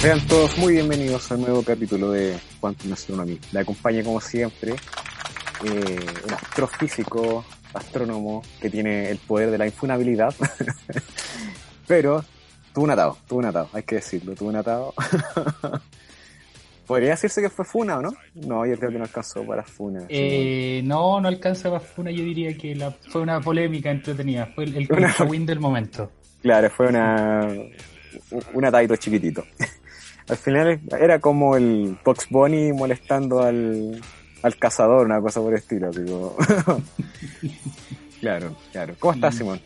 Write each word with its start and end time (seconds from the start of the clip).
Sean 0.00 0.20
todos 0.26 0.58
muy 0.58 0.72
bienvenidos 0.74 1.11
al 1.30 1.40
nuevo 1.40 1.62
capítulo 1.62 2.10
de 2.10 2.36
Quantum 2.60 2.92
Astronomy. 2.92 3.38
La 3.52 3.60
acompaña 3.60 4.02
como 4.02 4.20
siempre 4.20 4.72
eh, 5.64 6.06
un 6.26 6.32
astrofísico, 6.32 7.44
astrónomo 7.72 8.42
que 8.60 8.68
tiene 8.68 9.08
el 9.10 9.18
poder 9.18 9.50
de 9.50 9.58
la 9.58 9.66
infunabilidad, 9.66 10.34
pero 11.86 12.24
tuvo 12.74 12.84
un 12.84 12.90
atado, 12.90 13.16
tuvo 13.28 13.38
un 13.38 13.44
atado, 13.46 13.68
hay 13.72 13.84
que 13.84 13.96
decirlo, 13.96 14.34
tuvo 14.34 14.48
un 14.48 14.56
atado. 14.56 14.94
Podría 16.86 17.10
decirse 17.10 17.40
que 17.40 17.48
fue 17.48 17.64
Funa, 17.64 17.98
¿o 17.98 18.02
no? 18.02 18.12
No, 18.34 18.66
yo 18.66 18.76
creo 18.76 18.90
que 18.90 18.98
no 18.98 19.04
alcanzó 19.04 19.46
para 19.46 19.62
Funa. 19.62 20.04
Eh, 20.08 20.82
no, 20.84 21.20
no 21.20 21.28
alcanza 21.28 21.70
para 21.70 21.80
Funa, 21.80 22.10
yo 22.10 22.24
diría 22.24 22.56
que 22.56 22.74
la, 22.74 22.90
fue 22.90 23.20
una 23.20 23.40
polémica 23.40 23.90
entretenida, 23.90 24.46
fue 24.54 24.64
el, 24.64 24.76
el 24.76 24.88
win 25.28 25.46
del 25.46 25.60
momento. 25.60 26.10
Claro, 26.42 26.68
fue 26.70 26.88
una 26.88 27.48
un 28.52 28.64
atadito 28.64 28.96
chiquitito. 28.96 29.44
Al 30.28 30.36
final 30.36 30.80
era 30.98 31.18
como 31.18 31.56
el 31.56 31.98
Fox 32.04 32.26
Bunny 32.30 32.72
molestando 32.72 33.42
al, 33.42 34.00
al 34.42 34.56
cazador, 34.56 35.06
una 35.06 35.20
cosa 35.20 35.40
por 35.40 35.52
el 35.52 35.58
estilo. 35.58 35.90
Claro, 38.22 38.54
claro. 38.70 38.94
¿Cómo 39.00 39.14
estás, 39.14 39.34
Simón? 39.34 39.60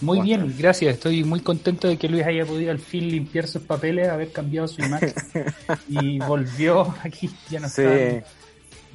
Muy 0.00 0.20
bien, 0.20 0.54
gracias. 0.56 0.94
Estoy 0.94 1.24
muy 1.24 1.40
contento 1.40 1.88
de 1.88 1.98
que 1.98 2.08
Luis 2.08 2.24
haya 2.24 2.46
podido 2.46 2.70
al 2.70 2.78
fin 2.78 3.08
limpiar 3.08 3.48
sus 3.48 3.62
papeles, 3.62 4.08
haber 4.08 4.30
cambiado 4.30 4.68
su 4.68 4.80
imagen 4.80 5.12
y 5.88 6.20
volvió 6.20 6.94
aquí. 7.02 7.28
Ya 7.50 7.58
no 7.58 7.68
sí. 7.68 7.82
está. 7.82 8.28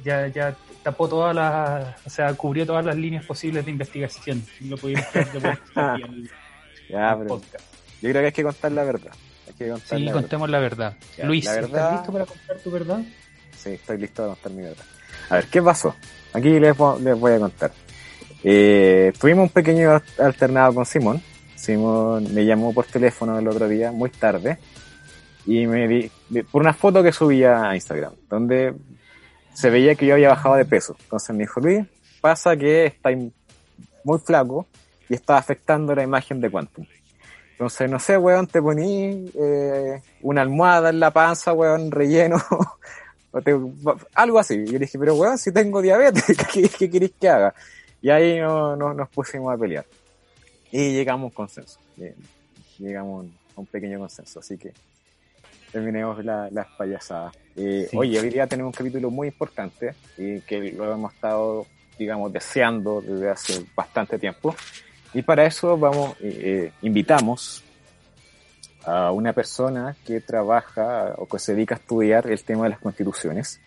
Ya, 0.02 0.28
ya 0.28 0.56
tapó 0.82 1.08
todas 1.08 1.34
las, 1.34 2.06
o 2.06 2.10
sea, 2.10 2.32
cubrió 2.34 2.64
todas 2.64 2.86
las 2.86 2.96
líneas 2.96 3.24
posibles 3.26 3.64
de 3.64 3.70
investigación. 3.70 4.42
Lo 4.60 4.76
pudimos 4.76 5.04
de 5.12 5.20
aquí 5.20 5.38
al, 5.74 6.30
ya, 6.88 7.10
al 7.10 7.26
podcast. 7.26 7.64
Yo 8.00 8.10
creo 8.10 8.22
que 8.22 8.26
hay 8.26 8.32
que 8.32 8.42
contar 8.42 8.72
la 8.72 8.84
verdad. 8.84 9.12
Hay 9.46 9.52
que 9.54 9.68
contar 9.70 9.98
sí, 9.98 10.04
la 10.04 10.12
contemos 10.12 10.50
verdad. 10.50 10.60
la 10.62 10.68
verdad. 10.68 10.96
Ya, 11.16 11.24
Luis, 11.26 11.44
la 11.44 11.52
verdad- 11.52 11.66
¿estás 11.68 11.92
listo 11.92 12.12
para 12.12 12.26
contar 12.26 12.56
tu 12.58 12.70
verdad? 12.70 13.00
Sí, 13.56 13.70
estoy 13.70 13.98
listo 13.98 14.22
para 14.22 14.34
contar 14.34 14.52
mi 14.52 14.62
verdad. 14.62 14.84
A 15.30 15.34
ver, 15.36 15.46
¿qué 15.46 15.62
pasó? 15.62 15.94
Aquí 16.32 16.60
les, 16.60 16.76
les 17.00 17.18
voy 17.20 17.32
a 17.32 17.38
contar. 17.38 17.72
Eh, 18.44 19.12
tuvimos 19.18 19.44
un 19.44 19.48
pequeño 19.48 20.00
alternado 20.18 20.74
con 20.74 20.84
Simón. 20.86 21.22
Simón 21.54 22.32
me 22.34 22.44
llamó 22.44 22.72
por 22.74 22.84
teléfono 22.86 23.38
el 23.38 23.48
otro 23.48 23.66
día, 23.66 23.90
muy 23.90 24.10
tarde, 24.10 24.58
y 25.46 25.66
me 25.66 25.88
di, 25.88 26.10
por 26.52 26.60
una 26.62 26.74
foto 26.74 27.02
que 27.02 27.12
subía 27.12 27.70
a 27.70 27.74
Instagram, 27.74 28.12
donde 28.28 28.74
se 29.54 29.70
veía 29.70 29.94
que 29.94 30.06
yo 30.06 30.14
había 30.14 30.28
bajado 30.28 30.56
de 30.56 30.64
peso. 30.64 30.96
Entonces 31.00 31.34
me 31.34 31.44
dijo, 31.44 31.60
Luis, 31.60 31.84
pasa 32.20 32.56
que 32.56 32.86
está 32.86 33.10
muy 34.04 34.18
flaco 34.18 34.66
y 35.08 35.14
está 35.14 35.38
afectando 35.38 35.94
la 35.94 36.02
imagen 36.02 36.40
de 36.40 36.50
Quantum. 36.50 36.86
Entonces, 37.56 37.90
no 37.90 37.98
sé, 37.98 38.18
weón, 38.18 38.46
te 38.46 38.60
poní 38.60 39.30
eh, 39.34 40.02
una 40.20 40.42
almohada 40.42 40.90
en 40.90 41.00
la 41.00 41.10
panza, 41.10 41.54
weón, 41.54 41.90
relleno, 41.90 42.36
o 43.30 43.40
te- 43.40 43.56
algo 44.14 44.38
así. 44.38 44.54
Y 44.56 44.66
yo 44.66 44.72
le 44.72 44.78
dije, 44.80 44.98
pero 44.98 45.14
weón, 45.14 45.38
si 45.38 45.52
tengo 45.52 45.80
diabetes, 45.80 46.24
¿qué, 46.52 46.68
qué 46.68 46.90
queréis 46.90 47.12
que 47.18 47.28
haga? 47.28 47.54
Y 48.02 48.10
ahí 48.10 48.38
no, 48.40 48.76
no- 48.76 48.92
nos 48.92 49.08
pusimos 49.08 49.54
a 49.54 49.56
pelear. 49.58 49.86
Y 50.70 50.92
llegamos 50.92 51.22
a 51.22 51.26
un 51.28 51.30
consenso. 51.30 51.78
Llegamos 52.78 53.26
a 53.56 53.60
un 53.60 53.66
pequeño 53.66 53.98
consenso, 54.00 54.40
así 54.40 54.58
que 54.58 54.72
terminemos 55.72 56.22
la- 56.24 56.50
las 56.50 56.66
payasadas. 56.76 57.34
Eh, 57.56 57.88
Sí. 57.90 57.96
Oye, 57.96 58.20
hoy 58.20 58.28
día 58.28 58.46
tenemos 58.46 58.70
un 58.74 58.76
capítulo 58.76 59.10
muy 59.10 59.28
importante 59.28 59.94
y 60.18 60.40
que 60.42 60.72
lo 60.72 60.92
hemos 60.92 61.14
estado, 61.14 61.66
digamos, 61.98 62.30
deseando 62.34 63.00
desde 63.00 63.30
hace 63.30 63.64
bastante 63.74 64.18
tiempo. 64.18 64.54
Y 65.16 65.22
para 65.22 65.46
eso 65.46 65.78
vamos, 65.78 66.14
eh, 66.20 66.72
invitamos 66.82 67.62
a 68.84 69.10
una 69.12 69.32
persona 69.32 69.96
que 70.04 70.20
trabaja 70.20 71.14
o 71.16 71.26
que 71.26 71.38
se 71.38 71.54
dedica 71.54 71.74
a 71.74 71.78
estudiar 71.78 72.30
el 72.30 72.44
tema 72.44 72.64
de 72.64 72.68
las 72.68 72.80
constituciones, 72.80 73.58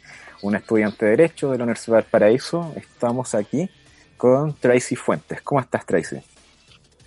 una 0.43 0.59
estudiante 0.59 1.05
de 1.05 1.11
Derecho 1.11 1.49
de 1.49 1.57
la 1.57 1.63
Universidad 1.63 1.97
del 1.97 2.05
Paraíso. 2.05 2.71
Estamos 2.75 3.33
aquí 3.33 3.67
con 4.15 4.53
Tracy 4.57 4.95
Fuentes. 4.95 5.41
¿Cómo 5.41 5.59
estás, 5.59 5.87
Tracy? 5.87 6.17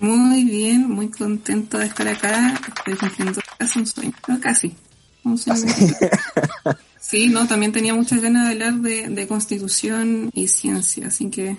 Muy 0.00 0.42
bien, 0.42 0.90
muy 0.90 1.08
contento 1.08 1.78
de 1.78 1.86
estar 1.86 2.08
acá. 2.08 2.60
Estoy 2.66 2.96
cumpliendo 2.96 3.40
casi 3.56 3.78
un 3.78 3.86
sueño, 3.86 4.12
no, 4.26 4.40
casi. 4.40 4.76
Un 5.22 5.38
sueño. 5.38 5.72
Sí, 6.98 7.28
no, 7.28 7.46
también 7.48 7.72
tenía 7.72 7.94
muchas 7.94 8.22
ganas 8.22 8.46
de 8.46 8.52
hablar 8.52 8.74
de, 8.74 9.08
de 9.08 9.26
constitución 9.26 10.30
y 10.32 10.46
ciencia, 10.46 11.08
así 11.08 11.28
que 11.30 11.56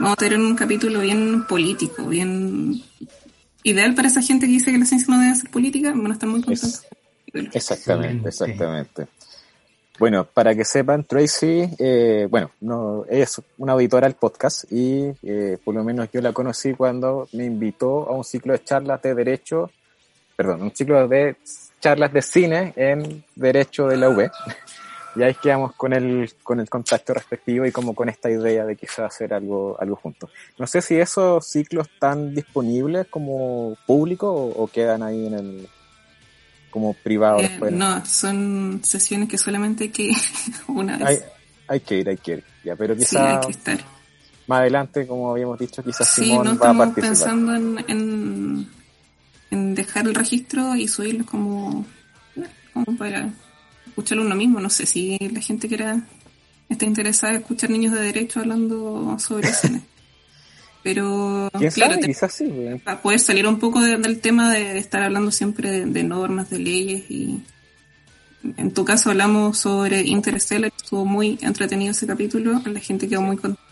vamos 0.00 0.14
a 0.14 0.16
tener 0.16 0.38
un 0.38 0.56
capítulo 0.56 1.00
bien 1.00 1.44
político, 1.46 2.06
bien 2.06 2.82
ideal 3.62 3.94
para 3.94 4.08
esa 4.08 4.22
gente 4.22 4.46
que 4.46 4.52
dice 4.52 4.72
que 4.72 4.78
la 4.78 4.86
ciencia 4.86 5.14
no 5.14 5.20
debe 5.20 5.36
ser 5.36 5.50
política. 5.50 5.92
Van 5.94 6.10
a 6.10 6.14
estar 6.14 6.28
muy 6.28 6.40
contentos. 6.40 6.86
Exactamente, 7.32 8.28
Excelente. 8.28 8.28
exactamente. 8.28 9.06
Bueno, 9.98 10.24
para 10.24 10.54
que 10.54 10.64
sepan, 10.64 11.04
Tracy, 11.04 11.68
eh, 11.78 12.26
bueno, 12.30 12.50
no 12.62 13.04
es 13.06 13.40
una 13.58 13.74
auditora 13.74 14.06
del 14.06 14.16
podcast 14.16 14.64
y 14.72 15.12
eh, 15.22 15.58
por 15.62 15.74
lo 15.74 15.84
menos 15.84 16.08
yo 16.10 16.22
la 16.22 16.32
conocí 16.32 16.72
cuando 16.72 17.28
me 17.32 17.44
invitó 17.44 18.08
a 18.08 18.12
un 18.12 18.24
ciclo 18.24 18.54
de 18.54 18.64
charlas 18.64 19.02
de 19.02 19.14
derecho, 19.14 19.70
perdón, 20.34 20.62
un 20.62 20.74
ciclo 20.74 21.06
de 21.06 21.36
charlas 21.80 22.14
de 22.14 22.22
cine 22.22 22.72
en 22.76 23.22
derecho 23.36 23.88
de 23.88 23.98
la 23.98 24.08
UB. 24.08 24.30
Y 25.16 25.22
ahí 25.22 25.34
quedamos 25.34 25.74
con 25.74 25.92
el, 25.92 26.32
con 26.42 26.60
el 26.60 26.68
contacto 26.70 27.12
respectivo 27.14 27.66
y 27.66 27.72
como 27.72 27.94
con 27.94 28.08
esta 28.08 28.30
idea 28.30 28.64
de 28.64 28.76
quizás 28.76 29.00
hacer 29.00 29.34
algo, 29.34 29.76
algo 29.80 29.96
juntos. 29.96 30.30
No 30.58 30.66
sé 30.66 30.80
si 30.82 30.94
esos 30.96 31.44
ciclos 31.46 31.88
están 31.92 32.34
disponibles 32.34 33.06
como 33.08 33.76
público 33.86 34.30
o, 34.32 34.62
o 34.64 34.66
quedan 34.68 35.02
ahí 35.02 35.26
en 35.26 35.34
el, 35.34 35.68
como 36.70 36.94
privado 36.94 37.40
Eh, 37.40 37.48
después. 37.48 37.72
no, 37.72 38.04
son 38.06 38.80
sesiones 38.84 39.28
que 39.28 39.36
solamente 39.38 39.84
hay 39.84 39.90
que 39.90 40.02
ir 40.04 40.16
una 40.68 40.96
vez. 40.96 41.06
Hay, 41.08 41.18
hay 41.66 41.80
que 41.80 41.98
ir, 41.98 42.08
hay 42.08 42.16
que 42.16 42.32
ir. 42.34 42.44
Ya, 42.64 42.76
pero 42.76 42.94
sí, 42.94 43.16
hay 43.16 43.38
quizás 43.40 43.46
que 43.46 43.52
estar. 43.52 43.78
más 44.46 44.60
adelante, 44.60 45.06
como 45.06 45.32
habíamos 45.32 45.58
dicho, 45.58 45.82
quizás 45.82 46.08
Sí, 46.08 46.24
Simón 46.24 46.44
no 46.44 46.44
va 46.44 46.50
a 46.50 46.54
estamos 46.54 46.86
participar. 46.94 47.10
pensando 47.10 47.54
en, 47.56 47.84
en, 47.88 48.68
en 49.50 49.74
dejar 49.74 50.06
el 50.06 50.14
registro 50.14 50.76
y 50.76 50.86
subirlo 50.86 51.26
como, 51.26 51.84
como 52.72 52.96
para 52.96 53.28
escucharlo 53.90 54.24
uno 54.24 54.34
mismo. 54.34 54.58
No 54.60 54.70
sé 54.70 54.86
si 54.86 55.18
la 55.18 55.40
gente 55.40 55.68
quiera 55.68 56.02
está 56.68 56.84
interesada 56.86 57.34
en 57.34 57.40
escuchar 57.40 57.70
niños 57.70 57.92
de 57.92 58.00
derecho 58.00 58.40
hablando 58.40 59.16
sobre 59.18 59.52
cine. 59.52 59.82
Pero 60.82 61.50
¿Quién 61.58 61.70
claro, 61.72 61.94
sabe? 61.94 62.06
te- 62.14 62.28
sí. 62.30 62.80
para 62.84 63.02
poder 63.02 63.20
salir 63.20 63.46
un 63.46 63.58
poco 63.58 63.80
de- 63.82 63.98
del 63.98 64.20
tema 64.20 64.50
de, 64.50 64.72
de 64.74 64.78
estar 64.78 65.02
hablando 65.02 65.30
siempre 65.30 65.70
de, 65.70 65.84
de 65.86 66.02
normas, 66.04 66.48
de 66.48 66.58
leyes 66.58 67.10
y 67.10 67.42
en 68.56 68.72
tu 68.72 68.86
caso 68.86 69.10
hablamos 69.10 69.58
sobre 69.58 70.00
Interstellar, 70.00 70.72
estuvo 70.74 71.04
muy 71.04 71.38
entretenido 71.42 71.90
ese 71.90 72.06
capítulo, 72.06 72.62
la 72.64 72.80
gente 72.80 73.06
quedó 73.06 73.20
muy 73.20 73.36
contenta. 73.36 73.70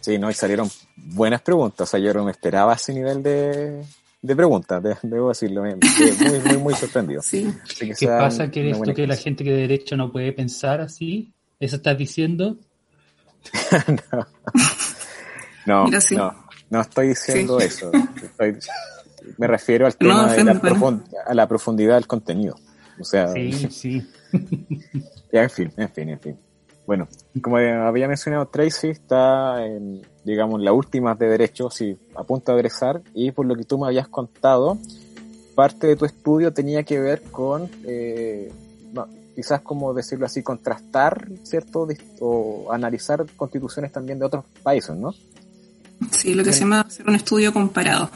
Sí, 0.00 0.16
no, 0.18 0.30
y 0.30 0.34
salieron 0.34 0.70
buenas 0.96 1.42
preguntas. 1.42 1.86
O 1.86 1.90
sea, 1.90 2.00
yo 2.00 2.14
no 2.14 2.24
me 2.24 2.30
esperaba 2.30 2.72
ese 2.72 2.94
nivel 2.94 3.22
de, 3.22 3.82
de 4.20 4.36
preguntas, 4.36 4.82
de- 4.82 4.96
debo 5.02 5.28
decirlo. 5.28 5.62
Me, 5.62 5.74
muy, 5.76 6.40
muy, 6.40 6.56
muy 6.58 6.74
sorprendido. 6.76 7.22
Sí. 7.22 7.52
Que 7.78 7.94
¿Qué 7.98 8.06
pasa? 8.06 8.50
¿Que 8.50 8.66
esto 8.66 8.78
buena 8.78 8.94
que 8.94 9.06
la 9.06 9.16
gente 9.16 9.44
que 9.44 9.50
de 9.52 9.60
derecho 9.62 9.96
no 9.96 10.10
puede 10.12 10.32
pensar 10.32 10.80
así? 10.80 11.32
¿Eso 11.60 11.76
estás 11.76 11.96
diciendo? 11.98 12.56
No, 15.66 15.84
Mira, 15.84 16.00
sí. 16.00 16.16
no, 16.16 16.34
no 16.70 16.80
estoy 16.80 17.08
diciendo 17.08 17.60
Sí. 17.60 17.66
eso. 17.66 17.90
Estoy- 18.22 18.58
me 19.36 19.46
refiero 19.46 19.86
al 19.86 19.92
No, 20.00 20.08
tema 20.08 20.32
de 20.32 20.44
la 20.44 20.54
profund- 20.60 21.04
a 21.26 21.34
la 21.34 21.46
profundidad 21.46 21.94
del 21.96 22.06
contenido. 22.06 22.56
O 22.98 23.04
sea, 23.04 23.28
Sí, 23.34 23.52
sí. 23.70 24.06
Ya, 25.32 25.42
en 25.42 25.50
fin, 25.50 25.72
en 25.76 25.88
fin, 25.92 26.08
en 26.08 26.20
fin. 26.20 26.38
Bueno, 26.88 27.06
como 27.42 27.58
había 27.58 28.08
mencionado 28.08 28.46
Tracy, 28.46 28.88
está 28.88 29.62
en, 29.62 30.00
digamos, 30.24 30.62
la 30.62 30.72
última 30.72 31.14
de 31.14 31.28
derecho, 31.28 31.68
sí, 31.68 31.98
a 32.16 32.24
punto 32.24 32.50
de 32.50 32.60
egresar, 32.60 33.02
y 33.12 33.30
por 33.30 33.44
lo 33.44 33.54
que 33.56 33.64
tú 33.64 33.76
me 33.76 33.88
habías 33.88 34.08
contado, 34.08 34.78
parte 35.54 35.86
de 35.86 35.96
tu 35.96 36.06
estudio 36.06 36.50
tenía 36.50 36.84
que 36.84 36.98
ver 36.98 37.24
con, 37.24 37.68
eh, 37.84 38.50
quizás 39.36 39.60
como 39.60 39.92
decirlo 39.92 40.24
así, 40.24 40.42
contrastar, 40.42 41.28
¿cierto? 41.42 41.86
O 42.20 42.72
analizar 42.72 43.26
constituciones 43.36 43.92
también 43.92 44.18
de 44.18 44.24
otros 44.24 44.46
países, 44.62 44.96
¿no? 44.96 45.12
Sí, 46.10 46.32
lo 46.32 46.42
que 46.42 46.54
se 46.54 46.60
llama 46.60 46.80
hacer 46.80 47.06
un 47.06 47.16
estudio 47.16 47.52
comparado. 47.52 48.08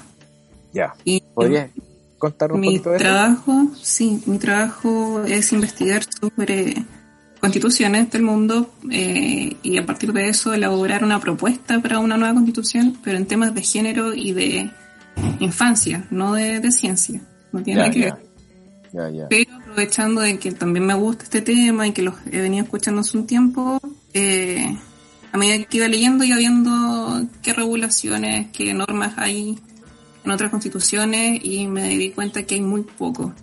Ya. 0.72 0.94
Y 1.04 1.20
¿Podrías 1.20 1.68
contar 2.16 2.50
un 2.50 2.60
mi 2.60 2.68
poquito 2.68 2.88
de 2.88 2.96
eso? 2.96 3.04
trabajo, 3.04 3.52
sí, 3.82 4.22
mi 4.24 4.38
trabajo 4.38 5.22
es 5.24 5.52
investigar 5.52 6.04
sobre 6.04 6.86
constituciones 7.42 8.08
del 8.12 8.22
mundo 8.22 8.72
eh, 8.88 9.56
y 9.64 9.76
a 9.76 9.84
partir 9.84 10.12
de 10.12 10.28
eso 10.28 10.54
elaborar 10.54 11.02
una 11.02 11.18
propuesta 11.18 11.80
para 11.82 11.98
una 11.98 12.16
nueva 12.16 12.34
constitución, 12.34 12.96
pero 13.02 13.18
en 13.18 13.26
temas 13.26 13.52
de 13.52 13.62
género 13.62 14.14
y 14.14 14.30
de 14.30 14.70
infancia, 15.40 16.06
no 16.10 16.34
de, 16.34 16.70
ciencia. 16.70 17.20
No 17.50 17.60
tiene 17.60 17.80
nada 17.80 17.90
que 17.90 17.98
ver. 17.98 19.28
Pero 19.28 19.56
aprovechando 19.56 20.20
de 20.20 20.38
que 20.38 20.52
también 20.52 20.86
me 20.86 20.94
gusta 20.94 21.24
este 21.24 21.40
tema 21.40 21.84
y 21.88 21.90
que 21.90 22.02
los 22.02 22.14
he 22.30 22.40
venido 22.40 22.62
escuchando 22.62 23.00
hace 23.00 23.18
un 23.18 23.26
tiempo, 23.26 23.80
eh, 24.14 24.78
a 25.32 25.36
medida 25.36 25.64
que 25.64 25.78
iba 25.78 25.88
leyendo 25.88 26.22
y 26.22 26.32
viendo 26.32 27.26
qué 27.42 27.54
regulaciones, 27.54 28.52
qué 28.52 28.72
normas 28.72 29.14
hay 29.16 29.58
en 30.24 30.30
otras 30.30 30.48
constituciones 30.48 31.40
y 31.42 31.66
me 31.66 31.88
di 31.88 32.10
cuenta 32.10 32.44
que 32.44 32.54
hay 32.54 32.60
muy 32.60 32.82
poco. 32.82 33.34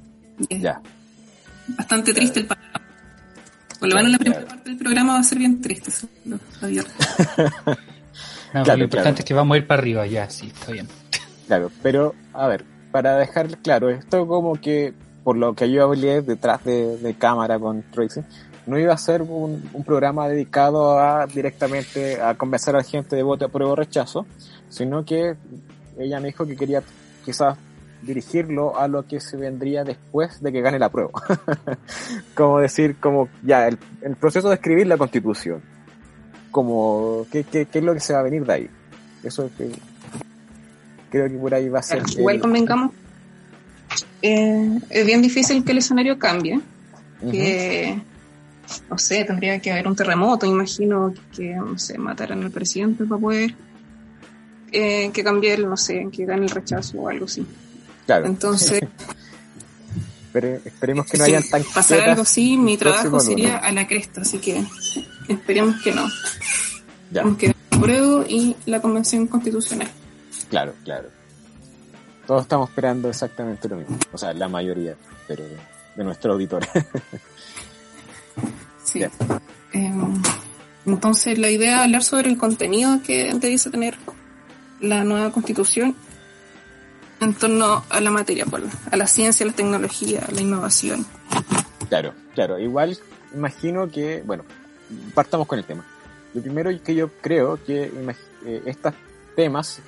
Ya. 0.50 0.81
Bastante 1.68 2.13
triste 2.13 2.40
el 2.40 2.46
panorama. 2.46 2.88
Por 3.80 3.90
lo 3.90 3.96
menos 3.96 4.12
la 4.12 4.18
primera 4.18 4.46
parte 4.46 4.70
del 4.70 4.78
programa 4.78 5.14
va 5.14 5.20
a 5.20 5.24
ser 5.24 5.38
bien 5.38 5.62
triste, 5.62 5.92
Javier. 6.60 6.86
lo 8.54 8.78
importante 8.84 9.22
es 9.22 9.26
que 9.26 9.34
vamos 9.34 9.56
a 9.56 9.58
ir 9.58 9.68
para 9.68 9.81
arriba, 9.81 10.06
ya, 10.06 10.30
sí, 10.30 10.48
está 10.48 10.72
bien. 10.72 10.88
Claro, 11.48 11.72
pero 11.81 12.14
a 12.34 12.48
ver, 12.48 12.66
para 12.92 13.18
dejar 13.18 13.58
claro, 13.60 13.90
esto 13.90 14.28
como 14.28 14.56
que, 14.56 14.94
por 15.24 15.38
lo 15.38 15.56
que 15.56 15.72
yo 15.72 15.84
hablé 15.84 16.22
detrás 16.22 16.64
de, 16.66 17.16
cámara 17.18 17.58
con 17.58 17.84
Tracy, 17.84 18.22
no 18.68 18.78
iba 18.78 18.94
a 18.94 18.98
ser 18.98 19.22
un, 19.22 19.62
programa 19.86 20.28
dedicado 20.28 21.00
a 21.00 21.25
directamente 21.25 22.22
a 22.22 22.36
convencer 22.36 22.75
a 22.75 22.80
la 22.80 22.84
gente 22.84 23.16
de 23.16 23.24
voto 23.24 23.46
a 23.46 23.50
prueba 23.50 23.72
o 23.72 23.75
rechazo, 23.75 24.25
sino 24.70 25.06
que 25.06 25.36
ella 25.98 26.20
me 26.20 26.28
dijo 26.28 26.46
que 26.46 26.56
quería 26.56 26.84
quizás 27.25 27.58
dirigirlo 28.01 28.80
a 28.80 28.88
lo 28.88 29.06
que 29.06 29.19
se 29.19 29.38
vendría 29.38 29.84
después 29.84 30.42
de 30.42 30.51
que 30.51 30.62
gane 30.62 30.80
la 30.80 30.90
prueba. 30.90 31.12
como 32.36 32.60
decir, 32.60 32.98
como 33.00 33.30
ya, 33.44 33.68
el, 33.68 33.78
proceso 34.19 34.50
de 34.50 34.56
escribir 34.56 34.88
la 34.88 34.98
constitución. 34.98 35.62
Como, 36.51 37.28
¿qué, 37.31 37.44
qué, 37.44 37.66
qué 37.66 37.80
es 37.80 37.86
lo 37.86 37.94
que 37.94 38.00
se 38.00 38.13
va 38.13 38.19
a 38.19 38.24
venir 38.24 38.46
de 38.46 38.54
ahí? 38.54 38.69
Eso 39.24 39.46
es 39.46 39.51
que, 39.51 39.69
creo 41.10 41.28
que 41.28 41.36
por 41.36 41.54
ahí 41.54 41.69
va 41.69 41.80
a 41.80 41.84
ser. 41.84 42.04
Igual 42.18 42.40
convengamos, 42.40 42.92
eh, 44.22 44.80
es 44.90 45.06
bien 45.06 45.22
difícil 45.22 45.63
que 45.63 45.72
el 45.72 45.80
escenario 45.80 46.18
cambie. 46.18 46.60
Que, 47.31 48.01
no 48.90 48.98
sé, 48.98 49.25
tendría 49.25 49.60
que 49.60 49.72
haber 49.72 49.88
un 49.88 49.96
terremoto, 49.96 50.46
imagino 50.46 51.13
que, 51.36 51.54
no 51.56 51.78
sé, 51.78 51.98
mataran 51.98 52.44
al 52.44 52.51
presidente 52.51 53.04
para 53.04 53.19
poder 53.19 53.56
eh, 54.72 55.12
que 55.12 55.24
cambie 55.24 55.54
el, 55.54 55.68
no 55.68 55.75
sé, 55.75 56.07
que 56.12 56.25
gane 56.25 56.44
el 56.44 56.50
rechazo 56.50 57.00
o 57.00 57.10
algo 57.10 57.25
así. 57.25 57.46
Claro. 58.10 58.26
Entonces. 58.26 58.82
Esperemos 60.34 61.06
que 61.06 61.18
no 61.20 61.26
hayan 61.26 61.48
tan 61.48 61.64
pasar 61.64 62.02
algo 62.02 62.24
así, 62.24 62.58
mi 62.58 62.76
trabajo 62.76 63.20
sería 63.20 63.58
a 63.58 63.72
la 63.72 63.88
cresta, 63.88 64.22
así 64.22 64.40
que 64.40 64.64
esperemos 65.28 65.80
que 65.84 65.92
no. 65.92 66.08
Ya. 67.12 67.22
Aunque 67.22 67.54
apruebo 67.70 68.26
y 68.28 68.56
la 68.66 68.82
convención 68.82 69.28
constitucional. 69.28 69.88
Claro, 70.50 70.74
claro. 70.84 71.10
Todos 72.26 72.44
estamos 72.44 72.70
esperando 72.70 73.10
exactamente 73.10 73.70
lo 73.70 73.76
mismo. 73.76 74.00
O 74.12 74.18
sea, 74.18 74.34
la 74.34 74.48
mayoría, 74.48 74.96
pero 75.28 75.44
de 75.96 76.04
nuestros 76.04 76.34
auditores. 76.34 76.70
sí. 78.86 79.04
Em, 79.72 80.24
entonces, 80.88 81.38
la 81.38 81.52
idea 81.52 81.76
es 81.76 81.82
hablar 81.82 82.04
sobre 82.04 82.30
el 82.30 82.40
contenido 82.40 83.04
que 83.04 83.32
debiese 83.36 83.70
tener 83.70 83.98
la 84.80 85.04
nueva 85.04 85.32
constitución 85.32 85.96
en 87.19 87.33
torno 87.33 87.83
a 87.89 88.00
la 88.00 88.12
materia, 88.12 88.45
pues, 88.45 88.63
a 88.92 88.98
la 88.98 89.07
ciencia, 89.07 89.44
a 89.45 89.48
la 89.48 89.56
tecnología, 89.56 90.25
a 90.27 90.31
la 90.31 90.42
innovación. 90.42 91.06
Claro, 91.88 92.13
claro. 92.33 92.60
Igual 92.60 92.98
imagino 93.33 93.89
que, 93.89 94.24
bueno, 94.25 94.44
partamos 95.13 95.48
con 95.48 95.60
el 95.60 95.66
tema. 95.66 95.86
Lo 96.33 96.42
primero 96.42 96.69
que 96.83 96.95
yo 96.95 97.10
creo 97.21 97.60
que 97.63 97.92
eh, 98.45 98.62
estos 98.66 98.94
temas 99.36 99.81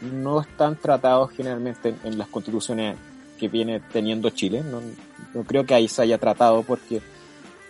no 0.00 0.40
están 0.40 0.76
tratados 0.76 1.30
generalmente 1.32 1.94
en, 2.04 2.18
las 2.18 2.28
constituciones 2.28 2.96
que 3.38 3.48
viene 3.48 3.80
teniendo 3.92 4.30
Chile. 4.30 4.62
No, 4.62 4.80
creo 5.44 5.64
que 5.66 5.74
ahí 5.74 5.88
se 5.88 6.02
haya 6.02 6.18
tratado 6.18 6.62
porque 6.62 7.00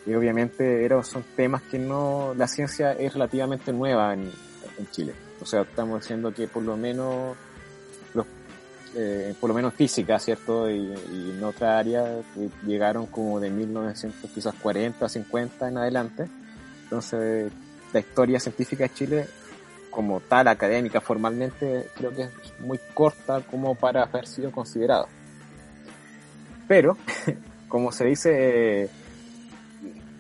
eh, 0.06 0.16
obviamente 0.16 0.88
son 1.02 1.24
temas 1.36 1.62
que 1.62 1.78
no, 1.78 2.34
la 2.36 2.46
ciencia 2.46 2.92
es 2.92 3.12
relativamente 3.12 3.72
nueva 3.72 4.14
en 4.14 4.30
Chile. 4.90 5.14
O 5.40 5.46
sea, 5.46 5.62
estamos 5.62 6.00
diciendo 6.00 6.32
que 6.32 6.46
por 6.46 6.62
lo 6.62 6.76
menos 6.76 7.36
eh, 8.96 9.34
por 9.40 9.48
lo 9.48 9.54
menos 9.54 9.74
física, 9.74 10.18
¿cierto? 10.18 10.70
Y, 10.70 10.92
en 11.30 11.42
otra 11.42 11.78
área 11.78 12.20
llegaron 12.64 13.06
como 13.06 13.40
de 13.40 13.50
1940, 13.50 15.08
50 15.08 15.68
en 15.68 15.78
adelante. 15.78 16.26
Entonces, 16.84 17.50
la 17.92 18.00
historia 18.00 18.38
científica 18.38 18.84
de 18.84 18.94
Chile, 18.94 19.26
como 19.90 20.20
tal, 20.20 20.48
académica, 20.48 21.00
formalmente, 21.00 21.88
creo 21.96 22.14
que 22.14 22.22
es 22.22 22.30
muy 22.60 22.78
corta 22.94 23.40
como 23.40 23.74
para 23.74 24.04
haber 24.04 24.26
sido 24.26 24.52
considerado. 24.52 25.08
Pero, 26.68 26.96
como 27.68 27.90
se 27.90 28.04
dice, 28.04 28.90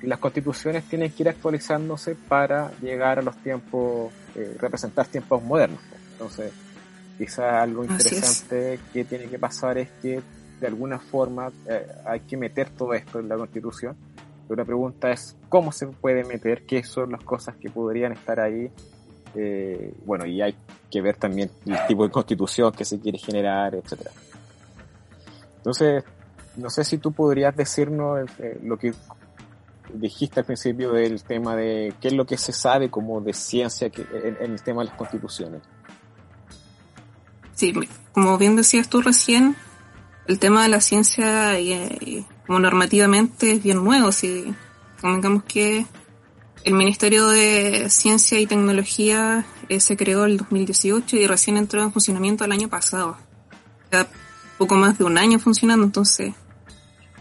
las 0.02 0.18
constituciones 0.18 0.84
tienen 0.84 1.12
que 1.12 1.22
ir 1.22 1.28
actualizándose 1.28 2.14
para 2.14 2.72
llegar 2.80 3.20
a 3.20 3.22
los 3.22 3.36
tiempos, 3.36 4.12
eh, 4.34 4.56
representar 4.58 5.06
tiempos 5.06 5.42
modernos. 5.42 5.80
Entonces, 6.12 6.52
Quizá 7.16 7.62
algo 7.62 7.84
interesante 7.84 8.80
que 8.92 9.04
tiene 9.04 9.26
que 9.26 9.38
pasar 9.38 9.78
es 9.78 9.88
que 10.02 10.20
de 10.60 10.66
alguna 10.66 10.98
forma 10.98 11.52
eh, 11.68 11.86
hay 12.06 12.20
que 12.20 12.36
meter 12.36 12.70
todo 12.70 12.94
esto 12.94 13.20
en 13.20 13.28
la 13.28 13.36
constitución. 13.36 13.96
Pero 14.48 14.60
la 14.60 14.64
pregunta 14.64 15.10
es 15.10 15.36
cómo 15.48 15.72
se 15.72 15.86
puede 15.86 16.24
meter, 16.24 16.64
qué 16.66 16.82
son 16.84 17.12
las 17.12 17.22
cosas 17.22 17.56
que 17.56 17.70
podrían 17.70 18.12
estar 18.12 18.40
ahí. 18.40 18.70
Eh, 19.34 19.94
bueno, 20.04 20.26
y 20.26 20.42
hay 20.42 20.54
que 20.90 21.00
ver 21.00 21.16
también 21.16 21.50
el 21.66 21.86
tipo 21.86 22.04
de 22.04 22.10
constitución 22.10 22.72
que 22.72 22.84
se 22.84 23.00
quiere 23.00 23.18
generar, 23.18 23.74
etcétera. 23.74 24.10
Entonces, 25.56 26.04
no 26.56 26.70
sé 26.70 26.84
si 26.84 26.98
tú 26.98 27.12
podrías 27.12 27.56
decirnos 27.56 28.28
eh, 28.38 28.58
lo 28.62 28.76
que 28.76 28.92
dijiste 29.92 30.40
al 30.40 30.46
principio 30.46 30.92
del 30.92 31.22
tema 31.22 31.56
de 31.56 31.94
qué 32.00 32.08
es 32.08 32.14
lo 32.14 32.26
que 32.26 32.36
se 32.36 32.52
sabe 32.52 32.90
como 32.90 33.20
de 33.20 33.32
ciencia 33.32 33.90
en 33.94 34.52
el 34.52 34.62
tema 34.62 34.82
de 34.82 34.88
las 34.88 34.96
constituciones. 34.96 35.62
Sí, 37.54 37.72
como 38.12 38.36
bien 38.38 38.56
decías 38.56 38.88
tú 38.88 39.02
recién, 39.02 39.56
el 40.26 40.38
tema 40.38 40.62
de 40.62 40.68
la 40.68 40.80
ciencia 40.80 41.58
y, 41.60 42.26
como 42.46 42.58
normativamente 42.58 43.52
es 43.52 43.62
bien 43.62 43.84
nuevo. 43.84 44.12
Si 44.12 44.54
digamos 45.02 45.44
que 45.44 45.86
el 46.64 46.74
Ministerio 46.74 47.28
de 47.28 47.88
Ciencia 47.90 48.40
y 48.40 48.46
Tecnología 48.46 49.44
eh, 49.68 49.80
se 49.80 49.96
creó 49.96 50.24
el 50.24 50.38
2018 50.38 51.16
y 51.16 51.26
recién 51.26 51.56
entró 51.56 51.82
en 51.82 51.92
funcionamiento 51.92 52.44
el 52.44 52.52
año 52.52 52.68
pasado. 52.68 53.16
Ya 53.92 54.08
poco 54.58 54.74
más 54.76 54.98
de 54.98 55.04
un 55.04 55.18
año 55.18 55.38
funcionando, 55.38 55.84
entonces 55.84 56.34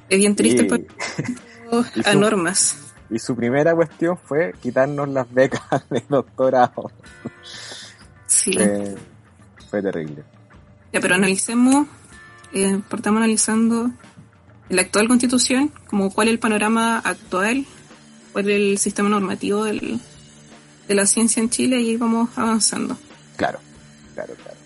es 0.09 0.17
bien 0.17 0.35
triste 0.35 0.65
y, 0.65 2.05
a 2.05 2.13
normas. 2.15 2.77
Y 3.09 3.19
su 3.19 3.35
primera 3.35 3.75
cuestión 3.75 4.17
fue 4.17 4.53
quitarnos 4.61 5.09
las 5.09 5.31
becas 5.31 5.61
de 5.89 6.03
doctorado. 6.07 6.91
Sí. 8.25 8.55
Eh, 8.57 8.95
fue 9.73 9.81
terrible. 9.81 10.23
Ya, 10.91 11.01
pero 11.01 11.15
analicemos, 11.15 11.87
eh, 12.53 12.79
partamos 12.87 13.17
analizando 13.17 13.89
la 14.69 14.83
actual 14.83 15.07
constitución, 15.07 15.71
como 15.87 16.13
cuál 16.13 16.27
es 16.27 16.33
el 16.33 16.39
panorama 16.39 16.99
actual, 16.99 17.65
cuál 18.33 18.51
es 18.51 18.55
el 18.55 18.77
sistema 18.77 19.09
normativo 19.09 19.63
del, 19.63 19.99
de 20.87 20.93
la 20.93 21.07
ciencia 21.07 21.41
en 21.41 21.49
Chile 21.49 21.81
y 21.81 21.89
ahí 21.89 21.97
vamos 21.97 22.29
avanzando. 22.35 22.95
Claro, 23.35 23.57
claro, 24.13 24.35
claro. 24.35 24.57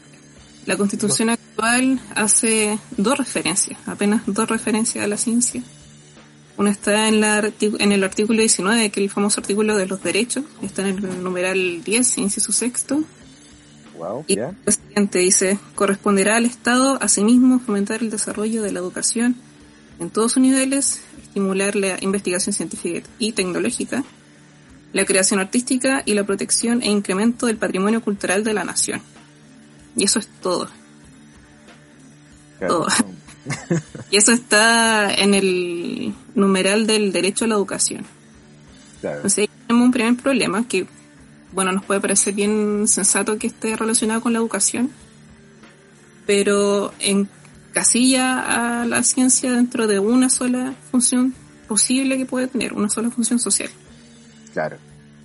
La 0.65 0.75
constitución 0.75 1.29
actual 1.29 2.01
hace 2.13 2.77
dos 2.97 3.17
referencias, 3.17 3.79
apenas 3.85 4.23
dos 4.25 4.49
referencias 4.49 5.05
a 5.05 5.07
la 5.07 5.15
ciencia. 5.15 5.63
Una 6.57 6.71
está 6.71 7.07
en, 7.07 7.21
la, 7.21 7.49
en 7.61 7.91
el 7.93 8.03
artículo 8.03 8.41
19, 8.41 8.89
que 8.89 8.99
es 8.99 9.03
el 9.05 9.09
famoso 9.09 9.39
artículo 9.39 9.77
de 9.77 9.85
los 9.85 10.03
derechos, 10.03 10.43
está 10.61 10.81
en 10.81 10.97
el 10.97 11.23
numeral 11.23 11.81
10, 11.81 12.17
inciso 12.17 12.51
sexto, 12.51 13.05
y 14.27 14.39
el 14.39 14.55
siguiente 14.67 15.19
dice, 15.19 15.59
corresponderá 15.75 16.37
al 16.37 16.45
Estado 16.45 16.97
asimismo 17.01 17.59
fomentar 17.59 18.01
el 18.01 18.09
desarrollo 18.09 18.61
de 18.61 18.71
la 18.71 18.79
educación 18.79 19.35
en 19.99 20.09
todos 20.09 20.33
sus 20.33 20.41
niveles, 20.41 21.01
estimular 21.21 21.75
la 21.75 21.97
investigación 22.01 22.53
científica 22.53 23.07
y 23.19 23.31
tecnológica, 23.31 24.03
la 24.93 25.05
creación 25.05 25.39
artística 25.39 26.03
y 26.05 26.13
la 26.13 26.23
protección 26.23 26.81
e 26.81 26.89
incremento 26.89 27.47
del 27.47 27.57
patrimonio 27.57 28.01
cultural 28.01 28.43
de 28.43 28.53
la 28.53 28.63
nación. 28.63 29.01
Y 29.95 30.03
eso 30.03 30.19
es 30.19 30.27
todo. 30.41 30.69
Todo. 32.59 32.87
y 34.11 34.17
eso 34.17 34.31
está 34.31 35.13
en 35.13 35.33
el 35.33 36.13
numeral 36.35 36.87
del 36.87 37.11
derecho 37.11 37.45
a 37.45 37.47
la 37.47 37.55
educación. 37.55 38.05
Entonces 39.01 39.49
tenemos 39.67 39.85
un 39.85 39.91
primer 39.91 40.15
problema 40.15 40.67
que 40.67 40.87
bueno, 41.51 41.71
nos 41.71 41.85
puede 41.85 41.99
parecer 41.99 42.33
bien 42.33 42.87
sensato 42.87 43.37
que 43.37 43.47
esté 43.47 43.75
relacionado 43.75 44.21
con 44.21 44.33
la 44.33 44.39
educación, 44.39 44.91
pero 46.25 46.93
en 46.99 47.29
casilla 47.73 48.81
a 48.81 48.85
la 48.85 49.03
ciencia 49.03 49.51
dentro 49.51 49.87
de 49.87 49.99
una 49.99 50.29
sola 50.29 50.73
función 50.91 51.33
posible 51.67 52.17
que 52.17 52.25
puede 52.25 52.47
tener 52.47 52.73
una 52.73 52.89
sola 52.89 53.09
función 53.09 53.39
social. 53.39 53.69
Claro. 54.53 54.77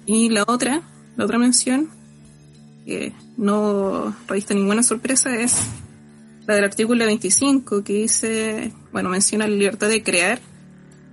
Y 0.06 0.28
la 0.28 0.44
otra, 0.46 0.82
la 1.16 1.24
otra 1.24 1.38
mención, 1.38 1.88
que 2.84 3.12
no 3.36 4.14
revista 4.26 4.54
ninguna 4.54 4.82
sorpresa, 4.82 5.34
es 5.36 5.56
la 6.46 6.56
del 6.56 6.64
artículo 6.64 7.04
25, 7.06 7.84
que 7.84 7.92
dice, 7.94 8.72
bueno, 8.92 9.08
menciona 9.08 9.46
la 9.46 9.54
libertad 9.54 9.88
de 9.88 10.02
crear 10.02 10.40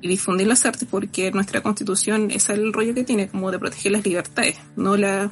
y 0.01 0.08
difundir 0.08 0.48
las 0.48 0.65
artes, 0.65 0.88
porque 0.89 1.32
nuestra 1.32 1.62
constitución 1.62 2.32
es 2.32 2.50
el 2.50 2.72
rollo 2.74 2.94
que 2.94 3.03
tiene, 3.03 3.27
como 3.27 3.51
de 3.51 3.60
proteger 3.60 3.91
las 3.91 4.06
libertades, 4.06 4.58
no 4.75 4.98
la, 4.98 5.32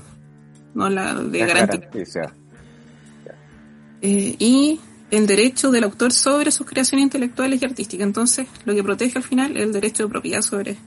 no 0.74 0.90
la 0.90 1.16
de 1.16 1.40
garantizar. 1.40 2.34
Eh, 4.02 4.36
y 4.38 4.80
el 5.10 5.26
derecho 5.26 5.72
del 5.72 5.86
autor 5.86 6.12
sobre 6.12 6.52
sus 6.52 6.68
creaciones 6.68 7.04
intelectuales 7.04 7.62
y 7.62 7.66
artísticas. 7.66 8.06
Entonces, 8.06 8.48
lo 8.66 8.76
que 8.76 8.84
protege 8.84 9.18
al 9.18 9.24
final 9.24 9.56
es 9.56 9.64
el 9.64 9.74
derecho 9.74 10.04
de 10.04 10.10
propiedad 10.10 10.42
sobre 10.42 10.78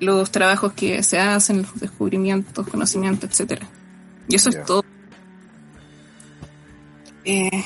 los 0.00 0.30
trabajos 0.30 0.72
que 0.72 1.02
se 1.02 1.18
hacen, 1.18 1.62
los 1.62 1.80
descubrimientos, 1.80 2.68
conocimientos, 2.68 3.30
etcétera. 3.30 3.66
Y 4.28 4.36
eso 4.36 4.50
es 4.50 4.64
todo. 4.64 4.84
Eh, 7.24 7.64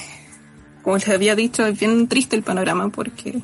como 0.83 0.97
les 0.97 1.09
había 1.09 1.35
dicho, 1.35 1.67
es 1.67 1.79
bien 1.79 2.07
triste 2.09 2.37
el 2.37 2.43
panorama 2.43 2.91
porque 2.91 3.43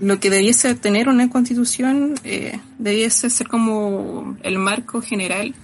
lo 0.00 0.18
que 0.18 0.30
debiese 0.30 0.74
tener 0.74 1.08
una 1.08 1.28
constitución 1.28 2.14
eh, 2.24 2.58
debiese 2.78 3.28
ser 3.28 3.48
como 3.48 4.36
el 4.42 4.58
marco 4.58 5.02
general 5.02 5.54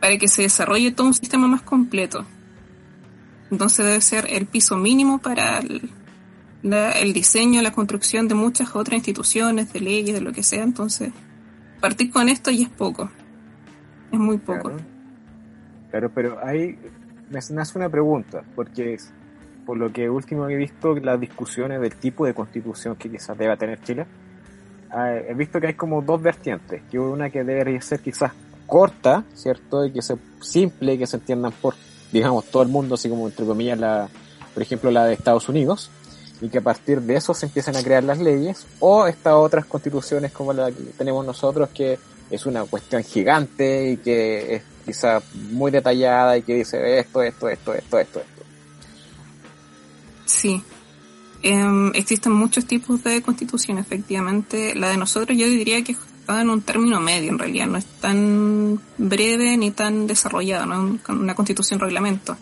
para 0.00 0.16
que 0.18 0.28
se 0.28 0.42
desarrolle 0.42 0.92
todo 0.92 1.08
un 1.08 1.14
sistema 1.14 1.48
más 1.48 1.62
completo. 1.62 2.24
Entonces 3.50 3.84
debe 3.84 4.00
ser 4.00 4.26
el 4.30 4.46
piso 4.46 4.76
mínimo 4.76 5.18
para 5.18 5.58
el, 5.58 7.12
diseño, 7.12 7.60
la 7.60 7.72
construcción 7.72 8.28
de 8.28 8.36
muchas 8.36 8.76
otras 8.76 8.96
instituciones, 8.96 9.72
de 9.72 9.80
leyes, 9.80 10.14
de 10.14 10.20
lo 10.20 10.32
que 10.32 10.44
sea. 10.44 10.62
Entonces, 10.62 11.10
partir 11.80 12.12
con 12.12 12.28
esto 12.28 12.52
ya 12.52 12.64
es 12.64 12.70
poco. 12.70 13.10
Es 14.12 14.18
muy 14.18 14.38
poco. 14.38 14.72
Claro, 15.90 16.10
pero 16.14 16.38
ahí 16.46 16.78
me 17.28 17.40
nace 17.50 17.78
una 17.78 17.88
pregunta, 17.88 18.44
porque 18.54 18.96
por 19.70 19.78
lo 19.78 19.92
que 19.92 20.10
último 20.10 20.48
he 20.48 20.56
visto 20.56 20.96
las 20.96 21.20
discusiones 21.20 21.80
del 21.80 21.94
tipo 21.94 22.26
de 22.26 22.34
constitución 22.34 22.96
que 22.96 23.08
quizás 23.08 23.38
deba 23.38 23.56
tener 23.56 23.80
Chile, 23.80 24.04
ah, 24.90 25.14
he 25.14 25.32
visto 25.34 25.60
que 25.60 25.68
hay 25.68 25.74
como 25.74 26.02
dos 26.02 26.20
vertientes, 26.20 26.82
que 26.90 26.98
una 26.98 27.30
que 27.30 27.44
debería 27.44 27.80
ser 27.80 28.00
quizás 28.00 28.32
corta, 28.66 29.22
¿cierto? 29.32 29.84
Y 29.84 29.92
que 29.92 30.02
sea 30.02 30.16
simple, 30.40 30.98
que 30.98 31.06
se 31.06 31.18
entiendan 31.18 31.52
por, 31.52 31.76
digamos, 32.10 32.46
todo 32.46 32.64
el 32.64 32.68
mundo, 32.68 32.96
así 32.96 33.08
como 33.08 33.28
entre 33.28 33.46
comillas 33.46 33.78
la, 33.78 34.08
por 34.52 34.60
ejemplo, 34.60 34.90
la 34.90 35.04
de 35.04 35.12
Estados 35.12 35.48
Unidos, 35.48 35.88
y 36.40 36.48
que 36.48 36.58
a 36.58 36.62
partir 36.62 37.00
de 37.02 37.14
eso 37.14 37.32
se 37.32 37.46
empiecen 37.46 37.76
a 37.76 37.82
crear 37.84 38.02
las 38.02 38.18
leyes, 38.18 38.66
o 38.80 39.06
estas 39.06 39.34
otras 39.34 39.66
constituciones 39.66 40.32
como 40.32 40.52
la 40.52 40.72
que 40.72 40.82
tenemos 40.98 41.24
nosotros, 41.24 41.68
que 41.68 41.96
es 42.28 42.44
una 42.44 42.64
cuestión 42.64 43.04
gigante 43.04 43.92
y 43.92 43.96
que 43.98 44.56
es 44.56 44.62
quizás 44.84 45.22
muy 45.52 45.70
detallada 45.70 46.36
y 46.36 46.42
que 46.42 46.54
dice 46.56 46.98
esto, 46.98 47.22
esto, 47.22 47.48
esto, 47.48 47.72
esto, 47.72 48.00
esto, 48.00 48.18
esto. 48.18 48.39
Sí. 50.30 50.62
Em, 51.42 51.90
existen 51.94 52.32
muchos 52.32 52.66
tipos 52.66 53.02
de 53.02 53.22
constitución, 53.22 53.78
efectivamente. 53.78 54.74
La 54.74 54.90
de 54.90 54.96
nosotros 54.96 55.36
yo 55.36 55.46
diría 55.46 55.82
que 55.82 55.92
está 55.92 56.40
en 56.40 56.50
un 56.50 56.62
término 56.62 57.00
medio, 57.00 57.30
en 57.30 57.38
realidad. 57.38 57.66
No 57.66 57.78
es 57.78 57.86
tan 57.86 58.80
breve 58.98 59.56
ni 59.56 59.70
tan 59.70 60.06
desarrollada, 60.06 60.66
no 60.66 60.94
es 60.94 61.08
una 61.08 61.34
constitución 61.34 61.80
reglamento. 61.80 62.36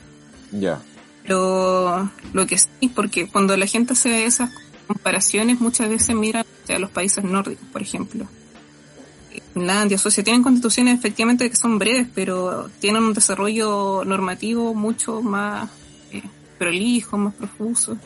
Ya. 0.53 0.83
Pero 1.23 2.11
lo 2.33 2.47
que 2.47 2.59
sí, 2.59 2.89
porque 2.95 3.29
cuando 3.29 3.57
la 3.57 3.67
gente 3.67 3.93
hace 3.95 4.25
esas 4.25 4.51
comparaciones, 4.87 5.61
muchas 5.61 5.89
veces 5.89 6.15
mira 6.15 6.45
a 6.69 6.79
los 6.79 6.91
países 6.91 7.25
nórdicos, 7.25 7.67
por 7.73 7.83
ejemplo. 7.83 8.27
Finlandia, 9.55 9.99
Suecia, 9.99 10.25
tienen 10.25 10.43
constituciones 10.43 10.99
efectivamente 10.99 11.49
que 11.49 11.57
son 11.57 11.79
breves, 11.79 12.07
pero 12.15 12.71
tienen 12.81 13.03
un 13.03 13.15
desarrollo 13.15 14.05
normativo 14.05 14.75
mucho 14.75 15.23
más 15.23 15.71
eh, 16.13 16.23
prolijo, 16.59 17.17
más 17.17 17.35
profuso. 17.35 17.97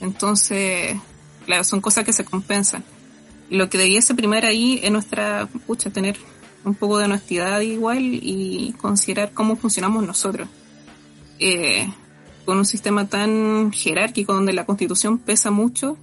Entonces, 0.00 0.96
claro, 1.44 1.64
son 1.64 1.80
cosas 1.80 2.04
que 2.04 2.12
se 2.12 2.24
compensan. 2.24 2.84
Lo 3.50 3.68
que 3.68 3.78
debiese 3.78 4.14
primero 4.14 4.46
ahí 4.46 4.80
es 4.82 4.90
nuestra, 4.90 5.46
pucha, 5.66 5.90
tener 5.90 6.16
un 6.64 6.74
poco 6.74 6.98
de 6.98 7.04
honestidad 7.04 7.60
igual 7.60 8.00
y 8.00 8.74
considerar 8.78 9.32
cómo 9.32 9.56
funcionamos 9.56 10.04
nosotros. 10.06 10.48
Eh, 11.38 11.88
con 12.44 12.58
un 12.58 12.64
sistema 12.64 13.06
tan 13.06 13.72
jerárquico 13.72 14.32
donde 14.32 14.52
la 14.52 14.64
constitución 14.64 15.18
pesa 15.18 15.50
mucho, 15.50 15.96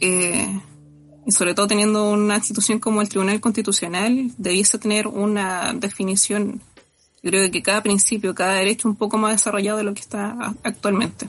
eh, 0.00 0.60
y 1.26 1.32
sobre 1.32 1.54
todo 1.54 1.66
teniendo 1.66 2.10
una 2.10 2.36
institución 2.36 2.78
como 2.78 3.02
el 3.02 3.08
Tribunal 3.08 3.40
Constitucional, 3.40 4.30
debiese 4.38 4.78
tener 4.78 5.08
una 5.08 5.72
definición 5.74 6.62
yo 7.26 7.30
creo 7.32 7.50
que 7.50 7.60
cada 7.60 7.82
principio, 7.82 8.36
cada 8.36 8.52
derecho 8.52 8.88
un 8.88 8.94
poco 8.94 9.18
más 9.18 9.32
desarrollado 9.32 9.78
de 9.78 9.82
lo 9.82 9.94
que 9.94 10.00
está 10.00 10.54
actualmente. 10.62 11.28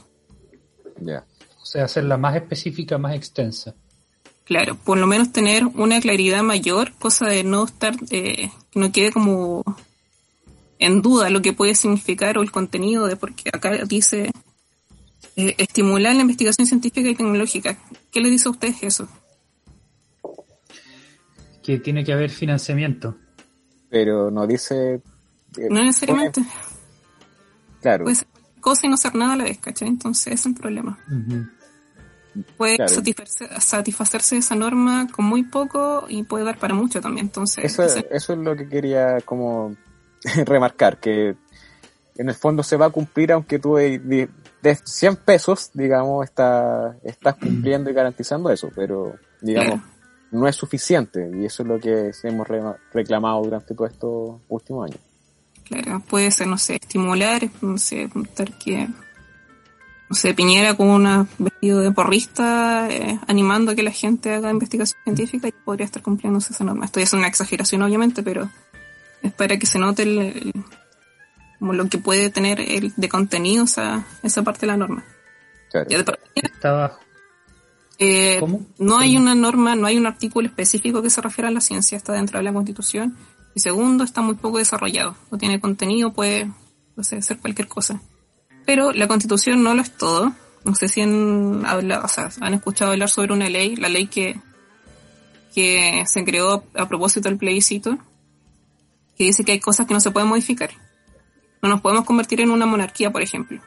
Ya. 1.01 1.25
O 1.59 1.65
sea, 1.65 1.85
hacerla 1.85 2.17
más 2.17 2.35
específica, 2.35 2.99
más 2.99 3.15
extensa. 3.15 3.73
Claro, 4.43 4.75
por 4.75 4.99
lo 4.99 5.07
menos 5.07 5.31
tener 5.31 5.65
una 5.65 5.99
claridad 5.99 6.43
mayor, 6.43 6.93
cosa 6.99 7.27
de 7.27 7.43
no 7.43 7.65
estar, 7.65 7.95
eh, 8.11 8.51
que 8.69 8.79
no 8.79 8.91
quede 8.91 9.11
como 9.11 9.63
en 10.77 11.01
duda 11.01 11.31
lo 11.31 11.41
que 11.41 11.53
puede 11.53 11.73
significar 11.73 12.37
o 12.37 12.43
el 12.43 12.51
contenido 12.51 13.07
de, 13.07 13.15
porque 13.15 13.49
acá 13.51 13.71
dice 13.85 14.31
eh, 15.35 15.55
estimular 15.57 16.15
la 16.15 16.21
investigación 16.21 16.67
científica 16.67 17.09
y 17.09 17.15
tecnológica. 17.15 17.79
¿Qué 18.11 18.21
le 18.21 18.29
dice 18.29 18.49
a 18.49 18.51
ustedes 18.51 18.83
eso? 18.83 19.07
Que 21.63 21.79
tiene 21.79 22.03
que 22.03 22.13
haber 22.13 22.29
financiamiento. 22.29 23.17
Pero 23.89 24.29
no 24.29 24.45
dice 24.45 25.01
no 25.69 25.83
necesariamente. 25.83 26.43
Claro. 27.81 28.05
Puede 28.05 28.15
ser 28.15 28.27
cosa 28.67 28.85
y 28.85 28.89
no 28.89 28.97
ser 28.97 29.15
nada 29.15 29.33
a 29.33 29.35
la 29.37 29.43
vez, 29.45 29.59
¿cachai? 29.59 29.87
Entonces 29.87 30.33
es 30.33 30.45
un 30.45 30.53
problema. 30.53 30.97
Puede 32.57 32.77
satisfacerse, 32.87 34.35
de 34.35 34.39
esa 34.39 34.55
norma 34.55 35.07
con 35.11 35.25
muy 35.25 35.43
poco 35.43 36.05
y 36.07 36.23
puede 36.23 36.43
dar 36.43 36.57
para 36.57 36.73
mucho 36.73 37.01
también. 37.01 37.27
Entonces, 37.27 37.63
eso, 37.63 37.83
eso 37.83 38.33
es 38.33 38.39
lo 38.39 38.55
que 38.55 38.67
quería 38.67 39.21
como 39.21 39.75
remarcar, 40.45 40.99
que 40.99 41.35
en 42.17 42.29
el 42.29 42.35
fondo 42.35 42.61
se 42.61 42.77
va 42.77 42.87
a 42.87 42.89
cumplir 42.89 43.31
aunque 43.31 43.57
tú 43.59 43.75
de, 43.75 44.29
100 44.83 45.15
pesos, 45.17 45.71
digamos, 45.73 46.25
está, 46.25 46.97
estás 47.03 47.35
cumpliendo 47.35 47.89
y 47.89 47.93
garantizando 47.93 48.49
eso, 48.49 48.69
pero 48.75 49.15
digamos, 49.39 49.79
no 50.31 50.45
es 50.45 50.57
suficiente 50.57 51.31
y 51.33 51.45
eso 51.45 51.63
es 51.63 51.69
lo 51.69 51.79
que 51.79 52.11
hemos 52.23 52.47
reclamado 52.91 53.43
durante 53.43 53.73
todos 53.73 53.91
estos 53.91 54.41
últimos 54.49 54.89
años. 54.89 54.99
Claro, 55.67 56.01
puede 56.07 56.31
ser, 56.31 56.47
no 56.47 56.57
sé, 56.57 56.75
estimular, 56.75 57.49
no 57.61 57.77
sé, 57.77 58.09
que, 58.63 58.87
no 60.09 60.15
sé, 60.15 60.33
Piñera 60.33 60.75
con 60.75 60.87
un 60.87 61.27
vestido 61.37 61.81
de 61.81 61.91
porrista 61.91 62.87
eh, 62.89 63.19
animando 63.27 63.71
a 63.71 63.75
que 63.75 63.83
la 63.83 63.91
gente 63.91 64.33
haga 64.33 64.49
investigación 64.49 65.01
científica 65.03 65.49
y 65.49 65.51
podría 65.51 65.85
estar 65.85 66.01
cumpliendo 66.01 66.39
esa 66.39 66.63
norma. 66.63 66.85
Esto 66.85 67.01
es 67.01 67.11
una 67.11 67.27
exageración, 67.27 67.81
obviamente, 67.81 68.23
pero 68.23 68.49
es 69.21 69.33
para 69.33 69.57
que 69.57 69.65
se 69.65 69.77
note 69.77 70.03
el, 70.03 70.53
como 71.59 71.73
lo 71.73 71.89
que 71.89 71.97
puede 71.97 72.29
tener 72.29 72.61
el, 72.61 72.93
de 72.95 73.09
contenido 73.09 73.65
esa, 73.65 74.05
esa 74.23 74.43
parte 74.43 74.61
de 74.61 74.67
la 74.67 74.77
norma. 74.77 75.03
Claro. 75.69 75.87
Está 76.33 76.69
abajo. 76.69 76.99
Eh, 77.99 78.37
¿Cómo? 78.39 78.65
No 78.77 78.99
hay 78.99 79.17
una 79.17 79.35
norma, 79.35 79.75
no 79.75 79.87
hay 79.87 79.97
un 79.97 80.05
artículo 80.05 80.47
específico 80.47 81.01
que 81.01 81.09
se 81.09 81.19
refiera 81.19 81.49
a 81.49 81.51
la 81.51 81.61
ciencia, 81.61 81.97
está 81.97 82.13
dentro 82.13 82.37
de 82.37 82.43
la 82.43 82.53
Constitución 82.53 83.17
y 83.57 83.59
segundo, 83.59 84.03
está 84.03 84.21
muy 84.21 84.35
poco 84.35 84.59
desarrollado. 84.59 85.15
No 85.31 85.39
tiene 85.39 85.59
contenido, 85.59 86.13
puede, 86.13 86.51
puede 86.93 87.23
ser 87.23 87.39
cualquier 87.39 87.67
cosa. 87.67 87.99
Pero 88.67 88.91
la 88.91 89.07
constitución 89.07 89.63
no 89.63 89.73
lo 89.73 89.81
es 89.81 89.97
todo. 89.97 90.31
No 90.63 90.75
sé 90.75 90.87
si 90.87 91.01
han 91.01 91.65
hablado, 91.65 92.05
o 92.05 92.07
sea, 92.07 92.29
han 92.39 92.53
escuchado 92.53 92.91
hablar 92.91 93.09
sobre 93.09 93.33
una 93.33 93.49
ley, 93.49 93.75
la 93.75 93.89
ley 93.89 94.05
que, 94.05 94.39
que 95.55 96.03
se 96.05 96.23
creó 96.23 96.65
a 96.75 96.87
propósito 96.87 97.29
del 97.29 97.39
plebiscito, 97.39 97.97
que 99.17 99.23
dice 99.23 99.43
que 99.43 99.53
hay 99.53 99.59
cosas 99.59 99.87
que 99.87 99.95
no 99.95 100.01
se 100.01 100.11
pueden 100.11 100.29
modificar. 100.29 100.69
No 101.63 101.69
nos 101.69 101.81
podemos 101.81 102.05
convertir 102.05 102.41
en 102.41 102.51
una 102.51 102.67
monarquía, 102.67 103.09
por 103.09 103.23
ejemplo. 103.23 103.59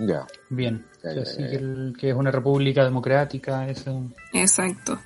Ya. 0.00 0.26
Bien. 0.50 0.84
que, 1.98 2.10
es 2.10 2.14
una 2.14 2.30
república 2.30 2.84
democrática, 2.84 3.66
eso. 3.70 4.10
Exacto. 4.34 4.98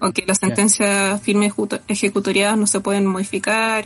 Aunque 0.00 0.24
las 0.26 0.38
sentencias 0.38 1.20
firmes 1.22 1.52
ejecutoriadas 1.88 2.58
no 2.58 2.66
se 2.66 2.80
pueden 2.80 3.06
modificar 3.06 3.84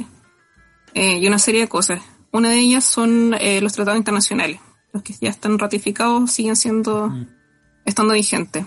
eh, 0.95 1.19
y 1.19 1.27
una 1.27 1.39
serie 1.39 1.63
de 1.63 1.69
cosas. 1.69 2.01
Una 2.31 2.51
de 2.51 2.59
ellas 2.59 2.85
son 2.85 3.35
eh, 3.41 3.61
los 3.61 3.73
tratados 3.73 3.99
internacionales. 3.99 4.61
Los 4.93 5.03
que 5.03 5.15
ya 5.21 5.31
están 5.31 5.59
ratificados 5.59 6.31
siguen 6.31 6.57
siendo, 6.57 7.09
mm. 7.09 7.27
estando 7.85 8.15
vigentes. 8.15 8.65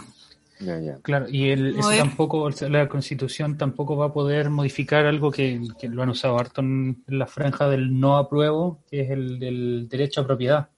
Claro, 1.02 1.28
y 1.28 1.50
el, 1.50 1.76
tampoco, 1.80 2.50
la 2.70 2.88
constitución 2.88 3.58
tampoco 3.58 3.98
va 3.98 4.08
a 4.08 4.14
poder 4.14 4.52
modificar 4.52 5.08
algo 5.08 5.32
que, 5.32 5.60
lo 5.82 6.04
han 6.04 6.10
usado 6.10 6.38
harto 6.38 6.62
en, 6.62 7.04
la 7.08 7.26
franja 7.26 7.68
del 7.68 8.00
no 8.00 8.18
apruebo, 8.18 8.84
que 8.90 9.02
es 9.02 9.10
el 9.10 9.40
del 9.40 9.88
derecho 9.90 10.22
a 10.22 10.28
propiedad. 10.28 10.70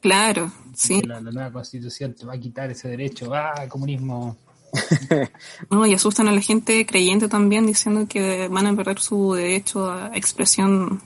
Claro, 0.00 0.50
sí. 0.74 1.02
La, 1.02 1.20
nueva 1.20 1.52
constitución 1.52 2.14
te 2.14 2.26
va 2.26 2.34
a 2.34 2.38
quitar 2.38 2.70
ese 2.70 2.88
derecho. 2.88 3.32
Ah, 3.32 3.66
comunismo 3.68 4.36
no, 5.70 5.86
y 5.86 5.94
asustan 5.94 6.28
a 6.28 6.32
la 6.32 6.40
gente 6.40 6.84
creyente 6.86 7.28
también 7.28 7.66
diciendo 7.66 8.06
que 8.08 8.48
van 8.48 8.66
a 8.66 8.76
perder 8.76 8.98
su 8.98 9.34
derecho 9.34 9.90
a 9.90 10.10
expresión 10.14 11.00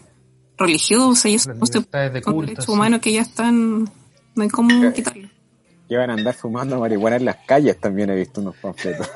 religiosa 0.59 1.29
y 1.29 1.35
eso 1.35 1.53
de 1.53 2.23
culto, 2.23 2.73
humano 2.73 3.01
que 3.01 3.13
ya 3.13 3.23
están, 3.23 3.85
no 4.35 4.43
hay 4.43 4.49
cómo 4.49 4.69
quitarlo. 4.95 5.29
Que 5.89 5.97
van 5.97 6.11
a 6.11 6.15
andar 6.15 6.35
fumando 6.35 6.79
marihuana 6.79 7.17
en 7.17 7.27
las 7.27 7.37
calles 7.47 7.79
también 7.79 8.11
he 8.11 8.17
visto 8.17 8.41
unos 8.41 8.57
panfletos. 8.57 9.11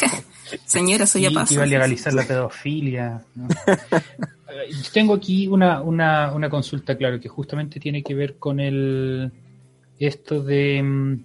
Señora, 0.64 1.04
eso 1.04 1.18
ya 1.18 1.30
pasa. 1.30 1.52
iba 1.52 1.64
a 1.64 1.66
legalizar 1.66 2.14
la 2.14 2.22
pedofilia. 2.22 3.22
Tengo 4.92 5.14
aquí 5.14 5.48
una, 5.48 5.82
una, 5.82 6.32
una 6.32 6.48
consulta, 6.48 6.96
claro, 6.96 7.20
que 7.20 7.28
justamente 7.28 7.80
tiene 7.80 8.02
que 8.02 8.14
ver 8.14 8.36
con 8.38 8.60
el 8.60 9.32
esto 9.98 10.42
de 10.42 10.82
mm, 10.82 11.24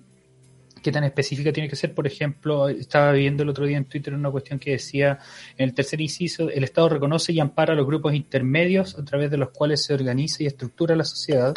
qué 0.81 0.91
tan 0.91 1.03
específica 1.03 1.51
tiene 1.51 1.69
que 1.69 1.75
ser. 1.75 1.93
Por 1.93 2.07
ejemplo, 2.07 2.69
estaba 2.69 3.11
viendo 3.11 3.43
el 3.43 3.49
otro 3.49 3.65
día 3.65 3.77
en 3.77 3.85
Twitter 3.85 4.13
una 4.13 4.31
cuestión 4.31 4.59
que 4.59 4.71
decía, 4.71 5.19
en 5.57 5.69
el 5.69 5.73
tercer 5.73 6.01
inciso, 6.01 6.49
el 6.49 6.63
Estado 6.63 6.89
reconoce 6.89 7.31
y 7.33 7.39
ampara 7.39 7.73
a 7.73 7.75
los 7.75 7.85
grupos 7.85 8.13
intermedios 8.13 8.97
a 8.97 9.05
través 9.05 9.31
de 9.31 9.37
los 9.37 9.49
cuales 9.49 9.83
se 9.83 9.93
organiza 9.93 10.43
y 10.43 10.47
estructura 10.47 10.95
la 10.95 11.05
sociedad 11.05 11.53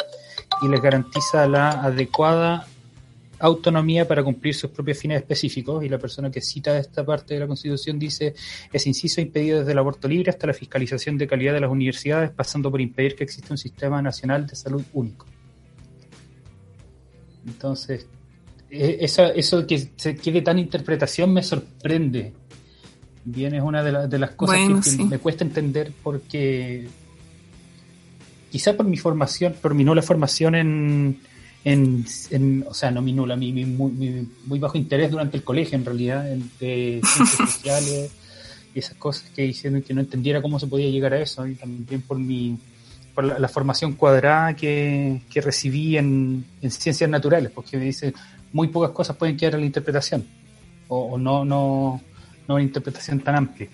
y 0.61 0.67
les 0.67 0.81
garantiza 0.81 1.47
la 1.47 1.69
adecuada 1.69 2.67
autonomía 3.39 4.07
para 4.07 4.23
cumplir 4.23 4.55
sus 4.55 4.71
propios 4.71 4.97
fines 4.97 5.17
específicos 5.17 5.83
y 5.83 5.89
la 5.89 5.97
persona 5.97 6.31
que 6.31 6.41
cita 6.41 6.77
esta 6.77 7.05
parte 7.05 7.33
de 7.33 7.41
la 7.41 7.47
Constitución 7.47 7.99
dice 7.99 8.33
es 8.71 8.87
inciso 8.87 9.19
impedido 9.19 9.59
desde 9.59 9.73
el 9.73 9.77
aborto 9.77 10.07
libre 10.07 10.29
hasta 10.29 10.47
la 10.47 10.53
fiscalización 10.53 11.17
de 11.17 11.27
calidad 11.27 11.53
de 11.53 11.59
las 11.59 11.69
universidades 11.69 12.31
pasando 12.31 12.71
por 12.71 12.79
impedir 12.79 13.15
que 13.15 13.25
exista 13.25 13.49
un 13.51 13.57
sistema 13.57 14.01
nacional 14.01 14.47
de 14.47 14.55
salud 14.55 14.83
único. 14.93 15.25
Entonces, 17.45 18.07
e, 18.75 18.97
eso, 19.01 19.67
que 19.67 19.89
se 19.95 20.15
quede 20.15 20.41
tan 20.41 20.59
interpretación 20.59 21.33
me 21.33 21.43
sorprende. 21.43 22.33
Bien, 23.23 23.55
es 23.55 23.63
una 23.63 23.81
de, 23.83 24.19
las 24.19 24.31
cosas 24.31 24.57
que, 24.95 25.03
me 25.03 25.17
cuesta 25.17 25.43
entender 25.43 25.91
porque 26.03 26.87
quizá 28.51 28.73
por 28.77 28.85
mi 28.85 28.97
formación, 28.97 29.55
por 29.59 29.73
mi 29.73 29.83
nula 29.83 30.03
formación 30.03 30.53
en, 30.53 31.19
en, 31.63 32.65
o 32.67 32.73
sea, 32.73 32.91
no 32.91 33.01
mi 33.01 33.13
nula, 33.13 33.35
mi, 33.35 33.51
muy, 33.65 34.59
bajo 34.59 34.77
interés 34.77 35.09
durante 35.09 35.37
el 35.37 35.43
colegio 35.43 35.75
en 35.75 35.85
realidad, 35.85 36.31
en, 36.31 36.51
de 36.59 37.01
ciencias 37.03 37.49
sociales 37.51 38.11
y 38.75 38.79
esas 38.79 38.95
cosas 38.97 39.29
que 39.35 39.45
hicieron 39.45 39.81
que 39.81 39.93
no 39.93 40.01
entendiera 40.01 40.41
cómo 40.41 40.59
se 40.59 40.67
podía 40.67 40.89
llegar 40.89 41.13
a 41.13 41.21
eso 41.21 41.47
y 41.47 41.55
también 41.55 42.01
por 42.01 42.19
mi 42.19 42.57
por 43.15 43.23
la, 43.23 43.47
formación 43.47 43.93
cuadrada 43.93 44.55
que, 44.55 45.21
que 45.29 45.39
recibí 45.39 45.97
en, 45.97 46.45
en, 46.61 46.69
ciencias 46.69 47.09
naturales, 47.09 47.49
porque 47.49 47.77
me 47.77 47.85
dice 47.85 48.13
muy 48.53 48.67
pocas 48.69 48.91
cosas 48.91 49.15
pueden 49.15 49.37
quedar 49.37 49.55
a 49.55 49.57
la 49.57 49.65
interpretación, 49.65 50.25
o, 50.87 51.17
no, 51.17 51.45
no, 51.45 52.01
no 52.47 52.53
una 52.55 52.63
interpretación 52.63 53.19
tan 53.19 53.35
amplia. 53.35 53.69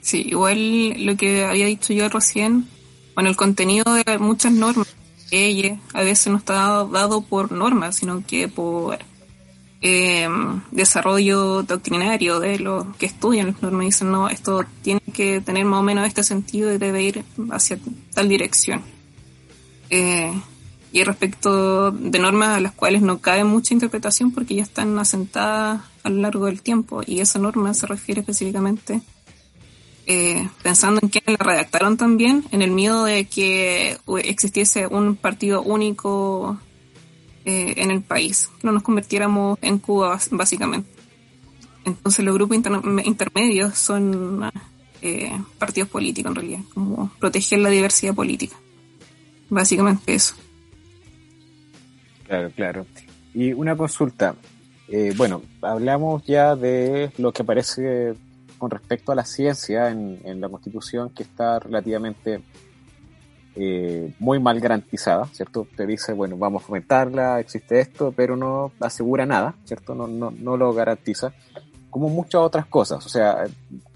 Sí, 0.00 0.22
igual 0.28 1.04
lo 1.04 1.16
que 1.16 1.44
había 1.44 1.66
dicho 1.66 1.92
yo 1.92 2.08
recién, 2.08 2.66
bueno, 3.14 3.30
el 3.30 3.36
contenido 3.36 3.94
de 3.94 4.18
muchas 4.18 4.52
normas, 4.52 4.94
ella 5.30 5.78
a 5.92 6.02
veces 6.02 6.28
no 6.28 6.38
está 6.38 6.84
dado 6.84 7.22
por 7.22 7.50
normas, 7.50 7.96
sino 7.96 8.24
que 8.24 8.46
por 8.46 8.98
eh, 9.82 10.28
desarrollo 10.70 11.62
doctrinario 11.62 12.40
de 12.40 12.58
lo 12.58 12.94
que 12.98 13.06
estudian 13.06 13.48
las 13.48 13.62
normas. 13.62 13.86
Dicen, 13.86 14.10
no, 14.10 14.28
esto 14.28 14.64
tiene 14.82 15.00
que 15.12 15.40
tener 15.40 15.64
más 15.64 15.80
o 15.80 15.82
menos 15.82 16.06
este 16.06 16.22
sentido 16.22 16.72
y 16.72 16.78
debe 16.78 17.02
ir 17.02 17.24
hacia 17.50 17.78
tal 18.14 18.28
dirección. 18.28 18.82
Eh, 19.90 20.32
y 20.96 21.04
respecto 21.04 21.90
de 21.90 22.18
normas 22.18 22.56
a 22.56 22.60
las 22.60 22.72
cuales 22.72 23.02
no 23.02 23.18
cabe 23.18 23.44
mucha 23.44 23.74
interpretación 23.74 24.32
porque 24.32 24.54
ya 24.54 24.62
están 24.62 24.98
asentadas 24.98 25.82
a 26.02 26.08
lo 26.08 26.22
largo 26.22 26.46
del 26.46 26.62
tiempo 26.62 27.02
y 27.06 27.20
esa 27.20 27.38
norma 27.38 27.74
se 27.74 27.86
refiere 27.86 28.22
específicamente 28.22 29.02
eh, 30.06 30.48
pensando 30.62 31.00
en 31.02 31.10
quienes 31.10 31.38
la 31.38 31.44
redactaron 31.44 31.98
también, 31.98 32.46
en 32.50 32.62
el 32.62 32.70
miedo 32.70 33.04
de 33.04 33.26
que 33.26 33.98
existiese 34.24 34.86
un 34.86 35.16
partido 35.16 35.60
único 35.60 36.58
eh, 37.44 37.74
en 37.76 37.90
el 37.90 38.00
país, 38.00 38.48
no 38.62 38.72
nos 38.72 38.82
convirtiéramos 38.82 39.58
en 39.60 39.78
Cuba 39.78 40.18
básicamente. 40.30 40.88
Entonces 41.84 42.24
los 42.24 42.34
grupos 42.34 42.56
intermedios 43.04 43.76
son 43.76 44.50
eh, 45.02 45.30
partidos 45.58 45.90
políticos 45.90 46.30
en 46.30 46.36
realidad, 46.36 46.60
como 46.72 47.12
proteger 47.18 47.58
la 47.58 47.68
diversidad 47.68 48.14
política. 48.14 48.56
Básicamente 49.50 50.14
eso. 50.14 50.36
Claro, 52.26 52.50
claro. 52.54 52.86
Y 53.34 53.52
una 53.52 53.76
consulta. 53.76 54.34
Eh, 54.88 55.12
bueno, 55.16 55.42
hablamos 55.62 56.24
ya 56.24 56.54
de 56.54 57.10
lo 57.18 57.32
que 57.32 57.44
parece 57.44 58.14
con 58.58 58.70
respecto 58.70 59.12
a 59.12 59.14
la 59.14 59.24
ciencia 59.24 59.90
en, 59.90 60.40
la 60.40 60.48
Constitución, 60.48 61.10
que 61.10 61.22
está 61.22 61.58
relativamente 61.58 62.40
eh, 63.54 64.14
muy 64.18 64.38
mal 64.40 64.58
garantizada, 64.60 65.26
¿cierto? 65.26 65.66
Te 65.76 65.86
dice, 65.86 66.12
bueno, 66.12 66.36
vamos 66.36 66.62
a 66.62 66.66
fomentarla, 66.66 67.40
existe 67.40 67.80
esto, 67.80 68.12
pero 68.16 68.36
no 68.36 68.72
asegura 68.80 69.26
nada, 69.26 69.54
¿cierto? 69.64 69.94
No, 69.94 70.06
no, 70.06 70.30
no 70.30 70.56
lo 70.56 70.72
garantiza, 70.72 71.32
como 71.90 72.08
muchas 72.08 72.40
otras 72.40 72.66
cosas. 72.66 73.04
O 73.04 73.08
sea, 73.08 73.44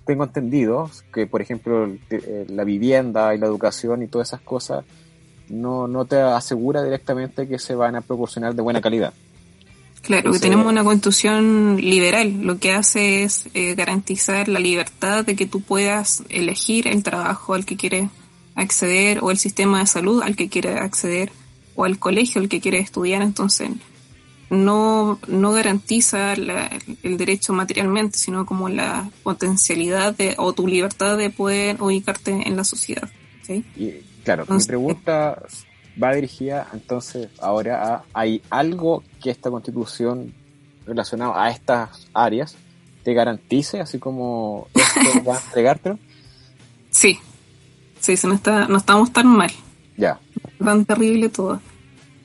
tengo 0.04 0.24
entendido 0.24 0.90
que, 1.12 1.26
por 1.26 1.40
ejemplo, 1.40 1.86
eh, 2.10 2.46
la 2.48 2.64
vivienda 2.64 3.34
y 3.34 3.38
la 3.38 3.46
educación 3.46 4.02
y 4.02 4.08
todas 4.08 4.28
esas 4.28 4.40
cosas 4.40 4.84
no, 5.50 5.86
no 5.88 6.04
te 6.04 6.20
asegura 6.20 6.82
directamente 6.82 7.46
que 7.48 7.58
se 7.58 7.74
van 7.74 7.96
a 7.96 8.00
proporcionar 8.00 8.54
de 8.54 8.62
buena 8.62 8.80
calidad. 8.80 9.12
Claro, 10.02 10.32
que 10.32 10.38
tenemos 10.38 10.66
una 10.66 10.82
constitución 10.82 11.76
liberal, 11.76 12.40
lo 12.42 12.58
que 12.58 12.72
hace 12.72 13.22
es 13.22 13.44
eh, 13.52 13.74
garantizar 13.74 14.48
la 14.48 14.58
libertad 14.58 15.26
de 15.26 15.36
que 15.36 15.46
tú 15.46 15.60
puedas 15.60 16.22
elegir 16.30 16.88
el 16.88 17.02
trabajo 17.02 17.52
al 17.52 17.66
que 17.66 17.76
quieres 17.76 18.08
acceder 18.54 19.18
o 19.22 19.30
el 19.30 19.38
sistema 19.38 19.80
de 19.80 19.86
salud 19.86 20.22
al 20.22 20.36
que 20.36 20.48
quieres 20.48 20.76
acceder 20.80 21.30
o 21.74 21.84
al 21.84 21.98
colegio 21.98 22.40
al 22.40 22.48
que 22.48 22.60
quieres 22.60 22.84
estudiar. 22.84 23.20
Entonces, 23.20 23.70
no, 24.48 25.20
no 25.28 25.52
garantiza 25.52 26.32
el 26.32 27.16
derecho 27.18 27.52
materialmente, 27.52 28.18
sino 28.18 28.46
como 28.46 28.68
la 28.68 29.08
potencialidad 29.22 30.16
de, 30.16 30.34
o 30.38 30.52
tu 30.54 30.66
libertad 30.66 31.18
de 31.18 31.30
poder 31.30 31.80
ubicarte 31.80 32.48
en 32.48 32.56
la 32.56 32.64
sociedad. 32.64 33.08
¿sí? 33.42 33.64
Claro, 34.24 34.44
mi 34.48 34.64
pregunta 34.64 35.42
va 36.02 36.14
dirigida 36.14 36.68
entonces 36.72 37.28
ahora 37.40 37.94
a, 37.94 38.04
¿hay 38.12 38.42
algo 38.50 39.02
que 39.22 39.30
esta 39.30 39.50
constitución 39.50 40.32
relacionado 40.86 41.36
a 41.36 41.50
estas 41.50 42.08
áreas 42.14 42.56
te 43.02 43.14
garantice, 43.14 43.80
así 43.80 43.98
como 43.98 44.68
esto 44.74 45.24
va 45.28 45.36
a 45.36 45.40
entregártelo? 45.40 45.98
Sí, 46.90 47.18
sí, 47.98 48.14
no, 48.24 48.34
está, 48.34 48.66
no 48.66 48.76
estamos 48.76 49.12
tan 49.12 49.26
mal. 49.26 49.50
Ya. 49.96 50.18
Tan 50.62 50.84
terrible 50.84 51.28
todo. 51.28 51.60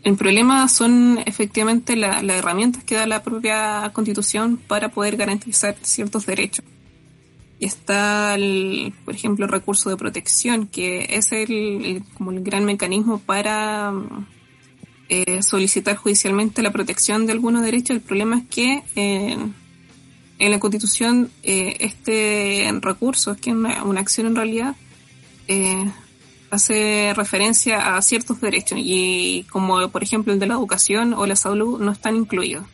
El 0.04 0.18
problema 0.18 0.68
son 0.68 1.20
efectivamente 1.26 1.96
las 1.96 2.24
herramientas 2.24 2.84
que 2.84 2.96
da 2.96 3.08
la 3.08 3.24
propia 3.24 3.90
constitución 3.94 4.58
para 4.58 4.90
poder 4.90 5.18
garantizar 5.18 5.76
ciertos 5.82 6.26
derechos. 6.26 6.64
Está, 7.60 8.36
el, 8.36 8.94
por 9.06 9.16
ejemplo, 9.16 9.46
el 9.46 9.52
recurso 9.52 9.90
de 9.90 9.98
protección, 9.98 10.68
que 10.68 11.08
es 11.10 11.32
el, 11.32 12.04
como 12.16 12.32
el 12.32 12.42
gran 12.42 12.66
mecanismo 12.66 13.20
para 13.20 13.94
eh, 15.08 15.44
solicitar 15.44 15.96
judicialmente 15.96 16.62
la 16.62 16.72
protección 16.72 17.26
de 17.26 17.32
algunos 17.32 17.64
derechos. 17.64 17.96
El 17.96 18.02
problema 18.02 18.40
es 18.40 18.46
que 18.48 18.84
eh, 18.96 19.38
en 20.40 20.52
la 20.52 20.60
Constitución 20.60 21.32
eh, 21.44 21.78
este 21.80 22.74
recurso, 22.82 23.32
es 23.32 23.40
que 23.40 23.52
una, 23.52 23.84
una 23.84 24.02
acción 24.02 24.28
en 24.28 24.36
realidad 24.36 24.76
hace 26.50 27.14
referencia 27.16 27.96
a 27.96 28.02
ciertos 28.02 28.42
derechos 28.42 28.80
y 28.82 29.46
como 29.52 29.90
por 29.90 30.02
ejemplo 30.02 30.34
el 30.34 30.40
de 30.40 30.48
la 30.48 30.56
educación 30.56 31.14
o 31.14 31.28
la 31.28 31.36
salud 31.36 31.80
no 31.80 31.92
están 31.92 32.16
incluidos. 32.16 32.66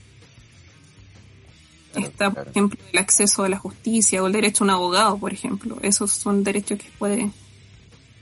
Está, 1.95 2.31
por 2.31 2.47
ejemplo, 2.47 2.79
el 2.91 2.99
acceso 2.99 3.43
a 3.43 3.49
la 3.49 3.57
justicia 3.57 4.23
o 4.23 4.27
el 4.27 4.33
derecho 4.33 4.63
a 4.63 4.65
un 4.65 4.71
abogado, 4.71 5.17
por 5.17 5.33
ejemplo. 5.33 5.77
Esos 5.81 6.11
son 6.11 6.43
derechos 6.43 6.79
que 6.79 6.89
puede 6.97 7.29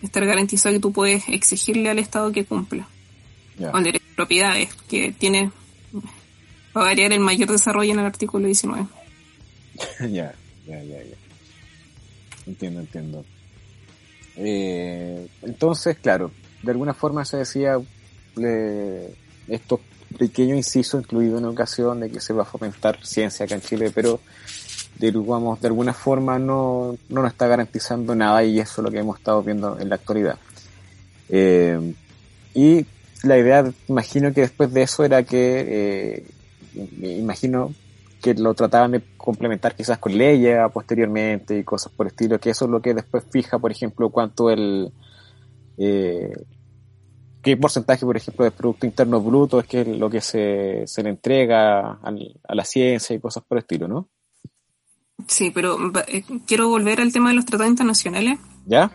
estar 0.02 0.26
garantizado 0.26 0.74
que 0.74 0.80
tú 0.80 0.92
puedes 0.92 1.28
exigirle 1.30 1.90
al 1.90 2.00
Estado 2.00 2.32
que 2.32 2.46
cumpla. 2.46 2.88
O 3.74 3.78
el 3.78 3.84
derecho 3.84 4.06
a 4.12 4.16
propiedades, 4.16 4.74
que 4.90 5.12
tiene, 5.12 5.52
va 6.76 6.82
a 6.82 6.86
variar 6.86 7.12
el 7.12 7.20
mayor 7.20 7.52
desarrollo 7.52 7.92
en 7.92 8.00
el 8.00 8.06
artículo 8.06 8.46
19. 8.46 8.88
ya, 10.00 10.34
ya, 10.66 10.84
ya, 10.84 11.04
ya. 11.04 11.16
Entiendo, 12.48 12.80
entiendo. 12.80 13.26
Eh, 14.38 15.28
entonces, 15.42 15.98
claro, 15.98 16.32
de 16.64 16.72
alguna 16.72 16.94
forma 16.94 17.26
se 17.26 17.38
decía 17.38 17.78
le, 18.36 19.14
estos 19.48 19.82
pequeño 20.18 20.56
inciso 20.56 20.98
incluido 20.98 21.38
en 21.38 21.46
ocasión 21.46 22.00
de 22.00 22.10
que 22.10 22.20
se 22.20 22.34
va 22.34 22.44
a 22.44 22.46
fomentar 22.46 23.06
ciencia 23.06 23.46
acá 23.46 23.56
en 23.56 23.62
Chile, 23.62 23.92
pero 23.94 24.20
digamos, 24.98 25.62
de 25.62 25.68
alguna 25.68 25.94
forma 25.94 26.38
no, 26.40 26.98
no 27.10 27.22
nos 27.22 27.32
está 27.32 27.48
garantizando 27.48 28.16
nada 28.16 28.44
y 28.44 28.60
eso 28.60 28.82
es 28.82 28.86
lo 28.86 28.92
que 28.92 29.00
hemos 29.00 29.18
estado 29.18 29.42
viendo 29.42 29.80
en 29.80 29.90
la 29.90 29.96
actualidad. 29.96 30.38
Eh, 31.30 31.94
y 32.54 32.86
la 33.24 33.38
idea, 33.38 33.72
imagino 33.88 34.34
que 34.34 34.42
después 34.42 34.74
de 34.74 34.82
eso 34.82 35.04
era 35.04 35.24
que, 35.24 36.24
eh, 36.74 37.18
imagino 37.18 37.74
que 38.22 38.34
lo 38.34 38.54
trataban 38.54 38.92
de 38.92 39.02
complementar 39.16 39.76
quizás 39.76 39.98
con 39.98 40.18
leyes 40.18 40.58
posteriormente 40.74 41.58
y 41.58 41.64
cosas 41.64 41.92
por 41.94 42.08
el 42.08 42.12
estilo, 42.12 42.40
que 42.40 42.50
eso 42.50 42.66
es 42.66 42.72
lo 42.72 42.82
que 42.82 42.94
después 42.94 43.24
fija, 43.30 43.60
por 43.60 43.72
ejemplo, 43.72 44.10
cuánto 44.10 44.50
el... 44.50 44.92
Eh, 45.78 46.34
qué 47.42 47.58
porcentaje, 47.58 48.06
por 48.06 48.18
ejemplo, 48.18 48.44
del 48.44 48.54
Producto 48.54 48.86
Interno 48.86 49.22
Bruto 49.22 49.60
es 49.60 49.68
que 49.68 49.86
lo 49.86 50.10
que 50.10 50.22
se, 50.22 50.84
se 50.86 51.04
le 51.04 51.10
entrega 51.10 52.00
a 52.02 52.56
la 52.56 52.66
ciencia 52.66 53.16
y 53.16 53.20
cosas 53.20 53.44
por 53.44 53.58
el 53.58 53.64
estilo, 53.64 53.88
¿no? 53.88 54.10
Sí, 55.28 55.52
pero 55.52 55.78
eh, 56.08 56.24
quiero 56.48 56.70
volver 56.70 57.02
al 57.02 57.12
tema 57.12 57.30
de 57.30 57.36
los 57.36 57.46
tratados 57.46 57.72
internacionales. 57.72 58.40
¿Ya? 58.66 58.92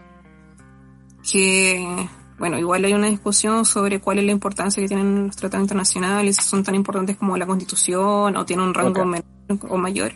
Que, 1.30 2.08
bueno, 2.38 2.58
igual 2.58 2.84
hay 2.84 2.94
una 2.94 3.08
discusión 3.08 3.64
sobre 3.64 4.00
cuál 4.00 4.18
es 4.18 4.24
la 4.24 4.32
importancia 4.32 4.82
que 4.82 4.88
tienen 4.88 5.26
los 5.26 5.36
tratados 5.36 5.64
internacionales, 5.64 6.36
si 6.36 6.42
son 6.42 6.62
tan 6.62 6.74
importantes 6.74 7.16
como 7.16 7.36
la 7.36 7.46
Constitución 7.46 8.36
o 8.36 8.44
tienen 8.44 8.66
un 8.66 8.74
rango 8.74 9.04
menor 9.04 9.24
o 9.68 9.76
mayor. 9.76 10.12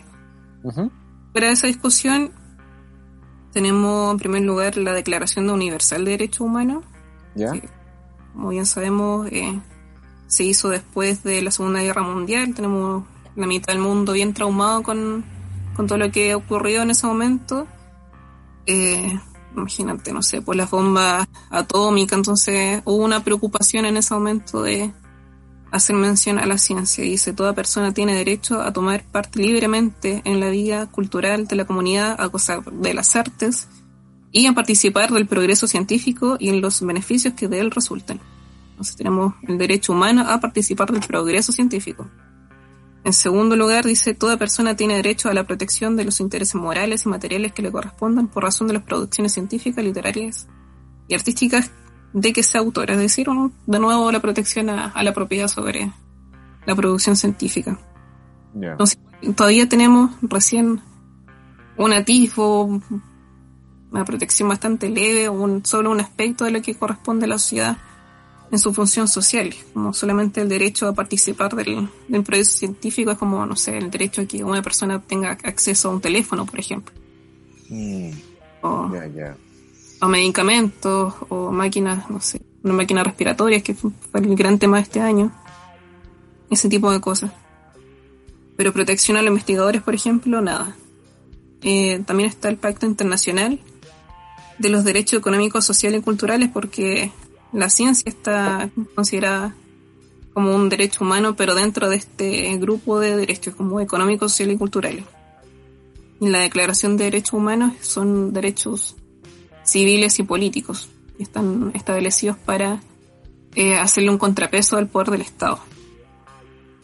Para 1.33 1.51
esa 1.51 1.67
discusión 1.67 2.31
tenemos 3.53 4.11
en 4.11 4.17
primer 4.17 4.41
lugar 4.43 4.77
la 4.77 4.93
Declaración 4.93 5.49
Universal 5.49 6.05
de 6.05 6.11
Derechos 6.11 6.41
Humanos. 6.41 6.83
¿Ya? 7.35 7.53
Como 8.33 8.49
bien 8.49 8.65
sabemos, 8.65 9.27
eh, 9.31 9.59
se 10.27 10.43
hizo 10.43 10.69
después 10.69 11.23
de 11.23 11.41
la 11.41 11.51
Segunda 11.51 11.81
Guerra 11.81 12.03
Mundial. 12.03 12.53
Tenemos 12.53 13.03
la 13.35 13.47
mitad 13.47 13.73
del 13.73 13.81
mundo 13.81 14.13
bien 14.13 14.33
traumado 14.33 14.83
con, 14.83 15.25
con 15.75 15.87
todo 15.87 15.97
lo 15.97 16.11
que 16.11 16.35
ocurrió 16.35 16.83
en 16.83 16.91
ese 16.91 17.07
momento. 17.07 17.67
Eh, 18.65 19.19
imagínate, 19.55 20.13
no 20.13 20.21
sé, 20.21 20.41
pues 20.41 20.57
las 20.57 20.69
bombas 20.69 21.27
atómicas, 21.49 22.17
entonces 22.17 22.81
hubo 22.85 23.03
una 23.03 23.23
preocupación 23.23 23.85
en 23.85 23.97
ese 23.97 24.13
momento 24.13 24.61
de 24.61 24.93
hacer 25.71 25.95
mención 25.95 26.39
a 26.39 26.45
la 26.45 26.57
ciencia. 26.57 27.03
Dice, 27.03 27.33
toda 27.33 27.53
persona 27.53 27.93
tiene 27.93 28.15
derecho 28.15 28.61
a 28.61 28.71
tomar 28.73 29.03
parte 29.03 29.39
libremente 29.39 30.21
en 30.25 30.39
la 30.39 30.49
vida 30.49 30.87
cultural 30.87 31.47
de 31.47 31.55
la 31.55 31.65
comunidad, 31.65 32.19
a 32.19 32.25
gozar 32.25 32.63
de 32.63 32.93
las 32.93 33.15
artes 33.15 33.67
y 34.31 34.45
a 34.45 34.53
participar 34.53 35.11
del 35.11 35.27
progreso 35.27 35.67
científico 35.67 36.37
y 36.39 36.49
en 36.49 36.61
los 36.61 36.85
beneficios 36.85 37.33
que 37.33 37.47
de 37.47 37.59
él 37.59 37.71
resulten. 37.71 38.19
Entonces 38.71 38.95
tenemos 38.95 39.33
el 39.47 39.57
derecho 39.57 39.93
humano 39.93 40.25
a 40.27 40.39
participar 40.39 40.91
del 40.91 41.01
progreso 41.01 41.51
científico. 41.51 42.07
En 43.03 43.13
segundo 43.13 43.55
lugar, 43.55 43.85
dice, 43.85 44.13
toda 44.13 44.37
persona 44.37 44.75
tiene 44.75 44.95
derecho 44.95 45.29
a 45.29 45.33
la 45.33 45.45
protección 45.45 45.95
de 45.95 46.05
los 46.05 46.19
intereses 46.19 46.55
morales 46.55 47.05
y 47.05 47.09
materiales 47.09 47.53
que 47.53 47.61
le 47.61 47.71
correspondan 47.71 48.27
por 48.27 48.43
razón 48.43 48.67
de 48.67 48.73
las 48.73 48.83
producciones 48.83 49.33
científicas, 49.33 49.83
literarias 49.83 50.47
y 51.07 51.15
artísticas 51.15 51.71
de 52.13 52.33
que 52.33 52.43
sea 52.43 52.61
autor. 52.61 52.91
Es 52.91 52.97
decir, 52.97 53.27
de 53.65 53.79
nuevo 53.79 54.11
la 54.11 54.19
protección 54.19 54.69
a, 54.69 55.01
la 55.01 55.13
propiedad 55.13 55.47
sobre 55.47 55.91
la 56.65 56.75
producción 56.75 57.15
científica. 57.15 57.79
Entonces, 58.53 58.99
todavía 59.35 59.69
tenemos 59.69 60.11
recién 60.21 60.81
un 61.77 61.93
atisbo, 61.93 62.81
una 63.91 64.05
protección 64.05 64.49
bastante 64.49 64.89
leve, 64.89 65.29
un, 65.29 65.65
solo 65.65 65.91
un 65.91 65.99
aspecto 65.99 66.45
de 66.45 66.51
lo 66.51 66.61
que 66.61 66.75
corresponde 66.75 67.25
a 67.25 67.29
la 67.29 67.39
sociedad 67.39 67.77
en 68.51 68.59
su 68.59 68.73
función 68.73 69.07
social, 69.07 69.53
como 69.73 69.93
solamente 69.93 70.41
el 70.41 70.49
derecho 70.49 70.87
a 70.87 70.93
participar 70.93 71.55
del, 71.55 71.87
del 72.07 72.23
proceso 72.23 72.57
científico 72.57 73.11
es 73.11 73.17
como, 73.17 73.45
no 73.45 73.55
sé, 73.55 73.77
el 73.77 73.91
derecho 73.91 74.21
a 74.21 74.25
que 74.25 74.43
una 74.43 74.61
persona 74.61 74.99
tenga 74.99 75.31
acceso 75.31 75.89
a 75.89 75.91
un 75.91 76.01
teléfono, 76.01 76.45
por 76.45 76.59
ejemplo. 76.59 76.93
Mm. 77.69 78.09
O, 78.61 78.91
o, 80.01 80.07
medicamentos, 80.07 81.13
o 81.29 81.51
máquinas, 81.51 82.09
no 82.09 82.19
sé, 82.19 82.41
una 82.63 82.73
máquina 82.73 83.03
respiratoria, 83.03 83.61
que 83.61 83.75
fue 83.75 83.91
el 84.15 84.35
gran 84.35 84.57
tema 84.57 84.77
de 84.77 84.83
este 84.83 84.99
año. 84.99 85.31
Ese 86.49 86.67
tipo 86.67 86.91
de 86.91 86.99
cosas. 86.99 87.31
Pero 88.57 88.73
protección 88.73 89.15
a 89.17 89.21
los 89.21 89.29
investigadores, 89.29 89.83
por 89.83 89.93
ejemplo, 89.93 90.41
nada. 90.41 90.75
Eh, 91.61 92.01
también 92.05 92.29
está 92.29 92.49
el 92.49 92.57
Pacto 92.57 92.85
Internacional 92.87 93.59
de 94.59 94.69
los 94.69 94.83
Derechos 94.83 95.19
Económicos, 95.19 95.65
Sociales 95.65 96.01
y 96.01 96.03
Culturales, 96.03 96.49
porque 96.53 97.11
la 97.51 97.69
ciencia 97.69 98.09
está 98.09 98.69
considerada 98.93 99.55
como 100.33 100.55
un 100.55 100.69
derecho 100.69 101.03
humano, 101.03 101.35
pero 101.35 101.55
dentro 101.55 101.89
de 101.89 101.95
este 101.95 102.55
grupo 102.57 102.99
de 102.99 103.17
derechos 103.17 103.55
como 103.55 103.79
económicos, 103.79 104.31
sociales 104.31 104.55
y 104.55 104.59
culturales. 104.59 105.05
Y 106.21 106.29
la 106.29 106.39
Declaración 106.39 106.97
de 106.97 107.05
Derechos 107.05 107.33
Humanos 107.33 107.73
son 107.81 108.33
derechos 108.33 108.95
civiles 109.63 110.19
y 110.19 110.23
políticos 110.23 110.89
que 111.17 111.23
están 111.23 111.71
establecidos 111.73 112.37
para 112.37 112.81
eh, 113.55 113.77
hacerle 113.77 114.11
un 114.11 114.17
contrapeso 114.17 114.77
al 114.77 114.87
poder 114.87 115.11
del 115.11 115.21
Estado. 115.21 115.59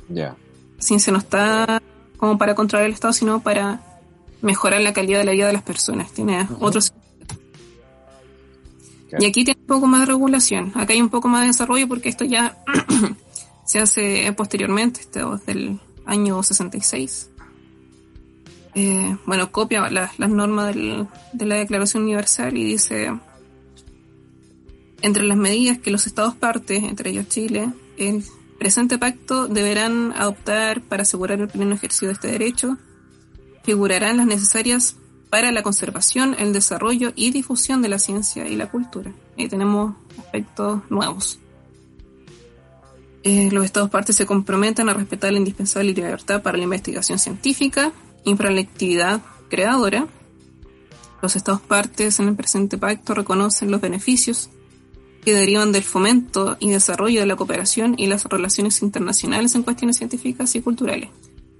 Ya. 0.09 0.35
La 0.77 0.81
ciencia 0.81 1.11
no 1.11 1.19
está 1.19 1.81
como 2.17 2.37
para 2.37 2.55
controlar 2.55 2.87
el 2.87 2.93
Estado, 2.93 3.13
sino 3.13 3.41
para 3.41 3.81
mejorar 4.41 4.81
la 4.81 4.93
calidad 4.93 5.19
de 5.19 5.25
la 5.25 5.31
vida 5.31 5.47
de 5.47 5.53
las 5.53 5.63
personas. 5.63 6.11
Tiene 6.11 6.47
otros 6.59 6.93
y 9.19 9.25
aquí 9.25 9.43
tiene 9.45 9.59
un 9.61 9.67
poco 9.67 9.87
más 9.87 10.01
de 10.01 10.05
regulación. 10.07 10.71
Acá 10.75 10.93
hay 10.93 11.01
un 11.01 11.09
poco 11.09 11.27
más 11.27 11.41
de 11.41 11.47
desarrollo 11.47 11.87
porque 11.87 12.09
esto 12.09 12.25
ya 12.25 12.57
se 13.65 13.79
hace 13.79 14.31
posteriormente, 14.33 15.01
esto 15.01 15.37
del 15.45 15.79
año 16.05 16.41
66. 16.41 17.29
Eh, 18.75 19.17
bueno, 19.25 19.51
copia 19.51 19.89
las 19.89 20.17
normas 20.19 20.75
de 20.75 21.45
la 21.45 21.55
Declaración 21.55 22.03
Universal 22.03 22.57
y 22.57 22.65
dice, 22.65 23.17
entre 25.01 25.23
las 25.23 25.37
medidas 25.37 25.77
que 25.77 25.91
los 25.91 26.07
estados 26.07 26.35
partes, 26.35 26.83
entre 26.83 27.11
ellos 27.11 27.29
Chile, 27.29 27.71
el 27.97 28.23
presente 28.59 28.97
pacto 28.97 29.47
deberán 29.47 30.13
adoptar 30.17 30.81
para 30.81 31.03
asegurar 31.03 31.39
el 31.39 31.47
pleno 31.47 31.75
ejercicio 31.75 32.09
de 32.09 32.15
este 32.15 32.27
derecho, 32.27 32.77
figurarán 33.63 34.17
las 34.17 34.25
necesarias 34.25 34.97
para 35.29 35.51
la 35.51 35.63
conservación, 35.63 36.35
el 36.39 36.53
desarrollo 36.53 37.11
y 37.15 37.31
difusión 37.31 37.81
de 37.81 37.89
la 37.89 37.99
ciencia 37.99 38.47
y 38.47 38.55
la 38.55 38.69
cultura. 38.69 39.11
Ahí 39.37 39.47
tenemos 39.47 39.95
aspectos 40.17 40.81
nuevos. 40.89 41.39
Eh, 43.23 43.49
los 43.51 43.65
Estados 43.65 43.89
partes 43.89 44.15
se 44.15 44.25
comprometen 44.25 44.87
a 44.87 44.93
respetar 44.93 45.31
la 45.31 45.39
indispensable 45.39 45.93
libertad 45.93 46.43
para 46.43 46.57
la 46.57 46.63
investigación 46.63 47.17
científica 47.17 47.91
y 48.23 48.35
para 48.35 48.51
la 48.51 48.61
actividad 48.61 49.21
creadora. 49.49 50.07
Los 51.21 51.35
Estados 51.35 51.61
partes 51.61 52.19
en 52.19 52.27
el 52.27 52.35
presente 52.35 52.77
pacto 52.77 53.15
reconocen 53.15 53.71
los 53.71 53.81
beneficios 53.81 54.49
que 55.23 55.33
derivan 55.33 55.71
del 55.71 55.81
fomento 55.83 56.55
y 56.59 56.69
desarrollo 56.69 57.19
de 57.19 57.25
la 57.25 57.35
cooperación 57.35 57.95
y 57.97 58.05
las 58.05 58.25
relaciones 58.25 58.83
internacionales 58.83 59.55
en 59.55 59.63
cuestiones 59.63 59.97
científicas 59.97 60.53
y 60.55 60.61
culturales. 60.61 61.09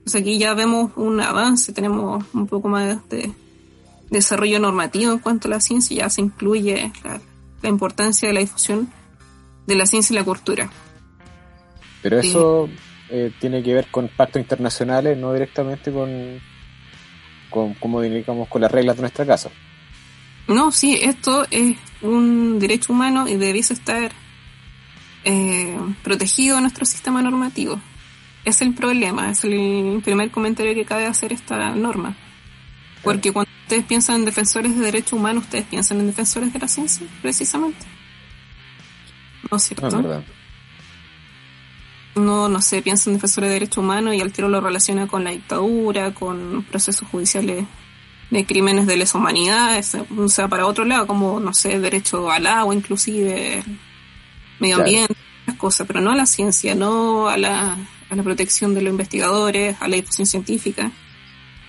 Pues 0.04 0.14
aquí 0.14 0.38
ya 0.38 0.54
vemos 0.54 0.92
un 0.96 1.20
avance, 1.20 1.74
tenemos 1.74 2.24
un 2.32 2.46
poco 2.46 2.70
más 2.70 3.10
de 3.10 3.34
desarrollo 4.18 4.60
normativo 4.60 5.14
en 5.14 5.20
cuanto 5.20 5.48
a 5.48 5.52
la 5.52 5.62
ciencia, 5.62 5.98
ya 5.98 6.10
se 6.10 6.22
incluye 6.22 6.92
la, 7.04 7.70
importancia 7.70 8.28
de 8.28 8.34
la 8.34 8.42
difusión 8.42 8.92
de 9.66 9.76
la 9.76 9.86
ciencia 9.86 10.14
y 10.14 10.18
la 10.18 10.24
cultura. 10.24 10.70
Pero 12.02 12.20
eso 12.20 12.70
eh, 13.10 13.32
tiene 13.40 13.64
que 13.64 13.74
ver 13.74 13.88
con 13.88 14.08
pactos 14.10 14.42
internacionales, 14.42 15.18
no 15.18 15.34
directamente 15.34 15.92
con, 15.92 16.40
con 17.50 17.74
como 17.76 18.02
digamos, 18.02 18.48
con 18.48 18.62
las 18.62 18.72
reglas 18.72 18.96
de 18.98 19.02
nuestra 19.02 19.26
casa. 19.26 19.50
No, 20.48 20.72
sí, 20.72 21.00
esto 21.02 21.48
es 21.50 21.78
un 22.02 22.60
derecho 22.60 22.94
humano 22.94 23.28
y 23.28 23.36
debiese 23.36 23.74
estar 23.74 24.12
eh, 25.24 25.76
protegido 26.04 26.58
en 26.58 26.64
nuestro 26.64 26.86
sistema 26.86 27.22
normativo. 27.24 27.82
Es 28.44 28.62
el 28.62 28.76
problema, 28.76 29.32
es 29.32 29.44
el 29.44 30.02
primer 30.04 30.30
comentario 30.30 30.76
que 30.76 30.86
cabe 30.86 31.06
hacer 31.06 31.34
esta 31.34 31.72
norma. 31.72 32.16
Porque 33.06 33.32
cuando 33.32 33.52
ustedes 33.62 33.86
piensan 33.86 34.18
en 34.18 34.26
defensores 34.26 34.76
de 34.78 34.84
derechos 34.84 35.14
humanos, 35.14 35.44
ustedes 35.44 35.66
piensan 35.66 36.00
en 36.00 36.08
defensores 36.08 36.52
de 36.52 36.60
la 36.60 36.68
ciencia, 36.68 37.08
precisamente. 37.22 37.86
¿No 39.50 39.58
es 39.58 39.64
cierto? 39.64 40.02
No, 40.02 40.24
no, 42.16 42.50
no 42.50 42.62
sé, 42.62 42.82
piensan 42.82 43.12
en 43.12 43.18
defensores 43.18 43.50
de 43.50 43.54
derechos 43.54 43.78
humanos 43.78 44.16
y 44.16 44.22
al 44.22 44.32
tiro 44.34 44.50
lo 44.50 44.60
relaciona 44.60 45.08
con 45.08 45.24
la 45.24 45.30
dictadura, 45.30 46.14
con 46.14 46.64
procesos 46.64 47.08
judiciales 47.08 47.66
de 48.32 48.46
crímenes 48.46 48.88
de 48.88 48.98
lesa 48.98 49.20
humanidad, 49.20 49.80
o 50.18 50.28
sea, 50.28 50.48
para 50.48 50.66
otro 50.66 50.84
lado, 50.84 51.06
como, 51.06 51.40
no 51.40 51.54
sé, 51.54 51.80
derecho 51.80 52.32
al 52.32 52.48
agua, 52.48 52.74
inclusive, 52.74 53.64
medio 54.60 54.78
ambiente, 54.78 55.14
las 55.46 55.58
cosas, 55.58 55.86
pero 55.86 56.02
no 56.02 56.12
a 56.12 56.16
la 56.16 56.26
ciencia, 56.26 56.74
no 56.74 57.30
a 57.30 57.38
la, 57.38 57.78
a 58.10 58.16
la 58.16 58.24
protección 58.24 58.74
de 58.74 58.82
los 58.82 58.92
investigadores, 58.92 59.78
a 59.80 59.88
la 59.88 59.98
difusión 59.98 60.26
científica. 60.26 60.92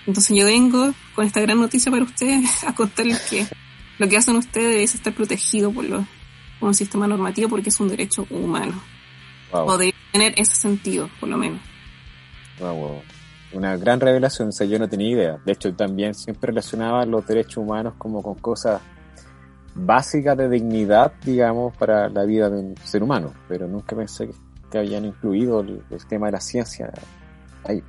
Entonces 0.07 0.35
yo 0.35 0.46
vengo 0.46 0.94
con 1.17 1.25
esta 1.25 1.41
gran 1.41 1.59
noticia 1.59 1.91
para 1.91 2.05
ustedes 2.05 2.63
a 2.69 2.75
contarles 2.75 3.21
que 3.29 3.47
lo 3.99 4.09
que 4.09 4.19
hacen 4.19 4.37
ustedes 4.37 4.91
es 4.91 4.95
estar 4.95 5.15
protegido 5.15 5.73
por, 5.73 5.85
lo, 5.85 6.05
un 6.61 6.75
sistema 6.75 7.09
normativo 7.09 7.49
porque 7.49 7.71
es 7.71 7.81
un 7.81 7.89
derecho 7.89 8.27
humano. 8.31 8.81
O 9.53 9.79
de 9.79 9.95
tener 10.13 10.35
ese 10.37 10.55
sentido, 10.55 11.09
por 11.19 11.31
lo 11.31 11.39
menos. 11.39 11.61
Wow, 12.59 13.01
Una 13.53 13.77
gran 13.77 14.01
revelación, 14.01 14.49
o 14.49 14.53
sea, 14.53 14.67
yo 14.67 14.79
no 14.79 14.89
tenía 14.89 15.11
idea. 15.11 15.39
De 15.47 15.53
hecho, 15.53 15.75
también 15.75 16.15
siempre 16.15 16.49
relacionaba 16.49 17.07
los 17.07 17.27
derechos 17.27 17.59
humanos 17.59 17.95
como 17.97 18.23
con 18.23 18.35
cosas 18.35 18.83
básicas 19.75 20.37
de 20.37 20.51
dignidad, 20.51 21.13
digamos, 21.25 21.75
para 21.77 22.11
la 22.11 22.25
vida 22.25 22.51
de 22.51 22.59
un 22.59 22.77
ser 22.85 23.03
humano, 23.03 23.33
pero 23.49 23.67
nunca 23.67 23.97
pensé 23.97 24.29
que, 24.71 24.79
habían 24.79 25.07
incluido 25.07 25.61
el 25.61 26.07
tema 26.07 26.27
de 26.27 26.33
la 26.33 26.41
ciencia 26.41 26.93
ahí. 27.65 27.83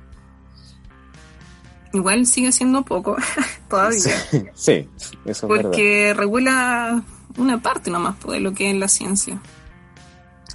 Igual 1.92 2.26
sigue 2.26 2.52
siendo 2.52 2.82
poco 2.82 3.16
todavía. 3.68 4.00
Sí, 4.54 4.88
eso 5.24 5.46
es 5.54 5.62
Porque 5.62 6.14
regula 6.14 7.02
una 7.36 7.60
parte 7.60 7.90
nomás 7.90 8.16
pues, 8.20 8.38
de 8.38 8.40
lo 8.40 8.52
que 8.52 8.70
es 8.70 8.76
la 8.76 8.88
ciencia. 8.88 9.40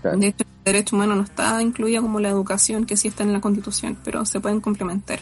De 0.04 0.28
hecho, 0.28 0.44
el 0.44 0.64
derecho 0.66 0.96
humano 0.98 1.16
no 1.16 1.24
está 1.24 1.62
incluida 1.62 2.02
como 2.02 2.20
la 2.20 2.28
educación, 2.28 2.86
que 2.86 2.98
sí 2.98 3.08
está 3.08 3.24
en 3.24 3.32
la 3.32 3.40
Constitución, 3.40 3.98
pero 4.04 4.26
se 4.26 4.42
pueden 4.42 4.60
complementar. 4.60 5.20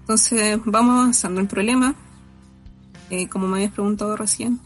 Entonces, 0.00 0.58
vamos 0.64 0.98
avanzando. 0.98 1.40
El 1.40 1.46
problema, 1.46 1.94
eh, 3.10 3.28
como 3.28 3.46
me 3.46 3.58
habías 3.58 3.70
preguntado 3.70 4.16
recién, 4.16 4.58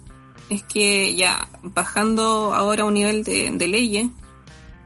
es 0.49 0.63
que 0.63 1.15
ya 1.17 1.49
bajando 1.63 2.55
ahora 2.55 2.85
a 2.85 2.87
un 2.87 2.95
nivel 2.95 3.25
de, 3.25 3.51
de 3.51 3.69
leyes, 3.69 4.09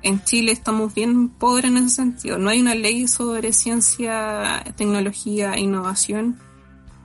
en 0.02 0.22
Chile 0.24 0.52
estamos 0.52 0.94
bien 0.94 1.28
pobres 1.28 1.70
en 1.70 1.78
ese 1.78 1.96
sentido. 1.96 2.38
No 2.38 2.50
hay 2.50 2.60
una 2.60 2.74
ley 2.74 3.08
sobre 3.08 3.52
ciencia, 3.52 4.64
tecnología 4.76 5.54
e 5.54 5.60
innovación 5.60 6.38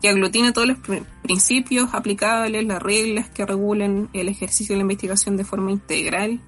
que 0.02 0.10
aglutine 0.10 0.52
todos 0.52 0.68
los 0.68 0.78
principios 1.22 1.94
aplicables, 1.94 2.66
las 2.66 2.84
reglas 2.84 3.30
que 3.30 3.46
regulen 3.46 4.10
el 4.12 4.28
ejercicio 4.28 4.74
de 4.74 4.80
la 4.80 4.82
investigación 4.82 5.38
de 5.38 5.46
forma 5.46 5.72
integral, 5.72 6.42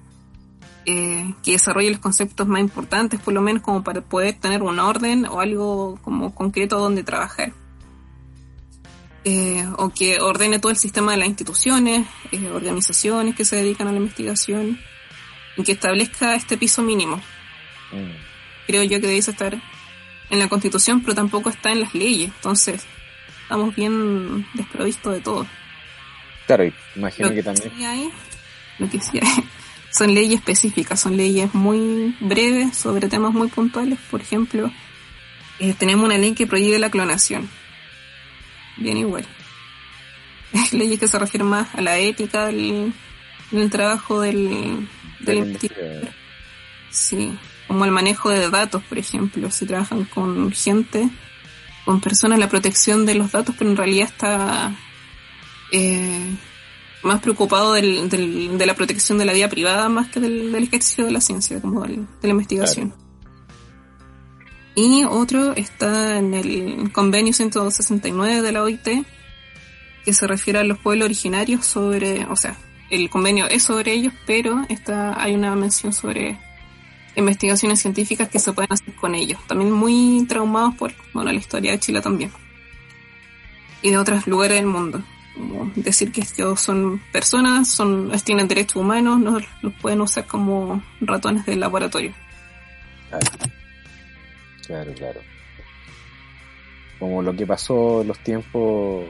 eh, 0.84 1.34
que 1.42 1.52
desarrolle 1.52 1.90
los 1.90 2.00
conceptos 2.00 2.46
más 2.46 2.60
importantes, 2.60 3.18
por 3.18 3.32
lo 3.32 3.40
menos 3.40 3.62
como 3.62 3.82
para 3.82 4.02
poder 4.02 4.34
tener 4.38 4.62
un 4.62 4.78
orden 4.78 5.24
o 5.24 5.40
algo 5.40 5.98
como 6.02 6.34
concreto 6.34 6.78
donde 6.78 7.02
trabajar. 7.02 7.54
Eh, 9.24 9.66
o 9.78 9.88
que 9.88 10.20
ordene 10.20 10.58
todo 10.58 10.70
el 10.70 10.76
sistema 10.76 11.12
de 11.12 11.18
las 11.18 11.26
instituciones, 11.26 12.06
eh, 12.32 12.50
organizaciones 12.50 13.34
que 13.34 13.46
se 13.46 13.56
dedican 13.56 13.88
a 13.88 13.92
la 13.92 13.98
investigación, 13.98 14.78
que 15.64 15.72
establezca 15.72 16.34
este 16.34 16.56
piso 16.56 16.82
mínimo. 16.82 17.16
Mm. 17.92 18.66
Creo 18.66 18.82
yo 18.82 19.00
que 19.00 19.06
debe 19.06 19.18
estar 19.18 19.60
en 20.30 20.38
la 20.38 20.48
constitución, 20.48 21.00
pero 21.00 21.14
tampoco 21.14 21.50
está 21.50 21.72
en 21.72 21.80
las 21.80 21.94
leyes. 21.94 22.30
Entonces, 22.34 22.84
estamos 23.42 23.74
bien 23.74 24.46
desprovistos 24.54 25.14
de 25.14 25.20
todo. 25.20 25.46
Claro, 26.46 26.64
imagino 26.94 27.32
que 27.32 27.42
también. 27.42 27.72
lo 28.78 28.88
que 28.88 29.00
sí 29.00 29.18
hay, 29.20 29.44
son 29.90 30.14
leyes 30.14 30.40
específicas, 30.40 31.00
son 31.00 31.16
leyes 31.16 31.52
muy 31.54 32.14
breves 32.20 32.76
sobre 32.76 33.08
temas 33.08 33.32
muy 33.32 33.48
puntuales. 33.48 33.98
Por 34.10 34.20
ejemplo, 34.20 34.70
eh, 35.58 35.74
tenemos 35.78 36.04
una 36.04 36.18
ley 36.18 36.34
que 36.34 36.46
prohíbe 36.46 36.78
la 36.78 36.90
clonación. 36.90 37.48
Bien 38.76 38.96
igual. 38.96 39.26
leyes 40.72 41.00
que 41.00 41.08
se 41.08 41.18
refieren 41.18 41.48
más 41.48 41.74
a 41.74 41.80
la 41.80 41.98
ética 41.98 42.46
del, 42.46 42.92
del 43.50 43.70
trabajo 43.70 44.20
del, 44.20 44.88
Sí, 46.90 47.36
como 47.68 47.84
el 47.84 47.90
manejo 47.90 48.30
de 48.30 48.48
datos, 48.50 48.82
por 48.84 48.98
ejemplo. 48.98 49.50
Si 49.50 49.66
trabajan 49.66 50.04
con 50.04 50.52
gente, 50.52 51.08
con 51.84 52.00
personas, 52.00 52.38
la 52.38 52.48
protección 52.48 53.06
de 53.06 53.14
los 53.14 53.32
datos, 53.32 53.54
pero 53.58 53.70
en 53.70 53.76
realidad 53.76 54.08
está 54.08 54.74
eh, 55.72 56.36
más 57.02 57.20
preocupado 57.20 57.72
del, 57.72 58.08
de 58.08 58.66
la 58.66 58.74
protección 58.74 59.18
de 59.18 59.24
la 59.24 59.32
vida 59.32 59.48
privada 59.48 59.88
más 59.88 60.08
que 60.08 60.20
del, 60.20 60.54
ejercicio 60.54 61.04
de 61.04 61.12
la 61.12 61.20
ciencia, 61.20 61.60
como 61.60 61.84
de 61.84 62.06
la 62.22 62.28
investigación. 62.28 62.94
Y 64.74 65.04
otro 65.04 65.54
está 65.54 66.18
en 66.18 66.34
el 66.34 66.92
convenio 66.92 67.32
169 67.32 68.42
de 68.42 68.52
la 68.52 68.62
OIT, 68.62 69.06
que 70.04 70.12
se 70.12 70.26
refiere 70.26 70.58
a 70.58 70.64
los 70.64 70.78
pueblos 70.78 71.06
originarios 71.06 71.64
sobre, 71.64 72.26
o 72.26 72.36
sea, 72.36 72.58
el 72.90 73.10
convenio 73.10 73.46
es 73.46 73.64
sobre 73.64 73.92
ellos, 73.92 74.12
pero 74.26 74.64
está, 74.68 75.20
hay 75.20 75.34
una 75.34 75.54
mención 75.56 75.92
sobre 75.92 76.38
investigaciones 77.16 77.80
científicas 77.80 78.28
que 78.28 78.38
se 78.38 78.52
pueden 78.52 78.72
hacer 78.72 78.94
con 78.94 79.14
ellos. 79.14 79.40
También 79.46 79.72
muy 79.72 80.24
traumados 80.28 80.74
por 80.76 80.92
bueno, 81.12 81.32
la 81.32 81.38
historia 81.38 81.72
de 81.72 81.80
Chile 81.80 82.00
también. 82.00 82.30
Y 83.82 83.90
de 83.90 83.98
otros 83.98 84.26
lugares 84.26 84.56
del 84.56 84.66
mundo. 84.66 85.02
Como 85.34 85.70
decir 85.76 86.12
que 86.12 86.22
ellos 86.22 86.60
son 86.60 87.00
personas, 87.12 87.68
son, 87.68 88.10
tienen 88.24 88.48
derechos 88.48 88.76
humanos, 88.76 89.18
no 89.18 89.38
los 89.62 89.72
pueden 89.74 90.00
usar 90.00 90.26
como 90.26 90.82
ratones 91.00 91.44
del 91.44 91.60
laboratorio. 91.60 92.14
Claro, 94.66 94.92
claro. 94.94 95.20
Como 96.98 97.22
lo 97.22 97.36
que 97.36 97.46
pasó 97.46 98.00
en 98.00 98.08
los 98.08 98.18
tiempos 98.20 99.04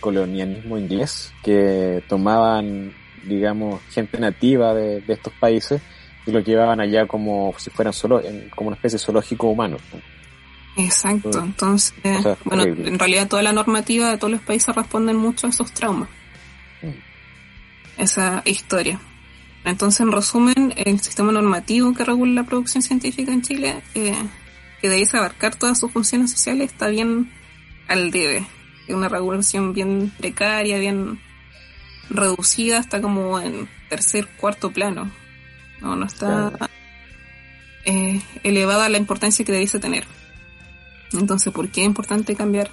colonialismo 0.00 0.78
inglés, 0.78 1.32
que 1.42 2.02
tomaban, 2.08 2.94
digamos, 3.24 3.82
gente 3.90 4.18
nativa 4.18 4.74
de, 4.74 5.02
estos 5.06 5.32
países 5.34 5.82
y 6.26 6.30
lo 6.30 6.40
llevaban 6.40 6.80
allá 6.80 7.06
como 7.06 7.54
si 7.58 7.70
fueran 7.70 7.92
solo, 7.92 8.22
como 8.54 8.68
una 8.68 8.76
especie 8.76 8.98
de 8.98 9.04
zoológico 9.04 9.48
humano. 9.48 9.76
Exacto, 10.76 11.38
entonces, 11.38 11.94
bueno, 12.44 12.64
en 12.64 12.98
realidad 12.98 13.28
toda 13.28 13.42
la 13.42 13.52
normativa 13.52 14.10
de 14.10 14.18
todos 14.18 14.32
los 14.32 14.40
países 14.40 14.74
responden 14.74 15.16
mucho 15.16 15.46
a 15.46 15.50
esos 15.50 15.72
traumas. 15.72 16.08
Mm. 16.82 18.02
Esa 18.02 18.42
historia. 18.44 18.98
Entonces, 19.64 20.00
en 20.00 20.10
resumen, 20.10 20.74
el 20.76 21.00
sistema 21.00 21.32
normativo 21.32 21.94
que 21.94 22.04
regula 22.04 22.32
la 22.32 22.44
producción 22.44 22.82
científica 22.82 23.32
en 23.32 23.42
Chile, 23.42 23.82
eh, 23.94 24.14
que 24.80 24.88
debe 24.88 25.06
abarcar 25.12 25.54
todas 25.54 25.78
sus 25.78 25.92
funciones 25.92 26.32
sociales, 26.32 26.72
está 26.72 26.88
bien 26.88 27.30
al 27.86 28.10
debe 28.10 28.46
una 28.88 29.08
regulación 29.08 29.72
bien 29.72 30.12
precaria, 30.18 30.78
bien 30.78 31.20
reducida, 32.10 32.78
está 32.78 33.00
como 33.00 33.40
en 33.40 33.68
tercer, 33.88 34.28
cuarto 34.36 34.70
plano. 34.70 35.10
No, 35.80 35.96
no 35.96 36.06
está 36.06 36.52
eh, 37.84 38.20
elevada 38.42 38.88
la 38.88 38.98
importancia 38.98 39.44
que 39.44 39.52
debiese 39.52 39.78
tener. 39.78 40.06
Entonces, 41.12 41.52
¿por 41.52 41.68
qué 41.68 41.82
es 41.82 41.86
importante 41.86 42.34
cambiar 42.34 42.70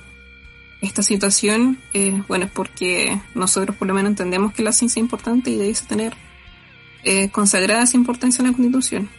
esta 0.81 1.03
situación? 1.03 1.79
Eh, 1.93 2.21
bueno, 2.27 2.45
es 2.45 2.51
porque 2.51 3.21
nosotros 3.35 3.75
por 3.75 3.87
lo 3.87 3.93
menos 3.93 4.11
entendemos 4.11 4.53
que 4.53 4.63
la 4.63 4.71
ciencia 4.71 4.99
es 4.99 5.03
importante 5.03 5.49
y 5.51 5.57
debiese 5.57 5.85
tener 5.85 6.13
eh, 7.03 7.29
consagrada 7.29 7.83
esa 7.83 7.97
importancia 7.97 8.41
en 8.41 8.47
la 8.47 8.53
Constitución. 8.53 9.09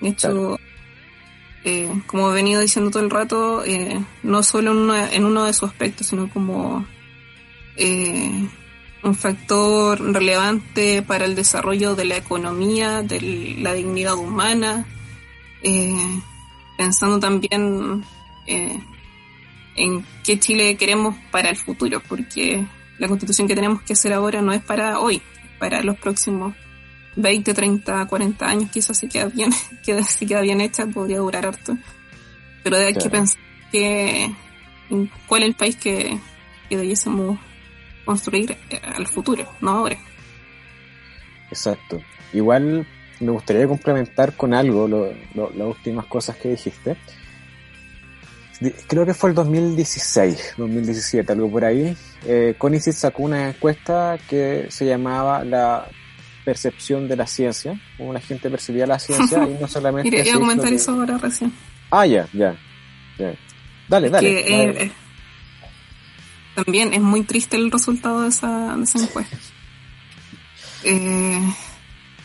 De 0.00 0.08
hecho, 0.08 0.58
eh, 1.64 1.88
como 2.06 2.30
he 2.30 2.34
venido 2.34 2.60
diciendo 2.60 2.90
todo 2.90 3.02
el 3.02 3.10
rato, 3.10 3.64
eh, 3.64 3.98
no 4.22 4.42
solo 4.42 4.72
en, 4.96 5.24
uno 5.24 5.44
de 5.44 5.52
sus 5.54 5.70
aspectos, 5.70 6.08
sino 6.08 6.28
como 6.28 6.86
eh, 7.76 8.46
un 9.02 9.14
factor 9.14 9.98
relevante 10.12 11.02
para 11.02 11.24
el 11.24 11.34
desarrollo 11.34 11.94
de 11.94 12.04
la 12.04 12.18
economía, 12.18 13.00
de 13.00 13.56
la 13.60 13.72
dignidad 13.72 14.14
humana, 14.14 14.84
pensando 16.76 17.18
también 17.18 18.04
en 18.46 20.06
qué 20.22 20.38
Chile 20.38 20.76
queremos 20.76 21.16
para 21.30 21.48
el 21.48 21.56
futuro, 21.56 22.02
porque 22.06 22.66
la 22.98 23.08
constitución 23.08 23.48
que 23.48 23.54
tenemos 23.54 23.80
que 23.82 23.94
hacer 23.94 24.12
ahora 24.12 24.42
no 24.42 24.52
es 24.52 24.62
para 24.62 24.98
hoy, 25.00 25.22
para 25.58 25.82
los 25.82 25.96
próximos 25.98 26.54
20, 27.16 27.54
30, 27.54 28.06
40 28.06 28.46
años 28.46 28.70
quizás 28.70 28.98
si 28.98 29.08
queda 29.08 29.26
bien, 29.26 29.50
que 29.84 30.02
si 30.04 30.26
queda 30.26 30.40
bien 30.40 30.60
hecha 30.60 30.86
podría 30.86 31.18
durar 31.18 31.46
harto. 31.46 31.76
Pero 32.62 32.76
hay 32.76 32.94
que 32.94 33.10
pensar 33.10 33.38
que 33.70 34.34
cuál 35.26 35.42
es 35.42 35.48
el 35.48 35.54
país 35.54 35.76
que, 35.76 36.18
que 36.68 36.76
debiésemos 36.76 37.38
construir 38.04 38.56
eh, 38.70 38.80
al 38.82 39.06
futuro, 39.06 39.46
no 39.60 39.70
ahora. 39.70 39.96
Exacto. 41.50 42.00
Igual 42.32 42.86
me 43.20 43.30
gustaría 43.30 43.66
complementar 43.66 44.34
con 44.36 44.54
algo 44.54 44.88
las 45.34 45.66
últimas 45.66 46.06
cosas 46.06 46.36
que 46.36 46.50
dijiste. 46.50 46.96
Creo 48.86 49.04
que 49.04 49.14
fue 49.14 49.30
el 49.30 49.36
2016, 49.36 50.54
2017, 50.56 51.32
algo 51.32 51.50
por 51.50 51.64
ahí. 51.64 51.96
Eh, 52.26 52.56
sacó 52.92 53.24
una 53.24 53.48
encuesta 53.48 54.18
que 54.28 54.66
se 54.70 54.86
llamaba 54.86 55.44
la 55.44 55.88
percepción 56.44 57.08
de 57.08 57.16
la 57.16 57.26
ciencia, 57.26 57.80
como 57.96 58.12
la 58.12 58.20
gente 58.20 58.50
percibía 58.50 58.86
la 58.86 58.98
ciencia 58.98 59.44
y 59.48 59.60
no 59.60 59.68
solamente... 59.68 60.10
Quería 60.10 60.34
comentar 60.34 60.72
eso 60.72 60.92
ahora 60.92 61.18
recién. 61.18 61.52
Ah, 61.90 62.06
ya, 62.06 62.28
ya. 62.32 62.54
Dale, 63.88 64.10
dale. 64.10 64.84
Eh, 64.84 64.92
también 66.54 66.94
es 66.94 67.00
muy 67.00 67.22
triste 67.22 67.56
el 67.56 67.70
resultado 67.70 68.22
de 68.22 68.28
esa, 68.28 68.76
de 68.76 68.84
esa 68.84 68.98
encuesta. 69.00 69.36
Eh, 70.84 71.40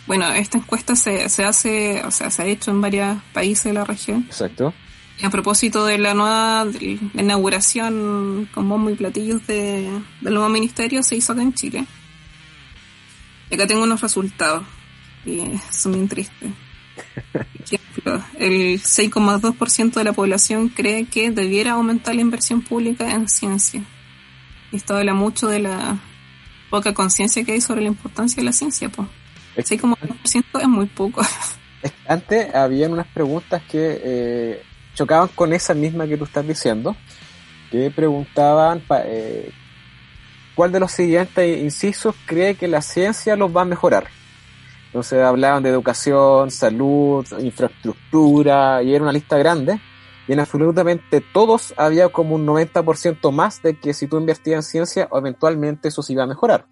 bueno, 0.07 0.31
esta 0.33 0.57
encuesta 0.57 0.95
se, 0.95 1.29
se 1.29 1.43
hace, 1.43 2.01
o 2.03 2.11
sea, 2.11 2.29
se 2.29 2.41
ha 2.41 2.45
hecho 2.45 2.71
en 2.71 2.81
varios 2.81 3.17
países 3.33 3.65
de 3.65 3.73
la 3.73 3.85
región. 3.85 4.25
Exacto. 4.27 4.73
Y 5.21 5.25
a 5.25 5.29
propósito 5.29 5.85
de 5.85 5.97
la 5.97 6.13
nueva 6.13 6.65
inauguración 7.13 8.49
con 8.53 8.69
bombo 8.69 8.89
y 8.89 8.95
platillos 8.95 9.45
de, 9.47 9.89
del 10.21 10.33
nuevo 10.33 10.49
ministerio, 10.49 11.03
se 11.03 11.17
hizo 11.17 11.33
acá 11.33 11.41
en 11.41 11.53
Chile. 11.53 11.85
Acá 13.51 13.67
tengo 13.67 13.83
unos 13.83 14.01
resultados 14.01 14.63
y 15.25 15.43
son 15.71 15.93
bien 15.93 16.07
tristes. 16.07 16.51
ejemplo, 17.65 18.23
el 18.37 18.81
6,2% 18.81 19.93
de 19.93 20.03
la 20.03 20.13
población 20.13 20.69
cree 20.69 21.05
que 21.05 21.31
debiera 21.31 21.71
aumentar 21.71 22.15
la 22.15 22.21
inversión 22.21 22.61
pública 22.61 23.11
en 23.11 23.27
ciencia. 23.27 23.83
Esto 24.71 24.95
habla 24.95 25.13
mucho 25.13 25.47
de 25.47 25.59
la 25.59 25.97
poca 26.69 26.93
conciencia 26.93 27.43
que 27.43 27.53
hay 27.53 27.61
sobre 27.61 27.81
la 27.81 27.87
importancia 27.87 28.37
de 28.37 28.45
la 28.45 28.53
ciencia. 28.53 28.89
Pues. 28.89 29.07
El 29.55 29.65
6,2% 29.65 30.61
es 30.61 30.67
muy 30.67 30.85
poco. 30.85 31.21
Antes 32.07 32.53
habían 32.53 32.93
unas 32.93 33.07
preguntas 33.07 33.61
que 33.69 34.01
eh, 34.03 34.63
chocaban 34.93 35.29
con 35.29 35.53
esa 35.53 35.73
misma 35.73 36.07
que 36.07 36.17
tú 36.17 36.25
estás 36.25 36.47
diciendo, 36.47 36.95
que 37.71 37.89
preguntaban 37.89 38.83
eh, 39.05 39.51
cuál 40.59 40.73
de 40.73 40.81
los 40.81 40.91
siguientes 40.91 41.57
incisos 41.57 42.13
cree 42.25 42.55
que 42.55 42.67
la 42.67 42.81
ciencia 42.81 43.37
los 43.37 43.55
va 43.55 43.61
a 43.61 43.65
mejorar. 43.65 44.07
Entonces 44.87 45.23
hablaban 45.23 45.63
de 45.63 45.69
educación, 45.69 46.51
salud, 46.51 47.25
infraestructura, 47.39 48.83
y 48.83 48.93
era 48.93 49.03
una 49.03 49.13
lista 49.13 49.37
grande. 49.37 49.79
Y 50.27 50.33
en 50.33 50.41
absolutamente 50.41 51.23
todos 51.31 51.73
había 51.77 52.09
como 52.09 52.35
un 52.35 52.45
90% 52.45 53.31
más 53.31 53.61
de 53.61 53.79
que 53.79 53.93
si 53.93 54.07
tú 54.07 54.17
invertías 54.17 54.57
en 54.57 54.69
ciencia, 54.69 55.09
eventualmente 55.13 55.87
eso 55.87 56.01
se 56.01 56.11
iba 56.11 56.23
a 56.23 56.27
mejorar. 56.27 56.67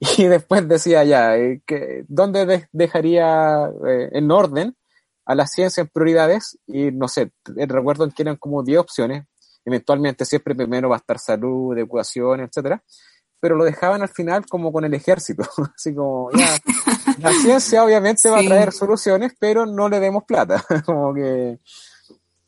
Y 0.18 0.24
después 0.24 0.68
decía 0.68 1.02
ya, 1.04 1.34
eh, 1.34 1.62
que, 1.64 2.04
¿dónde 2.08 2.68
dejaría 2.72 3.70
eh, 3.88 4.10
en 4.12 4.30
orden 4.30 4.76
a 5.24 5.34
la 5.34 5.46
ciencia 5.46 5.80
en 5.80 5.88
prioridades? 5.88 6.58
Y 6.66 6.90
no 6.90 7.08
sé, 7.08 7.32
recuerdo 7.46 8.06
que 8.10 8.20
eran 8.22 8.36
como 8.36 8.62
10 8.62 8.80
opciones. 8.80 9.24
Eventualmente 9.68 10.24
siempre 10.24 10.54
primero 10.54 10.88
va 10.88 10.96
a 10.96 10.98
estar 10.98 11.18
salud, 11.18 11.76
educación, 11.76 12.40
etcétera 12.40 12.82
pero 13.40 13.56
lo 13.56 13.64
dejaban 13.64 14.02
al 14.02 14.08
final 14.08 14.46
como 14.46 14.72
con 14.72 14.84
el 14.84 14.94
ejército, 14.94 15.44
así 15.76 15.94
como, 15.94 16.30
ya, 16.32 16.46
la 17.20 17.32
ciencia 17.32 17.84
obviamente 17.84 18.30
va 18.30 18.40
a 18.40 18.44
traer 18.44 18.72
soluciones, 18.72 19.32
pero 19.38 19.66
no 19.66 19.88
le 19.88 20.00
demos 20.00 20.24
plata, 20.24 20.62
como 20.86 21.14
que, 21.14 21.60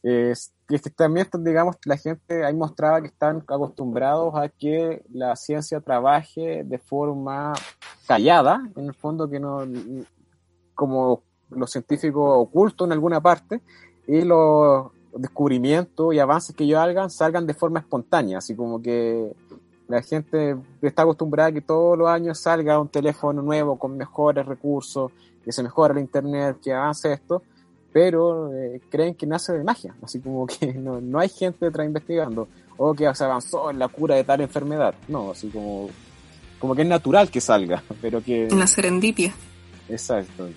es, 0.02 0.52
que 0.68 0.78
también, 0.90 1.28
digamos, 1.40 1.76
la 1.84 1.96
gente 1.96 2.44
ahí 2.44 2.54
mostraba 2.54 3.00
que 3.00 3.08
están 3.08 3.38
acostumbrados 3.38 4.34
a 4.36 4.48
que 4.48 5.02
la 5.10 5.36
ciencia 5.36 5.80
trabaje 5.80 6.62
de 6.64 6.78
forma 6.78 7.52
callada, 8.06 8.60
en 8.76 8.86
el 8.86 8.94
fondo 8.94 9.28
que 9.28 9.38
no, 9.38 9.64
como 10.74 11.22
los 11.50 11.70
científicos 11.70 12.32
ocultos 12.36 12.86
en 12.86 12.92
alguna 12.92 13.20
parte, 13.20 13.60
y 14.06 14.22
los 14.22 14.90
descubrimientos 15.14 16.14
y 16.14 16.18
avances 16.18 16.54
que 16.54 16.64
ellos 16.64 16.78
hagan 16.78 17.10
salgan 17.10 17.46
de 17.46 17.54
forma 17.54 17.80
espontánea, 17.80 18.38
así 18.38 18.54
como 18.54 18.80
que 18.80 19.32
la 19.88 20.02
gente 20.02 20.56
está 20.82 21.02
acostumbrada 21.02 21.48
a 21.48 21.52
que 21.52 21.60
todos 21.60 21.98
los 21.98 22.08
años 22.08 22.38
salga 22.38 22.78
un 22.78 22.88
teléfono 22.88 23.42
nuevo 23.42 23.76
con 23.76 23.96
mejores 23.96 24.46
recursos, 24.46 25.10
que 25.44 25.52
se 25.52 25.62
mejora 25.62 25.94
el 25.94 26.00
internet, 26.00 26.58
que 26.62 26.72
avance 26.72 27.12
esto, 27.12 27.42
pero 27.92 28.54
eh, 28.54 28.80
creen 28.88 29.14
que 29.14 29.26
nace 29.26 29.52
de 29.52 29.64
magia, 29.64 29.94
así 30.02 30.20
como 30.20 30.46
que 30.46 30.72
no, 30.74 31.00
no 31.00 31.18
hay 31.18 31.28
gente 31.28 31.66
detrás 31.66 31.86
investigando, 31.86 32.48
o 32.76 32.94
que 32.94 33.12
se 33.14 33.24
avanzó 33.24 33.70
en 33.70 33.78
la 33.78 33.88
cura 33.88 34.14
de 34.14 34.24
tal 34.24 34.40
enfermedad, 34.40 34.94
no, 35.08 35.32
así 35.32 35.48
como, 35.48 35.90
como 36.60 36.74
que 36.76 36.82
es 36.82 36.88
natural 36.88 37.28
que 37.30 37.40
salga, 37.40 37.82
pero 38.00 38.22
que... 38.22 38.46
En 38.46 38.58
la 38.60 38.68
serendipia. 38.68 39.34
Exacto. 39.88 40.48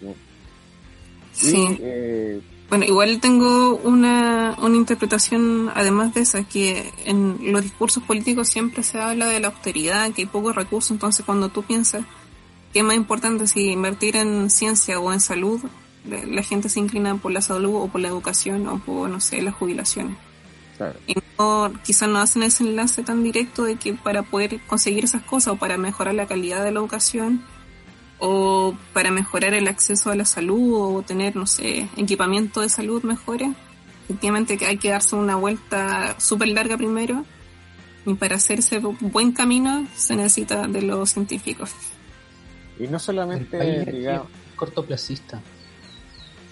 Sí. 1.32 1.78
eh, 1.82 2.40
bueno, 2.70 2.86
igual 2.86 3.20
tengo 3.20 3.76
una, 3.76 4.56
una 4.62 4.76
interpretación, 4.76 5.70
además 5.76 6.14
de 6.14 6.22
esa, 6.22 6.44
que 6.44 6.92
en 7.06 7.52
los 7.52 7.62
discursos 7.62 8.04
políticos 8.04 8.50
siempre 8.50 8.84
se 8.84 9.00
habla 9.00 9.28
de 9.28 9.40
la 9.40 9.50
austeridad, 9.50 10.12
que 10.12 10.24
hay 10.24 10.28
pocos 10.28 10.56
recursos, 10.56 10.92
entonces 10.92 11.26
cuando 11.26 11.50
tú 11.50 11.64
piensas 11.64 12.04
que 12.74 12.80
es 12.80 12.86
más 12.86 12.96
importante 12.96 13.46
si 13.48 13.70
invertir 13.70 14.16
en 14.16 14.50
ciencia 14.50 15.00
o 15.00 15.14
en 15.14 15.20
salud, 15.20 15.62
la 16.06 16.44
gente 16.44 16.68
se 16.70 16.80
inclina 16.80 17.16
por 17.16 17.32
la 17.32 17.42
salud 17.42 17.76
o 17.76 17.88
por 17.88 18.02
la 18.02 18.08
educación 18.08 18.68
o 18.68 18.80
por, 18.80 19.10
no 19.10 19.22
sé, 19.22 19.42
las 19.42 19.54
jubilaciones. 19.54 20.18
Y 21.08 21.16
no, 21.38 21.72
quizás 21.86 22.10
no 22.10 22.18
hacen 22.18 22.44
ese 22.44 22.64
enlace 22.64 23.04
tan 23.04 23.24
directo 23.24 23.64
de 23.64 23.76
que 23.76 23.94
para 23.94 24.24
poder 24.24 24.60
conseguir 24.66 25.06
esas 25.06 25.22
cosas 25.22 25.54
o 25.54 25.58
para 25.58 25.78
mejorar 25.78 26.16
la 26.16 26.26
calidad 26.26 26.64
de 26.64 26.72
la 26.72 26.80
educación, 26.80 27.44
o 28.26 28.74
para 28.94 29.12
mejorar 29.12 29.54
el 29.54 29.68
acceso 29.68 30.10
a 30.10 30.16
la 30.16 30.24
salud 30.24 30.74
o 30.76 31.02
tener, 31.02 31.36
no 31.36 31.46
sé, 31.46 31.90
equipamiento 31.98 32.62
de 32.62 32.70
salud 32.70 33.04
mejores. 33.04 33.50
Efectivamente 34.06 34.58
que 34.58 34.66
hay 34.66 34.78
que 34.78 34.92
darse 34.92 35.18
una 35.18 35.36
vuelta 35.36 36.16
súper 36.22 36.48
larga 36.48 36.78
primero 36.78 37.26
y 38.06 38.14
para 38.14 38.38
hacerse 38.38 38.80
buen 38.80 39.34
camino 39.34 39.86
se 39.94 40.16
necesita 40.16 40.68
de 40.68 40.84
los 40.84 41.10
científicos. 41.10 41.72
Y 42.80 42.88
no 42.88 42.98
solamente, 42.98 43.92
digamos... 43.92 44.28
Cortoplacista. 44.56 45.42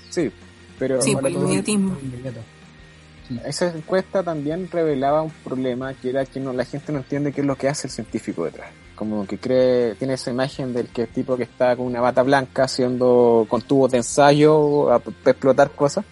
Sí, 0.09 0.29
pero... 0.77 1.01
Sí, 1.01 1.13
por 1.13 1.27
el 1.27 1.35
inmediatismo. 1.35 1.97
Esa 3.45 3.73
encuesta 3.73 4.23
también 4.23 4.69
revelaba 4.69 5.21
un 5.21 5.31
problema 5.31 5.93
que 5.93 6.09
era 6.09 6.25
que 6.25 6.41
no, 6.41 6.51
la 6.51 6.65
gente 6.65 6.91
no 6.91 6.97
entiende 6.97 7.31
qué 7.31 7.39
es 7.39 7.47
lo 7.47 7.55
que 7.55 7.69
hace 7.69 7.87
el 7.87 7.93
científico 7.93 8.43
detrás 8.43 8.71
como 8.95 9.25
que 9.25 9.37
cree, 9.37 9.95
tiene 9.95 10.13
esa 10.13 10.31
imagen 10.31 10.73
del 10.73 10.87
que 10.89 11.07
tipo 11.07 11.37
que 11.37 11.43
está 11.43 11.75
con 11.75 11.87
una 11.87 12.01
bata 12.01 12.23
blanca 12.23 12.63
haciendo 12.63 13.45
con 13.49 13.61
tubos 13.61 13.91
de 13.91 13.97
ensayo 13.97 14.91
a, 14.91 14.97
explotar 14.97 15.71
cosas. 15.71 16.05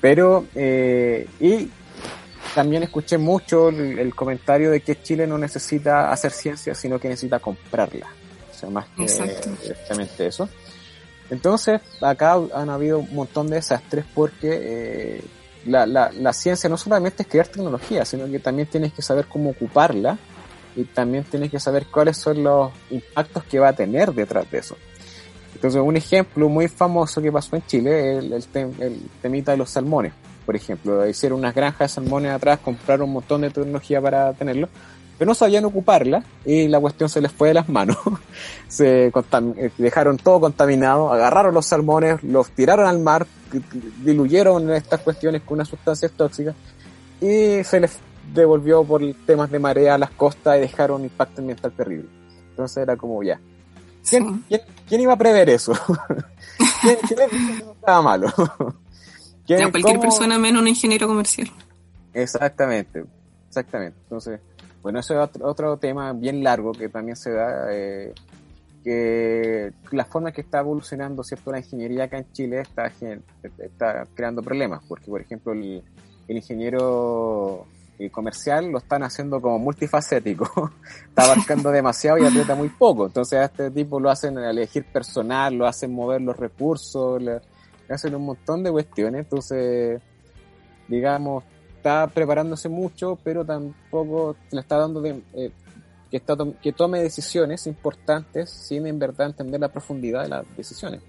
Pero, 0.00 0.46
eh, 0.54 1.26
y 1.40 1.70
también 2.54 2.82
escuché 2.82 3.18
mucho 3.18 3.68
el, 3.68 4.14
comentario 4.14 4.70
de 4.70 4.80
que 4.80 5.02
Chile 5.02 5.26
no 5.26 5.38
necesita 5.38 6.12
hacer 6.12 6.30
ciencia, 6.30 6.74
sino 6.74 6.98
que 6.98 7.08
necesita 7.08 7.38
comprarla. 7.38 8.06
O 8.50 8.54
sea, 8.54 8.70
más 8.70 8.86
que 8.96 9.04
exactamente 9.04 10.26
eso. 10.26 10.48
Entonces, 11.30 11.80
acá 12.00 12.36
han 12.54 12.70
habido 12.70 13.00
un 13.00 13.14
montón 13.14 13.48
de 13.48 13.56
desastres 13.56 14.04
porque 14.14 14.48
eh, 14.50 15.24
la, 15.66 15.86
la, 15.86 16.10
la 16.12 16.32
ciencia 16.32 16.68
no 16.68 16.76
solamente 16.76 17.22
es 17.22 17.28
crear 17.28 17.48
tecnología, 17.48 18.04
sino 18.04 18.26
que 18.30 18.38
también 18.38 18.68
tienes 18.68 18.92
que 18.92 19.02
saber 19.02 19.26
cómo 19.26 19.50
ocuparla 19.50 20.18
y 20.76 20.84
también 20.84 21.24
tienes 21.24 21.50
que 21.50 21.60
saber 21.60 21.86
cuáles 21.86 22.16
son 22.16 22.42
los 22.42 22.70
impactos 22.90 23.44
que 23.44 23.58
va 23.58 23.68
a 23.68 23.72
tener 23.72 24.12
detrás 24.12 24.50
de 24.50 24.58
eso. 24.58 24.76
Entonces, 25.54 25.80
un 25.82 25.96
ejemplo 25.96 26.48
muy 26.48 26.68
famoso 26.68 27.20
que 27.20 27.32
pasó 27.32 27.56
en 27.56 27.66
Chile 27.66 28.18
es 28.18 28.48
el, 28.54 29.00
temita 29.20 29.52
de 29.52 29.58
los 29.58 29.70
salmones. 29.70 30.12
Por 30.46 30.54
ejemplo, 30.54 31.06
hicieron 31.08 31.40
unas 31.40 31.54
granjas 31.54 31.90
de 31.90 31.94
salmones 31.94 32.32
atrás, 32.32 32.60
compraron 32.60 33.08
un 33.08 33.14
montón 33.14 33.40
de 33.40 33.50
tecnología 33.50 34.00
para 34.00 34.32
tenerlo, 34.34 34.68
pero 35.18 35.28
no 35.28 35.34
sabían 35.34 35.64
ocuparla 35.64 36.22
y 36.44 36.68
la 36.68 36.78
cuestión 36.78 37.08
se 37.08 37.20
les 37.20 37.32
fue 37.32 37.48
de 37.48 37.54
las 37.54 37.68
manos. 37.68 37.96
se 38.68 39.06
eh, 39.08 39.70
dejaron 39.76 40.16
todo 40.16 40.40
contaminado, 40.40 41.12
agarraron 41.12 41.52
los 41.52 41.66
salmones, 41.66 42.22
los 42.22 42.50
tiraron 42.52 42.86
al 42.86 43.00
mar, 43.00 43.26
diluyeron 44.04 44.72
estas 44.72 45.00
cuestiones 45.00 45.42
con 45.42 45.56
unas 45.56 45.68
sustancias 45.68 46.12
tóxicas 46.12 46.54
y 47.20 47.64
se 47.64 47.80
les 47.80 47.98
devolvió 48.32 48.84
por 48.84 49.02
temas 49.26 49.50
de 49.50 49.58
marea 49.58 49.94
a 49.94 49.98
las 49.98 50.10
costas 50.10 50.58
y 50.58 50.60
dejaron 50.60 51.00
un 51.00 51.04
impacto 51.04 51.40
ambiental 51.40 51.72
terrible. 51.72 52.08
Entonces 52.50 52.78
era 52.78 52.96
como 52.96 53.22
ya. 53.22 53.40
¿Quién, 54.08 54.42
iba 54.90 55.12
a 55.12 55.18
prever 55.18 55.50
eso? 55.50 55.72
¿Quién, 56.82 56.96
quién 57.06 57.20
estaba 57.72 58.02
malo? 58.02 58.28
cualquier 59.70 60.00
persona 60.00 60.38
menos 60.38 60.62
un 60.62 60.68
ingeniero 60.68 61.06
comercial. 61.06 61.48
Exactamente, 62.12 63.04
exactamente. 63.48 63.98
Entonces, 64.04 64.40
bueno, 64.82 65.00
eso 65.00 65.22
es 65.22 65.30
otro, 65.40 65.76
tema 65.76 66.12
bien 66.12 66.42
largo 66.42 66.72
que 66.72 66.88
también 66.88 67.16
se 67.16 67.32
da, 67.32 67.66
eh, 67.70 68.14
que 68.82 69.72
la 69.90 70.04
forma 70.04 70.32
que 70.32 70.40
está 70.40 70.60
evolucionando 70.60 71.22
cierto 71.22 71.52
la 71.52 71.58
ingeniería 71.58 72.04
acá 72.04 72.18
en 72.18 72.32
Chile 72.32 72.60
está, 72.60 72.90
está 73.58 74.06
creando 74.14 74.42
problemas, 74.42 74.82
porque 74.88 75.06
por 75.06 75.20
ejemplo 75.20 75.52
el, 75.52 75.82
el 76.28 76.36
ingeniero 76.36 77.66
comercial 78.12 78.70
lo 78.70 78.78
están 78.78 79.02
haciendo 79.02 79.40
como 79.40 79.58
multifacético. 79.58 80.70
Está 81.08 81.24
abarcando 81.24 81.70
demasiado 81.70 82.18
y 82.18 82.26
aprieta 82.26 82.54
muy 82.54 82.68
poco. 82.68 83.06
Entonces 83.06 83.38
a 83.40 83.44
este 83.46 83.70
tipo 83.70 83.98
lo 83.98 84.10
hacen 84.10 84.38
elegir 84.38 84.84
personal, 84.84 85.54
lo 85.54 85.66
hacen 85.66 85.92
mover 85.92 86.20
los 86.20 86.36
recursos, 86.36 87.20
le, 87.20 87.40
hacen 87.88 88.14
un 88.14 88.26
montón 88.26 88.62
de 88.62 88.70
cuestiones. 88.70 89.22
Entonces, 89.24 90.00
digamos, 90.86 91.42
está 91.76 92.06
preparándose 92.06 92.68
mucho, 92.68 93.18
pero 93.24 93.44
tampoco 93.44 94.36
le 94.52 94.60
está 94.60 94.78
dando 94.78 95.00
de, 95.00 95.20
eh, 95.34 95.50
que, 96.10 96.18
está, 96.18 96.36
que 96.62 96.72
tome 96.72 97.02
decisiones 97.02 97.66
importantes 97.66 98.50
sin 98.50 98.86
en 98.86 98.98
verdad 98.98 99.28
entender 99.28 99.60
la 99.60 99.68
profundidad 99.68 100.22
de 100.22 100.28
las 100.28 100.56
decisiones. 100.56 101.02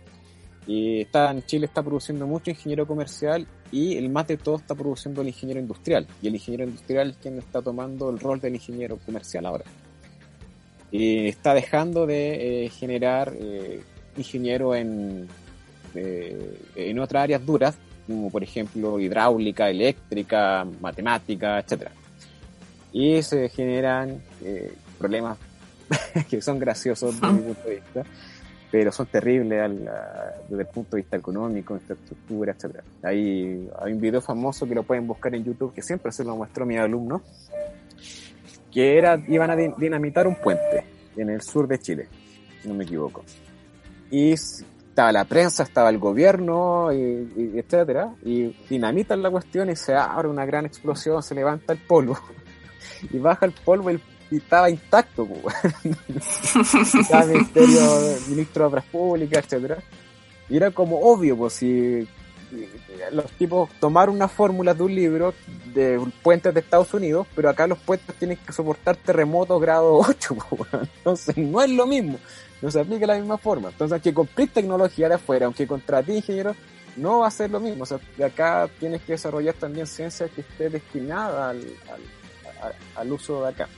Y 0.65 1.01
está, 1.01 1.31
en 1.31 1.43
Chile 1.43 1.65
está 1.65 1.81
produciendo 1.81 2.27
mucho 2.27 2.49
ingeniero 2.51 2.85
comercial 2.85 3.47
y 3.71 3.97
el 3.97 4.09
más 4.09 4.27
de 4.27 4.37
todo 4.37 4.57
está 4.57 4.75
produciendo 4.75 5.21
el 5.21 5.27
ingeniero 5.27 5.59
industrial. 5.59 6.07
Y 6.21 6.27
el 6.27 6.35
ingeniero 6.35 6.63
industrial 6.63 7.11
es 7.11 7.17
quien 7.17 7.37
está 7.37 7.61
tomando 7.61 8.09
el 8.09 8.19
rol 8.19 8.39
del 8.39 8.55
ingeniero 8.55 8.97
comercial 9.05 9.45
ahora. 9.45 9.65
Y 10.91 11.27
está 11.27 11.53
dejando 11.53 12.07
de 12.07 12.65
eh, 12.65 12.69
generar 12.69 13.31
eh, 13.39 13.81
ingeniero 14.17 14.75
en, 14.75 15.27
eh, 15.93 16.59
en 16.75 16.99
otras 16.99 17.23
áreas 17.23 17.45
duras, 17.45 17.75
como 18.07 18.31
por 18.31 18.43
ejemplo 18.43 18.99
hidráulica, 18.99 19.69
eléctrica, 19.69 20.65
matemática, 20.81 21.59
etcétera. 21.59 21.91
Y 22.91 23.21
se 23.21 23.49
generan 23.49 24.19
problemas 24.97 25.37
que 26.29 26.41
son 26.41 26.57
graciosos 26.57 27.21
desde 27.21 27.33
mi 27.33 27.41
punto 27.53 27.67
de 27.67 27.75
vista 27.75 28.03
pero 28.71 28.91
son 28.91 29.07
terribles 29.07 29.61
al, 29.61 29.89
desde 30.47 30.61
el 30.61 30.67
punto 30.67 30.95
de 30.95 31.01
vista 31.01 31.17
económico, 31.17 31.73
infraestructura, 31.73 32.53
etcétera. 32.53 32.83
Hay, 33.03 33.69
hay 33.79 33.93
un 33.93 33.99
video 33.99 34.21
famoso 34.21 34.67
que 34.67 34.75
lo 34.75 34.83
pueden 34.83 35.07
buscar 35.07 35.33
en 35.33 35.43
YouTube, 35.43 35.73
que 35.73 35.81
siempre 35.81 36.11
se 36.11 36.23
lo 36.23 36.35
mostró 36.35 36.65
mi 36.65 36.77
alumno, 36.77 37.21
que 38.71 38.97
era, 38.97 39.19
iban 39.27 39.49
a 39.49 39.55
dinamitar 39.55 40.27
un 40.27 40.35
puente 40.35 40.83
en 41.17 41.29
el 41.29 41.41
sur 41.41 41.67
de 41.67 41.79
Chile, 41.79 42.07
si 42.61 42.67
no 42.67 42.75
me 42.75 42.83
equivoco. 42.83 43.23
Y 44.11 44.33
estaba 44.33 45.11
la 45.11 45.25
prensa, 45.25 45.63
estaba 45.63 45.89
el 45.89 45.97
gobierno, 45.97 46.93
y, 46.93 47.57
etcétera, 47.57 48.13
y 48.23 48.55
dinamitan 48.69 49.21
la 49.21 49.31
cuestión 49.31 49.69
y 49.69 49.75
se 49.75 49.95
abre 49.95 50.27
una 50.27 50.45
gran 50.45 50.65
explosión, 50.65 51.23
se 51.23 51.33
levanta 51.33 51.73
el 51.73 51.79
polvo, 51.79 52.19
y 53.11 53.17
baja 53.17 53.47
el 53.47 53.53
polvo 53.53 53.89
y, 54.31 54.37
estaba 54.37 54.69
intacto, 54.69 55.25
pues, 55.25 55.55
estaba 56.95 57.23
el 57.23 57.31
ministerio, 57.31 57.81
ministro 58.27 58.63
de 58.63 58.67
Obras 58.67 58.85
Públicas, 58.85 59.45
etcétera, 59.45 59.77
y 60.49 60.57
era 60.57 60.71
como 60.71 60.99
obvio, 60.99 61.37
pues 61.37 61.53
si 61.53 62.07
los 63.11 63.31
tipos 63.33 63.69
tomaron 63.79 64.15
una 64.15 64.27
fórmula 64.27 64.73
de 64.73 64.83
un 64.83 64.95
libro 64.95 65.33
de 65.73 66.01
puentes 66.23 66.53
de 66.53 66.59
Estados 66.59 66.93
Unidos, 66.93 67.27
pero 67.35 67.49
acá 67.49 67.67
los 67.67 67.77
puentes 67.77 68.15
tienen 68.15 68.37
que 68.37 68.51
soportar 68.51 68.95
terremotos 68.95 69.61
grado 69.61 69.95
8, 69.97 70.35
entonces 70.81 71.37
no 71.37 71.61
es 71.61 71.69
lo 71.69 71.85
mismo, 71.85 72.19
no 72.61 72.71
se 72.71 72.79
aplica 72.79 73.05
la 73.05 73.15
misma 73.15 73.37
forma. 73.37 73.69
Entonces, 73.69 73.93
aunque 73.93 74.13
compres 74.13 74.51
tecnología 74.51 75.07
de 75.07 75.15
afuera, 75.15 75.45
aunque 75.45 75.67
contrates 75.67 76.15
ingenieros, 76.15 76.55
no 76.95 77.19
va 77.19 77.27
a 77.27 77.31
ser 77.31 77.49
lo 77.49 77.59
mismo. 77.59 77.83
O 77.83 77.85
sea, 77.85 77.99
de 78.17 78.25
acá 78.25 78.69
tienes 78.79 79.01
que 79.01 79.13
desarrollar 79.13 79.55
también 79.55 79.87
ciencia 79.87 80.27
que 80.27 80.41
esté 80.41 80.69
destinada 80.69 81.49
al, 81.49 81.63
al, 82.95 83.11
uso 83.11 83.43
de 83.43 83.49
acá. 83.49 83.69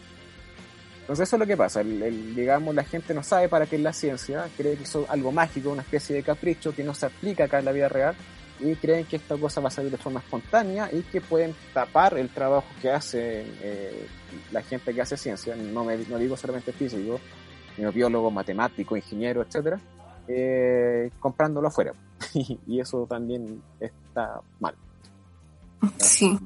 Entonces 1.12 1.28
eso 1.28 1.36
es 1.36 1.40
lo 1.42 1.46
que 1.46 1.58
pasa, 1.58 1.84
digamos, 1.84 2.74
la 2.74 2.86
gente 2.86 3.14
no 3.14 3.22
sabe 3.22 3.50
para 3.50 3.66
qué 3.66 3.76
es 3.76 3.82
la 3.82 3.92
ciencia, 3.92 4.48
cree 4.56 4.78
que 4.78 4.84
es 4.84 4.98
algo 5.10 5.34
mágico, 5.34 5.70
una 5.70 5.82
especie 5.82 6.16
de 6.16 6.24
capricho 6.24 6.74
que 6.74 6.86
no 6.86 6.94
se 6.94 7.08
aplica 7.08 7.44
acá 7.44 7.60
en 7.60 7.66
la 7.66 7.74
vida 7.74 7.90
real, 7.90 8.16
y 8.62 8.74
creen 8.76 9.04
que 9.04 9.18
esta 9.18 9.36
cosa 9.36 9.60
va 9.60 9.68
a 9.68 9.72
salir 9.72 9.92
de 9.92 9.98
forma 9.98 10.22
espontánea 10.22 10.90
y 10.90 11.02
que 11.02 11.20
pueden 11.20 11.54
tapar 11.74 12.18
el 12.18 12.30
trabajo 12.30 12.68
que 12.82 12.92
hace 12.92 13.44
eh, 13.62 14.08
la 14.54 14.62
gente 14.62 14.94
que 14.94 15.02
hace 15.02 15.18
ciencia, 15.18 15.54
no, 15.54 15.84
me, 15.84 15.98
no 15.98 16.18
digo 16.18 16.38
solamente 16.38 16.72
físico, 16.72 17.20
sino 17.76 17.92
biólogo, 17.92 18.32
matemático, 18.32 18.96
ingeniero, 18.96 19.42
etcétera, 19.42 19.82
eh, 20.30 21.12
comprándolo 21.20 21.68
afuera. 21.68 21.92
y 22.68 22.80
eso 22.80 23.06
también 23.06 23.62
está 23.82 24.40
mal. 24.62 24.76
Sí. 25.98 26.40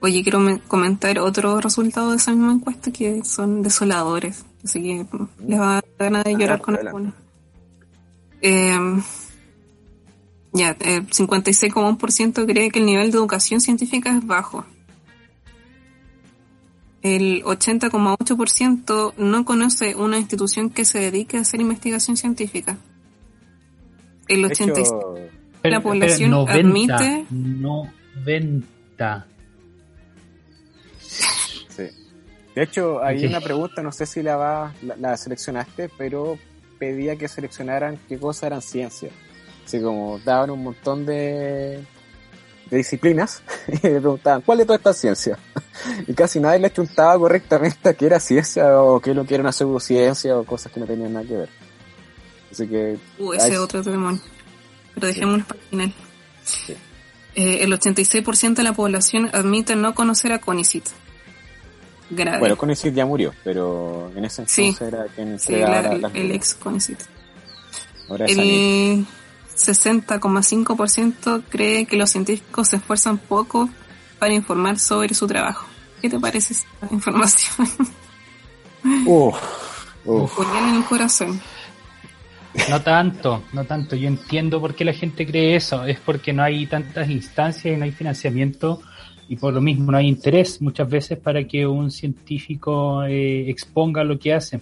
Oye, 0.00 0.22
quiero 0.22 0.40
comentar 0.68 1.18
otro 1.18 1.60
resultado 1.60 2.10
de 2.10 2.18
esa 2.18 2.30
misma 2.30 2.52
encuesta 2.52 2.92
que 2.92 3.24
son 3.24 3.62
desoladores. 3.62 4.44
Así 4.64 4.80
que 4.80 5.06
les 5.46 5.60
va 5.60 5.78
a 5.78 5.80
dar 5.80 5.84
ganas 5.98 6.24
de 6.24 6.36
llorar 6.36 6.60
con 6.60 6.76
algunos. 6.76 7.14
Eh, 8.40 8.78
ya, 10.52 10.76
eh, 10.80 11.02
56,1% 11.02 12.46
cree 12.46 12.70
que 12.70 12.78
el 12.78 12.86
nivel 12.86 13.10
de 13.10 13.18
educación 13.18 13.60
científica 13.60 14.16
es 14.16 14.24
bajo. 14.26 14.64
El 17.02 17.42
80,8% 17.44 19.14
no 19.16 19.44
conoce 19.44 19.94
una 19.94 20.18
institución 20.18 20.70
que 20.70 20.84
se 20.84 20.98
dedique 20.98 21.38
a 21.38 21.40
hacer 21.40 21.60
investigación 21.60 22.16
científica. 22.16 22.76
El 24.26 24.44
86% 24.44 25.30
de 25.62 25.70
la 25.70 25.80
población 25.80 26.34
admite... 26.34 27.26
90. 27.30 29.26
De 32.58 32.64
hecho, 32.64 33.00
hay 33.04 33.24
una 33.24 33.40
pregunta, 33.40 33.84
no 33.84 33.92
sé 33.92 34.04
si 34.04 34.20
la, 34.20 34.34
va, 34.36 34.74
la 34.82 35.16
seleccionaste, 35.16 35.88
pero 35.96 36.36
pedía 36.76 37.14
que 37.14 37.28
seleccionaran 37.28 38.00
qué 38.08 38.18
cosas 38.18 38.48
eran 38.48 38.62
ciencias. 38.62 39.12
Así 39.64 39.80
como 39.80 40.18
daban 40.24 40.50
un 40.50 40.64
montón 40.64 41.06
de, 41.06 41.84
de 42.68 42.76
disciplinas 42.76 43.44
y 43.68 43.74
le 43.74 44.00
preguntaban, 44.00 44.40
¿cuál 44.40 44.58
de 44.58 44.64
todas 44.64 44.80
estas 44.80 44.98
ciencias? 44.98 45.38
y 46.08 46.12
casi 46.14 46.40
nadie 46.40 46.58
le 46.58 46.72
chuntaba 46.72 47.16
correctamente 47.16 47.90
a 47.90 47.94
qué 47.94 48.06
era 48.06 48.18
ciencia 48.18 48.82
o 48.82 48.98
qué 48.98 49.14
lo 49.14 49.24
que 49.24 49.34
era 49.34 49.42
una 49.42 49.52
pseudociencia 49.52 50.36
o 50.36 50.42
cosas 50.42 50.72
que 50.72 50.80
no 50.80 50.86
tenían 50.86 51.12
nada 51.12 51.24
que 51.24 51.36
ver. 51.36 51.48
Así 52.50 52.66
que... 52.66 52.98
Uh, 53.20 53.34
ese 53.34 53.56
otro 53.56 53.84
demonio. 53.84 54.20
Pero 54.94 55.06
dejémonos 55.06 55.46
para 55.46 55.60
el 55.60 55.66
final. 55.68 55.94
Eh, 57.36 57.58
el 57.62 57.72
86% 57.72 58.54
de 58.54 58.62
la 58.64 58.72
población 58.72 59.30
admite 59.32 59.76
no 59.76 59.94
conocer 59.94 60.32
a 60.32 60.40
Conicit. 60.40 60.86
Grave. 62.10 62.38
Bueno, 62.38 62.56
Conicit 62.56 62.94
ya 62.94 63.04
murió, 63.04 63.34
pero 63.44 64.10
en 64.14 64.24
ese 64.24 64.42
entonces 64.42 64.80
era 64.80 65.04
quien 65.14 65.38
sí, 65.38 65.54
el 65.54 66.30
ex 66.32 66.54
Conicit. 66.54 66.98
Ahora 68.08 68.26
el, 68.26 69.06
60,5% 69.58 71.42
cree 71.48 71.86
que 71.86 71.96
los 71.96 72.10
científicos 72.10 72.68
se 72.68 72.76
esfuerzan 72.76 73.18
poco 73.18 73.68
para 74.18 74.32
informar 74.32 74.78
sobre 74.78 75.14
su 75.14 75.26
trabajo. 75.26 75.66
¿Qué 76.00 76.08
te 76.08 76.18
parece 76.18 76.54
esta 76.54 76.88
información? 76.90 77.68
Uf, 79.06 79.36
en 80.06 80.76
el 80.76 80.84
corazón. 80.84 81.40
No 82.70 82.80
tanto, 82.82 83.44
no 83.52 83.64
tanto. 83.64 83.96
Yo 83.96 84.08
entiendo 84.08 84.60
por 84.60 84.74
qué 84.74 84.84
la 84.84 84.92
gente 84.92 85.26
cree 85.26 85.56
eso. 85.56 85.84
Es 85.84 85.98
porque 86.00 86.32
no 86.32 86.42
hay 86.42 86.66
tantas 86.66 87.10
instancias 87.10 87.74
y 87.74 87.76
no 87.76 87.84
hay 87.84 87.92
financiamiento 87.92 88.80
y 89.28 89.36
por 89.36 89.52
lo 89.52 89.60
mismo 89.60 89.92
no 89.92 89.98
hay 89.98 90.08
interés 90.08 90.60
muchas 90.62 90.88
veces 90.88 91.18
para 91.18 91.44
que 91.44 91.66
un 91.66 91.90
científico 91.90 93.04
eh, 93.04 93.48
exponga 93.50 94.02
lo 94.02 94.18
que 94.18 94.32
hace. 94.32 94.60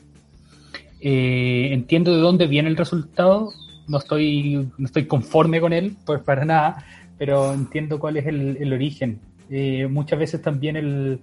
Eh, 1.00 1.68
entiendo 1.72 2.12
de 2.14 2.20
dónde 2.20 2.46
viene 2.46 2.68
el 2.68 2.76
resultado, 2.76 3.50
no 3.86 3.98
estoy, 3.98 4.68
no 4.76 4.86
estoy 4.86 5.06
conforme 5.06 5.60
con 5.60 5.72
él, 5.72 5.96
pues 6.04 6.20
para 6.22 6.44
nada, 6.44 6.84
pero 7.16 7.52
entiendo 7.52 7.98
cuál 8.00 8.16
es 8.16 8.26
el, 8.26 8.56
el 8.60 8.72
origen. 8.72 9.20
Eh, 9.48 9.86
muchas 9.88 10.18
veces 10.18 10.42
también 10.42 10.76
el, 10.76 11.20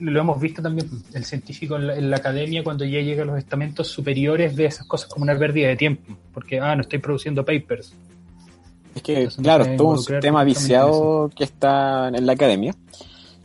lo 0.00 0.20
hemos 0.20 0.40
visto 0.40 0.62
también, 0.62 0.88
el 1.14 1.24
científico 1.24 1.76
en 1.76 2.10
la, 2.10 2.16
academia 2.16 2.62
cuando 2.62 2.84
ya 2.84 3.00
llega 3.00 3.22
a 3.22 3.26
los 3.26 3.38
estamentos 3.38 3.88
superiores 3.88 4.54
ve 4.54 4.66
esas 4.66 4.86
cosas 4.86 5.08
como 5.08 5.24
una 5.24 5.36
pérdida 5.36 5.68
de 5.68 5.76
tiempo, 5.76 6.16
porque, 6.32 6.60
ah, 6.60 6.74
no 6.76 6.82
estoy 6.82 7.00
produciendo 7.00 7.44
papers. 7.44 7.94
Es 8.98 9.02
que, 9.02 9.28
claro, 9.40 9.64
es 9.64 9.76
todo 9.76 9.88
un 9.88 9.98
sistema 9.98 10.42
viciado 10.42 11.30
que 11.34 11.44
está 11.44 12.08
en 12.08 12.26
la 12.26 12.32
academia. 12.32 12.74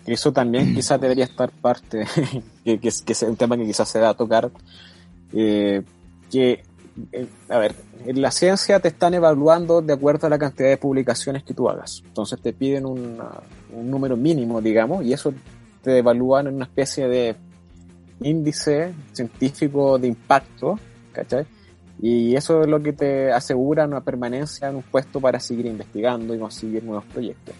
que 0.05 0.13
Eso 0.13 0.33
también 0.33 0.73
quizás 0.75 0.99
debería 0.99 1.25
estar 1.25 1.51
parte, 1.51 2.05
que, 2.65 2.79
que, 2.79 2.89
que, 3.05 3.13
es 3.13 3.23
un 3.23 3.35
tema 3.35 3.55
que 3.55 3.65
quizás 3.65 3.87
se 3.87 3.99
da 3.99 4.09
a 4.09 4.13
tocar, 4.15 4.51
eh, 5.31 5.83
que 6.31 6.63
eh, 7.11 7.27
a 7.49 7.57
ver, 7.59 7.75
en 8.05 8.21
la 8.21 8.31
ciencia 8.31 8.79
te 8.79 8.87
están 8.87 9.13
evaluando 9.13 9.81
de 9.81 9.93
acuerdo 9.93 10.27
a 10.27 10.29
la 10.29 10.39
cantidad 10.39 10.69
de 10.69 10.77
publicaciones 10.77 11.43
que 11.43 11.53
tú 11.53 11.69
hagas. 11.69 12.01
Entonces 12.05 12.41
te 12.41 12.53
piden 12.53 12.85
un 12.85 13.19
número 13.71 14.17
mínimo, 14.17 14.59
digamos, 14.59 15.05
y 15.05 15.13
eso 15.13 15.33
te 15.83 15.99
evalúan 15.99 16.47
en 16.47 16.55
una 16.55 16.65
especie 16.65 17.07
de 17.07 17.35
índice 18.21 18.93
científico 19.11 19.99
de 19.99 20.07
impacto, 20.07 20.79
¿cachai? 21.11 21.45
Y 22.05 22.35
eso 22.35 22.63
es 22.63 22.67
lo 22.67 22.83
que 22.83 22.91
te 22.91 23.31
asegura 23.31 23.85
una 23.85 24.01
permanencia 24.01 24.67
en 24.67 24.75
un 24.75 24.81
puesto 24.81 25.21
para 25.21 25.39
seguir 25.39 25.67
investigando 25.67 26.35
y 26.35 26.37
conseguir 26.37 26.83
nuevos 26.83 27.05
proyectos. 27.05 27.55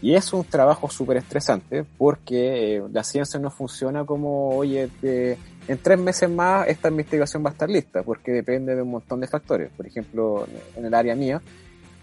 Y 0.00 0.14
es 0.14 0.32
un 0.32 0.42
trabajo 0.42 0.88
súper 0.88 1.18
estresante 1.18 1.84
porque 1.98 2.76
eh, 2.76 2.82
la 2.90 3.04
ciencia 3.04 3.38
no 3.38 3.50
funciona 3.50 4.06
como, 4.06 4.56
oye, 4.56 4.88
en 5.02 5.78
tres 5.82 5.98
meses 5.98 6.30
más 6.30 6.66
esta 6.66 6.88
investigación 6.88 7.44
va 7.44 7.50
a 7.50 7.52
estar 7.52 7.68
lista, 7.68 8.02
porque 8.02 8.32
depende 8.32 8.74
de 8.74 8.80
un 8.80 8.92
montón 8.92 9.20
de 9.20 9.26
factores. 9.26 9.70
Por 9.76 9.86
ejemplo, 9.86 10.46
en 10.74 10.86
el 10.86 10.94
área 10.94 11.14
mía, 11.14 11.42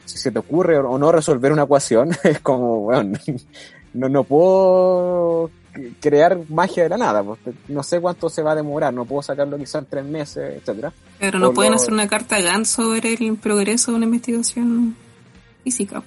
si 0.06 0.20
se 0.20 0.30
te 0.30 0.38
ocurre 0.38 0.78
o 0.78 1.00
no 1.00 1.12
resolver 1.12 1.52
una 1.52 1.64
ecuación, 1.64 2.12
es 2.24 2.42
como, 2.42 2.82
bueno, 2.82 3.18
no, 3.96 4.08
no 4.08 4.24
puedo 4.24 5.50
crear 6.00 6.40
magia 6.50 6.84
de 6.84 6.90
la 6.90 6.98
nada, 6.98 7.24
porque 7.24 7.54
no 7.68 7.84
sé 7.84 8.00
cuánto 8.00 8.30
se 8.30 8.42
va 8.42 8.52
a 8.52 8.56
demorar, 8.56 8.94
no 8.94 9.06
puedo 9.06 9.22
sacarlo 9.22 9.58
quizás 9.58 9.84
en 9.84 9.90
tres 9.90 10.06
meses, 10.06 10.58
etcétera. 10.58 10.94
Pero 11.20 11.40
no 11.40 11.54
pueden 11.54 11.74
hacer 11.74 11.94
una 11.94 12.08
carta 12.08 12.40
GAN 12.42 12.66
sobre 12.66 13.14
el 13.14 13.38
progreso 13.38 13.92
de 13.92 13.98
una 13.98 14.06
investigación 14.06 14.96
física. 15.64 16.04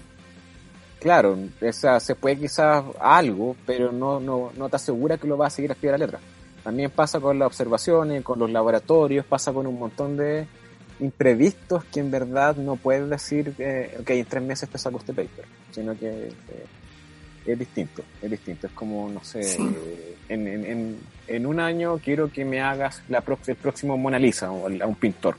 Claro, 1.01 1.39
esa, 1.61 1.99
se 1.99 2.14
puede 2.14 2.39
quizás 2.39 2.85
algo, 3.01 3.57
pero 3.64 3.91
no, 3.91 4.21
no, 4.21 4.53
no 4.57 4.68
te 4.68 4.77
asegura 4.77 5.16
que 5.16 5.27
lo 5.27 5.39
va 5.39 5.47
a 5.47 5.51
seguir 5.51 5.73
a 5.73 5.75
pie 5.75 5.91
de 5.91 5.99
la 5.99 6.05
letra. 6.05 6.21
También 6.62 6.91
pasa 6.91 7.21
con 7.21 7.39
las 7.39 7.47
observaciones, 7.47 8.23
con 8.23 8.39
los 8.39 8.51
laboratorios, 8.51 9.25
pasa 9.25 9.53
con 9.53 9.66
un 9.66 9.79
montón 9.79 10.16
de 10.16 10.47
imprevistos 11.01 11.85
que 11.85 12.01
en 12.01 12.11
verdad 12.11 12.57
no 12.57 12.77
puedes 12.77 13.09
decir 13.09 13.55
que 13.57 13.97
en 14.07 14.25
tres 14.27 14.43
meses 14.43 14.68
te 14.68 14.77
saco 14.77 14.99
este 14.99 15.14
paper, 15.14 15.47
sino 15.71 15.99
que 15.99 16.29
eh, 16.29 16.33
es 17.47 17.59
distinto, 17.59 18.03
es 18.20 18.30
distinto. 18.30 18.66
Es 18.66 18.72
como, 18.72 19.09
no 19.09 19.22
sé, 19.24 19.57
en, 20.28 20.47
en, 20.47 20.99
en, 21.26 21.47
un 21.47 21.61
año 21.61 21.99
quiero 21.99 22.30
que 22.30 22.45
me 22.45 22.61
hagas 22.61 23.03
la 23.09 23.24
el 23.47 23.57
próximo 23.57 23.97
Mona 23.97 24.18
Lisa 24.18 24.51
o 24.51 24.66
a 24.66 24.86
un 24.86 24.95
pintor 24.95 25.36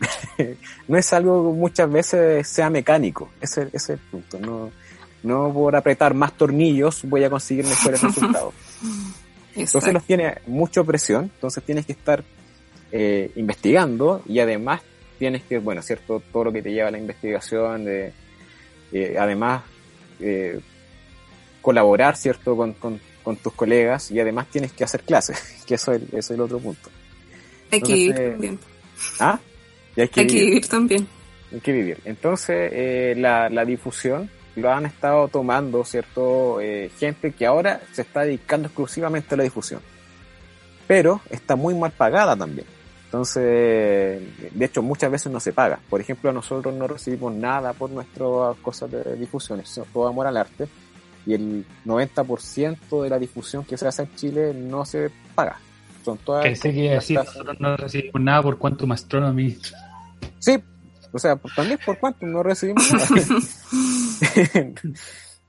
no 0.88 0.98
es 0.98 1.12
algo 1.12 1.52
que 1.52 1.58
muchas 1.58 1.90
veces 1.90 2.48
sea 2.48 2.70
mecánico, 2.70 3.30
ese, 3.40 3.62
ese 3.72 3.76
es 3.76 3.90
el 3.90 3.98
punto. 3.98 4.38
No, 4.38 4.70
no 5.22 5.52
por 5.52 5.76
apretar 5.76 6.14
más 6.14 6.32
tornillos 6.32 7.02
voy 7.04 7.24
a 7.24 7.30
conseguir 7.30 7.66
mejores 7.66 8.02
resultados. 8.02 8.54
Entonces 9.54 9.92
los 9.92 10.04
tiene 10.04 10.38
mucha 10.46 10.82
presión, 10.84 11.24
entonces 11.24 11.64
tienes 11.64 11.84
que 11.84 11.92
estar 11.92 12.22
eh, 12.92 13.32
investigando 13.34 14.22
y 14.24 14.38
además 14.38 14.80
tienes 15.18 15.42
que, 15.42 15.58
bueno, 15.58 15.82
cierto, 15.82 16.22
todo 16.32 16.44
lo 16.44 16.52
que 16.52 16.62
te 16.62 16.72
lleva 16.72 16.88
a 16.88 16.92
la 16.92 16.98
investigación, 16.98 17.84
de, 17.84 18.12
eh, 18.92 19.16
además 19.18 19.62
eh, 20.20 20.60
colaborar, 21.60 22.16
cierto, 22.16 22.56
con, 22.56 22.72
con, 22.74 23.00
tus 23.42 23.52
colegas 23.52 24.10
y 24.10 24.18
además 24.18 24.48
tienes 24.48 24.72
que 24.72 24.82
hacer 24.82 25.02
clases, 25.02 25.62
que 25.66 25.74
eso 25.74 25.92
es, 25.92 26.02
eso 26.02 26.18
es 26.18 26.30
el 26.30 26.40
otro 26.40 26.58
punto. 26.58 26.90
Equilibrio. 27.70 28.58
¿Ah? 29.20 29.38
hay 29.96 30.08
que, 30.08 30.24
vivir. 30.24 30.66
también. 30.66 31.06
Hay 31.52 31.60
que 31.60 31.72
vivir. 31.72 31.98
Entonces, 32.04 32.70
eh, 32.72 33.14
la, 33.16 33.48
la 33.48 33.64
difusión 33.64 34.28
lo 34.56 34.72
han 34.72 34.86
estado 34.86 35.28
tomando, 35.28 35.84
¿cierto? 35.84 36.60
Eh, 36.60 36.90
gente 36.98 37.32
que 37.32 37.46
ahora 37.46 37.80
se 37.92 38.02
está 38.02 38.22
dedicando 38.22 38.66
exclusivamente 38.66 39.34
a 39.34 39.38
la 39.38 39.44
difusión. 39.44 39.80
Pero 40.86 41.20
está 41.30 41.56
muy 41.56 41.74
mal 41.74 41.92
pagada 41.92 42.36
también. 42.36 42.66
Entonces, 43.04 44.22
de 44.52 44.64
hecho, 44.64 44.82
muchas 44.82 45.10
veces 45.10 45.32
no 45.32 45.40
se 45.40 45.52
paga. 45.52 45.80
Por 45.88 46.00
ejemplo, 46.00 46.32
nosotros 46.32 46.72
no 46.74 46.86
recibimos 46.86 47.32
nada 47.34 47.72
por 47.72 47.90
nuestras 47.90 48.56
cosas 48.58 48.90
de 48.90 49.16
difusión, 49.16 49.60
es 49.60 49.80
todo 49.92 50.06
amor 50.06 50.28
al 50.28 50.36
arte. 50.36 50.68
Y 51.26 51.34
el 51.34 51.66
90% 51.84 53.02
de 53.02 53.10
la 53.10 53.18
difusión 53.18 53.64
que 53.64 53.76
se 53.76 53.86
hace 53.86 54.02
en 54.02 54.14
Chile 54.14 54.54
no 54.54 54.84
se 54.84 55.10
paga. 55.34 55.58
Son 56.04 56.16
todas. 56.18 56.44
Que 56.44 56.50
decir, 56.50 57.18
nosotros 57.18 57.60
no 57.60 57.76
recibimos 57.76 58.22
nada 58.22 58.42
por 58.42 58.58
Quantum 58.58 58.92
Astronomy. 58.92 59.58
Sí, 60.38 60.58
o 61.12 61.18
sea, 61.18 61.36
también 61.54 61.78
por 61.84 61.98
Quantum 61.98 62.30
no 62.30 62.42
recibimos 62.42 62.90
nada. 62.92 63.06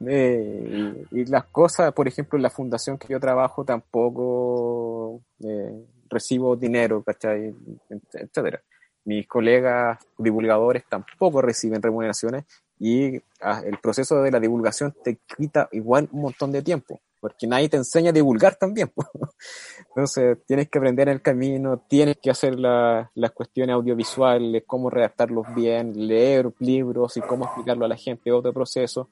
Eh, 0.08 1.06
y, 1.12 1.26
las 1.26 1.46
cosas, 1.46 1.94
por 1.94 2.08
ejemplo, 2.08 2.38
en 2.38 2.44
la 2.44 2.50
fundación 2.50 2.98
que 2.98 3.08
yo 3.10 3.20
trabajo 3.20 3.64
tampoco 3.64 5.22
eh, 5.44 5.86
recibo 6.10 6.56
dinero, 6.56 7.04
¿cachai? 7.04 7.54
Etcétera. 7.90 8.62
Mis 9.06 9.28
colegas 9.28 10.00
divulgadores 10.18 10.86
tampoco 10.90 11.42
reciben 11.42 11.82
remuneraciones 11.82 12.46
y 12.84 13.22
ah, 13.42 13.62
el 13.64 13.78
proceso 13.78 14.24
de 14.24 14.32
la 14.32 14.40
divulgación 14.40 14.96
te 15.04 15.20
quita 15.38 15.70
igual 15.72 16.10
un 16.12 16.22
montón 16.24 16.52
de 16.52 16.64
tiempo, 16.64 17.00
porque 17.20 17.46
nadie 17.46 17.70
te 17.70 17.78
enseña 17.78 18.10
a 18.10 18.14
divulgar 18.14 18.56
también. 18.56 18.92
Entonces 19.90 20.40
tienes 20.48 20.68
que 20.68 20.80
aprender 20.80 21.08
en 21.08 21.14
el 21.14 21.22
camino, 21.22 21.78
tienes 21.88 22.18
que 22.18 22.32
hacer 22.32 22.60
las 22.60 23.32
cuestiones 23.36 23.76
audiovisuales, 23.76 24.64
cómo 24.66 24.90
redactarlos 24.90 25.46
bien, 25.54 26.08
leer 26.08 26.52
libros 26.58 27.18
y 27.18 27.22
cómo 27.22 27.46
explicarlo 27.46 27.86
a 27.86 27.90
la 27.90 27.98
gente, 27.98 28.32
otro 28.32 28.52
proceso. 28.52 29.10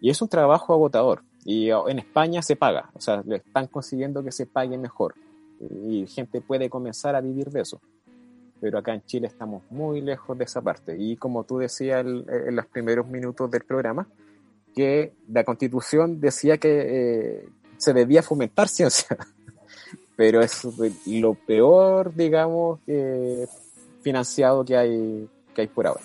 Y 0.00 0.08
es 0.08 0.22
un 0.22 0.28
trabajo 0.30 0.72
agotador. 0.72 1.24
Y 1.44 1.68
en 1.68 1.98
España 1.98 2.40
se 2.40 2.56
paga, 2.56 2.90
o 2.94 3.02
sea, 3.02 3.22
le 3.26 3.36
están 3.36 3.66
consiguiendo 3.66 4.24
que 4.24 4.32
se 4.32 4.46
pague 4.46 4.78
mejor. 4.78 5.14
Y 5.60 6.06
gente 6.06 6.40
puede 6.40 6.70
comenzar 6.70 7.14
a 7.14 7.20
vivir 7.20 7.50
de 7.50 7.60
eso. 7.60 7.82
Pero 8.60 8.78
acá 8.78 8.94
en 8.94 9.02
Chile 9.04 9.26
estamos 9.26 9.62
muy 9.70 10.00
lejos 10.00 10.36
de 10.38 10.44
esa 10.44 10.62
parte. 10.62 10.96
Y 10.98 11.16
como 11.16 11.44
tú 11.44 11.58
decías 11.58 12.04
en, 12.04 12.56
los 12.56 12.66
primeros 12.66 13.06
minutos 13.08 13.50
del 13.50 13.62
programa, 13.64 14.06
que 14.74 15.12
la 15.28 15.44
constitución 15.44 16.20
decía 16.20 16.58
que 16.58 16.82
eh, 16.86 17.48
se 17.76 17.92
debía 17.92 18.22
fomentar 18.22 18.68
ciencia. 18.68 19.16
Pero 20.16 20.40
es 20.40 20.62
lo 21.06 21.34
peor, 21.34 22.14
digamos, 22.14 22.78
financiado 24.02 24.64
que 24.64 24.76
hay, 24.76 25.28
que 25.54 25.62
hay 25.62 25.66
por 25.66 25.88
ahora. 25.88 26.02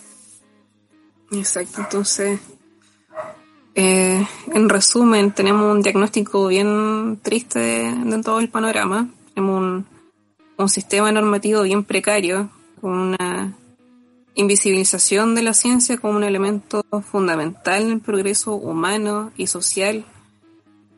Exacto, 1.32 1.82
entonces 1.82 2.40
eh, 3.76 4.28
en 4.54 4.68
resumen, 4.68 5.32
tenemos 5.32 5.74
un 5.74 5.82
diagnóstico 5.82 6.48
bien 6.48 7.20
triste 7.22 7.60
de, 7.60 8.22
todo 8.24 8.40
el 8.40 8.50
panorama. 8.50 9.10
Tenemos 9.34 9.62
un, 9.62 9.86
sistema 10.68 11.12
normativo 11.12 11.62
bien 11.62 11.86
precario, 11.86 12.50
con 12.82 12.92
una 12.92 13.56
invisibilización 14.36 15.36
de 15.36 15.44
la 15.44 15.54
ciencia 15.54 15.98
como 15.98 16.18
un 16.18 16.24
elemento 16.24 16.86
fundamental 17.10 17.84
en 17.84 17.92
el 17.92 18.00
progreso 18.02 18.56
humano 18.56 19.32
y 19.38 19.48
social, 19.48 20.06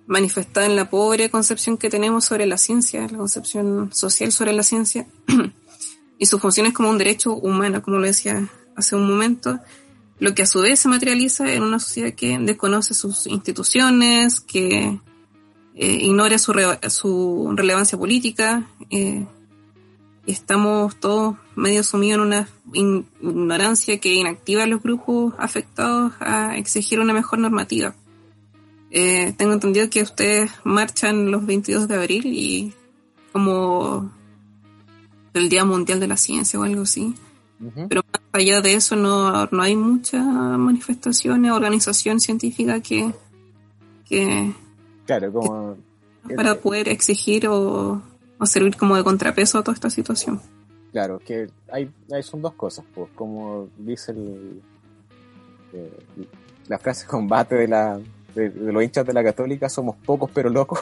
manifestada 0.07 0.65
en 0.65 0.75
la 0.75 0.89
pobre 0.89 1.29
concepción 1.29 1.77
que 1.77 1.89
tenemos 1.89 2.25
sobre 2.25 2.45
la 2.45 2.57
ciencia, 2.57 3.01
la 3.01 3.17
concepción 3.17 3.91
social 3.93 4.31
sobre 4.31 4.53
la 4.53 4.63
ciencia, 4.63 5.05
y 6.17 6.25
sus 6.25 6.41
funciones 6.41 6.73
como 6.73 6.89
un 6.89 6.97
derecho 6.97 7.33
humano, 7.33 7.81
como 7.81 7.97
lo 7.97 8.05
decía 8.05 8.47
hace 8.75 8.95
un 8.95 9.07
momento, 9.07 9.59
lo 10.19 10.35
que 10.35 10.43
a 10.43 10.45
su 10.45 10.61
vez 10.61 10.79
se 10.79 10.87
materializa 10.87 11.51
en 11.51 11.63
una 11.63 11.79
sociedad 11.79 12.13
que 12.13 12.37
desconoce 12.37 12.93
sus 12.93 13.25
instituciones, 13.25 14.39
que 14.39 14.99
eh, 15.75 15.97
ignora 16.01 16.37
su, 16.37 16.53
su, 16.89 17.53
relevancia 17.55 17.97
política. 17.97 18.67
Eh, 18.91 19.25
estamos 20.25 20.95
todos 20.99 21.35
medio 21.55 21.83
sumidos 21.83 22.15
en 22.15 22.27
una 22.27 22.47
ignorancia 23.21 23.99
que 23.99 24.13
inactiva 24.13 24.63
a 24.63 24.67
los 24.67 24.81
grupos 24.81 25.33
afectados 25.37 26.13
a 26.19 26.57
exigir 26.57 26.99
una 26.99 27.13
mejor 27.13 27.39
normativa. 27.39 27.95
Eh, 28.91 29.33
tengo 29.37 29.53
entendido 29.53 29.89
que 29.89 30.01
ustedes 30.01 30.51
marchan 30.63 31.31
los 31.31 31.45
22 31.45 31.87
de 31.87 31.95
abril 31.95 32.25
y 32.25 32.73
como 33.31 34.11
el 35.33 35.49
Día 35.49 35.63
Mundial 35.63 35.99
de 35.99 36.07
la 36.07 36.17
Ciencia 36.17 36.59
o 36.59 36.63
algo 36.63 36.83
así. 36.83 37.15
Pero 37.87 38.01
más 38.11 38.21
allá 38.33 38.59
de 38.61 38.73
eso 38.73 38.95
no, 38.95 39.45
no 39.45 39.61
hay 39.61 39.75
muchas 39.75 40.25
manifestaciones, 40.25 41.51
organización 41.51 42.19
científica 42.19 42.81
que, 42.81 43.13
que 44.09 44.51
claro, 45.05 45.31
como 45.31 45.77
para 46.35 46.55
poder 46.55 46.89
exigir 46.89 47.47
o, 47.47 48.01
servir 48.49 48.75
como 48.77 48.95
de 48.95 49.03
contrapeso 49.03 49.59
a 49.59 49.63
toda 49.63 49.75
esta 49.75 49.89
situación. 49.89 50.41
Claro, 50.91 51.19
que 51.19 51.47
hay, 51.71 51.89
hay 52.11 52.23
son 52.23 52.41
dos 52.41 52.53
cosas, 52.53 52.83
pues 52.93 53.09
como 53.15 53.69
dice 53.77 54.11
el, 54.11 54.61
eh, 55.73 55.99
la 56.67 56.77
frase 56.79 57.07
combate 57.07 57.55
de 57.55 57.67
la 57.67 57.99
de, 58.35 58.49
los 58.49 58.83
hinchas 58.83 59.05
de 59.05 59.13
la 59.13 59.23
católica, 59.23 59.69
somos 59.69 59.95
pocos 59.97 60.29
pero 60.33 60.49
locos. 60.49 60.79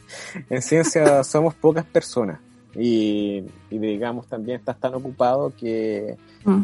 en 0.50 0.62
ciencia 0.62 1.22
somos 1.24 1.54
pocas 1.54 1.84
personas 1.84 2.40
y, 2.74 3.44
digamos 3.70 4.26
también 4.26 4.58
estás 4.58 4.78
tan 4.80 4.94
ocupado 4.94 5.52
que 5.54 6.16
mm. 6.44 6.62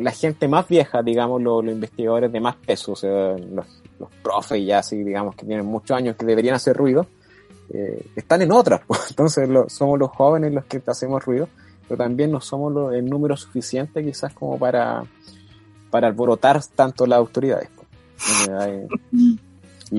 la 0.00 0.10
gente 0.10 0.48
más 0.48 0.66
vieja, 0.68 1.02
digamos, 1.02 1.40
los 1.42 1.64
investigadores 1.64 2.32
de 2.32 2.40
más 2.40 2.56
peso, 2.56 2.92
o 2.92 2.96
sea, 2.96 3.36
los, 3.36 3.66
los 3.98 4.10
profes 4.22 4.64
ya 4.64 4.80
así, 4.80 5.02
digamos, 5.02 5.36
que 5.36 5.46
tienen 5.46 5.66
muchos 5.66 5.96
años 5.96 6.16
que 6.16 6.26
deberían 6.26 6.56
hacer 6.56 6.76
ruido, 6.76 7.06
eh, 7.70 8.06
están 8.16 8.42
en 8.42 8.52
otras, 8.52 8.82
pues. 8.86 9.10
entonces 9.10 9.48
somos 9.68 9.98
los 9.98 10.10
jóvenes 10.10 10.52
los 10.52 10.64
que 10.64 10.82
hacemos 10.86 11.24
ruido, 11.24 11.48
pero 11.88 11.98
también 11.98 12.30
no 12.30 12.40
somos 12.40 12.72
lo, 12.72 12.92
el 12.92 13.08
número 13.08 13.36
suficiente 13.36 14.04
quizás 14.04 14.32
como 14.32 14.58
para, 14.58 15.04
para 15.90 16.08
alborotar 16.08 16.60
tanto 16.74 17.06
las 17.06 17.18
autoridades. 17.18 17.68
Pues. 17.74 18.48
Eh, 18.50 18.88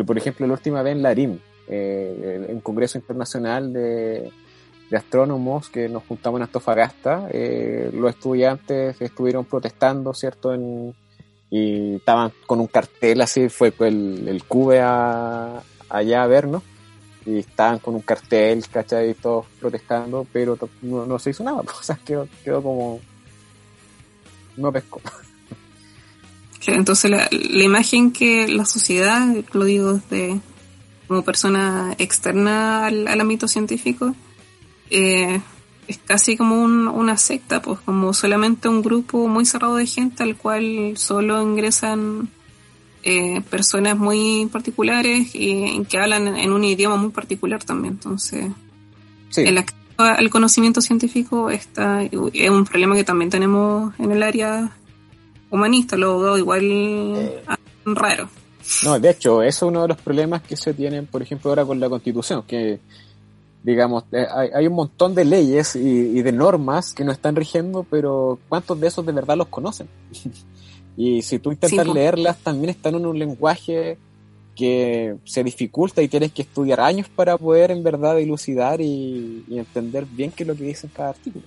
por 0.05 0.17
ejemplo, 0.17 0.47
la 0.47 0.53
última 0.53 0.81
vez 0.81 0.95
en 0.95 1.03
la 1.03 1.13
RIM, 1.13 1.39
eh, 1.67 2.47
en 2.49 2.59
Congreso 2.59 2.97
Internacional 2.97 3.71
de 3.71 4.31
astrónomos 4.95 5.69
que 5.69 5.89
nos 5.89 6.03
juntamos 6.03 6.39
en 6.39 6.43
Antofagasta. 6.43 7.27
Eh, 7.31 7.89
los 7.93 8.11
estudiantes 8.11 8.99
estuvieron 9.01 9.45
protestando, 9.45 10.13
¿cierto? 10.13 10.53
En, 10.53 10.95
y 11.49 11.95
estaban 11.95 12.31
con 12.45 12.59
un 12.59 12.67
cartel 12.67 13.21
así, 13.21 13.49
fue 13.49 13.73
el, 13.79 14.27
el 14.27 14.43
CUBE 14.45 14.81
allá 14.81 16.23
a 16.23 16.27
vernos. 16.27 16.63
Y 17.25 17.39
estaban 17.39 17.79
con 17.79 17.95
un 17.95 18.01
cartel, 18.01 18.63
¿cachai? 18.71 19.13
Todos 19.15 19.45
protestando, 19.59 20.27
pero 20.31 20.57
no, 20.81 21.19
se 21.19 21.31
hizo 21.31 21.43
nada, 21.43 21.61
o 21.79 21.83
sea, 21.83 21.97
quedó, 22.03 22.27
quedó 22.43 22.61
como... 22.61 22.99
No 24.57 24.71
pescó. 24.71 25.01
Entonces 26.67 27.11
la, 27.11 27.27
imagen 27.31 28.11
que 28.11 28.47
la 28.47 28.65
sociedad, 28.65 29.27
lo 29.51 29.65
digo 29.65 29.93
desde 29.93 30.39
como 31.07 31.23
persona 31.23 31.93
externa 31.97 32.85
al, 32.87 33.07
al 33.07 33.21
ámbito 33.21 33.47
científico, 33.47 34.15
eh, 34.89 35.41
es 35.87 35.99
casi 35.99 36.35
como 36.35 36.63
una 36.63 37.17
secta, 37.17 37.61
pues 37.61 37.79
como 37.79 38.13
solamente 38.13 38.67
un 38.69 38.81
grupo 38.81 39.27
muy 39.27 39.45
cerrado 39.45 39.75
de 39.75 39.85
gente 39.85 40.23
al 40.23 40.35
cual 40.35 40.93
solo 40.95 41.41
ingresan 41.41 42.29
eh, 43.07 43.41
personas 43.49 43.95
muy 43.97 44.49
particulares 44.51 45.29
y 45.33 45.85
que 45.85 45.99
hablan 45.99 46.27
en 46.35 46.51
un 46.51 46.63
idioma 46.63 46.95
muy 46.95 47.11
particular 47.11 47.63
también. 47.63 47.93
Entonces, 47.93 48.47
el 49.37 49.57
acceso 49.59 49.85
al 49.97 50.29
conocimiento 50.29 50.81
científico 50.81 51.49
está, 51.49 52.03
es 52.03 52.49
un 52.49 52.65
problema 52.65 52.95
que 52.95 53.03
también 53.03 53.29
tenemos 53.29 53.93
en 53.99 54.11
el 54.11 54.23
área 54.23 54.71
humanista, 55.51 55.95
lo 55.95 56.19
veo 56.19 56.37
igual 56.37 56.63
eh. 56.65 57.43
raro. 57.85 58.27
No, 58.83 58.99
de 58.99 59.11
hecho, 59.11 59.43
eso 59.43 59.67
es 59.67 59.69
uno 59.69 59.83
de 59.83 59.89
los 59.89 59.97
problemas 59.97 60.41
que 60.41 60.57
se 60.57 60.73
tienen, 60.73 61.05
por 61.05 61.21
ejemplo, 61.21 61.51
ahora 61.51 61.63
con 61.63 61.79
la 61.79 61.87
constitución, 61.87 62.43
que 62.47 62.79
digamos, 63.63 64.03
eh, 64.11 64.25
hay, 64.53 64.67
un 64.67 64.73
montón 64.73 65.15
de 65.15 65.25
leyes 65.25 65.75
y, 65.75 66.21
de 66.21 66.31
normas 66.31 66.93
que 66.93 67.03
nos 67.03 67.15
están 67.15 67.35
rigiendo, 67.35 67.85
pero 67.89 68.39
¿cuántos 68.49 68.79
de 68.79 68.87
esos 68.87 69.05
de 69.05 69.11
verdad 69.11 69.37
los 69.37 69.47
conocen? 69.47 69.87
y 70.97 71.21
si 71.21 71.39
tú 71.39 71.51
intentas 71.51 71.87
leerlas, 71.87 72.37
también 72.37 72.69
están 72.69 72.95
en 72.95 73.05
un 73.05 73.19
lenguaje 73.19 73.97
que 74.55 75.15
se 75.25 75.43
dificulta 75.43 76.01
y 76.01 76.07
tienes 76.07 76.31
que 76.31 76.43
estudiar 76.43 76.79
años 76.79 77.09
para 77.09 77.37
poder 77.37 77.71
en 77.71 77.83
verdad 77.83 78.15
dilucidar 78.15 78.79
y, 78.79 79.43
entender 79.49 80.05
bien 80.05 80.31
qué 80.31 80.43
es 80.43 80.47
lo 80.47 80.55
que 80.55 80.63
dice 80.63 80.87
en 80.87 80.93
cada 80.93 81.09
artículo. 81.09 81.43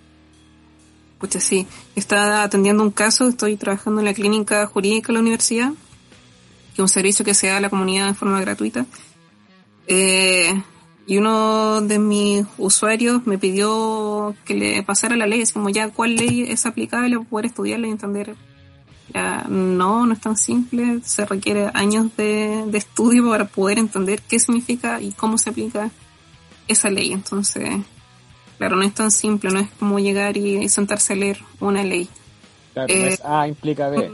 Pucha, 1.18 1.40
sí. 1.40 1.66
Estaba 1.96 2.42
atendiendo 2.42 2.82
un 2.82 2.90
caso, 2.90 3.28
estoy 3.28 3.57
trabajando 3.57 4.01
en 4.01 4.05
la 4.05 4.14
clínica 4.14 4.66
jurídica 4.66 5.09
de 5.09 5.14
la 5.14 5.20
universidad, 5.20 5.70
que 5.70 6.74
es 6.74 6.78
un 6.78 6.88
servicio 6.88 7.24
que 7.24 7.34
se 7.34 7.49
da 7.49 7.57
a 7.57 7.61
la 7.61 7.70
comunidad 7.70 8.07
de 8.07 8.14
forma 8.14 8.40
gratuita. 8.40 8.86
Eh, 9.86 10.62
y 11.07 11.16
uno 11.16 11.80
de 11.80 11.99
mis 11.99 12.44
usuarios 12.59 13.26
me 13.26 13.38
pidió 13.38 14.36
que 14.44 14.55
le 14.55 14.82
pasara 14.82 15.16
la 15.16 15.26
ley, 15.26 15.40
es 15.40 15.53
como 15.53 15.70
ya 15.70 15.88
cuál 15.88 16.16
ley 16.16 16.42
es 16.42 16.66
aplicable 16.66 17.16
para 17.16 17.28
poder 17.28 17.46
estudiarla 17.46 17.88
y 17.88 17.90
entender. 17.90 18.36
Ya, 19.15 19.47
no, 19.49 20.07
no 20.07 20.13
es 20.13 20.21
tan 20.21 20.37
simple, 20.37 21.01
se 21.03 21.25
requiere 21.25 21.71
años 21.73 22.15
de, 22.17 22.65
de 22.67 22.79
estudio 22.79 23.31
para 23.31 23.47
poder 23.47 23.79
entender 23.79 24.21
qué 24.23 24.39
significa 24.39 25.01
y 25.01 25.13
cómo 25.13 25.39
se 25.39 25.51
aplica 25.51 25.91
esa 26.69 26.91
ley. 26.91 27.13
Entonces, 27.13 27.71
claro, 28.59 28.77
no 28.77 28.83
es 28.83 28.95
tan 28.95 29.11
simple, 29.11 29.51
no 29.51 29.61
es 29.61 29.69
como 29.79 29.99
llegar 29.99 30.37
y 30.37 30.69
sentarse 30.69 31.15
a 31.15 31.17
leer 31.17 31.39
una 31.61 31.83
ley. 31.83 32.09
Claro, 32.75 32.95
no 32.95 33.05
es 33.07 33.21
A 33.25 33.49
implica 33.49 33.89
B. 33.89 34.11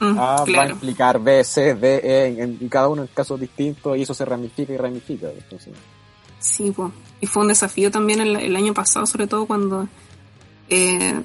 Mm, 0.00 0.18
a 0.18 0.44
va 0.44 0.62
a 0.62 0.70
implicar 0.70 1.20
B, 1.20 1.44
C, 1.44 1.74
D, 1.74 2.00
E, 2.02 2.42
en, 2.42 2.68
cada 2.70 2.88
uno 2.88 3.02
en 3.02 3.08
casos 3.08 3.38
distintos 3.38 3.98
y 3.98 4.02
eso 4.02 4.14
se 4.14 4.24
ramifica 4.24 4.72
y 4.72 4.76
ramifica. 4.78 5.28
Entonces. 5.30 5.74
Sí, 6.38 6.72
pues. 6.74 6.90
y 7.20 7.26
fue 7.26 7.42
un 7.42 7.48
desafío 7.48 7.90
también 7.90 8.20
el, 8.20 8.56
año 8.56 8.72
pasado, 8.72 9.04
sobre 9.04 9.26
todo 9.26 9.44
cuando 9.44 9.88
eh, 10.70 11.20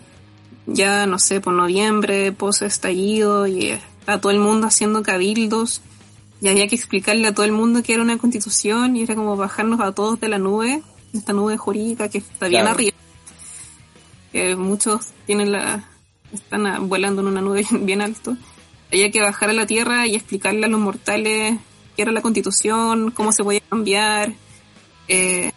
ya, 0.68 1.06
no 1.06 1.20
sé, 1.20 1.42
por 1.42 1.54
noviembre, 1.54 2.32
post 2.32 2.62
estallido, 2.62 3.48
y 3.48 3.70
está 3.70 4.20
todo 4.20 4.32
el 4.32 4.40
mundo 4.40 4.68
haciendo 4.68 5.04
cabildos, 5.04 5.82
y 6.42 6.50
había 6.50 6.68
que 6.68 6.76
explicarle 6.76 7.28
a 7.28 7.34
todo 7.34 7.46
el 7.46 7.52
mundo 7.52 7.84
que 7.84 7.94
era 7.94 8.04
una 8.04 8.18
constitución, 8.18 8.96
y 8.96 9.04
era 9.04 9.16
como 9.16 9.38
bajarnos 9.38 9.80
a 9.80 9.92
todos 9.92 10.20
de 10.20 10.30
la 10.30 10.38
nube, 10.38 10.82
esta 11.14 11.34
nube 11.34 11.58
jurídica 11.58 12.10
que 12.10 12.20
está 12.20 12.48
bien 12.48 12.68
arriba. 12.68 12.96
Que 14.32 14.56
muchos 14.56 15.12
tienen 15.26 15.52
la, 15.52 15.88
están 16.34 16.90
volando 16.90 17.22
en 17.22 17.28
una 17.28 17.42
nube 17.42 17.66
bien 17.72 18.02
alto. 18.02 18.38
Había 18.92 19.12
que 19.12 19.22
bajar 19.22 19.50
a 19.50 19.54
la 19.54 19.66
tierra 19.66 20.08
y 20.08 20.16
explicarle 20.16 20.66
a 20.66 20.70
los 20.70 20.80
mortales 20.80 21.58
qué 21.96 22.02
era 22.02 22.12
la 22.12 22.22
constitución, 22.22 23.12
cómo 23.12 23.32
se 23.32 23.44
podía 23.44 23.62
cambiar, 23.62 24.34
eh, 25.08 25.52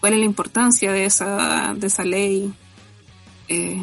cuál 0.00 0.14
es 0.14 0.18
la 0.18 0.24
importancia 0.24 0.92
de 0.92 1.06
esa, 1.06 1.74
de 1.76 1.86
esa 1.86 2.04
ley, 2.04 2.52
eh, 3.48 3.82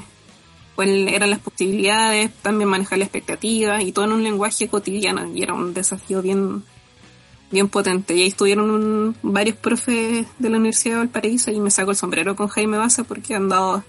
cuáles 0.75 1.13
eran 1.13 1.29
las 1.29 1.39
posibilidades, 1.39 2.31
también 2.41 2.69
manejar 2.69 2.99
la 2.99 3.05
expectativa 3.05 3.81
y 3.81 3.91
todo 3.91 4.05
en 4.05 4.11
un 4.13 4.23
lenguaje 4.23 4.67
cotidiano 4.67 5.33
y 5.33 5.43
era 5.43 5.53
un 5.53 5.73
desafío 5.73 6.21
bien 6.21 6.63
bien 7.51 7.67
potente. 7.67 8.15
Y 8.15 8.21
ahí 8.21 8.27
estuvieron 8.29 9.15
varios 9.21 9.57
profes 9.57 10.25
de 10.39 10.49
la 10.49 10.57
Universidad 10.57 10.95
de 10.95 10.99
Valparaíso 10.99 11.51
y 11.51 11.59
me 11.59 11.69
saco 11.69 11.91
el 11.91 11.97
sombrero 11.97 12.35
con 12.35 12.47
Jaime 12.47 12.77
Baza 12.77 13.03
porque 13.03 13.35
han 13.35 13.49
dado 13.49 13.83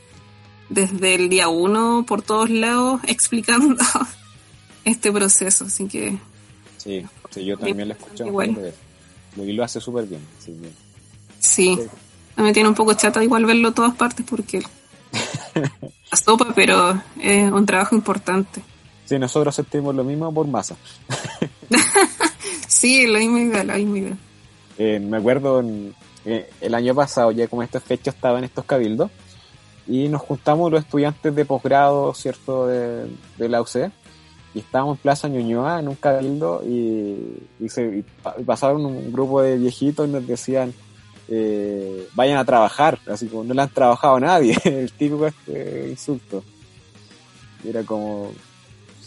desde 0.69 1.15
el 1.15 1.29
día 1.29 1.49
uno 1.49 2.05
por 2.07 2.23
todos 2.23 2.51
lados 2.51 3.01
explicando 3.07 3.77
este 4.85 5.13
proceso, 5.13 5.65
así 5.65 5.87
que... 5.87 6.19
Sí, 6.77 7.07
yo 7.37 7.57
también 7.57 7.89
lo 7.89 7.95
escuché. 7.95 8.25
Bueno. 8.25 8.59
Y 9.37 9.53
lo 9.53 9.65
hace 9.65 9.81
súper 9.81 10.07
bien. 10.07 10.21
Sí, 10.39 10.53
bien. 10.53 10.75
Sí. 11.39 11.79
Me 12.37 12.53
tiene 12.53 12.69
un 12.69 12.75
poco 12.75 12.95
chata 12.95 13.23
igual 13.23 13.47
verlo 13.47 13.73
todas 13.73 13.95
partes 13.95 14.27
porque 14.29 14.63
la 16.13 16.17
sopa, 16.17 16.53
pero 16.55 17.01
es 17.21 17.51
un 17.51 17.67
trabajo 17.67 17.97
importante. 17.97 18.63
Sí, 19.05 19.19
nosotros 19.19 19.55
sentimos 19.55 19.95
lo 19.95 20.05
mismo 20.05 20.33
por 20.33 20.47
masa. 20.47 20.77
sí, 22.69 23.07
la 23.07 23.19
misma 23.19 23.41
idea, 23.41 23.65
la 23.65 23.75
misma 23.75 23.99
idea. 23.99 24.17
Eh, 24.79 24.99
me 24.99 25.19
acuerdo 25.19 25.63
eh, 26.25 26.51
el 26.61 26.75
año 26.75 26.95
pasado, 26.95 27.31
ya 27.31 27.47
como 27.47 27.63
este 27.63 27.79
fecha 27.79 28.11
estaba 28.11 28.39
en 28.39 28.45
estos 28.45 28.65
cabildos, 28.65 29.11
y 29.87 30.09
nos 30.09 30.23
juntamos 30.23 30.73
los 30.73 30.81
estudiantes 30.83 31.35
de 31.35 31.45
posgrado, 31.45 32.15
¿cierto?, 32.15 32.69
de, 32.69 33.09
la 33.39 33.61
UC, 33.61 33.93
y 34.55 34.61
estábamos 34.61 34.97
en 34.97 35.03
Plaza 35.03 35.29
Ñuñoa 35.29 35.81
en 35.81 35.89
un 35.89 35.95
cabildo 35.97 36.63
y, 36.65 37.43
y 37.61 38.05
pasaron 38.47 38.87
un 38.87 39.13
grupo 39.13 39.43
de 39.43 39.59
viejitos 39.59 40.09
y 40.09 40.13
nos 40.13 40.27
decían, 40.27 40.73
eh, 41.29 42.09
vayan 42.15 42.39
a 42.39 42.45
trabajar, 42.45 42.99
así 43.07 43.27
como 43.27 43.45
no 43.45 43.55
le 43.55 43.63
han 43.63 43.71
trabajado 43.71 44.17
a 44.17 44.21
nadie, 44.21 44.57
el 44.65 44.93
típico 44.93 45.27
este 45.27 45.89
insulto. 45.91 46.43
era 47.65 47.83
como, 47.85 48.33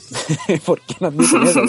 ¿por 0.65 0.81
qué 0.81 0.95
nos 0.99 1.17
dicen 1.17 1.43
eso? 1.43 1.61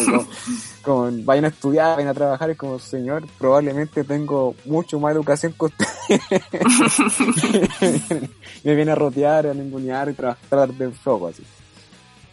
Como, 0.83 1.11
vayan 1.25 1.47
a 1.47 1.49
estudiar, 1.49 1.97
vayan 1.97 2.11
a 2.11 2.15
trabajar, 2.15 2.51
es 2.51 2.57
como, 2.57 2.79
señor, 2.79 3.27
probablemente 3.39 4.05
tengo 4.05 4.55
mucho 4.65 5.01
más 5.01 5.15
educación 5.15 5.53
que 5.53 5.65
usted. 5.67 5.87
Me 8.65 8.75
viene 8.75 8.93
a 8.93 8.95
rotear, 8.95 9.49
a 9.49 9.55
ningunear 9.55 10.09
y 10.11 10.15
tratar 10.15 10.73
de 10.73 10.91
foco 10.91 11.29
así. 11.29 11.43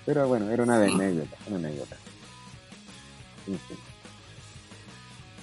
Pero 0.06 0.28
bueno, 0.28 0.50
era 0.50 0.64
una 0.64 0.76
anécdota, 0.76 1.38
una 1.48 1.58
anécdota. 1.58 1.96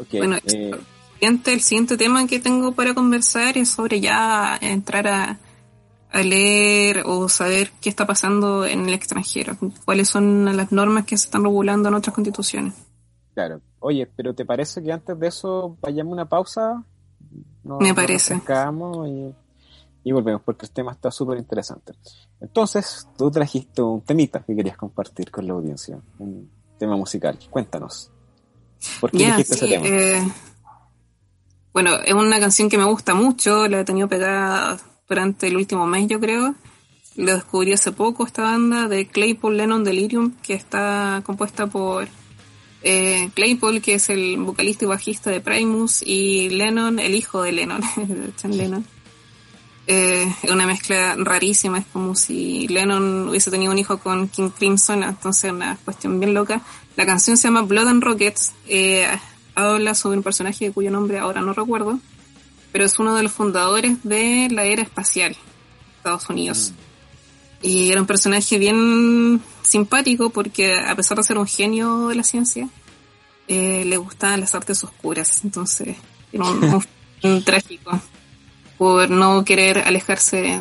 Okay, 0.00 0.20
bueno, 0.20 0.38
eh, 0.46 0.70
el 1.20 1.60
siguiente 1.60 1.96
tema 1.96 2.26
que 2.26 2.40
tengo 2.40 2.72
para 2.72 2.94
conversar 2.94 3.58
es 3.58 3.70
sobre 3.70 4.00
ya 4.00 4.58
entrar 4.60 5.06
a, 5.06 5.38
leer 6.24 7.04
o 7.06 7.28
saber 7.28 7.70
qué 7.80 7.88
está 7.88 8.04
pasando 8.04 8.66
en 8.66 8.88
el 8.88 8.94
extranjero, 8.94 9.56
cuáles 9.84 10.08
son 10.08 10.56
las 10.56 10.72
normas 10.72 11.04
que 11.04 11.16
se 11.16 11.26
están 11.26 11.44
regulando 11.44 11.88
en 11.88 11.94
otras 11.94 12.14
constituciones. 12.14 12.74
Claro. 13.34 13.60
Oye, 13.78 14.06
pero 14.16 14.34
¿te 14.34 14.44
parece 14.44 14.82
que 14.82 14.92
antes 14.92 15.18
de 15.18 15.28
eso 15.28 15.76
vayamos 15.80 16.10
a 16.10 16.14
una 16.14 16.28
pausa? 16.28 16.84
Me 17.62 17.94
parece. 17.94 18.34
y, 18.34 19.34
y, 20.02 20.12
volvemos 20.12 20.42
porque 20.42 20.66
el 20.66 20.72
tema 20.72 20.92
está 20.92 21.12
súper 21.12 21.38
interesante. 21.38 21.92
Entonces, 22.40 23.06
tú 23.16 23.30
trajiste 23.30 23.80
un 23.80 24.00
temita 24.00 24.40
que 24.40 24.56
querías 24.56 24.76
compartir 24.76 25.30
con 25.30 25.46
la 25.46 25.52
audiencia, 25.54 26.00
un 26.18 26.50
tema 26.76 26.96
musical. 26.96 27.38
Cuéntanos. 27.50 28.10
¿Por 29.00 29.10
qué 29.10 29.26
dijiste 29.26 29.54
ese 29.54 29.68
tema? 29.68 29.86
Eh, 29.86 30.32
bueno, 31.72 31.96
es 32.04 32.14
una 32.14 32.40
canción 32.40 32.68
que 32.68 32.78
me 32.78 32.84
gusta 32.84 33.14
mucho, 33.14 33.68
la 33.68 33.80
he 33.80 33.84
tenido 33.84 34.08
pegada 34.08 34.78
durante 35.08 35.48
el 35.48 35.56
último 35.56 35.86
mes, 35.86 36.08
yo 36.08 36.20
creo. 36.20 36.54
Lo 37.16 37.34
descubrí 37.34 37.72
hace 37.72 37.92
poco, 37.92 38.24
esta 38.24 38.42
banda 38.42 38.88
de 38.88 39.06
Claypool 39.06 39.56
Lennon 39.56 39.84
Delirium, 39.84 40.32
que 40.42 40.54
está 40.54 41.22
compuesta 41.24 41.66
por 41.66 42.08
eh, 42.82 43.30
Claypool, 43.34 43.82
que 43.82 43.94
es 43.94 44.08
el 44.10 44.38
vocalista 44.38 44.84
y 44.84 44.88
bajista 44.88 45.30
de 45.30 45.40
Primus, 45.40 46.02
y 46.02 46.48
Lennon, 46.50 46.98
el 46.98 47.14
hijo 47.14 47.42
de 47.42 47.52
Lennon, 47.52 47.82
Chan 48.36 48.56
Lennon. 48.56 48.84
Eh, 49.86 50.32
es 50.42 50.50
una 50.50 50.66
mezcla 50.66 51.16
rarísima, 51.18 51.78
es 51.78 51.86
como 51.92 52.14
si 52.14 52.68
Lennon 52.68 53.28
hubiese 53.28 53.50
tenido 53.50 53.72
un 53.72 53.78
hijo 53.78 53.98
con 53.98 54.28
King 54.28 54.50
Crimson, 54.50 55.02
entonces 55.02 55.50
una 55.50 55.76
cuestión 55.84 56.20
bien 56.20 56.32
loca. 56.32 56.62
La 56.96 57.06
canción 57.06 57.36
se 57.36 57.48
llama 57.48 57.62
Blood 57.62 57.88
and 57.88 58.02
Rockets, 58.02 58.52
eh, 58.68 59.06
habla 59.60 59.94
sobre 59.94 60.16
un 60.16 60.22
personaje 60.22 60.72
cuyo 60.72 60.90
nombre 60.90 61.18
ahora 61.18 61.40
no 61.40 61.52
recuerdo, 61.52 61.98
pero 62.72 62.84
es 62.84 62.98
uno 62.98 63.14
de 63.14 63.22
los 63.22 63.32
fundadores 63.32 64.02
de 64.02 64.48
la 64.50 64.64
era 64.64 64.82
espacial, 64.82 65.36
Estados 65.96 66.28
Unidos. 66.28 66.72
Mm. 66.72 67.66
Y 67.66 67.90
era 67.90 68.00
un 68.00 68.06
personaje 68.06 68.58
bien 68.58 69.40
simpático 69.62 70.30
porque 70.30 70.74
a 70.74 70.94
pesar 70.94 71.18
de 71.18 71.24
ser 71.24 71.38
un 71.38 71.46
genio 71.46 72.08
de 72.08 72.14
la 72.14 72.22
ciencia, 72.22 72.68
eh, 73.48 73.84
le 73.84 73.96
gustaban 73.96 74.40
las 74.40 74.54
artes 74.54 74.82
oscuras. 74.84 75.44
Entonces, 75.44 75.96
era 76.32 76.44
un, 76.44 77.42
trágico 77.44 78.00
por 78.78 79.10
no 79.10 79.44
querer 79.44 79.78
alejarse 79.78 80.58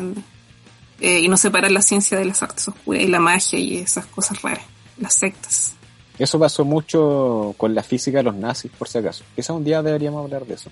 eh, 1.00 1.20
y 1.20 1.28
no 1.28 1.38
separar 1.38 1.70
la 1.70 1.80
ciencia 1.80 2.18
de 2.18 2.26
las 2.26 2.42
artes 2.42 2.68
oscuras 2.68 3.02
y 3.02 3.06
la 3.06 3.20
magia 3.20 3.58
y 3.58 3.78
esas 3.78 4.04
cosas 4.06 4.42
raras, 4.42 4.64
las 4.98 5.14
sectas. 5.14 5.74
Eso 6.20 6.38
pasó 6.38 6.66
mucho 6.66 7.54
con 7.56 7.74
la 7.74 7.82
física 7.82 8.18
de 8.18 8.24
los 8.24 8.34
nazis, 8.34 8.70
por 8.70 8.86
si 8.86 8.98
acaso. 8.98 9.24
Quizá 9.34 9.54
un 9.54 9.64
día 9.64 9.82
deberíamos 9.82 10.22
hablar 10.22 10.44
de 10.44 10.52
eso. 10.52 10.70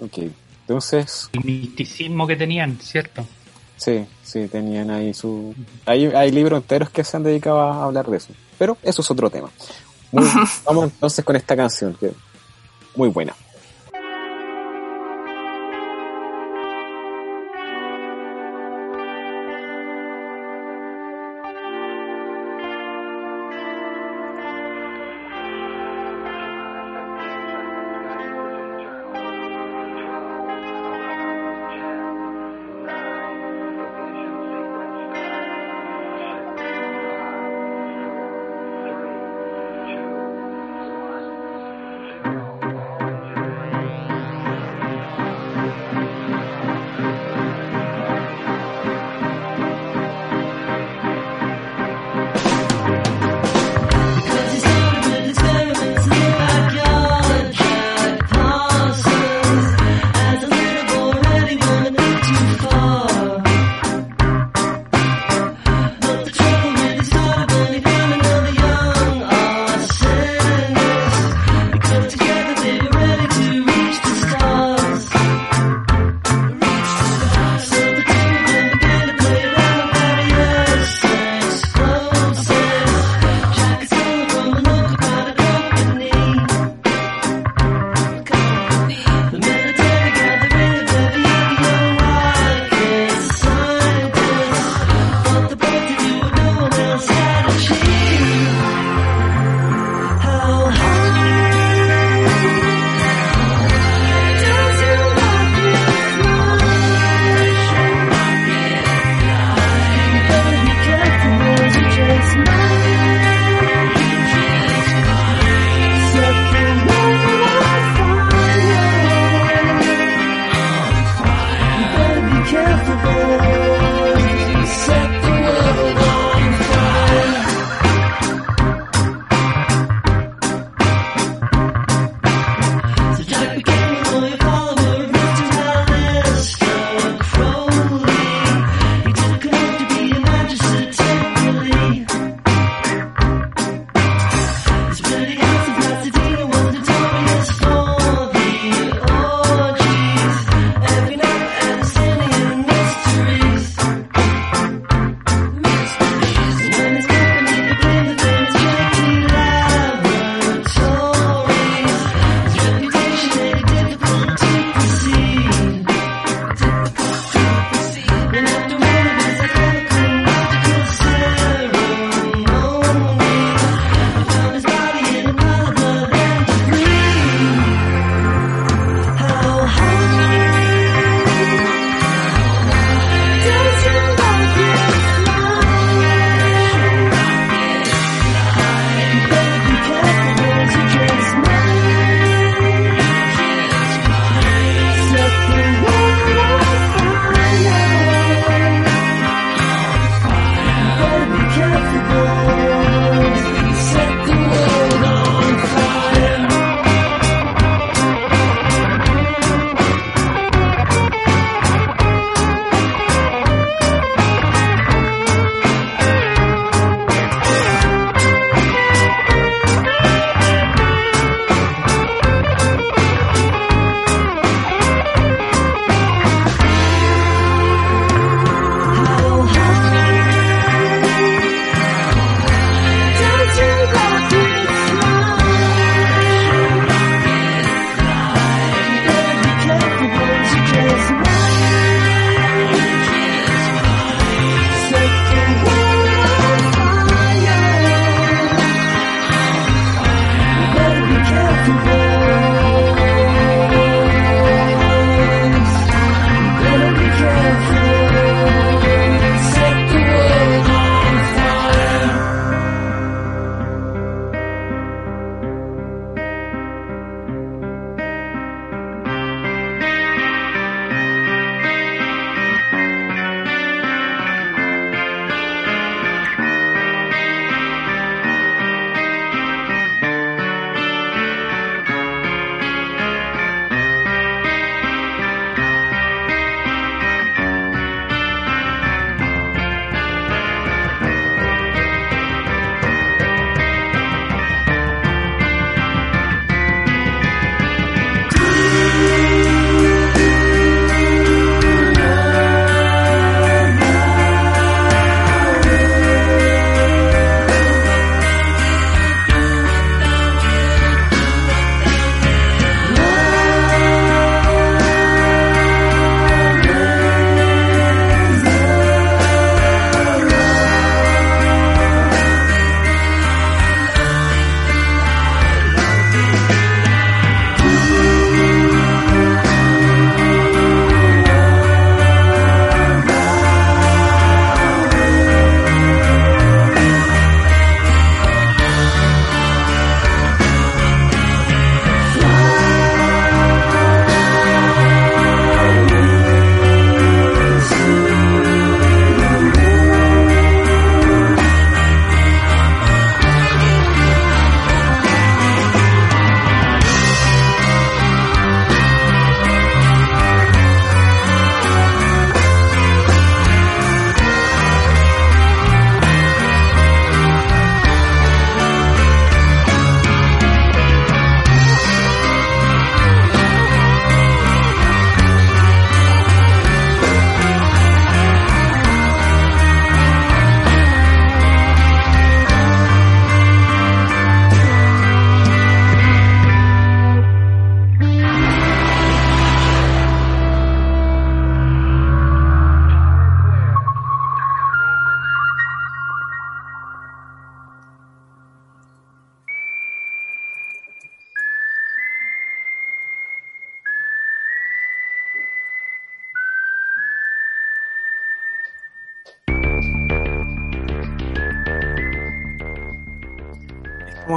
Ok, 0.00 0.24
entonces... 0.62 1.30
El 1.32 1.44
misticismo 1.44 2.26
que 2.26 2.34
tenían, 2.34 2.80
¿cierto? 2.82 3.24
Sí, 3.76 4.04
sí, 4.24 4.48
tenían 4.48 4.90
ahí 4.90 5.14
su... 5.14 5.54
Hay, 5.86 6.06
hay 6.06 6.32
libros 6.32 6.62
enteros 6.62 6.90
que 6.90 7.04
se 7.04 7.16
han 7.16 7.22
dedicado 7.22 7.60
a 7.60 7.84
hablar 7.84 8.08
de 8.10 8.16
eso. 8.16 8.32
Pero 8.58 8.76
eso 8.82 9.02
es 9.02 9.10
otro 9.12 9.30
tema. 9.30 9.50
vamos 10.64 10.84
entonces 10.92 11.24
con 11.24 11.36
esta 11.36 11.54
canción, 11.54 11.94
que 11.94 12.10
muy 12.96 13.08
buena. 13.08 13.36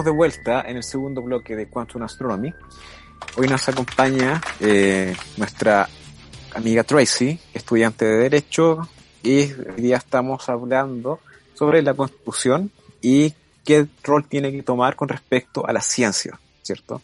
De 0.06 0.12
vuelta 0.12 0.62
en 0.62 0.78
el 0.78 0.84
segundo 0.84 1.24
bloque 1.24 1.56
de 1.56 1.68
Quantum 1.68 2.04
Astronomy. 2.04 2.54
Hoy 3.38 3.48
nos 3.48 3.68
acompaña 3.68 4.40
eh, 4.60 5.16
nuestra 5.36 5.90
amiga 6.54 6.84
Tracy, 6.84 7.40
estudiante 7.54 8.06
de 8.06 8.18
Derecho, 8.18 8.88
y 9.24 9.52
hoy 9.52 9.82
día 9.82 9.98
estamos 9.98 10.48
hablando 10.48 11.20
sobre 11.56 11.82
la 11.82 11.96
Constitución 11.96 12.70
y 13.02 13.34
qué 13.64 13.88
rol 14.04 14.28
tiene 14.28 14.52
que 14.52 14.62
tomar 14.62 14.96
con 14.96 15.10
respecto 15.10 15.66
a 15.68 15.74
la 15.74 15.82
ciencia, 15.82 16.40
¿cierto? 16.62 17.02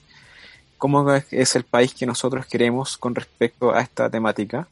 ¿Cómo 0.77 1.11
es 1.11 1.55
el 1.55 1.63
país 1.63 1.95
que 1.95 2.05
nosotros 2.05 2.45
queremos 2.45 2.99
con 2.99 3.15
respecto 3.15 3.73
a 3.73 3.81
esta 3.81 4.11
temática? 4.11 4.67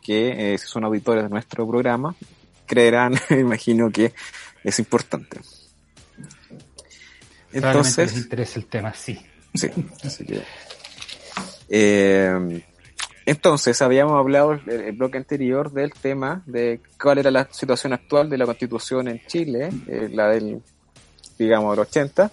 Que 0.00 0.54
eh, 0.54 0.58
si 0.58 0.68
son 0.68 0.84
auditores 0.84 1.24
de 1.24 1.30
nuestro 1.30 1.66
programa, 1.66 2.14
creerán, 2.64 3.18
imagino 3.30 3.90
que 3.90 4.14
es 4.62 4.78
importante. 4.78 5.40
Entonces, 7.52 8.12
les 8.12 8.24
interesa 8.24 8.58
el 8.58 8.66
tema, 8.66 8.94
sí. 8.94 9.18
Sí, 9.54 9.68
así 10.02 10.24
que. 10.24 10.42
Eh, 11.68 12.62
entonces, 13.24 13.80
habíamos 13.82 14.18
hablado 14.18 14.54
en 14.54 14.68
el 14.68 14.92
bloque 14.92 15.18
anterior 15.18 15.72
del 15.72 15.92
tema 15.92 16.42
de 16.46 16.80
cuál 17.00 17.18
era 17.18 17.30
la 17.30 17.48
situación 17.50 17.92
actual 17.92 18.28
de 18.28 18.38
la 18.38 18.46
constitución 18.46 19.08
en 19.08 19.20
Chile, 19.26 19.70
eh, 19.86 20.08
la 20.12 20.28
del, 20.28 20.60
digamos, 21.38 21.76
del 21.76 21.80
80. 21.80 22.30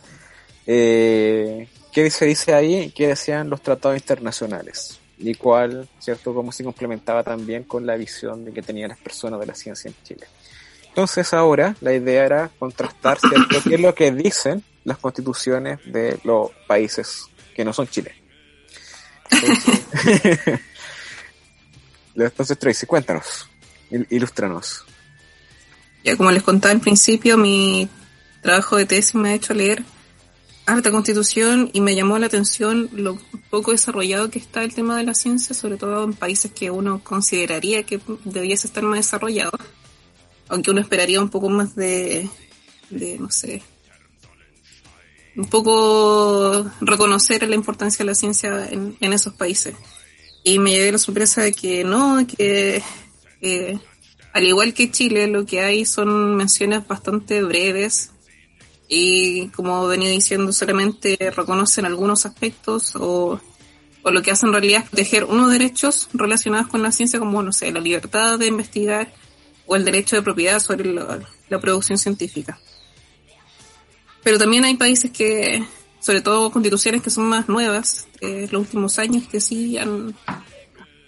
Eh, 0.66 1.68
¿Qué 1.92 2.10
se 2.10 2.26
dice 2.26 2.54
ahí? 2.54 2.92
¿Qué 2.96 3.08
decían 3.08 3.50
los 3.50 3.62
tratados 3.62 3.98
internacionales? 3.98 5.00
Y 5.18 5.36
cuál, 5.36 5.88
¿cierto?, 6.00 6.34
cómo 6.34 6.52
se 6.52 6.64
complementaba 6.64 7.24
también 7.24 7.64
con 7.64 7.86
la 7.86 7.96
visión 7.96 8.46
de 8.46 8.54
que 8.54 8.62
tenían 8.62 8.90
las 8.90 9.00
personas 9.00 9.40
de 9.40 9.46
la 9.46 9.54
ciencia 9.54 9.90
en 9.90 9.96
Chile. 10.04 10.28
Entonces, 10.88 11.34
ahora 11.34 11.76
la 11.82 11.94
idea 11.94 12.26
era 12.26 12.50
contrastar, 12.58 13.20
¿cierto?, 13.20 13.58
qué 13.68 13.76
es 13.76 13.82
lo 13.82 13.94
que 13.94 14.12
dicen 14.12 14.64
las 14.90 14.98
constituciones 14.98 15.80
de 15.86 16.20
los 16.24 16.52
países 16.68 17.26
que 17.56 17.64
no 17.64 17.72
son 17.72 17.88
Chile. 17.88 18.16
Entonces, 19.30 20.60
entonces 22.16 22.60
Tracy, 22.60 22.86
cuéntanos, 22.86 23.48
ilústranos. 24.10 24.84
Ya 26.04 26.18
como 26.18 26.32
les 26.32 26.44
contaba 26.44 26.74
al 26.74 26.82
principio, 26.82 27.38
mi 27.38 27.88
trabajo 28.42 28.78
de 28.78 28.86
tesis 28.86 29.14
me 29.16 29.30
ha 29.30 29.34
hecho 29.36 29.54
leer 29.54 29.84
harta 30.66 30.92
constitución 30.92 31.70
y 31.74 31.82
me 31.82 31.96
llamó 31.96 32.18
la 32.18 32.28
atención 32.28 32.90
lo 32.94 33.18
poco 33.50 33.72
desarrollado 33.72 34.30
que 34.30 34.40
está 34.40 34.64
el 34.64 34.74
tema 34.74 34.98
de 34.98 35.04
la 35.04 35.14
ciencia, 35.14 35.56
sobre 35.56 35.78
todo 35.78 36.04
en 36.04 36.14
países 36.14 36.52
que 36.52 36.72
uno 36.72 37.04
consideraría 37.04 37.84
que 37.84 38.00
debiese 38.24 38.68
estar 38.68 38.84
más 38.84 39.00
desarrollado, 39.00 39.52
aunque 40.48 40.72
uno 40.72 40.82
esperaría 40.82 41.22
un 41.22 41.30
poco 41.30 41.50
más 41.50 41.76
de, 41.76 42.30
de 42.90 43.20
no 43.20 43.30
sé, 43.30 43.64
un 45.40 45.46
poco 45.46 46.70
reconocer 46.82 47.48
la 47.48 47.56
importancia 47.56 48.04
de 48.04 48.12
la 48.12 48.16
ciencia 48.16 48.68
en, 48.70 49.14
esos 49.14 49.34
países. 49.34 49.74
Y 50.44 50.60
me 50.60 50.72
llevé 50.72 50.92
la 50.92 50.98
sorpresa 50.98 51.42
de 51.42 51.54
que 51.54 51.86
no, 51.86 52.26
que 52.28 52.84
al 54.34 54.44
igual 54.44 54.74
que 54.74 54.92
Chile, 54.92 55.28
lo 55.28 55.46
que 55.46 55.62
hay 55.62 55.86
son 55.86 56.36
menciones 56.36 56.86
bastante 56.86 57.42
breves 57.42 58.12
y 58.90 59.48
como 59.50 59.88
venía 59.88 60.10
diciendo, 60.10 60.52
solamente 60.52 61.18
reconocen 61.34 61.86
algunos 61.86 62.26
aspectos 62.26 62.96
o, 62.98 63.40
o 64.04 64.12
lo 64.12 64.22
que 64.22 64.32
hacen 64.32 64.50
en 64.50 64.54
realidad 64.54 64.84
es 64.84 64.90
proteger 64.90 65.24
unos 65.24 65.52
derechos 65.52 66.10
relacionados 66.12 66.68
con 66.68 66.84
la 66.84 66.92
ciencia 66.92 67.18
como, 67.18 67.42
no 67.44 67.54
sé, 67.54 67.72
la 67.72 67.80
libertad 67.80 68.38
de 68.38 68.48
investigar 68.48 69.14
o 69.68 69.78
el 69.78 69.86
derecho 69.86 70.18
de 70.18 70.22
propiedad 70.22 70.60
sobre 70.60 70.94
la 70.94 71.60
producción 71.62 71.98
científica. 71.98 72.60
Pero 74.30 74.38
también 74.38 74.64
hay 74.64 74.78
países 74.78 75.10
que, 75.10 75.66
sobre 76.00 76.22
todo 76.22 76.52
constituciones 76.52 77.02
que 77.02 77.10
son 77.10 77.26
más 77.26 77.50
nuevas, 77.50 78.06
en 78.22 78.44
los 78.52 78.62
últimos 78.62 79.00
años, 79.00 79.28
que 79.28 79.42
sí 79.42 79.76
han 79.76 80.16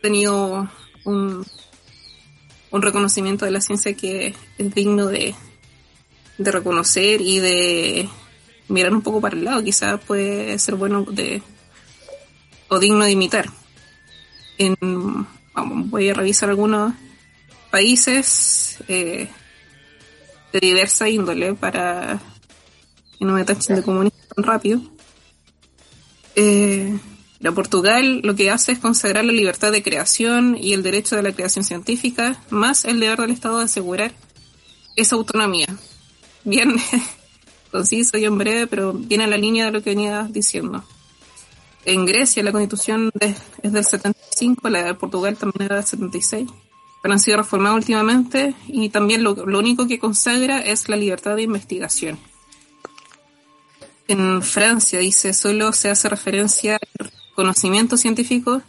tenido 0.01 0.67
un, 1.05 1.45
un 2.71 2.81
reconocimiento 2.81 3.45
de 3.45 3.51
la 3.51 3.61
ciencia 3.61 3.93
que 3.93 4.33
es 4.57 4.73
digno 4.73 5.05
de, 5.05 5.35
de 6.39 6.51
reconocer 6.51 7.21
y 7.21 7.37
de 7.37 8.09
mirar 8.69 8.91
un 8.91 9.03
poco 9.03 9.21
para 9.21 9.37
el 9.37 9.45
lado. 9.45 9.63
Quizás 9.63 10.01
puede 10.01 10.57
ser 10.57 10.73
bueno 10.73 11.03
de 11.03 11.43
o 12.69 12.79
digno 12.79 13.05
de 13.05 13.11
imitar. 13.11 13.51
En, 14.57 14.75
vamos, 15.53 15.91
voy 15.91 16.09
a 16.09 16.15
revisar 16.15 16.49
algunos 16.49 16.95
países 17.69 18.79
eh, 18.87 19.29
de 20.51 20.59
diversa 20.59 21.07
índole 21.07 21.53
para 21.53 22.19
que 23.21 23.25
no 23.25 23.33
me 23.35 23.45
tachen 23.45 23.75
de 23.75 23.83
comunista 23.83 24.33
tan 24.33 24.43
rápido. 24.43 24.81
Eh, 26.35 26.97
la 27.39 27.51
Portugal 27.51 28.21
lo 28.23 28.33
que 28.35 28.49
hace 28.49 28.71
es 28.71 28.79
consagrar 28.79 29.23
la 29.23 29.31
libertad 29.31 29.71
de 29.71 29.83
creación 29.83 30.57
y 30.59 30.73
el 30.73 30.81
derecho 30.81 31.15
de 31.15 31.21
la 31.21 31.31
creación 31.31 31.63
científica, 31.63 32.41
más 32.49 32.83
el 32.83 32.99
deber 32.99 33.19
del 33.19 33.29
Estado 33.29 33.59
de 33.59 33.65
asegurar 33.65 34.11
esa 34.95 35.17
autonomía. 35.17 35.67
Bien 36.45 36.75
conciso 37.71 38.17
y 38.17 38.25
en 38.25 38.39
breve, 38.39 38.65
pero 38.65 38.91
viene 38.91 39.25
a 39.25 39.27
la 39.27 39.37
línea 39.37 39.65
de 39.65 39.71
lo 39.71 39.83
que 39.83 39.91
venía 39.91 40.27
diciendo. 40.27 40.83
En 41.85 42.07
Grecia 42.07 42.41
la 42.41 42.51
constitución 42.51 43.11
es 43.19 43.71
del 43.71 43.85
75, 43.85 44.67
la 44.67 44.81
de 44.81 44.95
Portugal 44.95 45.37
también 45.37 45.65
era 45.65 45.75
del 45.75 45.85
76, 45.85 46.49
pero 47.03 47.13
han 47.13 47.19
sido 47.19 47.37
reformadas 47.37 47.77
últimamente 47.77 48.55
y 48.67 48.89
también 48.89 49.21
lo 49.21 49.35
único 49.59 49.87
que 49.87 49.99
consagra 49.99 50.59
es 50.61 50.89
la 50.89 50.95
libertad 50.95 51.35
de 51.35 51.43
investigación 51.43 52.30
en 54.11 54.41
Francia 54.41 54.99
dice 54.99 55.33
solo 55.33 55.73
se 55.73 55.89
hace 55.89 56.09
referencia 56.09 56.77
al 56.99 57.11
conocimiento 57.35 57.97
científico 57.97 58.61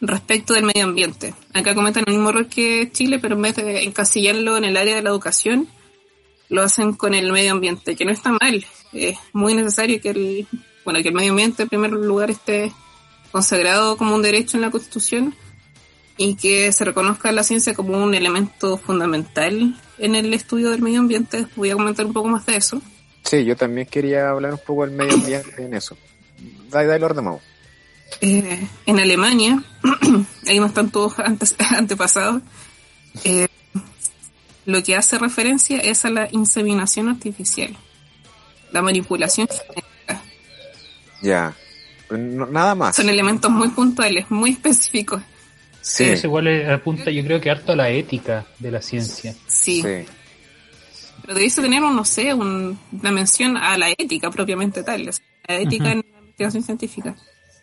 respecto 0.00 0.54
del 0.54 0.64
medio 0.64 0.84
ambiente. 0.84 1.34
Acá 1.52 1.74
comentan 1.74 2.04
el 2.06 2.14
mismo 2.14 2.30
error 2.30 2.48
que 2.48 2.90
Chile, 2.92 3.18
pero 3.18 3.36
en 3.36 3.42
vez 3.42 3.56
de 3.56 3.84
encasillarlo 3.84 4.56
en 4.56 4.64
el 4.64 4.76
área 4.76 4.96
de 4.96 5.02
la 5.02 5.10
educación, 5.10 5.68
lo 6.48 6.62
hacen 6.62 6.94
con 6.94 7.14
el 7.14 7.32
medio 7.32 7.52
ambiente, 7.52 7.96
que 7.96 8.04
no 8.04 8.10
está 8.10 8.32
mal. 8.32 8.64
Es 8.92 9.18
muy 9.32 9.54
necesario 9.54 10.00
que 10.00 10.10
el, 10.10 10.48
bueno, 10.84 11.00
que 11.02 11.08
el 11.08 11.14
medio 11.14 11.30
ambiente 11.30 11.62
en 11.62 11.68
primer 11.68 11.92
lugar 11.92 12.30
esté 12.30 12.72
consagrado 13.30 13.96
como 13.96 14.14
un 14.14 14.22
derecho 14.22 14.56
en 14.56 14.62
la 14.62 14.70
Constitución 14.70 15.34
y 16.16 16.34
que 16.34 16.72
se 16.72 16.84
reconozca 16.84 17.32
la 17.32 17.44
ciencia 17.44 17.74
como 17.74 18.02
un 18.02 18.14
elemento 18.14 18.76
fundamental 18.76 19.74
en 19.98 20.14
el 20.14 20.34
estudio 20.34 20.70
del 20.70 20.82
medio 20.82 21.00
ambiente. 21.00 21.46
Voy 21.56 21.70
a 21.70 21.76
comentar 21.76 22.04
un 22.04 22.12
poco 22.12 22.28
más 22.28 22.44
de 22.46 22.56
eso. 22.56 22.82
Sí, 23.24 23.44
yo 23.44 23.56
también 23.56 23.86
quería 23.86 24.30
hablar 24.30 24.52
un 24.52 24.60
poco 24.64 24.86
del 24.86 24.96
medio 24.96 25.14
ambiente 25.14 25.62
en 25.62 25.74
eso. 25.74 25.96
Dale, 26.70 26.86
dale 26.86 27.04
ordenado. 27.04 27.40
Eh, 28.20 28.66
en 28.86 28.98
Alemania, 28.98 29.62
ahí 30.46 30.58
no 30.58 30.66
están 30.66 30.90
todos 30.90 31.18
antes, 31.18 31.54
antepasados, 31.76 32.42
eh, 33.24 33.46
lo 34.66 34.82
que 34.82 34.96
hace 34.96 35.18
referencia 35.18 35.78
es 35.78 36.04
a 36.04 36.10
la 36.10 36.28
inseminación 36.30 37.08
artificial, 37.08 37.76
la 38.72 38.82
manipulación 38.82 39.48
genética. 39.48 40.22
Ya, 41.22 41.54
nada 42.10 42.74
más. 42.74 42.96
Son 42.96 43.08
elementos 43.08 43.50
muy 43.50 43.68
puntuales, 43.68 44.30
muy 44.30 44.50
específicos. 44.52 45.22
Sí. 45.80 46.04
Eso 46.04 46.26
igual 46.26 46.70
apunta, 46.70 47.10
yo 47.10 47.24
creo 47.24 47.40
que 47.40 47.50
harto 47.50 47.72
a 47.72 47.76
la 47.76 47.90
ética 47.90 48.46
de 48.58 48.70
la 48.70 48.82
ciencia. 48.82 49.34
Sí. 49.46 49.82
sí. 49.82 50.06
Pero 51.30 51.38
debiese 51.38 51.62
tener, 51.62 51.80
no 51.80 52.04
sé, 52.04 52.34
una 52.34 52.76
mención 53.12 53.56
a 53.56 53.78
la 53.78 53.88
ética 53.90 54.32
propiamente 54.32 54.82
tal, 54.82 55.04
la 55.04 55.12
ética 55.60 55.92
en 55.92 55.98
la 55.98 56.18
investigación 56.18 56.64
científica. 56.64 57.14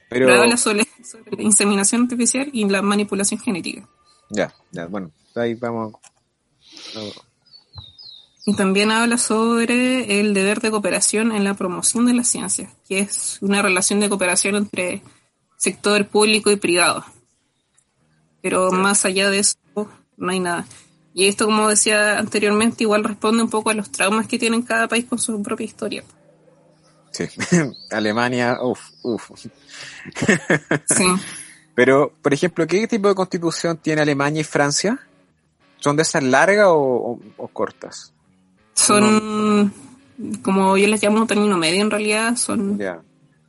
Pero, 0.09 0.33
habla 0.33 0.55
sobre, 0.55 0.87
la 1.31 1.43
inseminación 1.43 2.03
artificial 2.03 2.49
y 2.53 2.63
la 2.63 2.81
manipulación 2.81 3.41
genética. 3.41 3.85
Ya, 4.29 4.55
ya, 4.71 4.85
bueno, 4.85 5.11
ahí 5.35 5.55
vamos. 5.55 5.95
Y 8.45 8.55
también 8.55 8.89
habla 8.89 9.17
sobre 9.17 10.21
el 10.21 10.33
deber 10.33 10.61
de 10.61 10.71
cooperación 10.71 11.33
en 11.33 11.43
la 11.43 11.53
promoción 11.55 12.05
de 12.05 12.13
la 12.13 12.23
ciencia, 12.23 12.73
que 12.87 12.99
es 12.99 13.37
una 13.41 13.61
relación 13.61 13.99
de 13.99 14.07
cooperación 14.07 14.55
entre 14.55 15.03
sector 15.57 16.07
público 16.07 16.51
y 16.51 16.55
privado. 16.55 17.03
Pero 18.41 18.71
más 18.71 19.03
allá 19.03 19.29
de 19.29 19.39
eso, 19.39 19.57
no 20.15 20.31
hay 20.31 20.39
nada. 20.39 20.65
Y 21.17 21.25
esto, 21.25 21.45
como 21.45 21.67
decía 21.67 22.19
anteriormente, 22.19 22.83
igual 22.83 23.03
responde 23.03 23.41
un 23.41 23.49
poco 23.49 23.71
a 23.71 23.73
los 23.73 23.91
traumas 23.91 24.27
que 24.27 24.37
tienen 24.37 24.61
cada 24.61 24.87
país 24.87 25.05
con 25.05 25.17
su 25.17 25.41
propia 25.41 25.65
historia. 25.65 26.03
Sí, 27.09 27.25
Alemania, 27.89 28.59
uff, 28.61 28.91
uff. 29.01 29.31
sí. 29.35 29.49
Pero, 31.73 32.13
por 32.21 32.35
ejemplo, 32.35 32.67
¿qué 32.67 32.87
tipo 32.87 33.07
de 33.07 33.15
constitución 33.15 33.77
tiene 33.77 34.03
Alemania 34.03 34.41
y 34.41 34.43
Francia? 34.43 34.99
¿Son 35.77 35.95
de 35.95 36.03
esas 36.03 36.21
largas 36.21 36.67
o, 36.69 37.19
cortas? 37.51 38.13
Son, 38.75 39.73
como 40.43 40.77
yo 40.77 40.87
les 40.87 41.01
llamo 41.01 41.25
término 41.25 41.57
medio 41.57 41.81
en 41.81 41.89
realidad, 41.89 42.35
son 42.35 42.79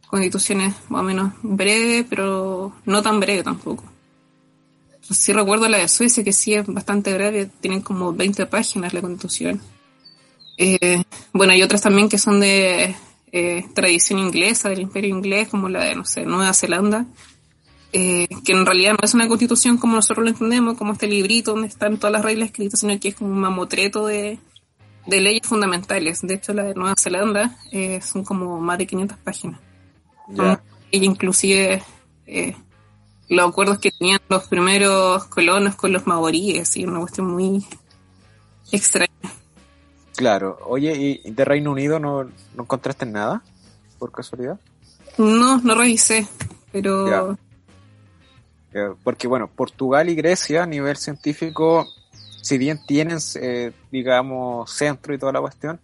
constituciones 0.06 0.74
más 0.88 1.00
o 1.02 1.04
menos 1.04 1.34
breves, 1.42 2.06
pero 2.08 2.72
no 2.86 3.02
tan 3.02 3.20
breves 3.20 3.44
tampoco. 3.44 3.84
Sí 5.11 5.32
recuerdo 5.32 5.68
la 5.68 5.78
de 5.78 5.88
Suecia, 5.88 6.22
que 6.22 6.32
sí 6.32 6.54
es 6.54 6.66
bastante 6.66 7.14
breve, 7.14 7.50
tienen 7.61 7.80
como 7.80 8.12
20 8.12 8.46
páginas 8.46 8.92
la 8.92 9.00
constitución. 9.00 9.61
Eh, 10.56 11.02
bueno, 11.32 11.52
hay 11.52 11.62
otras 11.62 11.82
también 11.82 12.09
que 12.09 12.18
son 12.18 12.40
de 12.40 12.94
eh, 13.32 13.64
tradición 13.74 14.18
inglesa, 14.18 14.68
del 14.68 14.80
imperio 14.80 15.11
inglés, 15.11 15.48
como 15.48 15.68
la 15.68 15.84
de, 15.84 15.94
no 15.94 16.04
sé, 16.04 16.24
Nueva 16.24 16.52
Zelanda, 16.52 17.06
eh, 17.92 18.28
que 18.44 18.52
en 18.52 18.66
realidad 18.66 18.92
no 18.92 18.98
es 19.02 19.14
una 19.14 19.28
constitución 19.28 19.78
como 19.78 19.96
nosotros 19.96 20.24
lo 20.24 20.30
entendemos, 20.30 20.76
como 20.76 20.92
este 20.92 21.06
librito 21.06 21.52
donde 21.52 21.68
están 21.68 21.96
todas 21.98 22.12
las 22.12 22.24
reglas 22.24 22.50
escritas, 22.50 22.80
sino 22.80 22.98
que 23.00 23.09
es 23.09 23.14
como 23.14 23.30
un 23.30 23.40
mamotreto 23.40 24.06
de, 24.06 24.38
de 25.06 25.20
leyes 25.20 25.46
fundamentales. 25.46 26.20
De 26.22 26.34
hecho, 26.34 26.52
la 26.52 26.64
de 26.64 26.74
Nueva 26.74 26.94
Zelanda 26.98 27.56
eh, 27.72 28.00
son 28.02 28.24
como 28.24 28.61
más 28.61 28.78
de 28.78 28.86
500 28.86 29.18
páginas. 29.18 29.61
Y 30.90 31.04
inclusive 31.04 31.82
eh, 32.26 32.54
los 33.28 33.48
acuerdos 33.48 33.78
que 33.78 33.90
tenían 33.90 34.20
los 34.28 34.46
primeros 34.48 35.24
colonos 35.26 35.74
con 35.76 35.92
los 35.92 36.06
maoríes, 36.06 36.76
y 36.76 36.84
una 36.84 37.00
cuestión 37.00 37.28
muy 37.28 37.66
extraña. 38.72 39.08
Claro. 40.16 40.58
Oye, 40.66 41.20
¿y 41.24 41.30
de 41.30 41.44
Reino 41.44 41.70
Unido 41.72 41.98
no, 41.98 42.24
no 42.24 42.62
encontraste 42.62 43.06
nada? 43.06 43.42
¿Por 43.98 44.10
casualidad? 44.12 44.58
No, 45.16 45.58
no 45.58 45.74
revisé, 45.74 46.26
pero... 46.72 47.36
Porque 49.02 49.26
bueno, 49.26 49.48
Portugal 49.48 50.08
y 50.08 50.14
Grecia 50.14 50.62
a 50.62 50.66
nivel 50.66 50.96
científico, 50.96 51.86
si 52.42 52.58
bien 52.58 52.78
tienen, 52.86 53.18
eh, 53.40 53.72
digamos, 53.90 54.70
centro 54.70 55.14
y 55.14 55.18
toda 55.18 55.32
la 55.32 55.40
cuestión, 55.40 55.80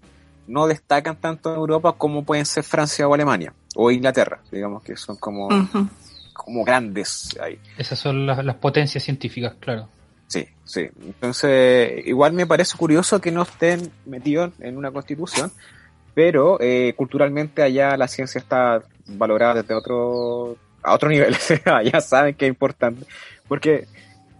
no 0.47 0.67
destacan 0.67 1.17
tanto 1.17 1.51
en 1.51 1.57
Europa 1.57 1.95
como 1.97 2.25
pueden 2.25 2.47
ser 2.47 2.63
Francia 2.63 3.09
o 3.09 3.15
Alemania 3.15 3.53
o 3.75 3.91
Inglaterra, 3.91 4.41
digamos 4.53 4.83
que 4.83 4.97
son 4.97 5.17
como, 5.17 5.49
como 6.35 6.65
grandes 6.65 7.37
ahí. 7.41 7.59
Esas 7.79 7.99
son 7.99 8.27
las, 8.27 8.57
potencias 8.57 9.03
científicas, 9.03 9.55
claro. 9.59 9.89
Sí, 10.27 10.47
sí. 10.65 10.89
Entonces, 11.01 12.07
igual 12.07 12.33
me 12.33 12.47
parece 12.47 12.77
curioso 12.77 13.21
que 13.21 13.31
no 13.31 13.43
estén 13.43 13.91
metidos 14.05 14.53
en 14.61 14.77
una 14.77 14.91
constitución, 14.91 15.51
pero 16.13 16.59
eh, 16.61 16.93
culturalmente 16.97 17.63
allá 17.63 17.97
la 17.97 18.09
ciencia 18.09 18.39
está 18.39 18.83
valorada 19.07 19.63
desde 19.63 19.75
otro, 19.75 20.57
a 20.83 20.93
otro 20.93 21.09
nivel. 21.09 21.37
ya 21.93 22.01
saben 22.01 22.35
que 22.35 22.47
es 22.47 22.51
importante. 22.51 23.07
Porque 23.49 23.87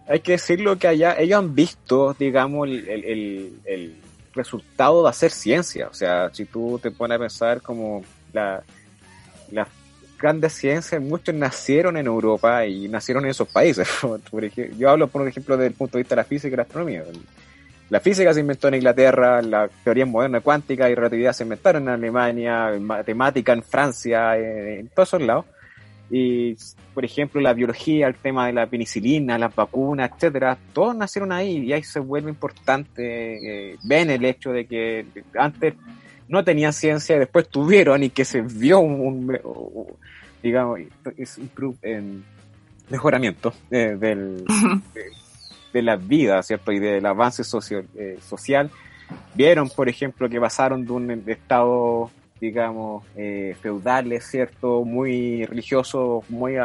hay 0.07 0.19
que 0.19 0.33
decirlo 0.33 0.77
que 0.77 0.87
allá 0.87 1.15
ellos 1.17 1.39
han 1.39 1.55
visto, 1.55 2.13
digamos, 2.19 2.67
el, 2.67 2.87
el, 2.89 3.59
el 3.65 3.95
resultado 4.33 5.03
de 5.03 5.09
hacer 5.09 5.31
ciencia. 5.31 5.87
O 5.87 5.93
sea, 5.93 6.29
si 6.33 6.45
tú 6.45 6.77
te 6.81 6.91
pones 6.91 7.15
a 7.15 7.19
pensar 7.19 7.61
como 7.61 8.03
la, 8.33 8.61
las 9.51 9.69
grandes 10.25 10.53
ciencias, 10.53 10.99
muchos 10.99 11.35
nacieron 11.35 11.97
en 11.97 12.07
Europa 12.07 12.65
y 12.65 12.87
nacieron 12.87 13.25
en 13.25 13.29
esos 13.29 13.47
países. 13.47 13.87
Yo 14.75 14.89
hablo, 14.89 15.07
por 15.07 15.27
ejemplo, 15.27 15.55
desde 15.55 15.67
el 15.67 15.73
punto 15.75 15.97
de 15.97 16.01
vista 16.01 16.15
de 16.15 16.21
la 16.21 16.23
física 16.23 16.51
y 16.51 16.57
la 16.57 16.63
astronomía. 16.63 17.03
La 17.91 17.99
física 17.99 18.33
se 18.33 18.39
inventó 18.39 18.67
en 18.67 18.73
Inglaterra, 18.73 19.43
la 19.43 19.69
teoría 19.83 20.07
moderna 20.07 20.41
cuántica 20.41 20.89
y 20.89 20.95
relatividad 20.95 21.33
se 21.33 21.43
inventaron 21.43 21.83
en 21.83 21.89
Alemania, 21.89 22.71
matemática 22.79 23.53
en 23.53 23.61
Francia, 23.61 24.35
en, 24.35 24.87
todos 24.87 25.09
esos 25.09 25.21
lados. 25.21 25.45
Y, 26.09 26.55
por 26.95 27.05
ejemplo, 27.05 27.39
la 27.39 27.53
biología, 27.53 28.07
el 28.07 28.15
tema 28.15 28.47
de 28.47 28.53
la 28.53 28.65
penicilina, 28.65 29.37
las 29.37 29.53
vacunas, 29.53 30.09
etcétera, 30.11 30.57
todos 30.73 30.95
nacieron 30.95 31.31
ahí 31.33 31.57
y 31.57 31.71
ahí 31.71 31.83
se 31.83 31.99
vuelve 31.99 32.31
importante. 32.31 33.73
Eh, 33.73 33.77
ven 33.83 34.09
el 34.09 34.25
hecho 34.25 34.51
de 34.51 34.65
que 34.65 35.05
antes 35.37 35.75
no 36.27 36.43
tenían 36.43 36.73
ciencia, 36.73 37.19
después 37.19 37.47
tuvieron 37.49 38.03
y 38.03 38.09
que 38.09 38.25
se 38.25 38.41
vio 38.41 38.79
un, 38.79 39.37
digamos, 40.45 40.79
en 41.81 42.23
mejoramiento 42.91 43.51
eh, 43.71 43.97
del, 43.99 44.45
de, 45.73 45.81
la 45.81 45.95
vida, 45.95 46.43
¿cierto? 46.43 46.71
Y 46.71 46.77
del 46.77 47.03
avance 47.03 47.41
eh, 47.95 48.19
social. 48.21 48.69
Vieron, 49.33 49.69
por 49.69 49.89
ejemplo, 49.89 50.29
que 50.29 50.39
pasaron 50.39 50.85
de 50.85 50.91
un 50.91 51.23
estado, 51.25 52.11
digamos, 52.39 53.03
eh, 53.15 53.55
feudal, 53.59 54.21
¿cierto? 54.21 54.85
Muy 54.85 55.45
religioso, 55.45 56.23
muy 56.29 56.57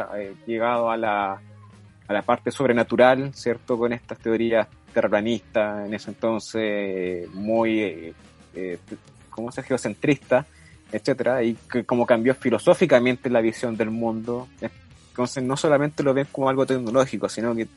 llegado 0.47 0.91
a 0.91 0.99
la, 0.99 1.41
a 2.07 2.13
la 2.13 2.21
parte 2.21 2.51
sobrenatural, 2.51 3.33
¿cierto? 3.33 3.79
Con 3.79 3.95
estas 3.95 4.19
teorías 4.19 4.69
terraplanistas 4.93 5.87
en 5.87 5.95
ese 5.95 6.11
entonces, 6.11 7.33
muy 7.33 8.15
como 9.31 9.49
ese 9.49 9.63
geocentrista, 9.63 10.45
etcétera, 10.93 11.43
y 11.43 11.57
que 11.71 11.85
como 11.85 12.07
cambió 12.07 12.35
filosóficamente 12.35 13.31
la 13.31 13.41
visión 13.41 13.77
del 13.77 13.91
mundo. 13.91 14.49
Entonces 15.11 15.43
no 15.43 15.57
solamente 15.57 16.03
lo 16.03 16.15
ven 16.15 16.29
como 16.31 16.49
algo 16.49 16.67
tecnológico, 16.67 17.29
sino 17.29 17.55
que 17.55 17.69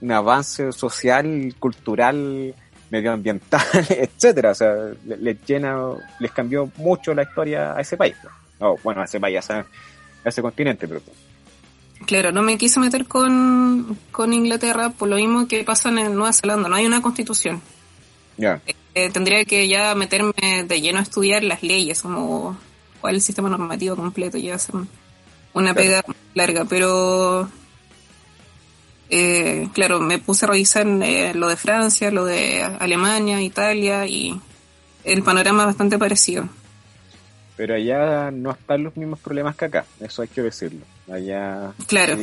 un 0.00 0.12
avance 0.12 0.72
social, 0.72 1.54
cultural, 1.58 2.54
medioambiental, 2.90 3.62
etcétera. 3.88 4.50
O 4.50 4.54
sea, 4.54 4.74
les 5.04 5.44
llena, 5.44 5.76
les 6.20 6.30
cambió 6.30 6.70
mucho 6.76 7.14
la 7.14 7.22
historia 7.22 7.74
a 7.74 7.80
ese 7.80 7.96
país. 7.96 8.14
O, 8.58 8.78
bueno, 8.84 9.00
a 9.00 9.04
ese 9.04 9.18
país, 9.18 9.50
a, 9.50 9.64
ese 10.24 10.42
continente, 10.42 10.86
pero 10.86 11.00
Claro, 12.06 12.32
no 12.32 12.42
me 12.42 12.58
quise 12.58 12.80
meter 12.80 13.06
con, 13.06 13.96
con 14.10 14.32
Inglaterra 14.32 14.90
por 14.90 15.08
lo 15.08 15.16
mismo 15.16 15.46
que 15.46 15.62
pasa 15.62 15.88
en 15.88 16.14
Nueva 16.14 16.32
Zelanda. 16.32 16.68
No 16.68 16.74
hay 16.74 16.84
una 16.84 17.00
constitución. 17.00 17.62
Ya. 18.36 18.60
Eh, 18.94 19.10
tendría 19.10 19.44
que 19.44 19.68
ya 19.68 19.94
meterme 19.94 20.64
de 20.66 20.80
lleno 20.80 20.98
a 20.98 21.02
estudiar 21.02 21.42
las 21.42 21.62
leyes, 21.62 22.02
como 22.02 22.58
cuál 23.00 23.14
es 23.14 23.22
el 23.22 23.26
sistema 23.26 23.48
normativo 23.48 23.96
completo, 23.96 24.36
y 24.38 24.50
hacer 24.50 24.74
una 25.54 25.74
pega 25.74 26.04
larga, 26.34 26.64
pero 26.64 27.48
eh, 29.08 29.68
claro, 29.74 30.00
me 30.00 30.18
puse 30.18 30.44
a 30.44 30.48
revisar 30.48 30.86
eh, 30.86 31.32
lo 31.34 31.48
de 31.48 31.56
Francia, 31.56 32.10
lo 32.10 32.24
de 32.24 32.62
Alemania, 32.62 33.42
Italia, 33.42 34.06
y 34.06 34.40
el 35.04 35.22
panorama 35.22 35.62
es 35.62 35.66
bastante 35.66 35.98
parecido. 35.98 36.48
Pero 37.56 37.74
allá 37.74 38.30
no 38.30 38.52
están 38.52 38.84
los 38.84 38.96
mismos 38.96 39.20
problemas 39.20 39.56
que 39.56 39.66
acá, 39.66 39.84
eso 40.00 40.22
hay 40.22 40.28
que 40.28 40.42
decirlo. 40.42 40.80
Allá 41.10 41.72
claro. 41.86 42.16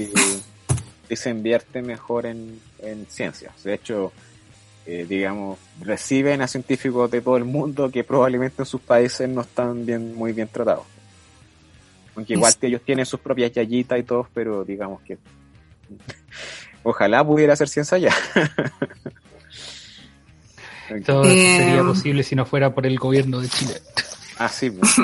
se 1.12 1.30
invierte 1.30 1.82
mejor 1.82 2.26
en, 2.26 2.60
en 2.80 3.06
ciencias. 3.08 3.64
De 3.64 3.76
hecho, 3.76 4.12
eh, 4.92 5.06
digamos, 5.08 5.60
reciben 5.82 6.42
a 6.42 6.48
científicos 6.48 7.12
de 7.12 7.22
todo 7.22 7.38
el 7.38 7.46
mundo 7.46 7.92
que 7.92 8.04
probablemente 8.04 8.64
en 8.64 8.66
sus 8.66 8.82
países 8.82 9.30
no 9.30 9.42
están 9.42 9.86
bien, 9.86 10.16
muy 10.16 10.34
bien 10.34 10.48
tratados. 10.48 10.88
Aunque 12.16 12.34
igual 12.34 12.58
que 12.58 12.66
ellos 12.66 12.82
tienen 12.84 13.06
sus 13.06 13.20
propias 13.20 13.52
yayitas 13.52 14.00
y 14.00 14.04
todo, 14.04 14.28
pero 14.34 14.66
digamos 14.66 15.04
que 15.04 15.20
ojalá 16.84 17.24
pudiera 17.24 17.54
hacer 17.54 17.70
ciencia 17.70 17.98
allá. 17.98 18.16
Todo 21.06 21.24
sería 21.24 21.84
posible 21.84 22.24
si 22.24 22.36
no 22.36 22.48
fuera 22.48 22.74
por 22.74 22.88
el 22.88 22.98
gobierno 22.98 23.42
de 23.42 23.48
Chile. 23.48 23.76
Ah, 24.40 24.50
sí. 24.50 24.72
Pues. 24.72 24.96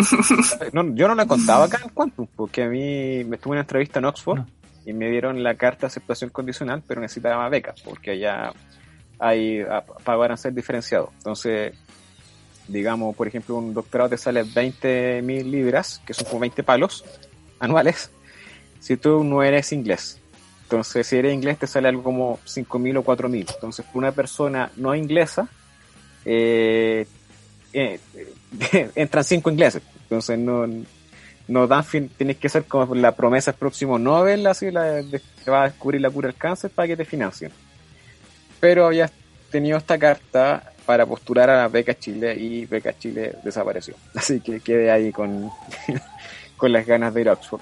yo 0.95 1.07
no 1.07 1.13
le 1.13 1.27
contaba 1.27 1.65
acá 1.65 1.79
en 1.83 1.89
Quantum, 1.89 2.25
porque 2.35 2.63
a 2.63 2.69
mí 2.69 3.23
me 3.23 3.35
estuve 3.35 3.51
en 3.51 3.57
una 3.57 3.61
entrevista 3.61 3.99
en 3.99 4.05
Oxford 4.05 4.39
y 4.83 4.93
me 4.93 5.11
dieron 5.11 5.43
la 5.43 5.53
carta 5.53 5.81
de 5.81 5.87
aceptación 5.87 6.31
condicional, 6.31 6.81
pero 6.87 7.01
necesitaba 7.01 7.47
becas, 7.49 7.79
porque 7.83 8.11
allá 8.11 8.51
hay, 9.19 9.61
a 9.61 10.37
ser 10.37 10.53
diferenciados. 10.53 11.09
Entonces, 11.17 11.73
digamos, 12.67 13.15
por 13.15 13.27
ejemplo, 13.27 13.55
un 13.55 13.73
doctorado 13.73 14.09
te 14.09 14.17
sale 14.17 14.43
20 14.43 15.21
mil 15.21 15.49
libras, 15.49 16.01
que 16.05 16.13
son 16.13 16.25
como 16.25 16.41
20 16.41 16.63
palos 16.63 17.03
anuales, 17.59 18.09
si 18.79 18.97
tú 18.97 19.23
no 19.23 19.43
eres 19.43 19.71
inglés. 19.71 20.19
Entonces, 20.63 21.05
si 21.05 21.17
eres 21.17 21.33
inglés, 21.33 21.59
te 21.59 21.67
sale 21.67 21.87
algo 21.87 22.03
como 22.03 22.39
5 22.43 22.79
mil 22.79 22.97
o 22.97 23.03
4 23.03 23.29
mil. 23.29 23.45
Entonces, 23.53 23.85
una 23.93 24.11
persona 24.11 24.71
no 24.77 24.95
inglesa, 24.95 25.47
eh, 26.25 27.05
eh, 27.71 27.99
entran 28.95 29.23
5 29.23 29.51
ingleses. 29.51 29.83
Entonces, 30.03 30.39
no, 30.39 30.67
no 31.47 31.67
dan 31.67 31.83
fin, 31.83 32.09
tienes 32.17 32.37
que 32.37 32.49
ser 32.49 32.65
como 32.65 32.95
la 32.95 33.15
promesa 33.15 33.51
el 33.51 33.57
próximo 33.57 33.99
Nobel, 33.99 34.47
así, 34.47 34.71
la, 34.71 35.03
que 35.43 35.51
va 35.51 35.63
a 35.63 35.69
descubrir 35.69 36.01
la 36.01 36.09
cura 36.09 36.29
del 36.29 36.37
cáncer 36.37 36.71
para 36.71 36.87
que 36.87 36.97
te 36.97 37.05
financien 37.05 37.51
pero 38.59 38.85
había 38.85 39.09
tenido 39.51 39.77
esta 39.77 39.97
carta 39.97 40.71
para 40.85 41.05
postular 41.05 41.49
a 41.49 41.57
la 41.57 41.67
Beca 41.67 41.97
Chile 41.97 42.35
y 42.35 42.65
Beca 42.65 42.97
Chile 42.97 43.35
desapareció. 43.43 43.95
Así 44.15 44.39
que 44.39 44.59
quedé 44.59 44.91
ahí 44.91 45.11
con, 45.11 45.49
con 46.57 46.71
las 46.71 46.85
ganas 46.85 47.13
de 47.13 47.21
ir 47.21 47.29
a 47.29 47.33
Oxford. 47.33 47.61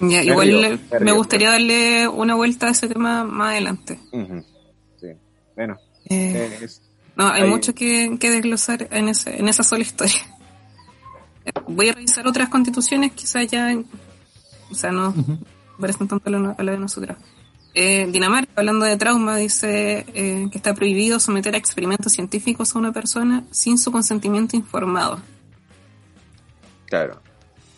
igual 0.00 0.80
me 1.00 1.12
gustaría 1.12 1.50
darle 1.50 2.08
una 2.08 2.34
vuelta 2.34 2.68
a 2.68 2.70
ese 2.70 2.88
tema 2.88 3.24
más 3.24 3.52
adelante. 3.52 3.98
Sí, 5.00 5.08
bueno. 5.56 5.76
Eh, 6.08 6.68
no, 7.16 7.28
hay, 7.28 7.48
mucho 7.48 7.74
que, 7.74 8.16
desglosar 8.18 8.88
en, 8.92 9.08
ese, 9.08 9.36
en 9.36 9.48
esa 9.48 9.64
sola 9.64 9.82
historia. 9.82 10.20
Voy 11.66 11.88
a 11.88 11.94
revisar 11.94 12.26
otras 12.26 12.48
constituciones, 12.48 13.12
quizás 13.12 13.48
ya, 13.48 13.76
o 14.70 14.74
sea, 14.74 14.92
no 14.92 15.12
parecen 15.80 16.06
tanto 16.06 16.30
a 16.56 16.62
la 16.62 16.72
de 16.72 16.78
nosotras. 16.78 17.18
Eh, 17.80 18.08
Dinamarca, 18.10 18.50
hablando 18.56 18.86
de 18.86 18.96
trauma, 18.96 19.36
dice 19.36 20.04
eh, 20.12 20.48
que 20.50 20.58
está 20.58 20.74
prohibido 20.74 21.20
someter 21.20 21.54
a 21.54 21.58
experimentos 21.58 22.12
científicos 22.12 22.74
a 22.74 22.78
una 22.80 22.90
persona 22.90 23.44
sin 23.52 23.78
su 23.78 23.92
consentimiento 23.92 24.56
informado. 24.56 25.20
Claro, 26.86 27.20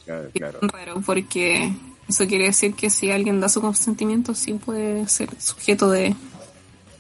claro, 0.06 0.30
claro. 0.32 0.58
Es 0.62 0.72
raro, 0.72 1.02
porque 1.04 1.70
eso 2.08 2.26
quiere 2.26 2.44
decir 2.46 2.72
que 2.72 2.88
si 2.88 3.10
alguien 3.10 3.40
da 3.40 3.50
su 3.50 3.60
consentimiento, 3.60 4.34
sí 4.34 4.54
puede 4.54 5.06
ser 5.06 5.38
sujeto 5.38 5.90
de, 5.90 6.16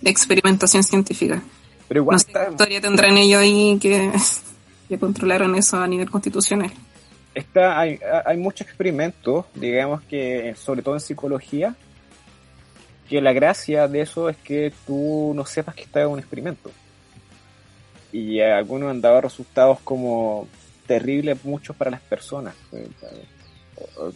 experimentación 0.04 0.82
científica. 0.82 1.42
Pero 1.88 2.02
igual 2.02 2.18
no 2.34 2.50
historia 2.50 2.82
tendrán 2.82 3.16
ellos 3.16 3.40
ahí 3.40 3.78
que 3.80 4.12
que 4.90 4.98
controlaron 4.98 5.54
eso 5.54 5.78
a 5.78 5.86
nivel 5.86 6.10
constitucional. 6.10 6.70
Está, 7.34 7.80
hay, 7.80 7.98
hay 8.26 8.36
muchos 8.36 8.66
experimentos, 8.66 9.46
digamos 9.54 10.02
que 10.02 10.54
sobre 10.58 10.82
todo 10.82 10.96
en 10.96 11.00
psicología, 11.00 11.74
que 13.10 13.20
la 13.20 13.32
gracia 13.32 13.88
de 13.88 14.02
eso 14.02 14.28
es 14.28 14.36
que 14.36 14.72
tú 14.86 15.32
no 15.34 15.44
sepas 15.44 15.74
que 15.74 15.82
está 15.82 16.00
en 16.00 16.06
un 16.06 16.20
experimento. 16.20 16.70
Y 18.12 18.40
algunos 18.40 18.88
han 18.88 19.00
dado 19.00 19.20
resultados 19.20 19.80
como 19.82 20.46
terribles 20.86 21.44
muchos 21.44 21.74
para 21.74 21.90
las 21.90 22.00
personas. 22.02 22.54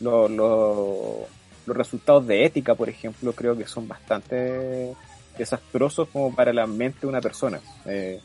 Los, 0.01 0.31
los, 0.31 1.27
resultados 1.67 2.25
de 2.29 2.45
ética, 2.45 2.77
por 2.77 2.89
ejemplo, 2.89 3.33
creo 3.33 3.59
que 3.59 3.67
son 3.67 3.89
bastante 3.89 4.95
desastrosos 5.37 6.09
como 6.11 6.33
para 6.33 6.53
la 6.53 6.69
mente 6.69 7.01
de 7.03 7.07
una 7.09 7.21
persona. 7.21 7.59
Eh, 7.87 8.21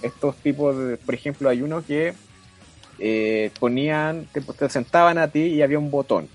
estos 0.00 0.36
tipos, 0.36 0.78
de, 0.78 0.96
por 0.96 1.14
ejemplo, 1.14 1.50
hay 1.50 1.60
uno 1.60 1.84
que 1.84 2.14
eh, 2.98 3.50
ponían, 3.60 4.28
te, 4.32 4.40
te, 4.40 4.70
sentaban 4.70 5.18
a 5.18 5.28
ti 5.28 5.40
y 5.40 5.60
había 5.60 5.78
un 5.78 5.90
botón. 5.90 6.26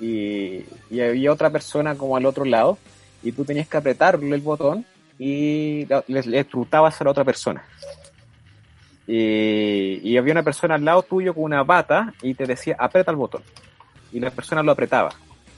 Y, 0.00 0.64
y, 0.90 1.00
había 1.00 1.32
otra 1.32 1.50
persona 1.50 1.96
como 1.96 2.16
al 2.16 2.26
otro 2.26 2.44
lado 2.44 2.78
y 3.22 3.32
tú 3.32 3.44
tenías 3.44 3.68
que 3.68 3.76
apretarle 3.76 4.34
el 4.34 4.40
botón 4.40 4.86
y 5.18 5.86
le, 6.06 6.22
le 6.22 6.46
a 6.70 6.80
la 6.80 7.10
otra 7.10 7.24
persona. 7.24 7.64
Y, 9.06 10.00
y, 10.02 10.16
había 10.16 10.32
una 10.32 10.42
persona 10.42 10.76
al 10.76 10.84
lado 10.84 11.02
tuyo 11.02 11.34
con 11.34 11.44
una 11.44 11.64
bata 11.64 12.12
y 12.22 12.34
te 12.34 12.46
decía, 12.46 12.76
aprieta 12.78 13.10
el 13.10 13.16
botón. 13.16 13.42
Y 14.12 14.20
la 14.20 14.30
persona 14.30 14.62
lo 14.62 14.72
apretaba. 14.72 15.10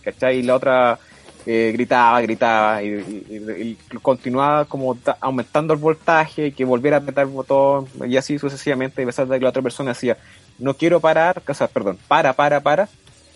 ¿Cachai? 0.02 0.38
Y 0.38 0.42
la 0.42 0.54
otra 0.54 0.98
eh, 1.46 1.70
gritaba, 1.72 2.20
gritaba 2.20 2.82
y, 2.82 3.76
continuaba 4.02 4.66
como 4.66 4.96
aumentando 5.20 5.72
el 5.72 5.80
voltaje 5.80 6.48
y 6.48 6.52
que 6.52 6.64
volviera 6.64 6.98
a 6.98 7.00
apretar 7.00 7.26
el 7.26 7.32
botón 7.32 7.86
y 8.06 8.16
así 8.16 8.38
sucesivamente. 8.38 9.00
Y 9.00 9.04
a 9.04 9.06
pesar 9.06 9.26
de 9.26 9.38
que 9.38 9.42
la 9.42 9.50
otra 9.50 9.62
persona 9.62 9.92
decía, 9.92 10.18
no 10.58 10.74
quiero 10.74 11.00
parar, 11.00 11.42
o 11.46 11.54
sea, 11.54 11.68
perdón, 11.68 11.98
para, 12.08 12.32
para, 12.34 12.60
para. 12.60 12.88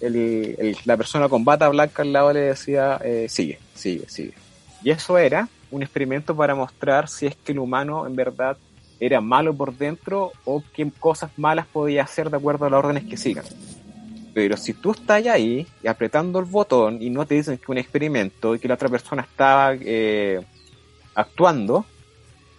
El, 0.07 0.77
la 0.85 0.97
persona 0.97 1.29
con 1.29 1.45
bata 1.45 1.69
blanca 1.69 2.03
al 2.03 2.13
lado 2.13 2.33
le 2.33 2.41
decía, 2.41 3.01
eh, 3.05 3.27
sigue, 3.29 3.59
sigue, 3.75 4.09
sigue. 4.09 4.35
Y 4.83 4.91
eso 4.91 5.17
era 5.19 5.49
un 5.71 5.83
experimento 5.83 6.37
para 6.37 6.55
mostrar 6.55 7.09
si 7.09 7.27
es 7.27 7.37
que 7.37 7.53
el 7.53 7.59
humano 7.59 8.07
en 8.07 8.15
verdad 8.15 8.57
era 9.01 9.21
malo 9.21 9.55
por 9.55 9.77
dentro 9.77 10.33
o 10.45 10.63
qué 10.75 10.91
cosas 10.99 11.31
malas 11.37 11.67
podía 11.67 12.03
hacer 12.03 12.31
de 12.31 12.37
acuerdo 12.37 12.67
a 12.67 12.71
las 12.71 12.79
órdenes 12.79 13.05
que 13.05 13.17
sigan. 13.17 13.45
Pero 14.33 14.57
si 14.57 14.75
tú 14.75 14.93
estás 14.93 15.25
ahí 15.27 15.67
apretando 15.87 16.39
el 16.39 16.45
botón 16.45 17.01
y 17.01 17.11
no 17.11 17.27
te 17.27 17.35
dicen 17.35 17.59
que 17.59 17.71
un 17.71 17.79
experimento 17.79 18.55
y 18.55 18.59
que 18.59 18.69
la 18.69 18.75
otra 18.75 18.89
persona 18.89 19.23
estaba 19.23 19.75
eh, 19.81 20.41
actuando, 21.15 21.87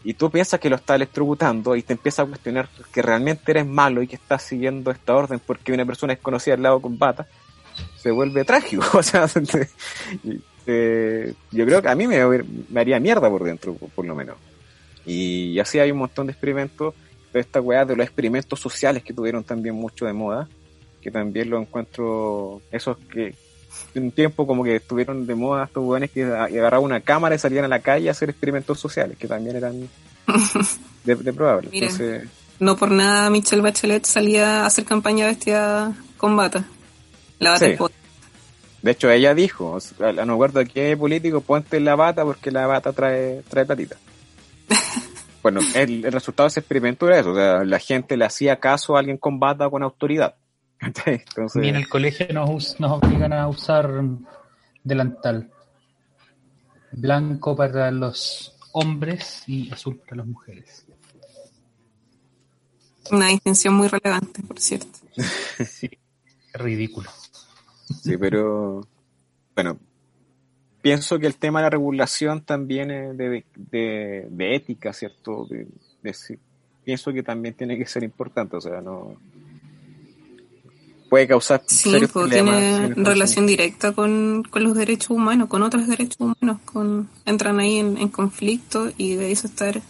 y 0.05 0.13
tú 0.13 0.29
piensas 0.29 0.59
que 0.59 0.69
lo 0.69 0.75
está 0.75 0.93
electrocutando 0.93 1.75
y 1.75 1.81
te 1.81 1.93
empieza 1.93 2.21
a 2.21 2.25
cuestionar 2.27 2.69
que 2.93 3.01
realmente 3.01 3.51
eres 3.51 3.65
malo 3.65 4.03
y 4.03 4.07
que 4.07 4.17
estás 4.17 4.43
siguiendo 4.43 4.91
esta 4.91 5.15
orden 5.15 5.41
porque 5.43 5.73
una 5.73 5.83
persona 5.83 6.13
desconocida 6.13 6.53
al 6.53 6.61
lado 6.61 6.79
con 6.79 6.99
bata, 6.99 7.27
se 7.97 8.11
vuelve 8.11 8.45
trágico. 8.45 8.83
O 8.93 9.01
sea, 9.01 9.25
yo 11.51 11.65
creo 11.65 11.81
que 11.81 11.89
a 11.89 11.95
mí 11.95 12.05
me, 12.05 12.21
haría 12.79 12.99
mierda 12.99 13.27
por 13.31 13.43
dentro, 13.43 13.73
por, 13.73 14.05
lo 14.05 14.13
menos. 14.13 14.37
Y 15.07 15.57
así 15.57 15.79
hay 15.79 15.89
un 15.89 15.97
montón 15.97 16.27
de 16.27 16.33
experimentos, 16.33 16.93
de 17.33 17.39
esta 17.39 17.59
weá 17.59 17.83
de 17.83 17.95
los 17.95 18.05
experimentos 18.05 18.59
sociales 18.59 19.03
que 19.03 19.13
tuvieron 19.13 19.43
también 19.43 19.73
mucho 19.73 20.05
de 20.05 20.13
moda, 20.13 20.47
que 21.01 21.09
también 21.09 21.49
lo 21.49 21.59
encuentro, 21.59 22.61
esos 22.71 22.97
que 23.11 23.33
un 23.95 24.11
tiempo 24.11 24.45
como 24.45 24.63
que 24.63 24.77
estuvieron 24.77 25.25
de 25.25 25.35
moda 25.35 25.65
estos 25.65 25.83
weones 25.83 26.11
que 26.11 26.23
agarraban 26.23 26.85
una 26.85 27.01
cámara 27.01 27.35
y 27.35 27.39
salían 27.39 27.65
a 27.65 27.67
la 27.67 27.79
calle 27.79 28.09
a 28.09 28.11
hacer 28.11 28.29
experimentos 28.29 28.79
sociales, 28.79 29.17
que 29.17 29.27
también 29.27 29.55
eran 29.55 29.89
de, 31.03 31.15
de. 31.15 31.33
Entonces, 31.71 32.27
no 32.59 32.75
por 32.75 32.91
nada 32.91 33.29
Michelle 33.29 33.61
Bachelet 33.61 34.05
salía 34.05 34.63
a 34.63 34.65
hacer 34.65 34.85
campaña 34.85 35.27
vestida 35.27 35.93
con 36.17 36.35
bata. 36.35 36.65
La 37.39 37.51
bata 37.51 37.65
sí. 37.65 37.75
De 38.81 38.91
hecho, 38.91 39.09
ella 39.09 39.33
dijo, 39.33 39.79
no 39.99 40.33
recuerdo 40.33 40.63
qué 40.71 40.95
político, 40.95 41.41
ponte 41.41 41.79
la 41.79 41.95
bata 41.95 42.23
porque 42.23 42.51
la 42.51 42.67
bata 42.67 42.93
trae, 42.93 43.41
trae 43.49 43.65
platita. 43.65 43.97
bueno, 45.41 45.59
el, 45.73 46.05
el, 46.05 46.11
resultado 46.11 46.45
de 46.45 46.49
ese 46.49 46.59
experimento 46.59 47.07
era 47.07 47.19
eso, 47.19 47.31
o 47.31 47.35
sea, 47.35 47.63
la 47.63 47.79
gente 47.79 48.15
le 48.15 48.25
hacía 48.25 48.57
caso 48.57 48.95
a 48.95 48.99
alguien 48.99 49.17
con 49.17 49.39
bata 49.39 49.69
con 49.71 49.81
autoridad. 49.81 50.35
Entonces... 50.79 51.63
Y 51.63 51.69
en 51.69 51.75
el 51.75 51.87
colegio 51.87 52.27
nos, 52.33 52.79
nos 52.79 52.91
obligan 52.91 53.33
a 53.33 53.47
usar 53.47 53.89
delantal. 54.83 55.51
Blanco 56.91 57.55
para 57.55 57.91
los 57.91 58.57
hombres 58.71 59.43
y 59.47 59.71
azul 59.71 59.97
para 59.97 60.17
las 60.17 60.27
mujeres. 60.27 60.85
Una 63.11 63.27
distinción 63.27 63.73
muy 63.73 63.87
relevante, 63.87 64.41
por 64.43 64.59
cierto. 64.59 64.99
sí, 65.65 65.89
ridículo. 66.53 67.09
Sí, 68.01 68.17
pero 68.17 68.87
bueno, 69.53 69.77
pienso 70.81 71.19
que 71.19 71.27
el 71.27 71.35
tema 71.35 71.59
de 71.59 71.63
la 71.63 71.69
regulación 71.69 72.41
también 72.41 72.91
es 72.91 73.17
de, 73.17 73.45
de, 73.55 74.27
de 74.29 74.55
ética, 74.55 74.91
¿cierto? 74.93 75.45
De, 75.45 75.67
pienso 76.83 77.13
que 77.13 77.23
también 77.23 77.55
tiene 77.55 77.77
que 77.77 77.85
ser 77.85 78.03
importante, 78.03 78.57
o 78.57 78.61
sea, 78.61 78.81
no 78.81 79.15
puede 81.09 81.27
causar 81.27 81.63
sí, 81.65 81.91
serios 81.91 82.11
pues, 82.11 82.31
tiene 82.31 82.89
relación 82.95 83.45
directa 83.45 83.91
con, 83.91 84.43
con, 84.49 84.63
los 84.63 84.75
derechos 84.75 85.11
humanos, 85.11 85.47
con 85.47 85.63
otros 85.63 85.87
derechos 85.87 86.17
humanos, 86.19 86.59
con 86.65 87.09
entran 87.25 87.59
ahí 87.59 87.77
en, 87.77 87.97
en 87.97 88.09
conflicto 88.09 88.91
y 88.97 89.15
de 89.15 89.31
eso 89.31 89.47
estar 89.47 89.81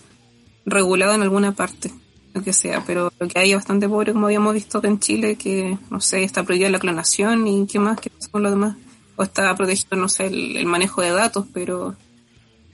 regulado 0.65 1.13
en 1.13 1.21
alguna 1.21 1.53
parte, 1.53 1.91
lo 2.33 2.43
que 2.43 2.53
sea, 2.53 2.83
pero 2.85 3.11
lo 3.19 3.27
que 3.27 3.39
hay 3.39 3.51
es 3.51 3.55
bastante 3.55 3.87
pobre, 3.87 4.13
como 4.13 4.27
habíamos 4.27 4.53
visto 4.53 4.83
en 4.83 4.99
Chile, 4.99 5.35
que, 5.35 5.77
no 5.89 6.01
sé, 6.01 6.23
está 6.23 6.43
prohibida 6.43 6.69
la 6.69 6.79
clonación 6.79 7.47
y 7.47 7.67
qué 7.67 7.79
más, 7.79 7.99
qué 7.99 8.09
pasa 8.09 8.29
con 8.31 8.43
lo 8.43 8.49
demás, 8.49 8.75
o 9.15 9.23
está 9.23 9.55
protegido, 9.55 9.97
no 9.97 10.09
sé, 10.09 10.27
el, 10.27 10.57
el 10.57 10.65
manejo 10.65 11.01
de 11.01 11.11
datos, 11.11 11.45
pero 11.53 11.95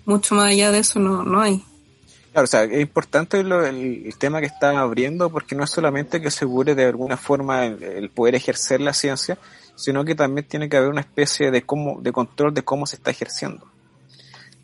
mucho 0.05 0.35
más 0.35 0.45
allá 0.45 0.71
de 0.71 0.79
eso 0.79 0.99
no, 0.99 1.23
no 1.23 1.41
hay. 1.41 1.63
Claro, 2.31 2.45
o 2.45 2.47
sea, 2.47 2.63
es 2.63 2.79
importante 2.79 3.43
lo, 3.43 3.65
el, 3.65 4.03
el, 4.05 4.17
tema 4.17 4.39
que 4.39 4.45
están 4.45 4.77
abriendo 4.77 5.29
porque 5.29 5.53
no 5.53 5.65
es 5.65 5.69
solamente 5.69 6.21
que 6.21 6.29
asegure 6.29 6.75
de 6.75 6.85
alguna 6.85 7.17
forma 7.17 7.65
el, 7.65 7.83
el, 7.83 8.09
poder 8.09 8.35
ejercer 8.35 8.79
la 8.79 8.93
ciencia, 8.93 9.37
sino 9.75 10.05
que 10.05 10.15
también 10.15 10.47
tiene 10.47 10.69
que 10.69 10.77
haber 10.77 10.89
una 10.89 11.01
especie 11.01 11.51
de 11.51 11.63
cómo, 11.63 11.99
de 12.01 12.13
control 12.13 12.53
de 12.53 12.63
cómo 12.63 12.85
se 12.85 12.95
está 12.95 13.11
ejerciendo. 13.11 13.69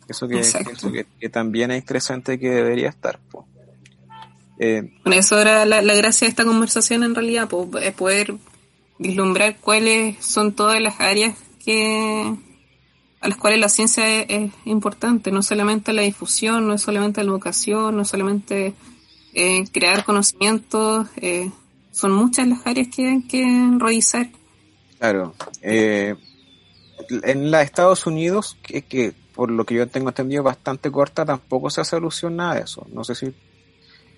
Eso 0.08 0.26
que, 0.26 0.40
eso 0.40 0.58
que, 0.90 1.06
que 1.20 1.28
también 1.28 1.70
es 1.70 1.80
interesante 1.80 2.38
que 2.38 2.48
debería 2.48 2.88
estar. 2.88 3.18
Po. 3.30 3.46
Eh, 4.58 4.90
bueno, 5.04 5.20
eso 5.20 5.38
era 5.38 5.66
la, 5.66 5.82
la, 5.82 5.94
gracia 5.94 6.26
de 6.26 6.30
esta 6.30 6.46
conversación 6.46 7.04
en 7.04 7.14
realidad, 7.14 7.48
po, 7.48 7.70
poder 7.96 8.34
vislumbrar 8.98 9.58
cuáles 9.58 10.24
son 10.24 10.54
todas 10.54 10.80
las 10.80 10.98
áreas 11.00 11.36
que, 11.62 12.34
a 13.20 13.28
las 13.28 13.38
cuales 13.38 13.58
la 13.58 13.68
ciencia 13.68 14.20
es, 14.20 14.26
es, 14.28 14.52
importante, 14.64 15.30
no 15.30 15.42
solamente 15.42 15.92
la 15.92 16.02
difusión, 16.02 16.68
no 16.68 16.74
es 16.74 16.82
solamente 16.82 17.22
la 17.22 17.30
educación, 17.30 17.96
no 17.96 18.02
es 18.02 18.08
solamente 18.08 18.74
eh, 19.34 19.64
crear 19.72 20.04
conocimientos, 20.04 21.08
eh, 21.16 21.50
son 21.90 22.12
muchas 22.12 22.46
las 22.46 22.66
áreas 22.66 22.88
que 22.94 23.08
hay 23.08 23.22
que 23.22 23.70
revisar. 23.78 24.30
Claro. 24.98 25.34
Eh, 25.62 26.14
en 27.22 27.50
la 27.50 27.62
Estados 27.62 28.06
Unidos, 28.06 28.56
que, 28.62 28.82
que, 28.82 29.14
por 29.34 29.50
lo 29.50 29.64
que 29.64 29.74
yo 29.74 29.88
tengo 29.88 30.08
entendido 30.08 30.42
bastante 30.42 30.90
corta, 30.90 31.24
tampoco 31.24 31.70
se 31.70 31.80
hace 31.80 31.96
alusión 31.96 32.36
de 32.36 32.60
eso. 32.60 32.86
No 32.92 33.04
sé 33.04 33.14
si... 33.14 33.34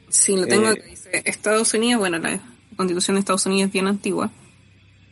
Sí, 0.09 0.37
lo 0.37 0.47
tengo 0.47 0.75
que 0.75 0.83
dice 0.83 1.23
Estados 1.25 1.73
Unidos, 1.73 2.01
bueno, 2.01 2.19
la 2.19 2.41
constitución 2.77 3.15
de 3.15 3.21
Estados 3.21 3.47
Unidos 3.47 3.69
es 3.69 3.73
bien 3.73 3.87
antigua, 3.87 4.31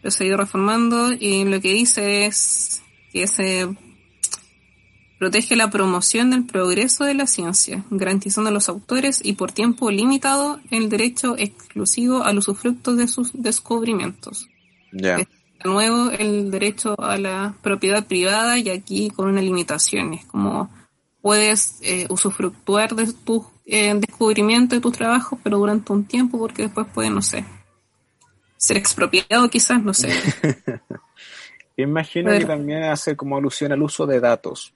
pero 0.02 0.10
se 0.10 0.24
ha 0.24 0.26
ido 0.26 0.36
reformando 0.36 1.12
y 1.12 1.44
lo 1.44 1.60
que 1.60 1.72
dice 1.72 2.26
es 2.26 2.77
que 3.12 3.26
se 3.26 3.68
protege 5.18 5.56
la 5.56 5.70
promoción 5.70 6.30
del 6.30 6.44
progreso 6.44 7.04
de 7.04 7.14
la 7.14 7.26
ciencia, 7.26 7.84
garantizando 7.90 8.50
a 8.50 8.52
los 8.52 8.68
autores 8.68 9.20
y 9.22 9.32
por 9.32 9.52
tiempo 9.52 9.90
limitado 9.90 10.60
el 10.70 10.88
derecho 10.88 11.36
exclusivo 11.36 12.22
al 12.22 12.38
usufructo 12.38 12.94
de 12.94 13.08
sus 13.08 13.30
descubrimientos. 13.34 14.48
Yeah. 14.92 15.18
De 15.18 15.28
nuevo, 15.64 16.10
el 16.10 16.50
derecho 16.50 16.94
a 17.00 17.18
la 17.18 17.56
propiedad 17.62 18.06
privada 18.06 18.58
y 18.58 18.70
aquí 18.70 19.10
con 19.10 19.28
una 19.28 19.42
limitación. 19.42 20.14
Es 20.14 20.24
como 20.26 20.70
puedes 21.20 21.78
eh, 21.82 22.06
usufructuar 22.08 22.94
de 22.94 23.12
tus 23.12 23.44
eh, 23.66 23.94
descubrimientos 23.94 24.78
y 24.78 24.80
tus 24.80 24.92
trabajos, 24.92 25.38
pero 25.42 25.58
durante 25.58 25.92
un 25.92 26.04
tiempo 26.04 26.38
porque 26.38 26.62
después 26.62 26.86
puede, 26.94 27.10
no 27.10 27.22
sé, 27.22 27.44
ser 28.56 28.76
expropiado 28.76 29.50
quizás, 29.50 29.82
no 29.82 29.92
sé. 29.92 30.12
Imagino 31.78 32.32
que 32.32 32.44
también 32.44 32.82
hace 32.82 33.16
como 33.16 33.36
alusión 33.36 33.70
al 33.70 33.80
uso 33.80 34.04
de 34.04 34.18
datos. 34.18 34.72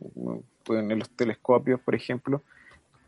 En 0.69 0.99
los 1.01 1.11
telescopios, 1.11 1.81
por 1.81 1.97
ejemplo, 1.97 2.45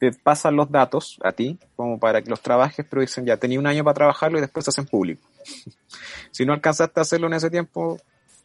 te 0.00 0.10
pasan 0.10 0.56
los 0.56 0.68
datos 0.68 1.16
a 1.22 1.30
ti, 1.30 1.60
como 1.76 2.00
para 2.00 2.20
que 2.20 2.28
los 2.28 2.40
trabajes, 2.40 2.84
pero 2.90 3.02
dicen 3.02 3.24
ya, 3.24 3.36
tenía 3.36 3.60
un 3.60 3.68
año 3.68 3.84
para 3.84 3.94
trabajarlo 3.94 4.38
y 4.38 4.40
después 4.40 4.64
se 4.64 4.70
hacen 4.70 4.86
público. 4.86 5.22
si 6.32 6.44
no 6.44 6.52
alcanzaste 6.52 6.98
a 6.98 7.02
hacerlo 7.02 7.28
en 7.28 7.34
ese 7.34 7.50
tiempo, 7.50 7.96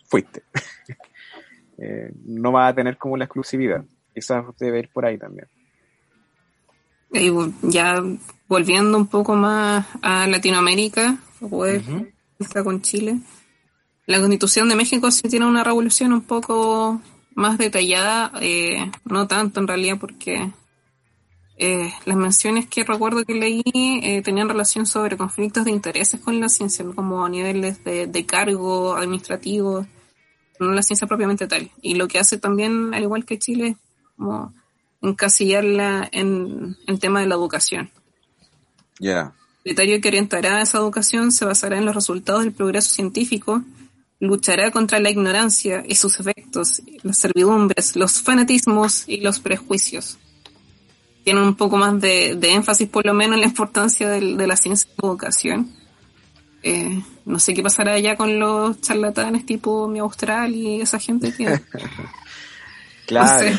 fuiste. 0.07 0.43
eh, 1.79 2.11
no 2.25 2.51
va 2.51 2.67
a 2.67 2.75
tener 2.75 2.97
como 2.97 3.17
la 3.17 3.25
exclusividad. 3.25 3.83
Quizás 4.13 4.45
debe 4.59 4.77
ir 4.81 4.89
por 4.89 5.03
ahí 5.03 5.17
también. 5.17 5.47
Y 7.11 7.31
ya 7.63 8.03
volviendo 8.47 8.99
un 8.99 9.07
poco 9.07 9.33
más 9.35 9.87
a 10.03 10.27
Latinoamérica, 10.27 11.17
está 12.37 12.63
con 12.63 12.83
Chile. 12.83 13.19
La 14.09 14.19
constitución 14.19 14.67
de 14.69 14.75
México 14.75 15.11
sí 15.11 15.29
tiene 15.29 15.45
una 15.45 15.63
revolución 15.63 16.13
un 16.13 16.23
poco 16.23 16.99
más 17.35 17.59
detallada, 17.59 18.31
eh, 18.41 18.89
no 19.05 19.27
tanto 19.27 19.59
en 19.59 19.67
realidad 19.67 19.97
porque 19.99 20.51
eh, 21.59 21.93
las 22.05 22.17
menciones 22.17 22.65
que 22.65 22.83
recuerdo 22.83 23.23
que 23.23 23.35
leí 23.35 23.61
eh, 23.75 24.23
tenían 24.23 24.49
relación 24.49 24.87
sobre 24.87 25.15
conflictos 25.15 25.63
de 25.63 25.69
intereses 25.69 26.19
con 26.19 26.39
la 26.39 26.49
ciencia, 26.49 26.83
como 26.95 27.23
a 27.23 27.29
niveles 27.29 27.83
de, 27.83 28.07
de 28.07 28.25
cargo 28.25 28.95
administrativo, 28.95 29.85
no 30.59 30.71
la 30.71 30.81
ciencia 30.81 31.05
propiamente 31.05 31.45
tal. 31.45 31.69
Y 31.79 31.93
lo 31.93 32.07
que 32.07 32.17
hace 32.17 32.39
también, 32.39 32.95
al 32.95 33.03
igual 33.03 33.25
que 33.25 33.37
Chile, 33.37 33.77
como 34.17 34.55
encasillarla 35.03 36.09
en 36.11 36.75
el 36.87 36.99
tema 36.99 37.19
de 37.19 37.27
la 37.27 37.35
educación. 37.35 37.91
Ya. 38.99 39.35
El 39.65 39.75
criterio 39.75 40.01
que 40.01 40.07
orientará 40.07 40.63
esa 40.63 40.79
educación 40.79 41.31
se 41.31 41.45
basará 41.45 41.77
en 41.77 41.85
los 41.85 41.93
resultados 41.93 42.41
del 42.41 42.53
progreso 42.53 42.91
científico, 42.91 43.63
luchará 44.19 44.71
contra 44.71 44.99
la 44.99 45.09
ignorancia 45.09 45.83
y 45.87 45.95
sus 45.95 46.19
efectos, 46.19 46.81
las 47.03 47.17
servidumbres, 47.17 47.95
los 47.95 48.21
fanatismos 48.21 49.05
y 49.07 49.21
los 49.21 49.39
prejuicios. 49.39 50.17
Tiene 51.23 51.41
un 51.41 51.55
poco 51.55 51.77
más 51.77 51.99
de, 52.01 52.37
énfasis, 52.41 52.89
por 52.89 53.05
lo 53.05 53.13
menos, 53.13 53.35
en 53.35 53.41
la 53.41 53.47
importancia 53.47 54.09
de, 54.09 54.21
la 54.21 54.55
ciencia 54.55 54.89
y 54.89 55.01
la 55.01 55.07
educación. 55.07 55.75
Eh, 56.61 57.01
no 57.25 57.39
sé 57.39 57.53
qué 57.53 57.63
pasará 57.63 57.93
allá 57.93 58.17
con 58.17 58.37
los 58.37 58.81
charlatanes 58.81 59.45
tipo 59.45 59.87
mi 59.87 59.99
Austral 59.99 60.53
y 60.53 60.81
esa 60.81 60.99
gente 60.99 61.33
que... 61.33 61.45
claro. 63.07 63.57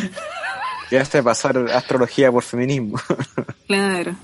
Ya 0.90 1.00
este 1.00 1.22
pasar 1.22 1.56
astrología 1.70 2.30
por 2.30 2.42
feminismo. 2.42 3.00
claro. 3.66 4.16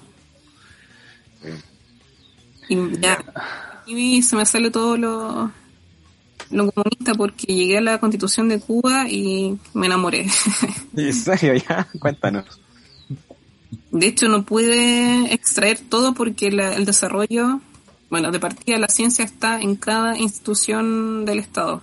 Y 2.68 2.98
ya, 2.98 3.24
y 3.86 4.22
se 4.22 4.34
me 4.34 4.44
sale 4.44 4.70
todo 4.70 4.96
lo, 4.96 5.52
lo 6.50 6.70
comunista 6.70 7.14
porque 7.14 7.46
llegué 7.46 7.78
a 7.78 7.80
la 7.80 7.98
constitución 7.98 8.48
de 8.48 8.60
Cuba 8.60 9.08
y 9.08 9.58
me 9.74 9.86
enamoré. 9.86 10.26
¿En 10.96 11.14
serio 11.14 11.54
ya? 11.54 11.88
Cuéntanos. 11.98 12.60
De 13.90 14.06
hecho, 14.06 14.28
no 14.28 14.44
pude 14.44 15.32
extraer 15.32 15.78
todo 15.78 16.14
porque 16.14 16.48
el 16.48 16.84
desarrollo, 16.84 17.60
bueno, 18.10 18.30
de 18.30 18.38
partida 18.38 18.78
la 18.78 18.88
ciencia 18.88 19.24
está 19.24 19.60
en 19.60 19.76
cada 19.76 20.18
institución 20.18 21.24
del 21.24 21.38
Estado 21.38 21.82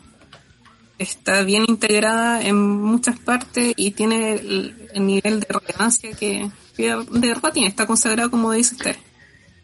está 1.03 1.43
bien 1.43 1.65
integrada 1.67 2.41
en 2.41 2.55
muchas 2.57 3.19
partes 3.19 3.73
y 3.75 3.91
tiene 3.91 4.33
el, 4.33 4.75
nivel 4.95 5.39
de 5.39 5.47
relevancia 5.49 6.11
que, 6.13 6.49
de 6.77 7.05
verdad 7.13 7.51
tiene, 7.53 7.67
está 7.67 7.85
consagrado 7.85 8.31
como 8.31 8.51
dice 8.51 8.75
usted. 8.75 8.95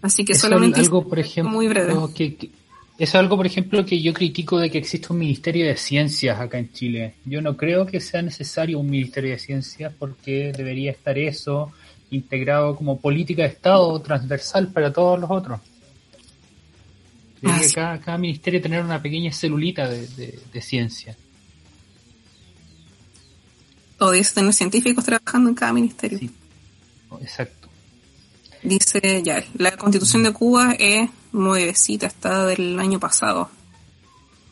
Así 0.02 0.24
que 0.24 0.34
solamente 0.34 0.80
algo, 0.80 1.08
por 1.08 1.20
ejemplo, 1.20 1.52
muy 1.52 1.68
breve. 1.68 1.94
Que, 2.16 2.52
es 3.00 3.16
algo, 3.16 3.38
por 3.38 3.48
ejemplo, 3.48 3.86
que 3.86 4.02
yo 4.02 4.14
critico 4.14 4.60
de 4.60 4.70
que 4.70 4.78
existe 4.78 5.12
un 5.12 5.20
Ministerio 5.20 5.66
de 5.66 5.76
Ciencias 5.78 6.40
acá 6.40 6.60
en 6.60 6.72
Chile. 6.72 7.16
Yo 7.26 7.42
no 7.42 7.58
creo 7.58 7.86
que 7.86 8.00
sea 8.00 8.22
necesario 8.22 8.78
un 8.78 8.90
Ministerio 8.90 9.32
de 9.32 9.40
Ciencias 9.40 9.92
porque 9.98 10.54
debería 10.56 10.92
estar 10.92 11.18
eso 11.18 11.72
integrado 12.12 12.76
como 12.76 13.00
política 13.00 13.44
de 13.44 13.50
Estado 13.50 14.00
transversal 14.02 14.72
para 14.72 14.94
todos 14.94 15.20
los 15.20 15.32
otros. 15.32 15.60
Debería 17.42 17.72
cada, 17.74 18.00
cada, 18.00 18.18
ministerio 18.18 18.62
tener 18.62 18.84
una 18.84 19.02
pequeña 19.02 19.32
celulita 19.32 19.88
de, 19.90 20.40
de 20.52 20.62
ciencia 20.62 21.16
o 24.00 24.12
dice 24.12 24.34
tener 24.34 24.54
científicos 24.54 25.06
trabajando 25.06 25.50
en 25.50 25.56
cada 25.56 25.74
ministerio. 25.74 26.30
exacto. 27.22 27.68
Dice 28.64 29.22
ya, 29.24 29.44
la 29.56 29.78
constitución 29.78 30.24
de 30.24 30.34
Cuba 30.34 30.76
es 30.78 31.10
nuevecita, 31.32 32.08
está 32.08 32.46
del 32.46 32.80
año 32.80 33.00
pasado. 33.00 33.50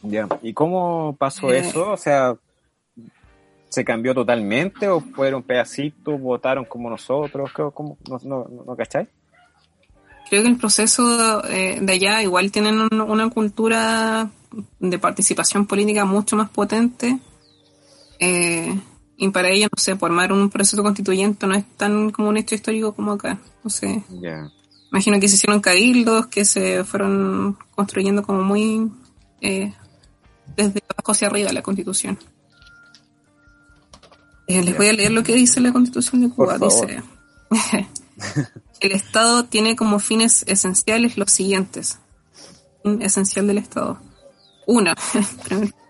Ya, 0.04 0.28
¿y 0.42 0.54
cómo 0.54 1.16
pasó 1.18 1.52
eh, 1.52 1.60
eso? 1.60 1.92
O 1.92 1.98
sea, 1.98 2.36
¿se 3.70 3.84
cambió 3.84 4.14
totalmente 4.14 4.88
o 4.88 5.02
fueron 5.02 5.44
pedacitos, 5.44 6.20
votaron 6.20 6.66
como 6.66 6.90
nosotros? 6.90 7.52
¿Cómo, 7.74 7.98
no, 8.10 8.20
no, 8.24 8.48
no 8.66 8.76
cacháis? 8.76 9.08
Creo 10.30 10.44
que 10.44 10.50
el 10.50 10.58
proceso 10.58 11.44
eh, 11.46 11.80
de 11.82 11.94
allá 11.94 12.22
igual 12.22 12.52
tienen 12.52 12.80
una 12.92 13.30
cultura 13.30 14.30
de 14.80 15.00
participación 15.00 15.66
política 15.66 16.06
mucho 16.06 16.36
más 16.36 16.50
potente. 16.50 17.20
Eh, 18.20 18.78
y 19.16 19.30
para 19.30 19.50
ella, 19.50 19.68
no 19.74 19.82
sé, 19.82 19.96
formar 19.96 20.32
un 20.34 20.50
proceso 20.50 20.84
constituyente 20.84 21.48
no 21.48 21.56
es 21.56 21.66
tan 21.78 22.12
como 22.12 22.30
un 22.30 22.38
hecho 22.38 22.56
histórico 22.56 22.94
como 22.94 23.14
acá. 23.14 23.40
No 23.64 23.70
sé. 23.70 24.04
Imagino 24.92 25.20
que 25.20 25.28
se 25.28 25.36
hicieron 25.36 25.60
cabildos 25.60 26.28
que 26.28 26.46
se 26.46 26.84
fueron 26.84 27.58
construyendo 27.76 28.24
como 28.24 28.42
muy 28.44 28.90
eh, 29.42 29.74
desde 30.56 30.82
abajo 30.90 31.12
hacia 31.12 31.28
arriba 31.28 31.52
la 31.52 31.62
constitución. 31.62 32.18
Eh, 34.48 34.64
les 34.64 34.78
voy 34.78 34.88
a 34.88 34.94
leer 34.94 35.12
lo 35.12 35.24
que 35.24 35.34
dice 35.34 35.60
la 35.60 35.74
constitución 35.74 36.22
de 36.22 36.30
Cuba. 36.30 36.58
Dice, 36.58 37.04
el 38.80 38.92
Estado 38.92 39.44
tiene 39.46 39.76
como 39.76 40.00
fines 40.00 40.44
esenciales 40.48 41.18
los 41.18 41.32
siguientes. 41.32 42.00
Fin 42.84 43.02
esencial 43.02 43.46
del 43.48 43.58
Estado. 43.58 44.00
Uno, 44.66 44.94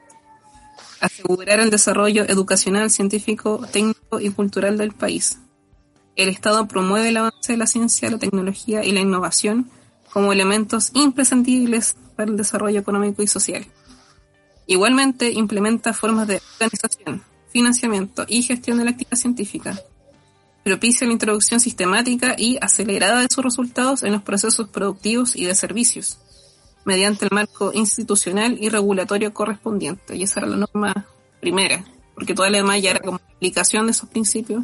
asegurar 1.02 1.60
el 1.60 1.69
desarrollo 1.69 2.26
educacional, 2.28 2.90
científico, 2.90 3.61
técnico 3.72 4.19
y 4.19 4.32
cultural 4.32 4.78
del 4.78 4.91
país. 4.94 5.38
El 6.18 6.30
Estado 6.30 6.68
promueve 6.68 7.10
el 7.10 7.18
avance 7.18 7.53
de 7.53 7.57
la 7.57 7.68
ciencia, 7.68 8.10
la 8.10 8.18
tecnología 8.18 8.84
y 8.84 8.91
la 8.91 9.02
innovación 9.02 9.69
como 10.11 10.34
elementos 10.34 10.89
imprescindibles 10.95 11.95
para 12.15 12.31
el 12.31 12.38
desarrollo 12.38 12.80
económico 12.80 13.22
y 13.22 13.27
social. 13.27 13.68
Igualmente 14.65 15.31
implementa 15.31 15.94
formas 15.94 16.27
de 16.27 16.41
organización, 16.53 17.22
financiamiento 17.49 18.26
y 18.27 18.41
gestión 18.41 18.80
de 18.80 18.85
la 18.85 18.91
actividad 18.91 19.15
científica. 19.15 19.80
Propicia 20.64 21.06
la 21.06 21.14
introducción 21.14 21.60
sistemática 21.60 22.35
y 22.35 22.57
acelerada 22.61 23.22
de 23.22 23.30
sus 23.30 23.44
resultados 23.44 24.02
en 24.02 24.11
los 24.11 24.23
procesos 24.23 24.68
productivos 24.69 25.35
y 25.35 25.45
de 25.45 25.53
servicios 25.53 26.18
mediante 26.84 27.26
el 27.26 27.31
marco 27.31 27.72
institucional 27.73 28.57
y 28.60 28.69
regulatorio 28.69 29.34
correspondiente. 29.34 30.15
Y 30.15 30.23
esa 30.23 30.39
era 30.39 30.49
la 30.49 30.56
norma 30.56 31.06
primera, 31.39 31.85
porque 32.15 32.34
toda 32.34 32.49
la 32.49 32.57
demás 32.57 32.81
ya 32.81 32.91
era 32.91 33.02
como 33.02 33.18
aplicación 33.18 33.85
de 33.85 33.91
esos 33.91 34.10
principios 34.10 34.64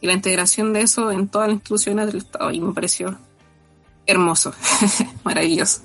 y 0.00 0.06
la 0.06 0.12
integración 0.14 0.72
de 0.72 0.82
eso 0.82 1.10
en 1.10 1.28
todas 1.28 1.48
las 1.48 1.56
instituciones 1.56 2.06
del 2.06 2.16
Estado. 2.16 2.50
Y 2.50 2.60
me 2.60 2.72
pareció 2.72 3.18
hermoso, 4.06 4.52
maravilloso. 5.24 5.82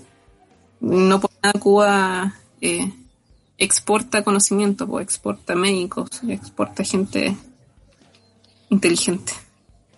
No 0.79 1.19
por 1.19 1.31
nada 1.41 1.59
Cuba 1.59 2.33
eh, 2.61 2.91
exporta 3.57 4.23
conocimiento, 4.23 4.87
pues 4.87 5.03
exporta 5.03 5.55
médicos, 5.55 6.09
exporta 6.27 6.83
gente 6.83 7.35
inteligente 8.69 9.33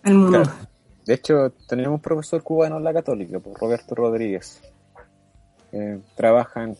al 0.03 0.13
mundo. 0.15 0.43
De 1.05 1.13
hecho, 1.13 1.51
tenemos 1.67 1.93
un 1.93 2.01
profesor 2.01 2.43
cubano 2.43 2.77
en 2.77 2.83
la 2.83 2.93
católica, 2.93 3.39
pues 3.39 3.57
Roberto 3.57 3.95
Rodríguez 3.95 4.61
eh, 5.71 5.99
trabajan 6.15 6.75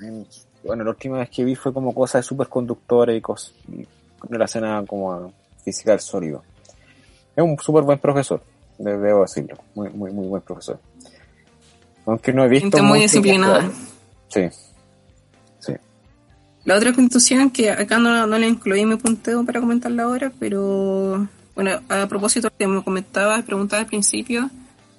en, 0.00 0.26
bueno, 0.64 0.84
la 0.84 0.90
última 0.90 1.18
vez 1.18 1.30
que 1.30 1.44
vi 1.44 1.54
fue 1.54 1.72
como 1.72 1.94
cosas 1.94 2.24
de 2.24 2.28
superconductores 2.28 3.18
y 3.18 3.20
cosas 3.20 3.54
relacionadas 4.28 4.86
como 4.86 5.32
física 5.62 5.92
del 5.92 6.00
sólido. 6.00 6.42
Es 7.36 7.44
un 7.44 7.58
súper 7.58 7.84
buen 7.84 7.98
profesor, 7.98 8.42
debo 8.78 9.22
decirlo, 9.22 9.56
muy, 9.74 9.88
muy, 9.90 10.12
muy 10.12 10.26
buen 10.26 10.42
profesor. 10.42 10.80
Aunque 12.06 12.32
no 12.32 12.44
he 12.44 12.48
visto... 12.48 12.82
muy 12.82 13.00
disciplinada. 13.00 13.70
Sí, 14.28 14.48
sí. 15.60 15.72
La 16.64 16.76
otra 16.76 16.92
constitución, 16.92 17.50
que 17.50 17.70
acá 17.70 17.98
no, 17.98 18.26
no 18.26 18.38
la 18.38 18.46
incluí 18.46 18.84
mi 18.84 18.96
punteo 18.96 19.44
para 19.44 19.60
comentarla 19.60 20.04
ahora, 20.04 20.32
pero 20.38 21.28
bueno, 21.54 21.80
a 21.88 22.06
propósito 22.06 22.48
de 22.48 22.54
que 22.58 22.66
me 22.66 22.82
comentabas, 22.82 23.42
preguntabas 23.44 23.84
al 23.84 23.88
principio, 23.88 24.50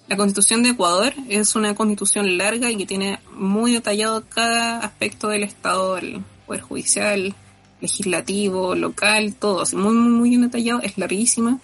la 0.08 0.18
constitución 0.18 0.62
de 0.62 0.70
Ecuador 0.70 1.14
es 1.30 1.56
una 1.56 1.74
constitución 1.74 2.38
larga 2.38 2.70
y 2.70 2.78
que 2.78 2.86
tiene 2.86 3.20
muy 3.34 3.72
detallado 3.72 4.24
cada 4.28 4.80
aspecto 4.80 5.30
del 5.30 5.44
Estado, 5.44 5.98
el 5.98 6.22
Poder 6.45 6.62
Judicial, 6.62 7.34
legislativo, 7.80 8.76
local, 8.76 9.34
todo, 9.34 9.64
muy, 9.74 9.94
muy, 9.94 10.10
muy 10.12 10.30
bien 10.30 10.41
detallado, 10.41 10.82
es 10.82 10.98
larguísima. 10.98 11.60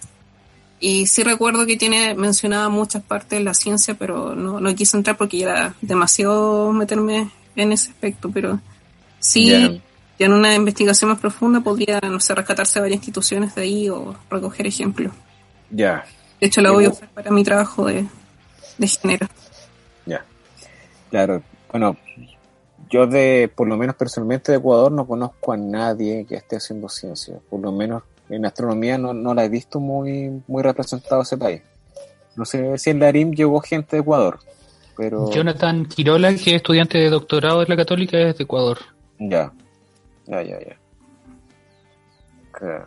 Y 0.80 1.06
sí 1.06 1.22
recuerdo 1.24 1.66
que 1.66 1.76
tiene 1.76 2.14
mencionada 2.14 2.68
muchas 2.68 3.02
partes 3.02 3.38
de 3.38 3.44
la 3.44 3.54
ciencia, 3.54 3.94
pero 3.94 4.34
no, 4.34 4.60
no 4.60 4.74
quise 4.74 4.96
entrar 4.96 5.16
porque 5.16 5.38
ya 5.38 5.50
era 5.50 5.74
demasiado 5.80 6.72
meterme 6.72 7.30
en 7.56 7.72
ese 7.72 7.90
aspecto, 7.90 8.30
pero 8.30 8.60
sí, 9.18 9.48
ya 10.18 10.26
en 10.26 10.32
una 10.32 10.54
investigación 10.54 11.10
más 11.10 11.20
profunda 11.20 11.60
podría, 11.60 12.00
no 12.00 12.20
sé, 12.20 12.34
rescatarse 12.34 12.80
varias 12.80 12.98
instituciones 12.98 13.54
de 13.54 13.62
ahí 13.62 13.88
o 13.88 14.16
recoger 14.30 14.66
ejemplos. 14.66 15.12
Ya. 15.70 16.04
De 16.40 16.46
hecho, 16.46 16.60
la 16.60 16.70
voy 16.70 16.86
a 16.86 16.90
usar 16.90 17.08
para 17.08 17.30
mi 17.30 17.44
trabajo 17.44 17.86
de, 17.86 18.06
de 18.78 18.86
género. 18.86 19.26
Ya, 20.06 20.24
claro. 21.10 21.42
Bueno, 21.70 21.96
yo 22.90 23.06
de, 23.06 23.50
por 23.54 23.68
lo 23.68 23.76
menos 23.76 23.96
personalmente 23.96 24.52
de 24.52 24.58
Ecuador 24.58 24.90
no 24.90 25.06
conozco 25.06 25.52
a 25.52 25.56
nadie 25.56 26.24
que 26.26 26.36
esté 26.36 26.56
haciendo 26.56 26.88
ciencia. 26.88 27.36
Por 27.50 27.60
lo 27.60 27.72
menos 27.72 28.02
en 28.28 28.44
astronomía 28.44 28.98
no, 28.98 29.12
no 29.14 29.34
la 29.34 29.44
he 29.44 29.48
visto 29.48 29.80
muy, 29.80 30.42
muy 30.46 30.62
representado 30.62 31.22
ese 31.22 31.36
país. 31.36 31.62
No 32.36 32.44
sé 32.44 32.78
si 32.78 32.90
en 32.90 33.00
la 33.00 33.08
ARIM 33.08 33.32
llegó 33.32 33.60
gente 33.60 33.96
de 33.96 34.02
Ecuador, 34.02 34.38
pero... 34.96 35.30
Jonathan 35.30 35.86
Quirola, 35.86 36.30
que 36.30 36.50
es 36.50 36.56
estudiante 36.56 36.98
de 36.98 37.10
doctorado 37.10 37.60
de 37.60 37.66
la 37.66 37.76
Católica, 37.76 38.18
es 38.18 38.38
de 38.38 38.44
Ecuador. 38.44 38.78
Ya, 39.18 39.52
ya, 40.26 40.42
ya, 40.42 40.58
ya. 40.60 40.76
Claro. 42.52 42.86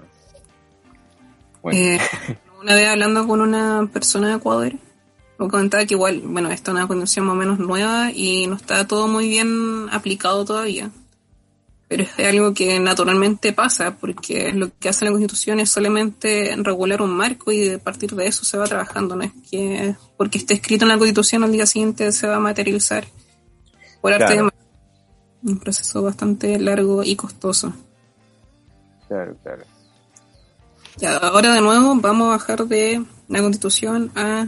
Bueno. 1.61 1.79
Eh, 1.79 1.99
una 2.61 2.75
vez 2.75 2.87
hablando 2.87 3.27
con 3.27 3.41
una 3.41 3.89
persona 3.91 4.29
de 4.29 4.35
Ecuador, 4.35 4.73
me 5.37 5.47
comentaba 5.49 5.85
que 5.85 5.95
igual, 5.95 6.21
bueno, 6.23 6.51
esta 6.51 6.71
es 6.71 6.75
una 6.77 6.87
condición 6.87 7.25
más 7.25 7.33
o 7.33 7.37
menos 7.37 7.59
nueva 7.59 8.11
y 8.13 8.47
no 8.47 8.55
está 8.55 8.87
todo 8.87 9.07
muy 9.07 9.27
bien 9.27 9.87
aplicado 9.91 10.45
todavía. 10.45 10.91
Pero 11.91 12.03
es 12.03 12.25
algo 12.25 12.53
que 12.53 12.79
naturalmente 12.79 13.51
pasa, 13.51 13.97
porque 13.97 14.53
lo 14.53 14.71
que 14.79 14.87
hace 14.87 15.03
la 15.03 15.11
Constitución 15.11 15.59
es 15.59 15.71
solamente 15.71 16.55
regular 16.55 17.01
un 17.01 17.13
marco 17.13 17.51
y 17.51 17.71
a 17.71 17.79
partir 17.79 18.15
de 18.15 18.27
eso 18.27 18.45
se 18.45 18.57
va 18.57 18.63
trabajando. 18.63 19.17
No 19.17 19.23
es 19.23 19.33
que 19.51 19.93
porque 20.15 20.37
esté 20.37 20.53
escrito 20.53 20.85
en 20.85 20.89
la 20.89 20.97
Constitución 20.97 21.43
al 21.43 21.51
día 21.51 21.65
siguiente 21.65 22.13
se 22.13 22.27
va 22.27 22.37
a 22.37 22.39
materializar 22.39 23.03
por 23.99 24.13
arte 24.13 24.25
Claro. 24.25 24.53
de 25.41 25.51
un 25.51 25.59
proceso 25.59 26.01
bastante 26.01 26.57
largo 26.59 27.03
y 27.03 27.17
costoso. 27.17 27.73
Claro, 29.09 29.35
claro. 29.43 29.65
Ya, 30.95 31.17
ahora 31.17 31.55
de 31.55 31.59
nuevo 31.59 31.93
vamos 31.95 32.27
a 32.27 32.37
bajar 32.37 32.67
de 32.67 33.03
la 33.27 33.41
constitución 33.41 34.13
a 34.15 34.47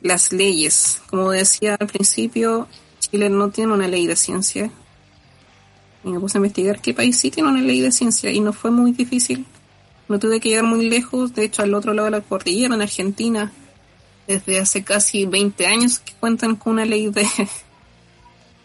las 0.00 0.32
leyes. 0.32 1.02
Como 1.10 1.32
decía 1.32 1.74
al 1.74 1.88
principio, 1.88 2.68
Chile 3.00 3.28
no 3.30 3.50
tiene 3.50 3.72
una 3.72 3.88
ley 3.88 4.06
de 4.06 4.14
ciencia. 4.14 4.70
Y 6.04 6.10
me 6.10 6.20
puse 6.20 6.36
a 6.36 6.40
investigar 6.40 6.80
qué 6.80 6.92
país 6.94 7.18
sí 7.18 7.30
tiene 7.30 7.48
una 7.48 7.62
ley 7.62 7.80
de 7.80 7.90
ciencia 7.90 8.30
y 8.30 8.40
no 8.40 8.52
fue 8.52 8.70
muy 8.70 8.92
difícil. 8.92 9.46
No 10.08 10.18
tuve 10.18 10.38
que 10.40 10.50
llegar 10.50 10.64
muy 10.64 10.86
lejos, 10.88 11.34
de 11.34 11.44
hecho 11.44 11.62
al 11.62 11.72
otro 11.74 11.94
lado 11.94 12.04
de 12.06 12.10
la 12.12 12.20
cordillera, 12.20 12.74
en 12.74 12.82
Argentina, 12.82 13.50
desde 14.28 14.58
hace 14.58 14.84
casi 14.84 15.24
20 15.24 15.66
años 15.66 15.98
que 16.00 16.12
cuentan 16.20 16.56
con 16.56 16.74
una 16.74 16.84
ley 16.84 17.08
de, 17.10 17.26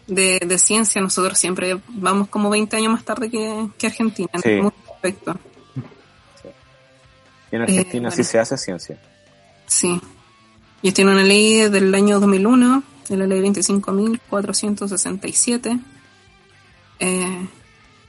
de, 0.06 0.38
de 0.46 0.58
ciencia. 0.58 1.00
Nosotros 1.00 1.38
siempre 1.38 1.80
vamos 1.88 2.28
como 2.28 2.50
20 2.50 2.76
años 2.76 2.92
más 2.92 3.04
tarde 3.04 3.30
que, 3.30 3.68
que 3.78 3.86
Argentina 3.86 4.28
en 4.34 4.42
Sí. 4.42 4.60
aspectos. 4.92 5.36
Y 7.52 7.56
en 7.56 7.62
Argentina 7.62 8.10
Eh, 8.10 8.12
sí 8.12 8.22
se 8.22 8.38
hace 8.38 8.56
ciencia. 8.58 9.00
Sí. 9.66 9.98
Ellos 10.82 10.94
tienen 10.94 11.14
una 11.14 11.24
ley 11.24 11.68
del 11.70 11.94
año 11.94 12.20
2001, 12.20 12.82
de 13.08 13.16
la 13.16 13.26
ley 13.26 13.40
25.467, 13.40 15.80
eh, 17.00 17.46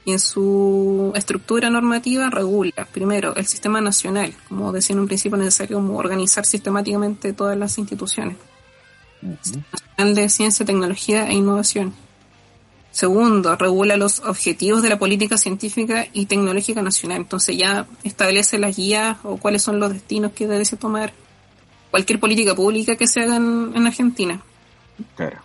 y 0.03 0.11
en 0.11 0.19
su 0.19 1.11
estructura 1.15 1.69
normativa 1.69 2.29
regula, 2.29 2.87
primero, 2.91 3.35
el 3.35 3.45
sistema 3.45 3.81
nacional, 3.81 4.33
como 4.47 4.71
decía 4.71 4.95
en 4.95 4.99
un 4.99 5.07
principio 5.07 5.37
necesario 5.37 5.77
como 5.77 5.97
organizar 5.97 6.45
sistemáticamente 6.45 7.33
todas 7.33 7.57
las 7.57 7.77
instituciones, 7.77 8.37
Ujú. 9.21 9.61
Nacional 9.71 10.15
de 10.15 10.29
Ciencia, 10.29 10.65
Tecnología 10.65 11.27
e 11.27 11.33
Innovación. 11.33 11.93
Segundo, 12.91 13.55
regula 13.55 13.95
los 13.95 14.19
objetivos 14.19 14.81
de 14.81 14.89
la 14.89 14.99
política 14.99 15.37
científica 15.37 16.07
y 16.11 16.25
tecnológica 16.25 16.81
nacional. 16.81 17.19
Entonces 17.19 17.55
ya 17.55 17.85
establece 18.03 18.57
las 18.57 18.75
guías 18.75 19.17
o 19.23 19.37
cuáles 19.37 19.61
son 19.61 19.79
los 19.79 19.93
destinos 19.93 20.33
que 20.33 20.47
debe 20.47 20.65
tomar 20.65 21.13
cualquier 21.89 22.19
política 22.19 22.53
pública 22.53 22.95
que 22.95 23.07
se 23.07 23.21
haga 23.21 23.37
en, 23.37 23.71
en 23.75 23.87
Argentina. 23.87 24.41
Claro. 25.15 25.37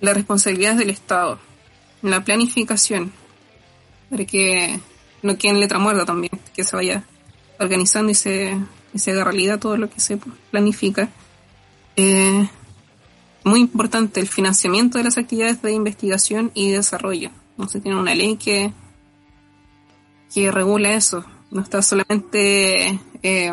Las 0.00 0.14
responsabilidades 0.14 0.78
del 0.78 0.90
Estado, 0.90 1.38
la 2.10 2.24
planificación, 2.24 3.12
para 4.10 4.24
que 4.24 4.78
no 5.22 5.36
quede 5.36 5.54
letra 5.54 5.78
muerta 5.78 6.04
también, 6.04 6.32
que 6.54 6.64
se 6.64 6.76
vaya 6.76 7.04
organizando 7.58 8.10
y 8.10 8.14
se, 8.14 8.56
se 8.94 9.10
haga 9.10 9.24
realidad 9.24 9.58
todo 9.58 9.76
lo 9.76 9.88
que 9.90 10.00
se 10.00 10.18
planifica. 10.50 11.08
Eh, 11.96 12.48
muy 13.44 13.60
importante 13.60 14.20
el 14.20 14.28
financiamiento 14.28 14.98
de 14.98 15.04
las 15.04 15.18
actividades 15.18 15.60
de 15.62 15.72
investigación 15.72 16.50
y 16.54 16.70
desarrollo. 16.70 17.30
No 17.56 17.68
se 17.68 17.80
tiene 17.80 17.98
una 17.98 18.14
ley 18.14 18.36
que, 18.36 18.72
que 20.32 20.50
regula 20.50 20.94
eso. 20.94 21.24
No 21.50 21.62
está 21.62 21.82
solamente 21.82 23.00
eh, 23.22 23.52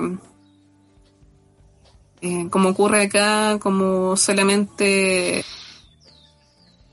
eh, 2.21 2.47
como 2.49 2.69
ocurre 2.69 3.03
acá, 3.03 3.57
como 3.59 4.15
solamente 4.15 5.43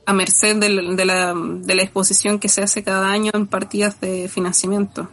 a 0.08 0.14
merced 0.14 0.56
de, 0.56 0.70
la, 1.04 1.34
de 1.34 1.74
la 1.74 1.82
exposición 1.82 2.38
que 2.38 2.48
se 2.48 2.62
hace 2.62 2.82
cada 2.82 3.10
año 3.10 3.30
en 3.34 3.46
partidas 3.46 4.00
de 4.00 4.26
financiamiento. 4.30 5.06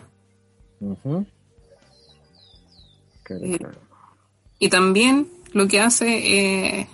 Claro, 3.23 3.45
Eh, 3.45 3.57
claro. 3.59 3.77
Y 4.57 4.69
también 4.69 5.27
lo 5.51 5.67
que 5.67 5.81
hace 5.81 6.80
eh, 6.80 6.88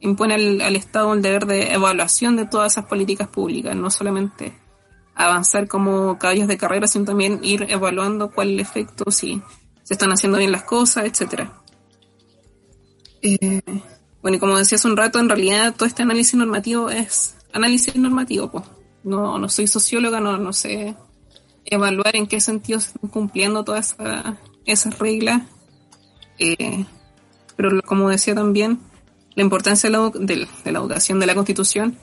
impone 0.00 0.36
al, 0.36 0.62
al 0.62 0.74
Estado 0.74 1.12
el 1.12 1.20
deber 1.20 1.44
de 1.44 1.74
evaluación 1.74 2.34
de 2.36 2.46
todas 2.46 2.72
esas 2.72 2.86
políticas 2.86 3.28
públicas, 3.28 3.76
no 3.76 3.90
solamente 3.90 4.54
avanzar 5.14 5.68
como 5.68 6.18
caballos 6.18 6.48
de 6.48 6.56
carrera, 6.56 6.86
sino 6.86 7.04
también 7.04 7.40
ir 7.42 7.66
evaluando 7.68 8.30
cuál 8.30 8.48
es 8.48 8.54
el 8.54 8.60
efecto, 8.60 9.10
si 9.10 9.42
se 9.82 9.92
están 9.92 10.10
haciendo 10.12 10.38
bien 10.38 10.50
las 10.50 10.62
cosas, 10.62 11.04
etcétera. 11.04 11.60
Eh, 13.20 13.60
bueno, 14.24 14.38
y 14.38 14.40
como 14.40 14.56
decía 14.56 14.76
hace 14.76 14.88
un 14.88 14.96
rato, 14.96 15.18
en 15.18 15.28
realidad 15.28 15.74
todo 15.76 15.86
este 15.86 16.02
análisis 16.02 16.32
normativo 16.34 16.88
es 16.88 17.34
análisis 17.52 17.94
normativo, 17.94 18.50
pues. 18.50 18.64
No, 19.02 19.38
no 19.38 19.50
soy 19.50 19.66
socióloga, 19.66 20.18
no, 20.18 20.50
sé 20.54 20.94
evaluar 21.66 22.16
en 22.16 22.26
qué 22.26 22.40
sentido 22.40 22.80
se 22.80 22.86
están 22.92 23.10
cumpliendo 23.10 23.64
todas 23.64 23.92
esa- 23.92 24.38
esas 24.64 24.98
reglas. 24.98 25.42
Eh, 26.38 26.86
pero 27.54 27.82
como 27.82 28.08
decía 28.08 28.34
también, 28.34 28.80
la 29.34 29.42
importancia 29.42 29.90
de 29.90 29.98
la, 29.98 30.08
de 30.08 30.72
la 30.72 30.78
educación 30.78 31.20
de 31.20 31.26
la 31.26 31.34
Constitución 31.34 31.98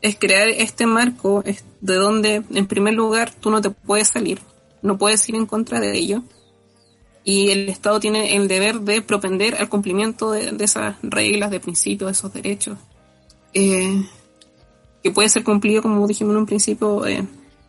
es 0.00 0.16
crear 0.18 0.48
este 0.48 0.86
marco 0.86 1.44
de 1.44 1.94
donde, 1.94 2.42
en 2.54 2.66
primer 2.66 2.94
lugar, 2.94 3.34
tú 3.38 3.50
no 3.50 3.60
te 3.60 3.68
puedes 3.68 4.08
salir, 4.08 4.40
no 4.80 4.96
puedes 4.96 5.28
ir 5.28 5.34
en 5.34 5.44
contra 5.44 5.78
de 5.78 5.94
ello. 5.94 6.22
Y 7.28 7.50
el 7.50 7.68
Estado 7.68 7.98
tiene 7.98 8.36
el 8.36 8.46
deber 8.46 8.80
de 8.80 9.02
propender 9.02 9.56
al 9.56 9.68
cumplimiento 9.68 10.30
de, 10.30 10.56
esas 10.60 10.96
reglas, 11.02 11.50
de 11.50 11.58
principios, 11.58 12.08
de 12.08 12.12
esos 12.12 12.32
derechos. 12.32 12.78
Eh, 13.52 14.00
que 15.02 15.10
puede 15.10 15.28
ser 15.28 15.42
cumplido, 15.42 15.82
como 15.82 16.06
dijimos 16.06 16.32
en 16.34 16.38
un 16.38 16.46
principio, 16.46 17.04
eh, 17.04 17.26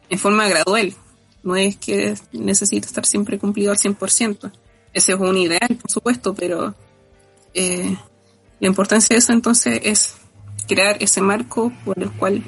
en 0.09 0.19
forma 0.19 0.47
gradual. 0.47 0.93
No 1.41 1.55
es 1.55 1.75
que 1.75 2.13
necesite 2.31 2.85
estar 2.85 3.05
siempre 3.05 3.39
cumplido 3.39 3.71
al 3.71 3.77
100%. 3.77 4.51
Ese 4.93 5.13
es 5.13 5.19
un 5.19 5.37
ideal, 5.37 5.77
por 5.81 5.91
supuesto, 5.91 6.35
pero 6.35 6.75
eh, 7.53 7.97
la 8.59 8.67
importancia 8.67 9.15
de 9.15 9.19
eso 9.19 9.33
entonces 9.33 9.79
es 9.83 10.13
crear 10.67 10.97
ese 10.99 11.21
marco 11.21 11.71
por 11.83 11.97
el 12.01 12.11
cual 12.11 12.43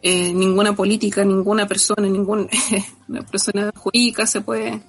eh, 0.00 0.32
ninguna 0.32 0.74
política, 0.74 1.24
ninguna 1.24 1.66
persona, 1.66 2.08
ninguna 2.08 2.46
persona 3.30 3.72
jurídica 3.74 4.26
se 4.26 4.40
puede, 4.40 4.80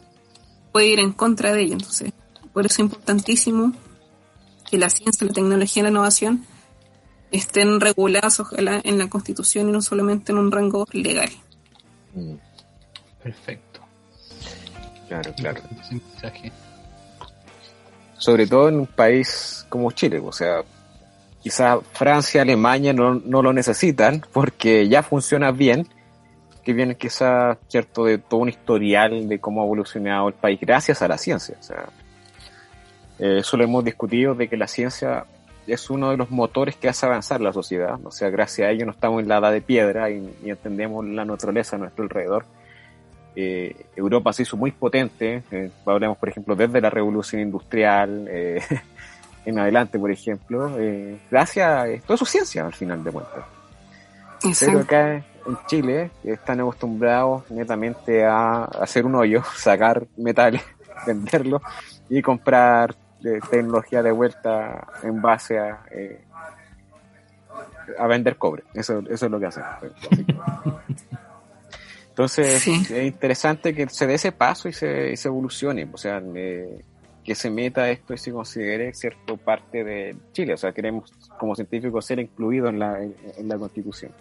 puede 0.72 0.88
ir 0.88 1.00
en 1.00 1.12
contra 1.12 1.54
de 1.54 1.62
ello. 1.62 1.74
Entonces, 1.74 2.12
por 2.54 2.66
eso 2.66 2.74
es 2.76 2.80
importantísimo 2.80 3.74
que 4.70 4.78
la 4.78 4.90
ciencia, 4.90 5.26
la 5.26 5.34
tecnología 5.34 5.82
y 5.82 5.84
la 5.84 5.90
innovación 5.90 6.46
estén 7.32 7.80
reguladas, 7.80 8.40
ojalá, 8.40 8.82
en 8.84 8.98
la 8.98 9.10
Constitución 9.10 9.70
y 9.70 9.72
no 9.72 9.82
solamente 9.82 10.32
en 10.32 10.38
un 10.38 10.52
rango 10.52 10.86
legal. 10.92 11.30
Mm, 12.14 12.36
Perfecto. 13.24 13.82
Claro, 15.08 15.34
claro. 15.36 15.62
Sobre 18.18 18.48
todo 18.48 18.70
en 18.70 18.76
un 18.76 18.88
país 18.88 19.66
como 19.70 19.92
Chile, 19.92 20.20
o 20.24 20.32
sea, 20.32 20.64
quizás 21.42 21.80
Francia, 21.94 22.42
Alemania 22.42 22.94
no, 22.94 23.16
no 23.16 23.42
lo 23.42 23.54
necesitan 23.54 24.24
porque 24.32 24.88
ya 24.88 25.04
funciona 25.04 25.52
bien, 25.52 25.88
que 26.64 26.74
viene 26.74 26.96
quizás, 26.96 27.58
cierto, 27.68 28.06
de 28.06 28.18
todo 28.18 28.42
un 28.42 28.50
historial 28.50 29.28
de 29.28 29.40
cómo 29.40 29.62
ha 29.62 29.66
evolucionado 29.66 30.28
el 30.28 30.34
país 30.34 30.60
gracias 30.60 31.02
a 31.02 31.08
la 31.08 31.18
ciencia. 31.18 31.56
O 31.60 31.64
sea, 31.64 31.86
eh, 33.20 33.38
eso 33.40 33.58
lo 33.58 33.64
hemos 33.64 33.84
discutido 33.84 34.36
de 34.36 34.48
que 34.48 34.58
la 34.58 34.68
ciencia 34.68 35.26
es 35.68 35.90
uno 35.90 36.12
de 36.12 36.18
los 36.18 36.32
motores 36.32 36.76
que 36.76 36.90
hace 36.90 37.06
avanzar 37.06 37.42
la 37.42 37.54
sociedad. 37.54 38.00
O 38.04 38.12
sea, 38.12 38.30
gracias 38.30 38.68
a 38.68 38.72
ello 38.72 38.86
no 38.86 38.92
estamos 38.92 39.22
en 39.22 39.28
la 39.28 39.38
edad 39.38 39.52
de 39.52 39.62
piedra 39.62 40.10
y, 40.10 40.36
y 40.44 40.50
entendemos 40.50 41.06
la 41.06 41.26
naturaleza 41.26 41.76
a 41.76 41.80
nuestro 41.80 42.04
alrededor. 42.04 42.46
Eh, 43.36 43.86
Europa 43.96 44.34
se 44.34 44.42
hizo 44.44 44.58
muy 44.58 44.72
potente, 44.72 45.44
eh, 45.52 45.72
hablamos 45.86 46.18
por 46.18 46.30
ejemplo 46.30 46.56
desde 46.56 46.82
la 46.82 46.90
revolución 46.90 47.42
industrial 47.42 48.28
eh, 48.30 48.60
en 49.46 49.60
adelante, 49.60 50.00
por 50.00 50.12
ejemplo, 50.12 50.78
eh, 50.80 51.18
gracias 51.30 51.70
a 51.70 51.86
toda 52.06 52.18
su 52.18 52.26
ciencia 52.26 52.66
al 52.66 52.74
final 52.74 53.04
de 53.04 53.12
cuentas. 53.12 53.46
Pero 54.42 54.52
Exacto. 54.52 54.80
acá 54.80 55.24
en 55.46 55.58
Chile 55.68 56.12
están 56.24 56.60
acostumbrados 56.60 57.50
netamente 57.52 58.26
a 58.26 58.64
hacer 58.66 59.06
un 59.06 59.16
hoyo, 59.16 59.44
sacar 59.56 60.08
metales, 60.18 60.62
venderlo 61.08 61.62
y 62.10 62.22
comprar 62.22 62.96
eh, 63.24 63.40
tecnología 63.50 64.02
de 64.02 64.12
vuelta 64.12 64.88
en 65.04 65.22
base 65.22 65.60
a, 65.60 65.84
eh, 65.92 66.22
a 67.98 68.08
vender 68.08 68.38
cobre. 68.38 68.64
Eso, 68.74 69.00
eso 69.10 69.26
es 69.26 69.32
lo 69.32 69.40
que 69.40 69.46
hacen. 69.46 69.64
Entonces 72.10 72.62
Sí. 72.62 72.74
es 72.90 73.06
interesante 73.06 73.74
que 73.74 73.88
se 73.88 74.06
dé 74.06 74.16
ese 74.16 74.32
paso 74.34 74.68
y 74.68 74.74
se, 74.74 75.12
y 75.12 75.18
se 75.18 75.30
evolucione. 75.30 75.88
O 75.94 75.98
sea, 75.98 76.22
eh, 76.36 76.82
que 77.24 77.36
se 77.36 77.50
meta 77.50 77.90
esto 77.90 78.14
y 78.14 78.18
se 78.18 78.32
considere 78.32 78.94
cierto 78.94 79.38
parte 79.38 79.84
de 79.84 80.16
Chile. 80.34 80.54
O 80.54 80.58
sea, 80.58 80.72
queremos 80.72 81.14
como 81.38 81.56
científicos 81.56 82.06
ser 82.06 82.20
incluidos 82.20 82.72
en 82.72 82.80
la, 82.80 83.02
en, 83.02 83.48
la 83.48 83.58
constitución. 83.58 84.12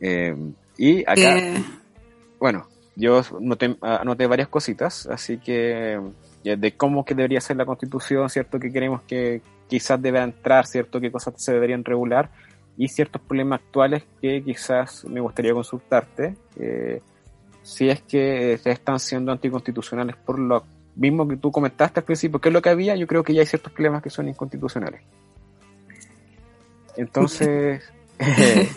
Eh, 0.00 0.36
y 0.76 1.02
acá, 1.02 1.38
eh. 1.38 1.64
bueno, 2.38 2.66
yo 2.96 3.22
anoté, 3.82 4.26
varias 4.26 4.48
cositas, 4.48 5.06
así 5.06 5.38
que 5.38 6.00
de 6.42 6.76
cómo 6.76 7.04
que 7.04 7.14
debería 7.14 7.40
ser 7.40 7.56
la 7.56 7.66
constitución, 7.66 8.28
cierto 8.30 8.58
que 8.58 8.72
queremos 8.72 9.02
que 9.02 9.42
quizás 9.68 10.00
deba 10.00 10.22
entrar, 10.22 10.66
cierto 10.66 11.00
qué 11.00 11.10
cosas 11.10 11.34
se 11.36 11.52
deberían 11.52 11.84
regular 11.84 12.30
y 12.76 12.88
ciertos 12.88 13.20
problemas 13.22 13.60
actuales 13.60 14.04
que 14.20 14.42
quizás 14.42 15.04
me 15.04 15.20
gustaría 15.20 15.52
consultarte. 15.52 16.36
Eh, 16.56 17.02
si 17.62 17.88
es 17.88 18.00
que 18.02 18.54
están 18.64 18.98
siendo 18.98 19.30
anticonstitucionales 19.30 20.16
por 20.16 20.38
lo 20.38 20.64
mismo 20.96 21.28
que 21.28 21.36
tú 21.36 21.50
comentaste 21.52 22.00
al 22.00 22.04
principio, 22.04 22.40
que 22.40 22.48
es 22.48 22.52
lo 22.52 22.62
que 22.62 22.70
había, 22.70 22.96
yo 22.96 23.06
creo 23.06 23.22
que 23.22 23.34
ya 23.34 23.40
hay 23.40 23.46
ciertos 23.46 23.72
problemas 23.72 24.02
que 24.02 24.10
son 24.10 24.28
inconstitucionales. 24.28 25.02
Entonces, 26.96 27.82
eh, 28.18 28.68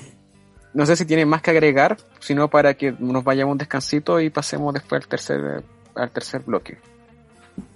no 0.74 0.86
sé 0.86 0.96
si 0.96 1.06
tiene 1.06 1.26
más 1.26 1.42
que 1.42 1.52
agregar, 1.52 1.98
sino 2.20 2.48
para 2.50 2.74
que 2.74 2.94
nos 3.00 3.24
vayamos 3.24 3.54
un 3.54 3.58
descansito 3.58 4.20
y 4.20 4.30
pasemos 4.30 4.74
después 4.74 5.04
al 5.04 5.08
tercer, 5.08 5.64
al 5.96 6.12
tercer 6.12 6.42
bloque. 6.42 6.78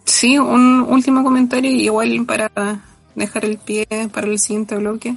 Sí, 0.05 0.38
un 0.38 0.81
último 0.81 1.23
comentario, 1.23 1.69
igual 1.72 2.26
para 2.26 2.51
dejar 3.15 3.45
el 3.45 3.57
pie 3.57 3.88
para 4.13 4.27
el 4.27 4.39
siguiente 4.39 4.76
bloque. 4.77 5.15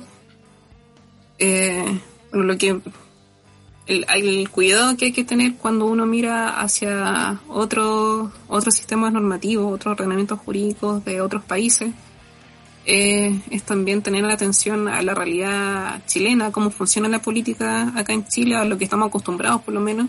Eh, 1.39 2.01
lo 2.33 2.59
que 2.59 2.81
el, 3.87 4.49
cuidado 4.51 4.97
que 4.97 5.07
hay 5.07 5.13
que 5.13 5.25
tener 5.25 5.55
cuando 5.55 5.87
uno 5.87 6.05
mira 6.05 6.61
hacia 6.61 7.41
otros 7.49 8.31
otros 8.49 8.75
sistemas 8.75 9.13
normativos, 9.13 9.73
otros 9.73 9.93
ordenamientos 9.93 10.39
jurídicos 10.41 11.05
de 11.05 11.21
otros 11.21 11.45
países, 11.45 11.93
eh, 12.89 13.41
es 13.51 13.63
también 13.63 14.03
tener 14.03 14.25
la 14.25 14.33
atención 14.33 14.89
a 14.89 15.03
la 15.03 15.15
realidad 15.15 16.03
chilena, 16.07 16.51
cómo 16.51 16.71
funciona 16.71 17.09
la 17.09 17.21
política 17.21 17.93
acá 17.95 18.13
en 18.13 18.27
Chile, 18.27 18.57
a 18.57 18.65
lo 18.65 18.79
que 18.79 18.85
estamos 18.85 19.09
acostumbrados 19.09 19.63
por 19.63 19.75
lo 19.75 19.81
menos. 19.81 20.09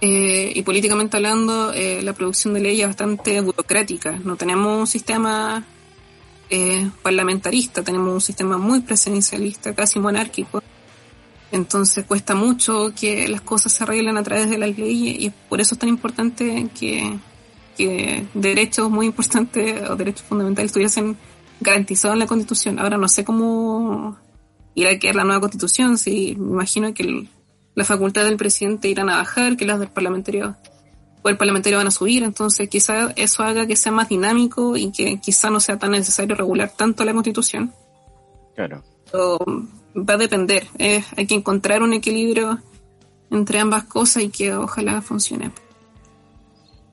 Eh, 0.00 0.52
y 0.54 0.62
políticamente 0.62 1.16
hablando, 1.16 1.72
eh, 1.72 2.02
la 2.02 2.12
producción 2.12 2.54
de 2.54 2.60
leyes 2.60 2.82
es 2.82 2.88
bastante 2.88 3.40
burocrática. 3.40 4.18
No 4.24 4.36
tenemos 4.36 4.80
un 4.80 4.86
sistema 4.86 5.64
parlamentarista, 7.02 7.82
tenemos 7.82 8.12
un 8.12 8.20
sistema 8.20 8.58
muy 8.58 8.80
presidencialista, 8.80 9.74
casi 9.74 9.98
monárquico 9.98 10.62
entonces 11.52 12.06
cuesta 12.06 12.34
mucho 12.34 12.92
que 12.98 13.28
las 13.28 13.42
cosas 13.42 13.72
se 13.72 13.84
arreglen 13.84 14.16
a 14.16 14.22
través 14.22 14.48
de 14.48 14.56
las 14.56 14.76
leyes 14.76 15.16
y 15.20 15.30
por 15.50 15.60
eso 15.60 15.74
es 15.74 15.78
tan 15.78 15.90
importante 15.90 16.68
que, 16.78 17.18
derechos 18.34 18.90
muy 18.90 19.06
importantes 19.06 19.88
o 19.88 19.96
derechos 19.96 20.26
fundamentales 20.26 20.70
estuviesen 20.70 21.16
garantizados 21.60 22.14
en 22.14 22.20
la 22.20 22.26
Constitución. 22.26 22.78
Ahora 22.78 22.98
no 22.98 23.08
sé 23.08 23.24
cómo 23.24 24.16
irá 24.74 24.90
a 24.90 24.98
quedar 24.98 25.16
la 25.16 25.24
nueva 25.24 25.40
Constitución, 25.40 25.98
si 25.98 26.34
me 26.36 26.52
imagino 26.52 26.94
que 26.94 27.28
la 27.74 27.84
facultad 27.84 28.24
del 28.24 28.36
presidente 28.36 28.88
irán 28.88 29.10
a 29.10 29.16
bajar, 29.16 29.56
que 29.56 29.66
las 29.66 29.78
del 29.78 29.88
parlamentario 29.88 30.56
o 31.22 31.28
el 31.28 31.36
parlamentario 31.36 31.78
van 31.78 31.86
a 31.86 31.92
subir, 31.92 32.24
entonces 32.24 32.68
quizá 32.68 33.12
eso 33.16 33.42
haga 33.44 33.66
que 33.66 33.76
sea 33.76 33.92
más 33.92 34.08
dinámico 34.08 34.76
y 34.76 34.90
que 34.90 35.20
quizá 35.20 35.50
no 35.50 35.60
sea 35.60 35.78
tan 35.78 35.92
necesario 35.92 36.34
regular 36.34 36.72
tanto 36.76 37.04
la 37.04 37.12
Constitución. 37.12 37.72
Claro 38.56 38.82
va 39.96 40.14
a 40.14 40.18
depender. 40.18 40.66
hay 40.78 41.26
que 41.26 41.34
encontrar 41.34 41.82
un 41.82 41.92
equilibrio 41.92 42.58
entre 43.30 43.60
ambas 43.60 43.84
cosas 43.84 44.24
y 44.24 44.28
que 44.30 44.54
ojalá 44.54 45.00
funcione. 45.02 45.52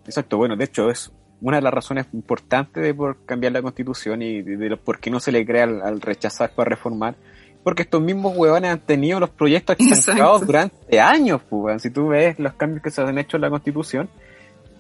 Exacto, 0.10 0.38
bueno, 0.38 0.56
de 0.56 0.66
hecho 0.66 0.90
es 0.90 1.12
una 1.40 1.58
de 1.58 1.62
las 1.62 1.72
razones 1.72 2.08
importantes 2.14 2.82
de 2.84 2.96
por 2.96 3.24
cambiar 3.28 3.54
la 3.54 3.62
constitución 3.62 4.24
y 4.24 4.42
de, 4.42 4.76
por 4.76 5.00
qué 5.00 5.12
no 5.12 5.20
se 5.20 5.32
le 5.32 5.46
crea 5.46 5.66
al, 5.66 6.02
rechazar 6.02 6.50
para 6.56 6.72
reformar, 6.72 7.16
porque 7.64 7.84
estos 7.84 8.02
mismos 8.02 8.36
huevones 8.36 8.72
han 8.72 8.80
tenido 8.80 9.20
los 9.20 9.30
proyectos 9.30 9.76
estancados 9.80 10.48
durante 10.48 11.00
años, 11.00 11.42
pues, 11.48 11.84
si 11.84 11.92
tú 11.92 12.08
ves 12.08 12.40
los 12.40 12.54
cambios 12.54 12.82
que 12.82 12.90
se 12.90 13.04
han 13.04 13.20
hecho 13.20 13.38
en 13.38 13.42
la 13.42 13.52
constitución, 13.52 14.10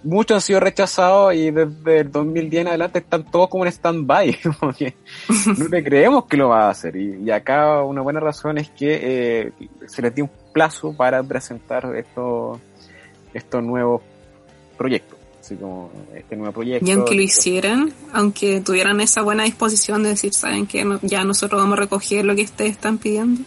muchos 0.01 0.35
han 0.35 0.41
sido 0.41 0.59
rechazados 0.59 1.35
y 1.35 1.51
desde 1.51 1.99
el 1.99 2.11
2010 2.11 2.61
en 2.61 2.67
adelante 2.69 2.97
están 2.97 3.29
todos 3.29 3.49
como 3.49 3.65
en 3.65 3.71
stand-by, 3.71 4.35
no 4.61 5.67
le 5.69 5.83
creemos 5.83 6.25
que 6.25 6.37
lo 6.37 6.49
va 6.49 6.65
a 6.65 6.69
hacer. 6.71 6.95
Y, 6.95 7.29
acá 7.29 7.83
una 7.83 8.01
buena 8.01 8.19
razón 8.19 8.57
es 8.57 8.71
que 8.71 8.99
eh, 8.99 9.51
se 9.85 10.01
les 10.01 10.15
dio 10.15 10.23
un 10.23 10.31
plazo 10.51 10.97
para 10.97 11.21
presentar 11.21 11.95
estos, 11.95 12.57
estos 13.31 13.63
nuevos 13.63 14.01
proyectos. 14.75 15.18
Así 15.39 15.55
como 15.55 15.91
este 16.15 16.35
nuevo 16.35 16.53
proyecto. 16.53 16.85
Y 16.85 16.91
aunque 16.91 17.15
lo 17.15 17.21
hicieran, 17.21 17.93
aunque 18.11 18.61
tuvieran 18.61 18.99
esa 19.01 19.21
buena 19.21 19.43
disposición 19.43 20.03
de 20.03 20.09
decir, 20.09 20.33
saben 20.33 20.67
que 20.67 20.85
ya 21.01 21.23
nosotros 21.23 21.61
vamos 21.61 21.77
a 21.77 21.81
recoger 21.81 22.25
lo 22.25 22.35
que 22.35 22.43
ustedes 22.43 22.71
están 22.71 22.97
pidiendo, 22.97 23.41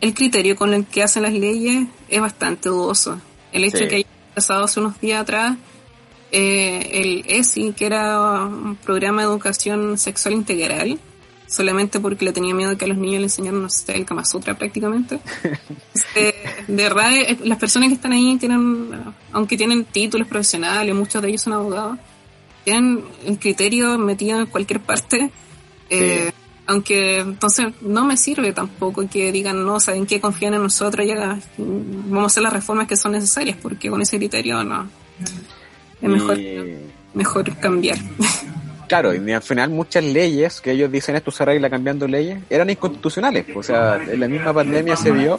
el 0.00 0.14
criterio 0.14 0.56
con 0.56 0.72
el 0.74 0.86
que 0.86 1.02
hacen 1.02 1.24
las 1.24 1.32
leyes 1.32 1.86
es 2.08 2.20
bastante 2.20 2.68
dudoso. 2.68 3.20
El 3.52 3.64
hecho 3.64 3.78
de 3.78 3.88
que 3.88 3.96
haya 3.96 4.06
pasado 4.34 4.64
hace 4.64 4.80
unos 4.80 5.00
días 5.00 5.20
atrás 5.20 5.56
eh, 6.30 6.90
el 6.92 7.24
ESI, 7.26 7.72
que 7.72 7.86
era 7.86 8.44
un 8.46 8.76
programa 8.76 9.22
de 9.22 9.28
educación 9.28 9.96
sexual 9.98 10.34
integral, 10.34 10.98
solamente 11.46 12.00
porque 12.00 12.24
le 12.26 12.32
tenía 12.32 12.54
miedo 12.54 12.76
que 12.76 12.84
a 12.84 12.88
los 12.88 12.98
niños 12.98 13.20
le 13.20 13.26
enseñaran, 13.26 13.62
no 13.62 13.70
sé, 13.70 13.96
el 13.96 14.04
Kama 14.04 14.24
Sutra 14.24 14.56
prácticamente. 14.56 15.20
Este, 15.94 16.34
de 16.68 16.82
verdad, 16.82 17.12
eh, 17.12 17.38
las 17.44 17.58
personas 17.58 17.88
que 17.88 17.96
están 17.96 18.12
ahí 18.12 18.36
tienen, 18.38 19.07
aunque 19.32 19.56
tienen 19.56 19.84
títulos 19.84 20.26
profesionales, 20.26 20.94
muchos 20.94 21.22
de 21.22 21.28
ellos 21.28 21.42
son 21.42 21.52
abogados, 21.52 21.98
tienen 22.64 23.04
el 23.26 23.38
criterio 23.38 23.98
metido 23.98 24.40
en 24.40 24.46
cualquier 24.46 24.80
parte. 24.80 25.30
Eh, 25.90 26.30
aunque 26.66 27.20
entonces 27.20 27.68
no 27.80 28.04
me 28.04 28.16
sirve 28.18 28.52
tampoco 28.52 29.08
que 29.08 29.32
digan, 29.32 29.64
no, 29.64 29.80
saben 29.80 30.04
que 30.04 30.20
confían 30.20 30.52
en 30.52 30.62
nosotros, 30.62 31.06
ya 31.06 31.38
vamos 31.56 32.24
a 32.24 32.26
hacer 32.26 32.42
las 32.42 32.52
reformas 32.52 32.86
que 32.86 32.96
son 32.96 33.12
necesarias, 33.12 33.56
porque 33.60 33.88
con 33.88 34.02
ese 34.02 34.18
criterio 34.18 34.62
no. 34.62 34.88
Es 36.00 36.08
mejor, 36.08 36.38
mejor 37.14 37.56
cambiar. 37.56 37.98
Claro, 38.88 39.14
y 39.14 39.32
al 39.32 39.42
final 39.42 39.68
muchas 39.68 40.02
leyes 40.02 40.62
que 40.62 40.72
ellos 40.72 40.90
dicen 40.90 41.14
esto 41.14 41.30
se 41.30 41.42
arregla 41.42 41.68
cambiando 41.68 42.08
leyes 42.08 42.40
eran 42.48 42.70
inconstitucionales. 42.70 43.44
O 43.54 43.62
sea, 43.62 43.96
en 43.96 44.18
la 44.18 44.28
misma 44.28 44.52
pandemia 44.54 44.96
se 44.96 45.12
vio 45.12 45.38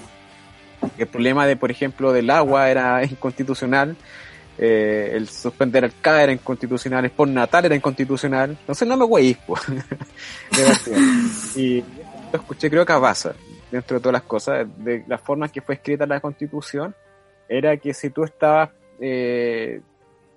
el 0.98 1.08
problema 1.08 1.46
de, 1.48 1.56
por 1.56 1.72
ejemplo, 1.72 2.12
del 2.12 2.30
agua 2.30 2.70
era 2.70 3.04
inconstitucional, 3.10 3.96
eh, 4.58 5.12
el 5.14 5.30
suspender 5.30 5.86
el 5.86 5.94
CA 6.02 6.24
era 6.24 6.32
inconstitucional, 6.32 7.06
el 7.06 7.12
por 7.12 7.28
natal 7.28 7.66
era 7.66 7.76
inconstitucional. 7.76 8.52
Entonces 8.52 8.88
no 8.88 8.98
me 8.98 9.06
pues. 9.46 9.62
y 11.56 11.82
lo 12.32 12.40
escuché 12.40 12.70
creo 12.70 12.86
que 12.86 12.94
a 12.94 12.98
Baza, 12.98 13.34
dentro 13.72 13.98
de 13.98 14.02
todas 14.02 14.14
las 14.14 14.24
cosas, 14.24 14.68
de 14.78 15.04
la 15.08 15.18
forma 15.18 15.48
que 15.50 15.62
fue 15.62 15.76
escrita 15.76 16.06
la 16.06 16.20
constitución, 16.20 16.94
era 17.48 17.78
que 17.78 17.94
si 17.94 18.10
tú 18.10 18.24
estabas 18.24 18.70
eh, 19.00 19.82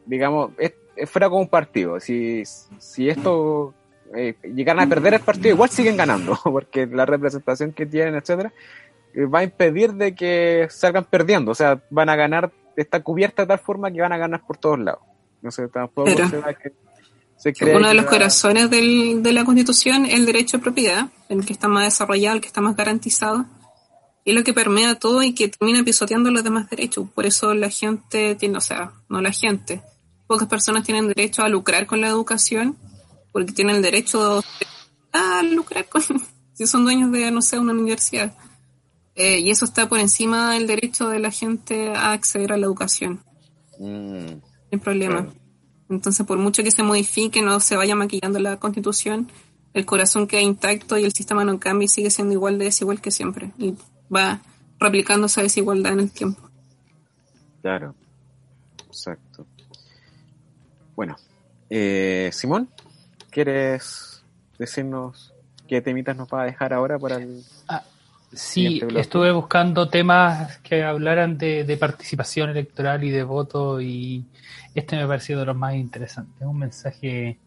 digamos, 0.07 0.53
fuera 1.07 1.29
como 1.29 1.43
un 1.43 1.49
partido. 1.49 2.01
Si, 2.01 2.43
si 2.79 3.09
esto 3.09 3.75
eh, 4.15 4.35
a 4.67 4.87
perder 4.87 5.15
el 5.15 5.21
partido, 5.21 5.55
igual 5.55 5.71
siguen 5.71 5.97
ganando, 5.97 6.39
porque 6.45 6.87
la 6.87 7.07
representación 7.07 7.73
que 7.73 7.87
tienen, 7.87 8.15
etcétera, 8.15 8.51
eh, 8.51 8.57
va 9.15 9.41
a 9.41 9.45
impedir 9.45 9.93
de 9.95 10.15
que 10.15 10.67
salgan 10.71 11.05
perdiendo. 11.05 11.53
O 11.53 11.55
sea, 11.55 11.83
van 11.91 12.09
a 12.09 12.17
ganar, 12.17 12.53
está 12.77 13.03
cubierta 13.03 13.43
de 13.43 13.49
tal 13.49 13.59
forma 13.59 13.91
que 13.91 14.01
van 14.01 14.13
a 14.13 14.19
ganar 14.19 14.45
por 14.47 14.57
todos 14.57 14.79
lados. 14.79 15.03
No 15.41 15.51
sé, 15.51 15.69
tampoco 15.69 16.11
se 17.37 17.53
que 17.53 17.75
Uno 17.75 17.89
de 17.89 17.95
los 17.95 18.07
corazones 18.07 18.71
del, 18.71 19.23
de 19.23 19.33
la 19.33 19.45
Constitución 19.45 20.07
es 20.07 20.15
el 20.15 20.27
derecho 20.27 20.59
de 20.59 20.63
propiedad, 20.63 21.09
el 21.29 21.45
que 21.45 21.53
está 21.53 21.67
más 21.67 21.85
desarrollado, 21.85 22.37
el 22.37 22.41
que 22.41 22.47
está 22.47 22.61
más 22.61 22.77
garantizado. 22.77 23.47
Y 24.25 24.33
lo 24.33 24.45
que 24.45 24.53
permea 24.53 24.95
todo 24.95 25.25
y 25.25 25.35
que 25.35 25.49
termina 25.49 25.83
pisoteando 25.83 26.31
los 26.31 26.45
demás 26.45 26.71
derechos. 26.71 27.09
Por 27.13 27.27
eso 27.27 27.55
la 27.55 27.71
gente 27.71 28.37
tiene, 28.37 28.59
o 28.59 28.61
sea, 28.61 28.93
no 29.09 29.21
la 29.21 29.33
gente, 29.33 29.83
pocas 30.29 30.47
personas 30.47 30.85
tienen 30.85 31.09
derecho 31.09 31.43
a 31.43 31.49
lucrar 31.49 31.87
con 31.87 32.01
la 32.01 32.07
educación, 32.07 32.77
porque 33.33 33.53
tienen 33.53 33.77
el 33.77 33.83
derecho 33.83 34.45
a 35.13 35.43
lucrar 35.43 35.87
con, 35.89 36.03
si 36.55 36.67
son 36.69 36.85
dueños 36.85 37.11
de, 37.11 37.31
no 37.33 37.43
sé, 37.43 37.59
una 37.59 37.73
universidad. 37.73 38.33
Eh, 39.15 39.41
y 39.41 39.51
eso 39.51 39.65
está 39.65 39.89
por 39.89 39.99
encima 39.99 40.55
del 40.55 40.67
derecho 40.67 41.09
de 41.09 41.19
la 41.19 41.31
gente 41.31 41.91
a 41.91 42.13
acceder 42.13 42.53
a 42.53 42.57
la 42.57 42.67
educación. 42.67 43.23
Mm. 43.79 44.41
Hay 44.73 44.79
problema. 44.79 45.27
Entonces, 45.91 46.27
por 46.27 46.39
mucho 46.39 46.63
que 46.63 46.71
se 46.71 46.83
modifique, 46.83 47.43
no 47.43 47.61
se 47.61 47.77
vaya 47.77 47.95
maquillando 47.95 48.39
la 48.39 48.59
constitución, 48.59 49.31
el 49.75 49.85
corazón 49.85 50.27
queda 50.27 50.41
intacto 50.41 50.97
y 50.97 51.05
el 51.05 51.13
sistema 51.13 51.45
no 51.45 51.59
cambia 51.61 51.85
y 51.85 51.89
sigue 51.89 52.11
siendo 52.11 52.33
igual 52.33 52.59
de 52.59 52.67
desigual 52.67 53.01
que 53.01 53.11
siempre. 53.11 53.53
Y 53.59 53.75
va 54.15 54.41
replicando 54.79 55.27
esa 55.27 55.43
desigualdad 55.43 55.93
en 55.93 56.01
el 56.01 56.11
tiempo. 56.11 56.49
Claro. 57.61 57.95
Exacto. 58.87 59.47
Bueno, 60.97 61.17
eh, 61.71 62.31
Simón, 62.33 62.69
¿quieres 63.31 64.23
decirnos 64.59 65.33
qué 65.67 65.81
temitas 65.81 66.17
nos 66.17 66.29
va 66.29 66.43
a 66.43 66.47
dejar 66.47 66.73
ahora 66.75 66.99
para 66.99 67.17
el... 67.17 67.43
Sí, 68.35 68.81
estuve 68.97 69.31
buscando 69.31 69.89
temas 69.89 70.59
que 70.59 70.83
hablaran 70.83 71.37
de, 71.37 71.77
participación 71.79 72.51
electoral 72.51 73.05
y 73.05 73.11
de 73.11 73.23
voto 73.23 73.81
y 73.81 74.25
este 74.75 74.97
me 74.97 75.03
ha 75.03 75.07
parecido 75.07 75.41
de 75.41 75.47
los 75.47 75.57
más 75.57 75.75
interesantes. 75.75 76.41
Es 76.41 76.47
un 76.47 76.59
mensaje 76.59 77.39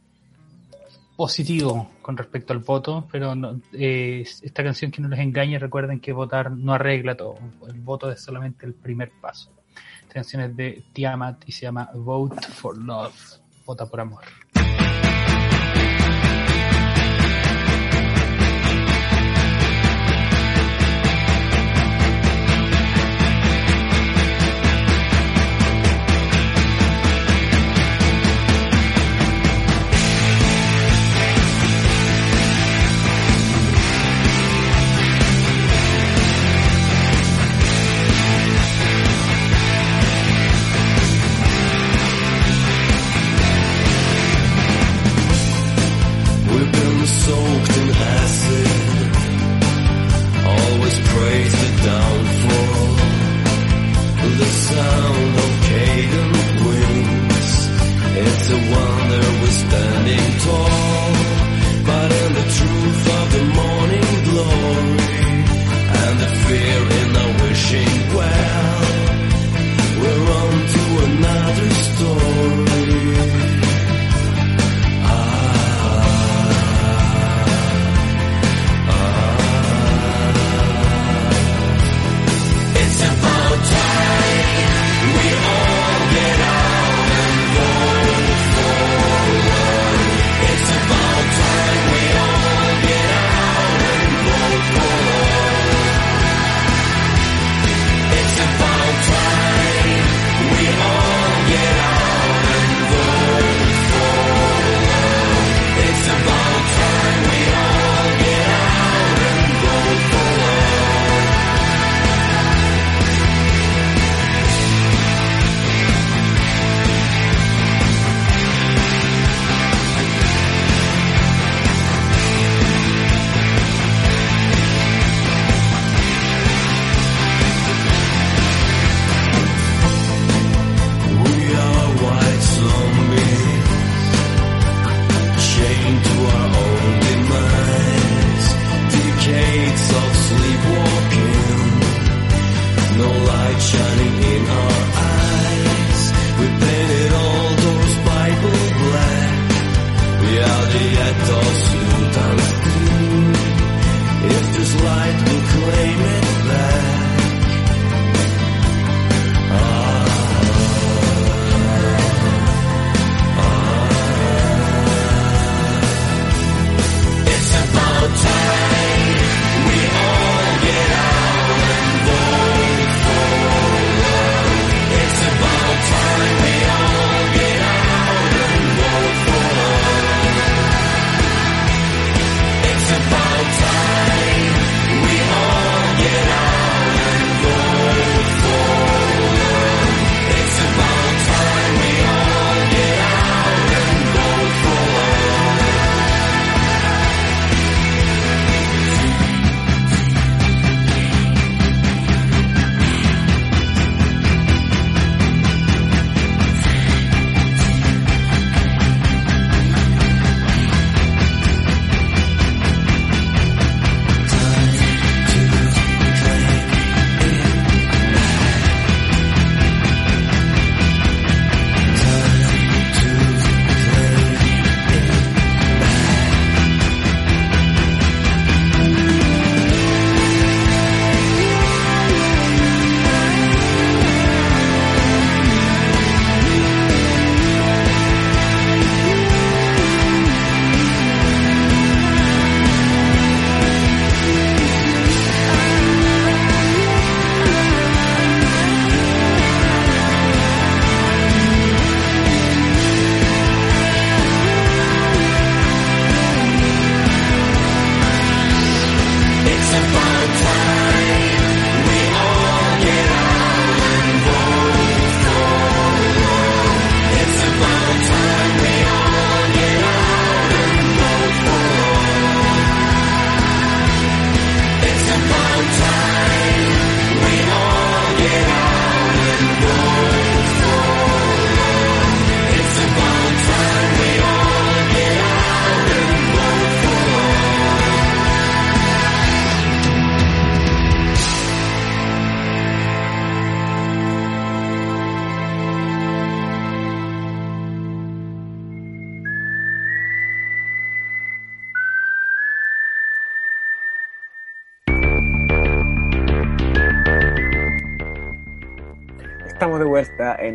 positivo 1.16 1.92
con 2.02 2.18
respecto 2.18 2.54
al 2.54 2.60
voto, 2.60 3.08
pero 3.12 3.34
eh, 3.74 4.26
esta 4.42 4.64
canción 4.64 4.92
que 4.92 5.02
no 5.02 5.08
les 5.08 5.20
engañe, 5.20 5.58
recuerden 5.58 6.00
que 6.00 6.14
votar 6.14 6.52
no 6.52 6.74
arregla 6.74 7.16
todo, 7.16 7.38
el 7.68 7.80
voto 7.80 8.12
es 8.12 8.22
solamente 8.22 8.66
el 8.66 8.74
primer 8.74 9.12
paso. 9.22 9.52
Esta 10.02 10.16
canción 10.16 10.44
es 10.44 10.56
de 10.56 10.84
Tiamat 10.94 11.48
y 11.48 11.52
se 11.52 11.62
llama 11.62 11.90
Vote 11.96 12.46
for 12.48 12.78
Love, 12.78 13.40
vota 13.66 13.86
por 13.86 14.02
amor. 14.02 14.24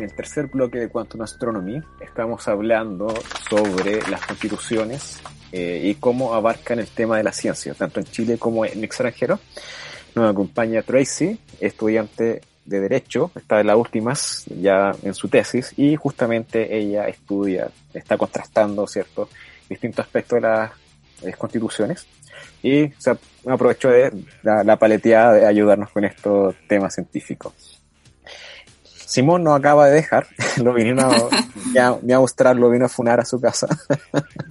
En 0.01 0.09
el 0.09 0.15
tercer 0.15 0.47
bloque 0.47 0.79
de 0.79 0.89
Quantum 0.89 1.21
Astronomy. 1.21 1.79
Estamos 1.99 2.47
hablando 2.47 3.13
sobre 3.47 4.01
las 4.09 4.25
constituciones 4.25 5.21
eh, 5.51 5.79
y 5.83 5.95
cómo 5.95 6.33
abarcan 6.33 6.79
el 6.79 6.87
tema 6.87 7.17
de 7.17 7.23
la 7.23 7.31
ciencia, 7.31 7.75
tanto 7.75 7.99
en 7.99 8.07
Chile 8.07 8.39
como 8.39 8.65
en 8.65 8.83
extranjero. 8.83 9.39
Nos 10.15 10.31
acompaña 10.31 10.81
Tracy, 10.81 11.39
estudiante 11.59 12.41
de 12.65 12.79
Derecho, 12.79 13.31
está 13.35 13.59
en 13.59 13.67
las 13.67 13.75
últimas 13.75 14.45
ya 14.47 14.91
en 15.03 15.13
su 15.13 15.29
tesis 15.29 15.73
y 15.77 15.95
justamente 15.95 16.75
ella 16.75 17.07
estudia, 17.07 17.69
está 17.93 18.17
contrastando, 18.17 18.87
¿cierto?, 18.87 19.29
distintos 19.69 20.05
aspectos 20.05 20.41
de 20.41 20.47
las, 20.47 20.71
constituciones 21.37 22.07
y 22.63 22.89
se 22.97 23.15
aprovechó 23.45 23.89
de 23.89 24.11
la, 24.41 24.63
la 24.63 24.77
paleteada 24.77 25.33
de 25.33 25.45
ayudarnos 25.45 25.91
con 25.91 26.03
estos 26.03 26.55
temas 26.67 26.95
científicos. 26.95 27.80
Simón 29.11 29.43
nos 29.43 29.59
acaba 29.59 29.87
de 29.87 29.95
dejar, 29.95 30.25
lo 30.63 30.73
vino 30.73 31.01
a, 31.01 31.11
a 31.89 32.19
mostrar, 32.19 32.55
lo 32.55 32.69
vino 32.69 32.85
a 32.85 32.89
funar 32.89 33.19
a 33.19 33.25
su 33.25 33.41
casa. 33.41 33.67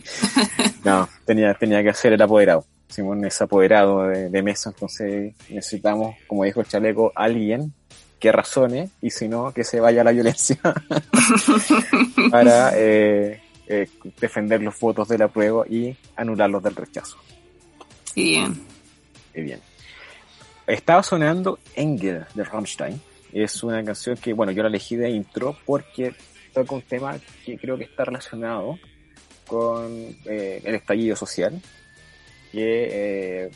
no, 0.84 1.08
tenía, 1.24 1.54
tenía 1.54 1.82
que 1.82 1.88
hacer 1.88 2.12
el 2.12 2.20
apoderado. 2.20 2.66
Simón 2.86 3.24
es 3.24 3.40
apoderado 3.40 4.02
de, 4.02 4.42
mesa, 4.42 4.68
entonces 4.68 5.34
necesitamos, 5.48 6.14
como 6.26 6.44
dijo 6.44 6.60
el 6.60 6.66
chaleco, 6.66 7.10
alguien 7.14 7.72
que 8.18 8.32
razone 8.32 8.90
y 9.00 9.08
si 9.08 9.28
no, 9.28 9.50
que 9.54 9.64
se 9.64 9.80
vaya 9.80 10.02
a 10.02 10.04
la 10.04 10.10
violencia 10.10 10.58
para 12.30 12.72
eh, 12.74 13.40
eh, 13.66 13.88
defender 14.20 14.60
los 14.60 14.78
votos 14.78 15.08
de 15.08 15.16
la 15.16 15.28
prueba 15.28 15.64
y 15.70 15.96
anularlos 16.16 16.62
del 16.62 16.76
rechazo. 16.76 17.16
Bien. 18.14 18.60
bien. 19.32 19.60
Estaba 20.66 21.02
sonando 21.02 21.58
Engel 21.76 22.26
de 22.34 22.44
Rammstein 22.44 23.00
es 23.32 23.62
una 23.62 23.82
canción 23.84 24.16
que, 24.16 24.32
bueno, 24.32 24.52
yo 24.52 24.62
la 24.62 24.68
elegí 24.68 24.96
de 24.96 25.10
intro 25.10 25.56
porque 25.64 26.14
toca 26.52 26.74
un 26.74 26.82
tema 26.82 27.18
que 27.44 27.56
creo 27.58 27.78
que 27.78 27.84
está 27.84 28.04
relacionado 28.04 28.78
con 29.46 30.16
eh, 30.24 30.62
el 30.64 30.74
estallido 30.74 31.16
social. 31.16 31.60
Que 32.52 33.44
eh, 33.44 33.50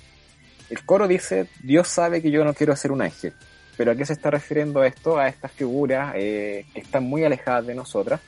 el 0.70 0.84
coro 0.84 1.08
dice, 1.08 1.48
Dios 1.62 1.88
sabe 1.88 2.22
que 2.22 2.30
yo 2.30 2.44
no 2.44 2.54
quiero 2.54 2.74
ser 2.76 2.92
un 2.92 3.02
ángel. 3.02 3.32
Pero 3.76 3.90
¿a 3.92 3.96
qué 3.96 4.06
se 4.06 4.12
está 4.12 4.30
refiriendo 4.30 4.84
esto? 4.84 5.18
A 5.18 5.28
estas 5.28 5.50
figuras 5.50 6.14
eh, 6.16 6.64
que 6.72 6.80
están 6.80 7.04
muy 7.04 7.24
alejadas 7.24 7.66
de 7.66 7.74
nosotras, 7.74 8.20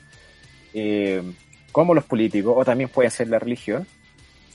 como 1.71 1.95
los 1.95 2.03
políticos, 2.03 2.53
o 2.55 2.65
también 2.65 2.89
puede 2.89 3.09
ser 3.09 3.29
la 3.29 3.39
religión. 3.39 3.87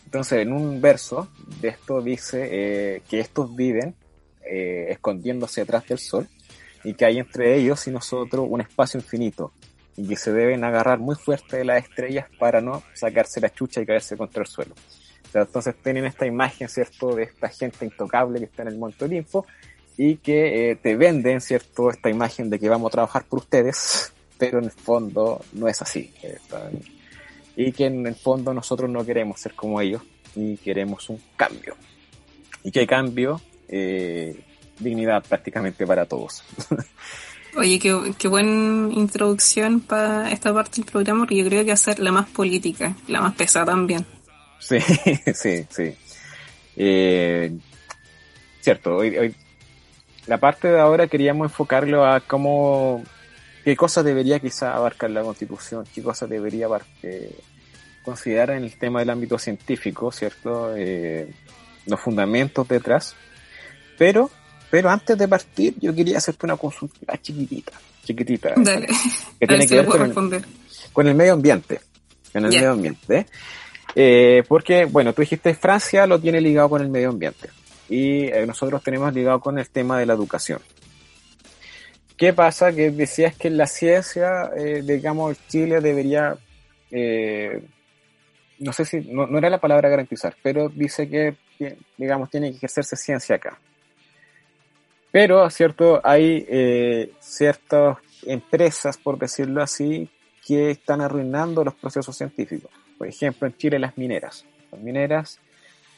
Entonces, 0.05 0.41
en 0.41 0.53
un 0.53 0.81
verso 0.81 1.29
de 1.61 1.69
esto 1.69 2.01
dice 2.03 3.03
que 3.09 3.21
estos 3.21 3.57
viven 3.57 3.97
escondiéndose 4.45 5.63
atrás 5.63 5.87
del 5.89 5.99
sol 5.99 6.29
y 6.85 6.95
que 6.95 7.05
hay 7.05 7.19
entre 7.19 7.57
ellos 7.57 7.87
y 7.87 7.91
nosotros 7.91 8.47
un 8.49 8.61
espacio 8.61 9.01
infinito 9.01 9.53
y 9.97 10.09
que 10.09 10.17
se 10.17 10.33
deben 10.33 10.65
agarrar 10.65 10.99
muy 10.99 11.17
fuerte 11.17 11.59
de 11.59 11.65
las 11.65 11.85
estrellas 11.85 12.27
para 12.39 12.61
no 12.61 12.83
sacarse 12.95 13.41
la 13.41 13.51
chucha 13.51 13.81
y 13.81 13.87
caerse 13.87 14.17
contra 14.17 14.43
el 14.43 14.49
suelo. 14.49 14.75
entonces 15.35 15.75
tienen 15.83 16.07
esta 16.07 16.27
imagen, 16.27 16.69
¿cierto?, 16.69 17.15
de 17.15 17.25
esta 17.25 17.49
gente 17.49 17.85
intocable 17.85 18.39
que 18.39 18.47
está 18.47 18.63
en 18.63 18.69
el 18.69 18.79
Monte 18.79 19.05
Olimpo 19.05 19.47
y 19.97 20.17
que 20.17 20.71
eh, 20.71 20.77
te 20.77 20.97
venden, 20.97 21.41
¿cierto?, 21.41 21.91
esta 21.91 22.09
imagen 22.11 22.49
de 22.49 22.59
que 22.59 22.69
vamos 22.69 22.89
a 22.89 22.93
trabajar 22.93 23.25
por 23.25 23.41
ustedes, 23.41 24.13
pero 24.39 24.59
en 24.59 24.65
el 24.65 24.71
fondo 24.71 25.45
no 25.53 25.69
es 25.69 25.81
así. 25.83 26.13
y 27.57 27.73
que 27.73 27.87
en 27.87 28.07
el 28.07 28.15
fondo 28.15 28.55
nosotros 28.55 28.89
no 28.89 29.05
queremos 29.05 29.41
ser 29.41 29.55
como 29.55 29.81
ellos 29.81 30.03
y 30.35 30.57
queremos 30.57 31.09
un 31.11 31.21
cambio. 31.37 31.77
¿Y 32.65 32.71
qué 32.71 32.87
cambio? 32.87 33.41
Eh, 33.69 34.43
dignidad 34.83 35.23
prácticamente 35.23 35.87
para 35.87 36.07
todos. 36.07 36.43
Oye, 37.57 37.79
qué, 37.79 38.15
qué 38.19 38.29
buena 38.29 38.91
introducción 38.95 39.81
para 39.81 40.31
esta 40.31 40.55
parte 40.55 40.81
del 40.81 40.91
programa, 40.91 41.21
porque 41.21 41.37
yo 41.37 41.45
creo 41.45 41.65
que 41.65 41.73
hacer 41.73 41.99
la 41.99 42.11
más 42.11 42.29
política, 42.31 42.97
la 43.09 43.21
más 43.21 43.35
pesada 43.35 43.67
también. 43.67 44.07
Sí, 44.59 44.81
sí, 45.35 45.67
sí. 45.69 45.95
Eh, 46.77 47.53
cierto, 48.61 48.97
hoy, 48.97 49.19
hoy, 49.19 49.35
la 50.27 50.39
parte 50.39 50.69
de 50.69 50.81
ahora 50.81 51.09
queríamos 51.09 51.47
enfocarlo 51.47 52.07
a 52.07 52.21
cómo, 52.21 53.03
qué 53.65 53.77
cosas 53.77 54.05
debería 54.05 54.39
quizá 54.41 54.75
abarcar 54.75 55.11
la 55.11 55.23
Constitución, 55.23 55.85
qué 55.95 56.03
cosas 56.03 56.31
debería 56.31 56.69
eh, 57.03 57.37
considerar 58.03 58.57
en 58.57 58.65
el 58.65 58.79
tema 58.79 59.01
del 59.01 59.11
ámbito 59.11 59.39
científico, 59.39 60.11
¿cierto? 60.11 60.75
Eh, 60.75 61.35
los 61.87 62.01
fundamentos 62.01 62.67
detrás, 62.67 63.15
pero 63.99 64.31
pero 64.73 64.89
antes 64.89 65.19
de 65.19 65.29
partir, 65.29 65.75
yo 65.79 65.95
quería 65.95 66.17
hacerte 66.17 66.47
una 66.47 66.57
consulta 66.57 67.21
chiquitita, 67.21 67.73
chiquitita. 68.05 68.55
Dale. 68.57 68.87
Que 69.39 69.47
tiene 69.47 69.67
que 69.67 69.75
ver 69.75 69.85
con 69.85 70.33
el, 70.33 70.45
con 70.95 71.09
el, 71.09 71.15
medio 71.15 71.35
ambiente. 71.35 71.79
Con 72.33 72.47
el 72.47 72.53
medio 72.53 72.71
ambiente. 72.71 73.27
Eh, 73.95 74.43
porque, 74.49 74.87
bueno, 74.87 75.13
tú 75.13 75.21
dijiste 75.21 75.53
Francia 75.53 76.07
lo 76.07 76.19
tiene 76.19 76.41
ligado 76.41 76.71
con 76.71 76.81
el 76.81 76.89
medio 76.89 77.11
ambiente. 77.11 77.51
Y 77.91 78.29
eh, 78.29 78.47
nosotros 78.47 78.83
tenemos 78.83 79.13
ligado 79.13 79.41
con 79.41 79.59
el 79.59 79.69
tema 79.69 79.99
de 79.99 80.07
la 80.07 80.15
educación. 80.15 80.61
¿Qué 82.17 82.33
pasa? 82.33 82.73
Que 82.73 82.91
decías 82.91 83.37
que 83.37 83.49
en 83.49 83.59
la 83.59 83.67
ciencia, 83.67 84.53
eh, 84.57 84.81
digamos, 84.83 85.37
Chile 85.49 85.83
debería, 85.83 86.35
no 88.59 88.73
sé 88.73 88.87
si, 88.87 89.01
no, 89.01 89.27
no, 89.27 89.37
era 89.37 89.51
la 89.51 89.61
palabra 89.61 89.91
garantizar, 89.91 90.35
pero 90.43 90.71
dice 90.71 91.11
que, 91.11 91.37
digamos, 91.99 92.31
tiene 92.31 92.53
que 92.53 92.57
ejercerse 92.57 92.97
ciencia 92.97 93.37
acá. 93.37 93.59
Pero, 95.13 95.49
¿cierto? 95.51 96.01
Hay 96.03 96.45
eh, 96.49 97.13
ciertas 97.21 97.99
empresas, 98.25 98.97
por 98.97 99.19
decirlo 99.19 99.63
así, 99.63 100.09
que 100.45 100.71
están 100.71 101.01
arruinando 101.03 101.63
los 101.63 101.75
procesos 101.75 102.17
científicos. 102.17 102.71
Por 102.99 103.07
ejemplo, 103.07 103.47
en 103.47 103.57
Chile 103.57 103.79
las 103.79 103.97
mineras. 103.99 104.47
Las 104.73 104.81
mineras 104.81 105.39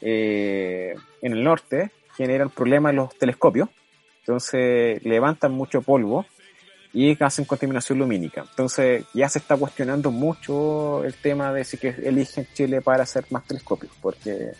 eh, 0.01 0.95
en 1.21 1.33
el 1.33 1.43
norte 1.43 1.91
generan 2.15 2.49
problemas 2.49 2.91
en 2.91 2.97
los 2.97 3.17
telescopios, 3.17 3.69
entonces 4.19 5.03
levantan 5.03 5.51
mucho 5.51 5.81
polvo 5.81 6.25
y 6.93 7.21
hacen 7.23 7.45
contaminación 7.45 7.99
lumínica. 7.99 8.45
Entonces 8.49 9.05
ya 9.13 9.29
se 9.29 9.39
está 9.39 9.57
cuestionando 9.57 10.11
mucho 10.11 11.03
el 11.03 11.13
tema 11.15 11.51
de 11.53 11.63
si 11.63 11.77
que 11.77 11.89
eligen 11.89 12.47
Chile 12.53 12.81
para 12.81 13.03
hacer 13.03 13.25
más 13.29 13.45
telescopios, 13.45 13.91
porque 14.01 14.51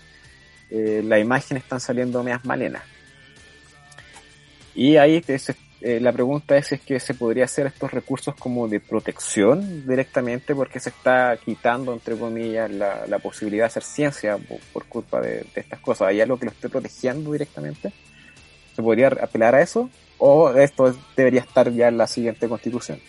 eh, 0.69 1.01
las 1.03 1.19
imágenes 1.19 1.63
están 1.63 1.79
saliendo 1.79 2.23
medias 2.23 2.43
malenas. 2.45 2.83
Y 4.75 4.97
ahí 4.97 5.23
eh, 5.81 5.99
la 6.01 6.11
pregunta 6.11 6.57
es, 6.57 6.73
es 6.73 6.81
que 6.81 6.99
se 6.99 7.13
podría 7.13 7.45
hacer 7.45 7.67
estos 7.67 7.91
recursos 7.91 8.35
como 8.35 8.67
de 8.67 8.79
protección 8.79 9.87
directamente 9.87 10.53
porque 10.53 10.79
se 10.79 10.89
está 10.89 11.37
quitando, 11.37 11.93
entre 11.93 12.17
comillas, 12.17 12.69
la, 12.71 13.07
la 13.07 13.19
posibilidad 13.19 13.63
de 13.63 13.67
hacer 13.67 13.83
ciencia 13.83 14.37
por, 14.73 14.85
culpa 14.85 15.21
de, 15.21 15.45
estas 15.55 15.79
cosas. 15.79 16.09
¿Hay 16.09 16.21
algo 16.21 16.37
que 16.37 16.45
lo 16.45 16.51
esté 16.51 16.69
protegiendo 16.69 17.31
directamente? 17.31 17.93
¿Se 18.75 18.81
podría 18.81 19.07
apelar 19.07 19.55
a 19.55 19.61
eso? 19.61 19.89
¿O 20.17 20.49
esto 20.51 20.97
debería 21.15 21.41
estar 21.41 21.71
ya 21.71 21.87
en 21.87 21.97
la 21.97 22.07
siguiente 22.07 22.49
constitución? 22.49 22.99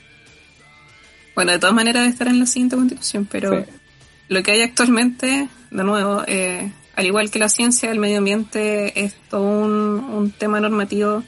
Bueno, 1.35 1.53
de 1.53 1.59
todas 1.59 1.75
maneras 1.75 2.03
debe 2.03 2.13
estar 2.13 2.29
en 2.29 2.41
la 2.41 2.47
siguiente 2.47 2.77
constitución, 2.77 3.29
pero 3.31 3.65
lo 4.29 4.43
que 4.43 4.53
hay 4.53 4.63
actualmente, 4.63 5.49
de 5.71 5.85
nuevo, 5.85 6.23
eh, 6.27 6.71
al 6.95 7.07
igual 7.07 7.31
que 7.31 7.39
la 7.39 7.49
ciencia, 7.49 7.91
el 7.91 7.99
medio 7.99 8.19
ambiente 8.19 9.03
es 9.03 9.15
todo 9.29 9.43
un, 9.43 9.73
un 9.73 10.31
tema 10.31 10.61
normativo 10.61 11.23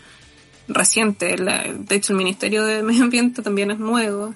reciente. 0.68 1.36
de 1.36 1.94
hecho, 1.94 2.12
el 2.12 2.18
Ministerio 2.18 2.64
de 2.64 2.82
Medio 2.82 3.04
Ambiente 3.04 3.42
también 3.42 3.70
es 3.70 3.78
nuevo. 3.78 4.34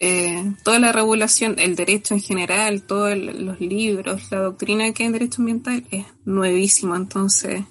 Eh, 0.00 0.54
toda 0.62 0.78
la 0.78 0.92
regulación, 0.92 1.56
el 1.58 1.74
derecho 1.74 2.14
en 2.14 2.20
general, 2.20 2.82
todos 2.82 3.16
los 3.16 3.60
libros, 3.60 4.30
la 4.30 4.38
doctrina 4.38 4.92
que 4.92 5.02
hay 5.02 5.08
en 5.08 5.12
derecho 5.12 5.42
ambiental 5.42 5.84
es 5.90 6.06
nuevísimo. 6.24 6.94
Entonces, 6.94 7.64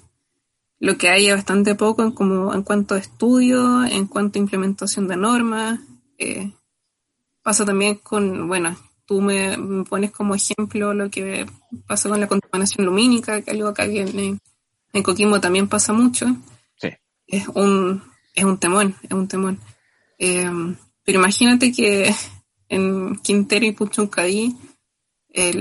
lo 0.78 0.98
que 0.98 1.08
hay 1.08 1.28
es 1.28 1.34
bastante 1.34 1.74
poco 1.74 2.02
en, 2.02 2.12
como, 2.12 2.54
en 2.54 2.62
cuanto 2.62 2.94
a 2.94 2.98
estudio, 2.98 3.84
en 3.84 4.06
cuanto 4.06 4.38
a 4.38 4.42
implementación 4.42 5.08
de 5.08 5.16
normas. 5.16 5.80
Eh, 6.18 6.52
pasa 7.42 7.64
también 7.64 7.96
con, 7.96 8.46
bueno, 8.46 8.76
tú 9.06 9.22
me, 9.22 9.56
pones 9.88 10.10
como 10.10 10.34
ejemplo 10.34 10.92
lo 10.92 11.10
que 11.10 11.46
pasa 11.86 12.10
con 12.10 12.20
la 12.20 12.28
contaminación 12.28 12.84
lumínica, 12.84 13.40
que 13.40 13.52
algo 13.52 13.68
acá 13.68 13.84
en, 13.84 14.38
en 14.92 15.02
Coquimbo 15.02 15.40
también 15.40 15.66
pasa 15.66 15.94
mucho 15.94 16.36
es 17.28 17.46
un, 17.48 18.02
es 18.34 18.42
un 18.42 18.58
temón, 18.58 18.96
es 19.02 19.12
un 19.12 19.28
temón. 19.28 19.60
Eh, 20.18 20.50
pero 21.04 21.20
imagínate 21.20 21.70
que 21.70 22.12
en 22.68 23.16
Quintero 23.16 23.64
y 23.64 23.72
Puchuncaí 23.72 24.56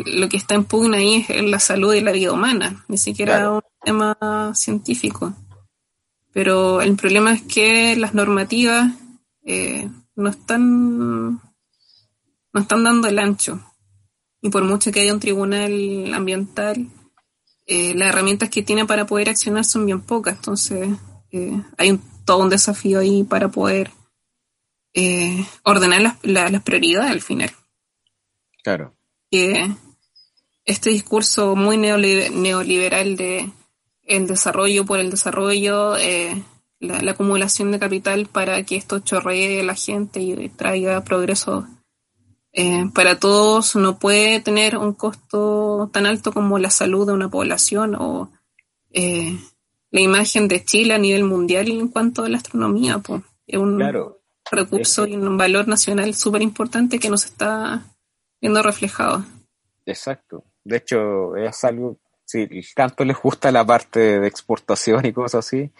lo 0.06 0.30
que 0.30 0.38
está 0.38 0.56
en 0.56 0.64
pugna 0.64 0.98
ahí 0.98 1.26
es 1.28 1.44
la 1.44 1.60
salud 1.60 1.94
y 1.94 2.02
la 2.02 2.12
vida 2.12 2.32
humana, 2.32 2.84
ni 2.88 2.98
siquiera 2.98 3.52
un 3.52 3.62
tema 3.84 4.52
científico. 4.56 5.34
Pero 6.34 6.82
el 6.82 6.96
problema 6.96 7.34
es 7.34 7.42
que 7.44 7.96
las 7.96 8.14
normativas 8.14 8.94
eh, 9.44 9.90
no 10.16 10.30
están 10.30 11.34
no 12.54 12.62
están 12.62 12.84
dando 12.84 13.08
el 13.08 13.20
ancho. 13.20 13.62
Y 14.42 14.50
por 14.50 14.64
mucho 14.64 14.92
que 14.92 15.02
haya 15.02 15.14
un 15.14 15.20
tribunal 15.20 16.14
ambiental, 16.14 16.88
eh, 17.66 17.94
las 17.96 18.10
herramientas 18.10 18.50
que 18.50 18.64
tiene 18.64 18.86
para 18.86 19.06
poder 19.06 19.30
accionar 19.30 19.66
son 19.66 19.86
bien 19.86 20.02
pocas. 20.02 20.36
Entonces, 20.36 20.90
hay 21.78 21.92
un, 21.92 22.02
todo 22.26 22.40
un 22.40 22.50
desafío 22.50 23.00
ahí 23.00 23.24
para 23.24 23.50
poder 23.50 23.92
eh, 24.94 25.46
ordenar 25.64 26.18
las, 26.24 26.64
prioridades 26.64 27.12
al 27.12 27.22
final. 27.22 27.52
Claro. 28.64 28.94
Que 29.30 29.72
este 30.66 30.90
discurso 30.90 31.56
muy 31.56 31.78
neoliberal 31.78 33.16
de 33.16 33.52
el 34.04 34.28
desarrollo 34.28 34.86
por 34.86 35.00
el 35.00 35.12
desarrollo, 35.12 35.98
eh, 35.98 36.44
la, 36.80 37.12
acumulación 37.12 37.72
de 37.72 37.80
capital 37.80 38.26
para 38.28 38.64
que 38.64 38.76
esto 38.76 39.00
chorree 39.00 39.60
a 39.60 39.64
la 39.64 39.76
gente 39.76 40.20
y 40.22 40.50
traiga 40.50 41.04
progreso 41.04 41.68
eh, 42.54 42.86
para 42.94 43.20
todos, 43.20 43.76
no 43.76 44.00
puede 44.00 44.40
tener 44.40 44.78
un 44.78 44.94
costo 44.94 45.90
tan 45.94 46.06
alto 46.08 46.34
como 46.34 46.58
la 46.58 46.72
salud 46.72 47.06
de 47.06 47.14
una 47.14 47.30
población 47.30 47.96
o 47.96 48.32
la 49.92 50.02
imagen 50.02 50.48
de 50.48 50.64
Chile 50.64 50.94
a 50.94 50.98
nivel 50.98 51.24
mundial 51.24 51.70
en 51.70 51.88
cuanto 51.88 52.24
a 52.24 52.30
la 52.30 52.38
astronomía. 52.38 53.00
Pues. 53.00 53.22
Es 53.46 53.58
un 53.58 53.82
recurso 54.52 55.06
y 55.06 55.16
un 55.16 55.38
valor 55.38 55.68
nacional 55.68 56.14
súper 56.14 56.42
importante 56.42 57.00
que 57.00 57.10
nos 57.10 57.26
está 57.26 57.86
viendo 58.42 58.62
reflejado. 58.62 59.26
Exacto. 59.86 60.44
De 60.64 60.78
hecho, 60.78 61.36
es 61.38 61.64
algo, 61.64 61.98
si 62.26 62.48
tanto 62.76 63.06
les 63.06 63.18
gusta 63.18 63.52
la 63.52 63.66
parte 63.66 64.20
de 64.20 64.28
exportación 64.28 65.06
y 65.06 65.14
cosas 65.14 65.46
así, 65.46 65.72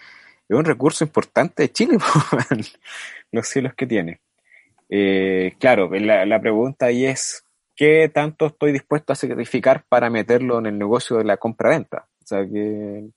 es 0.48 0.56
un 0.56 0.64
recurso 0.64 1.04
importante 1.04 1.64
de 1.64 1.72
Chile, 1.72 1.98
los 3.32 3.46
cielos 3.46 3.74
que 3.74 3.86
tiene. 3.86 4.20
Eh, 4.88 5.54
claro, 5.60 5.90
la, 5.90 6.24
la 6.24 6.40
pregunta 6.40 6.86
ahí 6.86 7.04
es, 7.04 7.44
¿qué 7.76 8.10
tanto 8.12 8.46
estoy 8.46 8.72
dispuesto 8.72 9.12
a 9.12 9.16
sacrificar 9.16 9.84
para 9.88 10.08
meterlo 10.08 10.58
en 10.58 10.66
el 10.66 10.78
negocio 10.78 11.18
de 11.18 11.24
la 11.24 11.36
compra-venta? 11.36 12.08
O 12.22 12.26
sea, 12.26 12.46
que 12.46 13.10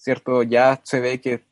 ¿cierto? 0.00 0.42
Ya 0.42 0.80
se 0.82 0.98
ve 0.98 1.20
que 1.20 1.44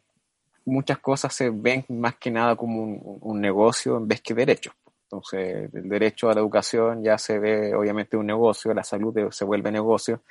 muchas 0.65 0.99
cosas 0.99 1.35
se 1.35 1.51
ven 1.51 1.85
más 1.89 2.16
que 2.16 2.31
nada 2.31 2.57
como 2.57 2.83
un, 2.83 3.41
negocio 3.41 3.99
en 3.99 4.09
vez 4.09 4.23
que 4.23 4.35
derecho. 4.35 4.73
Entonces, 5.05 5.70
el 5.73 5.89
derecho 5.89 6.31
a 6.31 6.35
la 6.35 6.41
educación 6.41 7.03
ya 7.03 7.19
se 7.19 7.39
ve 7.39 7.75
obviamente 7.75 8.16
un 8.16 8.27
negocio, 8.27 8.75
la 8.75 8.85
salud 8.85 9.15
se 9.31 9.45
vuelve 9.45 9.70
negocio 9.70 10.23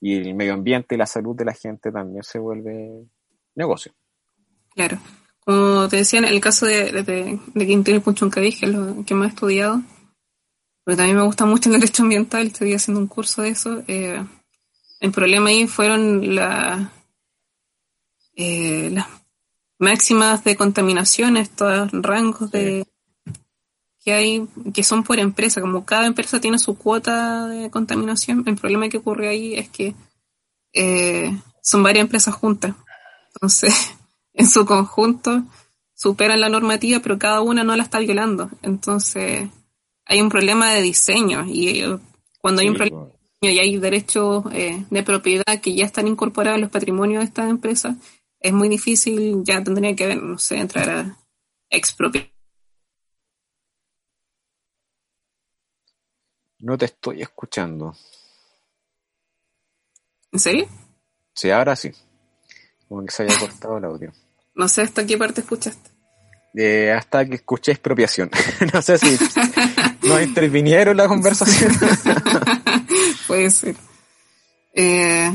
y 0.00 0.16
el 0.16 0.34
medio 0.34 0.54
ambiente 0.54 0.94
y 0.94 0.98
la 0.98 1.06
salud 1.06 1.36
de 1.36 1.44
la 1.44 1.52
gente 1.52 1.92
también 1.92 2.22
se 2.22 2.38
vuelve 2.38 3.04
negocio. 3.54 3.92
Claro. 4.74 4.98
Como 5.44 5.88
te 5.88 5.96
decía, 5.96 6.18
en 6.18 6.26
el 6.26 6.40
caso 6.40 6.66
de, 6.66 6.92
de, 6.92 7.40
de 7.54 7.66
Quintero 7.66 8.02
que 8.02 8.48
es 8.48 8.62
lo 8.62 9.04
que 9.04 9.14
más 9.14 9.28
he 9.28 9.34
estudiado, 9.34 9.82
porque 10.84 10.96
también 10.96 11.16
me 11.16 11.24
gusta 11.24 11.44
mucho 11.46 11.70
el 11.70 11.80
derecho 11.80 12.02
ambiental, 12.02 12.46
estoy 12.46 12.74
haciendo 12.74 13.00
un 13.00 13.06
curso 13.06 13.42
de 13.42 13.48
eso, 13.50 13.82
eh, 13.88 14.22
el 15.00 15.12
problema 15.12 15.48
ahí 15.48 15.66
fueron 15.66 16.34
la, 16.34 16.92
eh, 18.36 18.90
las 18.92 19.06
máximas 19.78 20.44
de 20.44 20.56
contaminación, 20.56 21.36
estos 21.36 21.90
rangos 21.92 22.50
de 22.50 22.86
que 24.02 24.12
hay, 24.12 24.48
que 24.72 24.82
son 24.82 25.04
por 25.04 25.18
empresa, 25.18 25.60
como 25.60 25.84
cada 25.84 26.06
empresa 26.06 26.40
tiene 26.40 26.58
su 26.58 26.76
cuota 26.76 27.46
de 27.48 27.70
contaminación, 27.70 28.44
el 28.46 28.56
problema 28.56 28.88
que 28.88 28.98
ocurre 28.98 29.28
ahí 29.28 29.54
es 29.54 29.68
que 29.68 29.94
eh, 30.72 31.36
son 31.62 31.82
varias 31.82 32.04
empresas 32.04 32.34
juntas. 32.34 32.74
Entonces, 33.34 33.74
en 34.32 34.48
su 34.48 34.64
conjunto 34.64 35.44
superan 35.94 36.40
la 36.40 36.48
normativa, 36.48 37.00
pero 37.00 37.18
cada 37.18 37.42
una 37.42 37.62
no 37.62 37.76
la 37.76 37.82
está 37.82 37.98
violando. 37.98 38.50
Entonces, 38.62 39.48
hay 40.06 40.22
un 40.22 40.30
problema 40.30 40.72
de 40.72 40.80
diseño 40.80 41.44
y 41.46 41.80
eh, 41.80 41.98
cuando 42.40 42.62
hay 42.62 42.68
un 42.68 42.74
problema 42.74 43.04
de 43.04 43.12
diseño 43.12 43.54
y 43.54 43.58
hay 43.58 43.76
derechos 43.78 44.44
de 44.44 45.02
propiedad 45.02 45.60
que 45.60 45.74
ya 45.74 45.84
están 45.84 46.06
incorporados 46.06 46.56
en 46.56 46.62
los 46.62 46.70
patrimonios 46.70 47.20
de 47.20 47.26
estas 47.26 47.50
empresas, 47.50 47.96
es 48.40 48.52
muy 48.52 48.68
difícil, 48.68 49.42
ya 49.44 49.62
tendría 49.62 49.94
que, 49.94 50.16
no 50.16 50.38
sé, 50.38 50.58
entrar 50.58 50.88
a 50.90 51.18
expropiar. 51.68 52.30
No 56.58 56.76
te 56.76 56.86
estoy 56.86 57.22
escuchando. 57.22 57.94
¿En 60.32 60.38
serio? 60.38 60.68
Sí, 61.34 61.50
ahora 61.50 61.74
sí. 61.76 61.90
Como 62.88 63.04
que 63.04 63.10
se 63.10 63.22
haya 63.22 63.38
cortado 63.38 63.78
el 63.78 63.84
audio. 63.84 64.12
No 64.52 64.68
sé 64.68 64.82
hasta 64.82 65.06
qué 65.06 65.16
parte 65.16 65.40
escuchaste. 65.40 65.90
Eh, 66.54 66.90
hasta 66.92 67.24
que 67.24 67.36
escuché 67.36 67.70
expropiación. 67.72 68.30
no 68.74 68.82
sé 68.82 68.98
si 68.98 69.16
no 70.02 70.20
intervinieron 70.20 70.90
en 70.90 70.96
la 70.96 71.08
conversación. 71.08 71.72
Puede 73.26 73.50
ser. 73.50 73.76
Eh, 74.74 75.30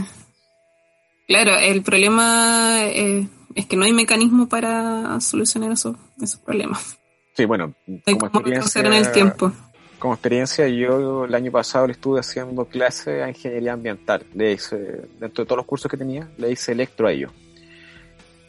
Claro, 1.27 1.57
el 1.57 1.81
problema 1.81 2.79
eh, 2.83 3.27
es 3.55 3.65
que 3.65 3.75
no 3.75 3.85
hay 3.85 3.93
mecanismo 3.93 4.47
para 4.47 5.19
solucionar 5.21 5.71
esos, 5.71 5.95
esos 6.21 6.39
problemas. 6.39 6.99
Sí, 7.35 7.45
bueno, 7.45 7.73
como 8.03 8.25
experiencia, 8.27 8.81
en 8.81 8.93
el 8.93 9.11
tiempo. 9.11 9.51
Como 9.99 10.13
experiencia, 10.13 10.67
yo 10.67 11.25
el 11.25 11.33
año 11.33 11.51
pasado 11.51 11.87
le 11.87 11.93
estuve 11.93 12.19
haciendo 12.19 12.65
clase 12.65 13.23
a 13.23 13.29
ingeniería 13.29 13.73
ambiental. 13.73 14.25
Le 14.33 14.53
hice, 14.53 14.75
dentro 15.19 15.43
de 15.43 15.47
todos 15.47 15.57
los 15.57 15.65
cursos 15.65 15.89
que 15.89 15.97
tenía, 15.97 16.29
le 16.37 16.51
hice 16.51 16.71
electro 16.71 17.07
a 17.07 17.11
ellos. 17.11 17.31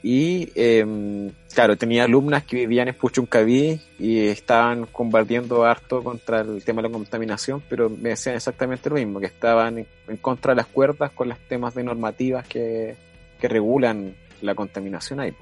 Y 0.02 0.50
eh, 0.54 1.32
claro, 1.56 1.74
tenía 1.78 2.04
alumnas 2.04 2.44
que 2.44 2.56
vivían 2.56 2.88
en 2.88 2.94
Puchuncaví 2.94 3.80
y 3.98 4.26
estaban 4.26 4.84
combatiendo 4.84 5.64
harto 5.64 6.04
contra 6.04 6.42
el 6.42 6.62
tema 6.62 6.82
de 6.82 6.88
la 6.88 6.92
contaminación, 6.92 7.62
pero 7.66 7.88
me 7.88 8.10
decían 8.10 8.36
exactamente 8.36 8.90
lo 8.90 8.96
mismo, 8.96 9.20
que 9.20 9.26
estaban 9.26 9.78
en, 9.78 10.16
contra 10.18 10.52
de 10.52 10.56
las 10.56 10.66
cuerdas 10.66 11.12
con 11.12 11.30
los 11.30 11.38
temas 11.48 11.74
de 11.74 11.82
normativas 11.82 12.46
que, 12.46 12.94
que 13.40 13.48
regulan 13.48 14.14
la 14.42 14.54
contaminación 14.54 15.18
ahí. 15.18 15.34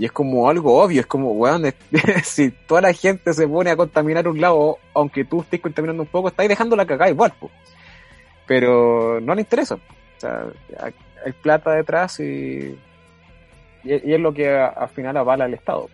Y 0.00 0.06
es 0.06 0.10
como 0.10 0.50
algo 0.50 0.82
obvio, 0.82 1.02
es 1.02 1.06
como, 1.06 1.30
weón, 1.30 1.72
si 2.24 2.50
toda 2.50 2.80
la 2.80 2.92
gente 2.92 3.32
se 3.32 3.46
pone 3.46 3.70
a 3.70 3.76
contaminar 3.76 4.26
un 4.26 4.40
lado, 4.40 4.78
aunque 4.92 5.24
tú 5.24 5.42
estés 5.42 5.60
contaminando 5.60 6.02
un 6.02 6.08
poco, 6.08 6.26
estáis 6.26 6.48
dejando 6.48 6.74
la 6.74 6.84
cagada 6.84 7.12
igual, 7.12 7.32
po. 7.38 7.48
pero 8.44 9.20
no 9.20 9.36
le 9.36 9.42
interesa. 9.42 9.76
O 9.76 10.20
sea, 10.20 10.46
hay 11.24 11.32
plata 11.32 11.70
detrás 11.74 12.18
y 12.18 12.76
y, 13.88 14.12
es 14.12 14.20
lo 14.20 14.32
que 14.32 14.48
al 14.50 14.88
final 14.90 15.16
avala 15.16 15.46
el 15.46 15.54
Estado. 15.54 15.88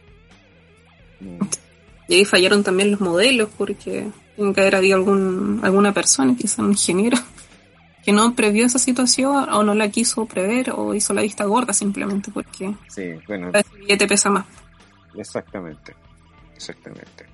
Y 2.09 2.15
ahí 2.15 2.25
fallaron 2.25 2.63
también 2.63 2.91
los 2.91 3.01
modelos 3.01 3.49
porque 3.57 4.07
tiene 4.37 4.53
que 4.53 4.61
haber 4.61 4.77
habido 4.77 4.97
algún, 4.97 5.61
alguna 5.63 5.93
persona, 5.93 6.35
quizá 6.37 6.63
un 6.63 6.73
ingeniero, 6.73 7.17
que 8.05 8.13
no 8.13 8.35
previó 8.35 8.67
esa 8.67 8.79
situación 8.79 9.49
o 9.51 9.63
no 9.63 9.75
la 9.75 9.89
quiso 9.89 10.27
prever 10.27 10.73
o 10.75 10.95
hizo 10.95 11.15
la 11.15 11.23
vista 11.23 11.45
gorda 11.45 11.73
simplemente 11.73 12.31
porque 12.33 12.75
sí, 12.89 13.13
bueno, 13.27 13.51
el 13.53 13.81
billete 13.81 14.07
pesa 14.07 14.31
más. 14.31 14.45
Exactamente, 15.17 15.95
exactamente. 16.55 17.27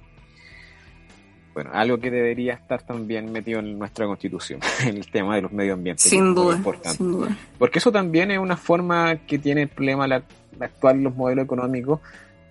Bueno, 1.52 1.70
algo 1.74 1.98
que 1.98 2.12
debería 2.12 2.54
estar 2.54 2.82
también 2.82 3.32
metido 3.32 3.58
en 3.58 3.76
nuestra 3.76 4.06
constitución, 4.06 4.60
el 4.86 5.10
tema 5.10 5.34
de 5.34 5.42
los 5.42 5.52
medios 5.52 5.74
ambientes. 5.74 6.08
Sin 6.08 6.34
duda, 6.34 6.62
sin 6.84 7.12
duda. 7.12 7.36
Porque 7.58 7.80
eso 7.80 7.90
también 7.90 8.30
es 8.30 8.38
una 8.38 8.56
forma 8.56 9.16
que 9.26 9.38
tiene 9.38 9.62
el 9.62 9.68
problema 9.68 10.06
la, 10.06 10.22
actual 10.66 11.02
los 11.02 11.14
modelos 11.14 11.44
económicos 11.44 12.00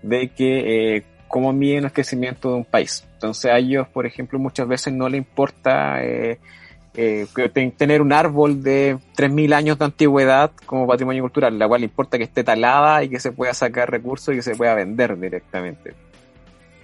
de 0.01 0.29
que 0.29 0.95
eh, 0.97 1.03
cómo 1.27 1.53
miden 1.53 1.85
el 1.85 1.91
crecimiento 1.91 2.49
de 2.49 2.55
un 2.55 2.65
país. 2.65 3.07
Entonces 3.13 3.51
a 3.51 3.57
ellos, 3.57 3.87
por 3.87 4.05
ejemplo, 4.05 4.39
muchas 4.39 4.67
veces 4.67 4.93
no 4.93 5.09
les 5.09 5.19
importa 5.19 6.03
eh, 6.03 6.39
eh, 6.95 7.27
tener 7.77 8.01
un 8.01 8.13
árbol 8.13 8.63
de 8.63 8.97
3.000 9.15 9.53
años 9.53 9.79
de 9.79 9.85
antigüedad 9.85 10.51
como 10.65 10.87
patrimonio 10.87 11.23
cultural, 11.23 11.57
la 11.57 11.67
cual 11.67 11.81
le 11.81 11.85
importa 11.85 12.17
que 12.17 12.23
esté 12.23 12.43
talada 12.43 13.03
y 13.03 13.09
que 13.09 13.19
se 13.19 13.31
pueda 13.31 13.53
sacar 13.53 13.91
recursos 13.91 14.33
y 14.33 14.37
que 14.37 14.43
se 14.43 14.55
pueda 14.55 14.73
vender 14.75 15.17
directamente. 15.19 15.93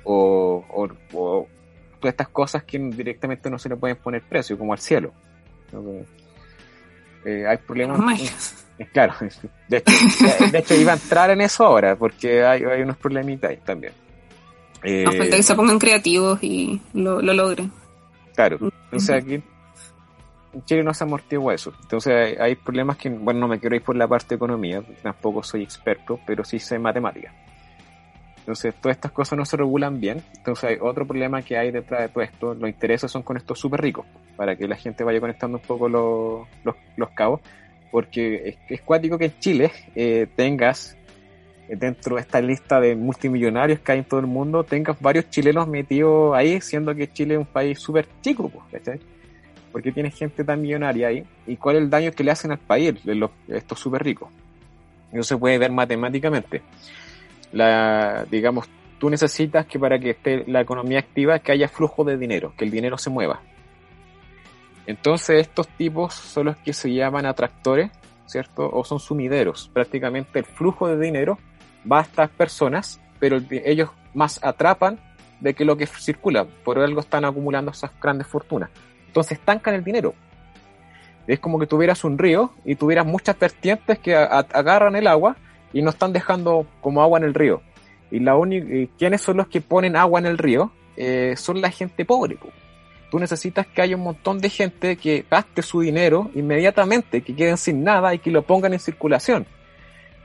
o, 0.03 0.63
o 1.13 1.47
estas 2.07 2.27
cosas 2.29 2.63
que 2.63 2.79
directamente 2.79 3.49
no 3.49 3.59
se 3.59 3.69
le 3.69 3.75
pueden 3.75 3.97
poner 3.97 4.21
precio, 4.23 4.57
como 4.57 4.73
al 4.73 4.79
cielo. 4.79 5.11
Eh, 7.25 7.45
hay 7.47 7.57
problemas. 7.57 8.64
claro, 8.93 9.13
de 9.69 9.77
hecho, 9.77 10.75
iba 10.75 10.93
a 10.93 10.95
entrar 10.95 11.29
en 11.29 11.41
eso 11.41 11.65
ahora, 11.65 11.95
porque 11.95 12.43
hay, 12.43 12.63
unos 12.81 12.97
problemitas 12.97 13.51
ahí 13.51 13.57
también. 13.57 13.93
Eh, 14.83 15.03
falta 15.05 15.37
que 15.37 15.43
se 15.43 15.55
pongan 15.55 15.79
creativos 15.79 16.43
y 16.43 16.81
lo, 16.93 17.21
logren. 17.21 17.71
Claro, 18.35 18.57
entonces 18.61 19.09
aquí 19.09 19.35
en 19.35 20.65
Chile 20.65 20.83
no 20.83 20.93
se 20.93 21.03
amortigua 21.03 21.53
eso. 21.53 21.73
Entonces 21.81 22.13
hay, 22.13 22.35
hay, 22.39 22.55
problemas 22.55 22.97
que, 22.97 23.09
bueno, 23.09 23.41
no 23.41 23.47
me 23.47 23.59
quiero 23.59 23.75
ir 23.75 23.81
por 23.81 23.95
la 23.95 24.07
parte 24.07 24.29
de 24.29 24.35
economía, 24.35 24.83
tampoco 25.01 25.41
soy 25.41 25.63
experto, 25.63 26.19
pero 26.25 26.43
sí 26.43 26.59
sé 26.59 26.77
matemáticas. 26.77 27.33
Entonces, 28.45 28.75
todas 28.75 28.95
estas 28.95 29.11
cosas 29.11 29.39
no 29.39 29.43
se 29.43 29.57
regulan 29.57 29.99
bien. 29.99 30.23
Entonces, 30.37 30.69
hay 30.69 30.77
otro 30.79 31.07
problema 31.07 31.41
que 31.41 31.57
hay 31.57 31.71
detrás 31.71 32.01
de 32.01 32.09
todo 32.09 32.23
esto. 32.23 32.53
Los 32.53 32.69
intereses 32.69 33.09
son 33.11 33.23
con 33.23 33.37
estos 33.37 33.57
súper 33.57 33.81
ricos, 33.81 34.05
para 34.35 34.55
que 34.55 34.67
la 34.67 34.75
gente 34.75 35.03
vaya 35.03 35.19
conectando 35.19 35.57
un 35.57 35.63
poco 35.63 35.89
los, 35.89 36.47
los, 36.63 37.09
cabos. 37.15 37.41
Porque 37.91 38.57
es, 38.67 38.81
cuático 38.81 39.17
que 39.17 39.25
en 39.25 39.39
Chile 39.39 39.71
eh, 39.95 40.27
tengas, 40.35 40.97
eh, 41.69 41.75
dentro 41.75 42.15
de 42.15 42.21
esta 42.21 42.41
lista 42.41 42.79
de 42.79 42.95
multimillonarios 42.95 43.79
que 43.79 43.91
hay 43.91 43.99
en 43.99 44.05
todo 44.05 44.19
el 44.19 44.27
mundo, 44.27 44.63
tengas 44.63 44.99
varios 44.99 45.29
chilenos 45.29 45.67
metidos 45.67 46.35
ahí, 46.35 46.59
siendo 46.61 46.93
que 46.93 47.11
Chile 47.11 47.35
es 47.35 47.39
un 47.39 47.45
país 47.45 47.79
súper 47.79 48.07
chico, 48.21 48.51
¿cachai? 48.71 48.99
Porque 49.71 49.91
tiene 49.91 50.11
gente 50.11 50.43
tan 50.43 50.61
millonaria 50.61 51.07
ahí. 51.07 51.23
¿Y 51.47 51.57
cuál 51.57 51.77
es 51.77 51.83
el 51.83 51.89
daño 51.89 52.11
que 52.11 52.23
le 52.23 52.31
hacen 52.31 52.51
al 52.51 52.59
país, 52.59 52.93
estos 53.47 53.79
súper 53.79 54.03
ricos? 54.03 54.29
Eso 55.11 55.23
se 55.23 55.37
puede 55.37 55.57
ver 55.57 55.71
matemáticamente 55.71 56.61
la, 57.55 58.25
digamos, 58.29 58.67
tú 58.99 59.09
necesitas 59.09 59.65
que 59.65 59.79
para 59.79 59.97
que 59.97 60.11
esté 60.11 60.43
la 60.47 60.61
economía 60.61 60.99
activa, 60.99 61.39
que 61.39 61.53
haya 61.53 61.67
flujo 61.67 62.03
de 62.03 62.17
dinero, 62.17 62.53
que 62.57 62.65
el 62.65 62.71
dinero 62.71 62.97
se 62.97 63.09
mueva. 63.09 63.41
Entonces 64.87 65.41
estos 65.41 65.67
tipos 65.67 66.13
son 66.13 66.47
los 66.47 66.57
que 66.57 66.73
se 66.73 66.93
llaman 66.93 67.25
atractores, 67.25 67.91
¿cierto? 68.25 68.69
O 68.71 68.83
son 68.83 68.99
sumideros. 68.99 69.69
Prácticamente 69.73 70.39
el 70.39 70.45
flujo 70.45 70.87
de 70.87 70.99
dinero 70.99 71.37
va 71.91 71.99
a 71.99 72.01
estas 72.03 72.29
personas, 72.29 72.99
pero 73.19 73.39
ellos 73.49 73.89
más 74.13 74.39
atrapan 74.43 74.99
de 75.39 75.53
que 75.53 75.65
lo 75.65 75.77
que 75.77 75.87
circula. 75.87 76.45
Por 76.45 76.79
algo 76.79 76.99
están 76.99 77.25
acumulando 77.25 77.71
esas 77.71 77.91
grandes 78.01 78.27
fortunas. 78.27 78.69
Entonces 79.07 79.39
estancan 79.39 79.73
el 79.73 79.83
dinero. 79.83 80.13
Es 81.27 81.39
como 81.39 81.57
que 81.57 81.65
tuvieras 81.65 82.03
un 82.03 82.17
río 82.17 82.51
y 82.63 82.75
tuvieras 82.75 83.05
muchas 83.05 83.37
vertientes 83.39 83.97
que 83.99 84.15
agarran 84.15 84.95
el 84.95 85.07
agua 85.07 85.35
y 85.73 85.81
no 85.81 85.89
están 85.89 86.13
dejando 86.13 86.67
como 86.81 87.01
agua 87.01 87.17
en 87.19 87.25
el 87.25 87.33
río. 87.33 87.61
Y 88.11 88.19
la 88.19 88.35
única, 88.35 88.67
¿quiénes 88.97 89.21
son 89.21 89.37
los 89.37 89.47
que 89.47 89.61
ponen 89.61 89.95
agua 89.95 90.19
en 90.19 90.27
el 90.27 90.37
río? 90.37 90.71
Eh, 90.95 91.33
son 91.35 91.59
la 91.61 91.71
gente 91.71 92.05
pobre. 92.05 92.37
Tú 93.09 93.19
necesitas 93.19 93.67
que 93.67 93.81
haya 93.81 93.95
un 93.95 94.03
montón 94.03 94.39
de 94.39 94.49
gente 94.49 94.95
que 94.97 95.25
gaste 95.29 95.61
su 95.61 95.81
dinero 95.81 96.31
inmediatamente, 96.35 97.21
que 97.21 97.35
queden 97.35 97.57
sin 97.57 97.83
nada 97.83 98.13
y 98.13 98.19
que 98.19 98.31
lo 98.31 98.41
pongan 98.41 98.73
en 98.73 98.79
circulación. 98.79 99.45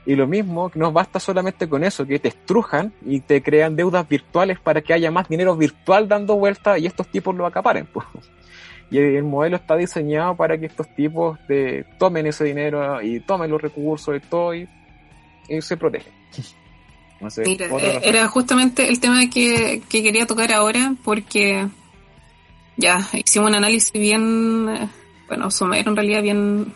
Y 0.05 0.15
lo 0.15 0.25
mismo, 0.27 0.71
no 0.73 0.91
basta 0.91 1.19
solamente 1.19 1.69
con 1.69 1.83
eso, 1.83 2.05
que 2.07 2.17
te 2.17 2.29
estrujan 2.29 2.91
y 3.05 3.19
te 3.19 3.43
crean 3.43 3.75
deudas 3.75 4.07
virtuales 4.09 4.59
para 4.59 4.81
que 4.81 4.93
haya 4.93 5.11
más 5.11 5.29
dinero 5.29 5.55
virtual 5.55 6.07
dando 6.07 6.37
vuelta 6.37 6.79
y 6.79 6.87
estos 6.87 7.07
tipos 7.07 7.35
lo 7.35 7.45
acaparen. 7.45 7.85
Pues. 7.85 8.07
Y 8.89 8.97
el 8.97 9.23
modelo 9.23 9.57
está 9.57 9.77
diseñado 9.77 10.35
para 10.35 10.57
que 10.57 10.65
estos 10.65 10.93
tipos 10.95 11.37
de, 11.47 11.85
tomen 11.99 12.25
ese 12.25 12.45
dinero 12.45 13.01
y 13.01 13.19
tomen 13.21 13.51
los 13.51 13.61
recursos 13.61 14.17
y 14.17 14.19
todo 14.19 14.55
y, 14.55 14.67
se 15.59 15.77
protegen. 15.77 16.11
Eh, 17.37 17.99
era 18.03 18.27
justamente 18.27 18.87
el 18.89 18.99
tema 18.99 19.29
que, 19.29 19.81
que 19.87 20.01
quería 20.01 20.25
tocar 20.25 20.51
ahora 20.51 20.95
porque 21.03 21.67
ya 22.81 23.07
hicimos 23.13 23.49
un 23.49 23.55
análisis 23.55 23.93
bien, 23.93 24.67
eh, 24.69 24.89
bueno, 25.27 25.49
somero 25.51 25.89
en 25.89 25.95
realidad 25.95 26.21
bien 26.21 26.73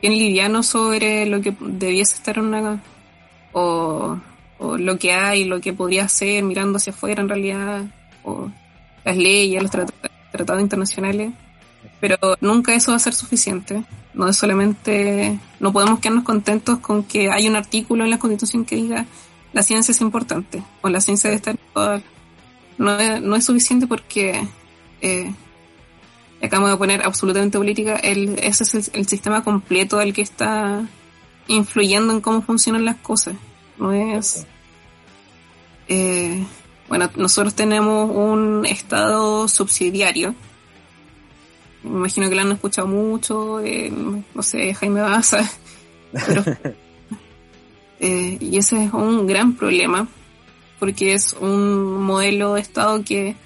bien 0.00 0.16
liviano 0.16 0.62
sobre 0.62 1.26
lo 1.26 1.40
que 1.40 1.54
debiese 1.60 2.14
estar 2.14 2.38
o, 3.52 4.18
o 4.58 4.78
lo 4.78 4.98
que 4.98 5.12
hay, 5.12 5.44
lo 5.44 5.60
que 5.60 5.72
podría 5.72 6.08
ser 6.08 6.42
mirando 6.44 6.76
hacia 6.76 6.92
afuera 6.92 7.20
en 7.20 7.28
realidad, 7.28 7.84
o 8.22 8.50
las 9.04 9.16
leyes, 9.16 9.62
los 9.62 9.70
tratados 9.70 10.62
internacionales, 10.62 11.32
pero 12.00 12.16
nunca 12.40 12.74
eso 12.74 12.92
va 12.92 12.96
a 12.96 13.00
ser 13.00 13.14
suficiente. 13.14 13.84
No 14.14 14.28
es 14.28 14.36
solamente, 14.36 15.38
no 15.60 15.72
podemos 15.72 16.00
quedarnos 16.00 16.24
contentos 16.24 16.78
con 16.78 17.04
que 17.04 17.30
hay 17.30 17.48
un 17.48 17.56
artículo 17.56 18.04
en 18.04 18.10
la 18.10 18.18
Constitución 18.18 18.64
que 18.64 18.76
diga 18.76 19.06
la 19.52 19.62
ciencia 19.62 19.92
es 19.92 20.00
importante 20.00 20.62
o 20.82 20.88
la 20.88 21.00
ciencia 21.00 21.30
debe 21.30 21.38
estar 21.38 21.56
no 22.76 22.98
es, 22.98 23.22
no 23.22 23.34
es 23.34 23.44
suficiente 23.44 23.86
porque 23.86 24.46
eh, 25.00 25.32
acabamos 26.42 26.70
de 26.70 26.76
poner 26.76 27.02
absolutamente 27.04 27.58
política, 27.58 27.96
el, 27.96 28.38
ese 28.40 28.64
es 28.64 28.90
el, 28.94 29.06
sistema 29.06 29.42
completo 29.42 30.00
el 30.00 30.12
que 30.12 30.22
está 30.22 30.86
influyendo 31.48 32.12
en 32.12 32.20
cómo 32.20 32.42
funcionan 32.42 32.84
las 32.84 32.96
cosas. 32.96 33.34
No 33.78 33.92
es. 33.92 34.46
Eh, 35.88 36.44
bueno, 36.88 37.10
nosotros 37.16 37.54
tenemos 37.54 38.10
un 38.14 38.66
estado 38.66 39.48
subsidiario. 39.48 40.34
Me 41.82 41.90
imagino 41.90 42.28
que 42.28 42.34
lo 42.34 42.42
han 42.42 42.52
escuchado 42.52 42.86
mucho, 42.86 43.60
eh, 43.60 43.92
no 44.34 44.42
sé, 44.42 44.74
Jaime 44.74 45.00
Baza. 45.00 45.48
Pero, 46.12 46.44
eh, 48.00 48.38
y 48.40 48.56
ese 48.56 48.84
es 48.84 48.92
un 48.92 49.26
gran 49.26 49.54
problema, 49.54 50.08
porque 50.78 51.14
es 51.14 51.34
un 51.34 52.02
modelo 52.02 52.54
de 52.54 52.60
estado 52.60 53.02
que 53.04 53.36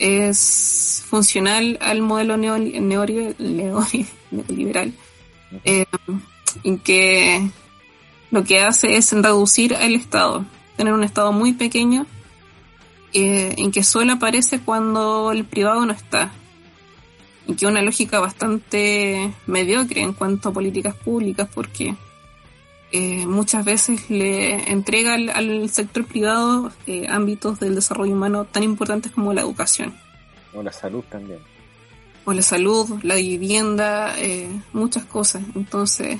es 0.00 1.04
funcional 1.06 1.78
al 1.82 2.00
modelo 2.00 2.36
neoliberal, 2.38 3.34
eh, 5.64 5.84
en 6.64 6.78
que 6.78 7.50
lo 8.30 8.42
que 8.42 8.60
hace 8.60 8.96
es 8.96 9.12
reducir 9.12 9.74
el 9.74 9.94
Estado, 9.94 10.46
tener 10.76 10.94
un 10.94 11.04
Estado 11.04 11.32
muy 11.32 11.52
pequeño, 11.52 12.06
eh, 13.12 13.54
en 13.58 13.70
que 13.72 13.82
solo 13.84 14.14
aparece 14.14 14.60
cuando 14.60 15.32
el 15.32 15.44
privado 15.44 15.84
no 15.84 15.92
está, 15.92 16.32
y 17.46 17.54
que 17.54 17.66
una 17.66 17.82
lógica 17.82 18.20
bastante 18.20 19.34
mediocre 19.46 20.00
en 20.00 20.14
cuanto 20.14 20.48
a 20.48 20.52
políticas 20.52 20.94
públicas, 20.94 21.46
porque 21.54 21.94
eh, 22.92 23.24
muchas 23.26 23.64
veces 23.64 24.10
le 24.10 24.70
entrega 24.72 25.14
al, 25.14 25.68
sector 25.68 26.04
privado 26.06 26.72
eh, 26.88 27.06
ámbitos 27.08 27.60
del 27.60 27.76
desarrollo 27.76 28.12
humano 28.12 28.46
tan 28.46 28.64
importantes 28.64 29.12
como 29.12 29.32
la 29.32 29.42
educación. 29.42 29.94
O 30.52 30.62
la 30.62 30.72
salud 30.72 31.04
también. 31.08 31.38
O 32.24 32.32
la 32.32 32.42
salud, 32.42 32.98
la 33.02 33.14
vivienda, 33.14 34.14
eh, 34.18 34.48
muchas 34.72 35.04
cosas. 35.04 35.42
Entonces... 35.54 36.18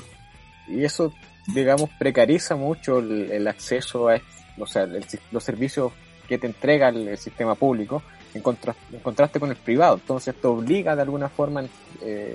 Y 0.68 0.84
eso, 0.84 1.12
digamos, 1.48 1.90
precariza 1.98 2.54
mucho 2.54 3.00
el, 3.00 3.48
acceso 3.48 4.08
a 4.08 4.20
o 4.56 4.66
sea, 4.66 4.86
los 5.32 5.42
servicios 5.42 5.92
que 6.28 6.38
te 6.38 6.46
entrega 6.46 6.90
el, 6.90 7.18
sistema 7.18 7.56
público 7.56 8.04
en, 8.32 8.44
en, 8.92 9.00
contraste 9.00 9.40
con 9.40 9.50
el 9.50 9.56
privado. 9.56 9.94
Entonces 9.96 10.36
te 10.40 10.46
obliga 10.46 10.94
de 10.94 11.02
alguna 11.02 11.28
forma, 11.28 11.64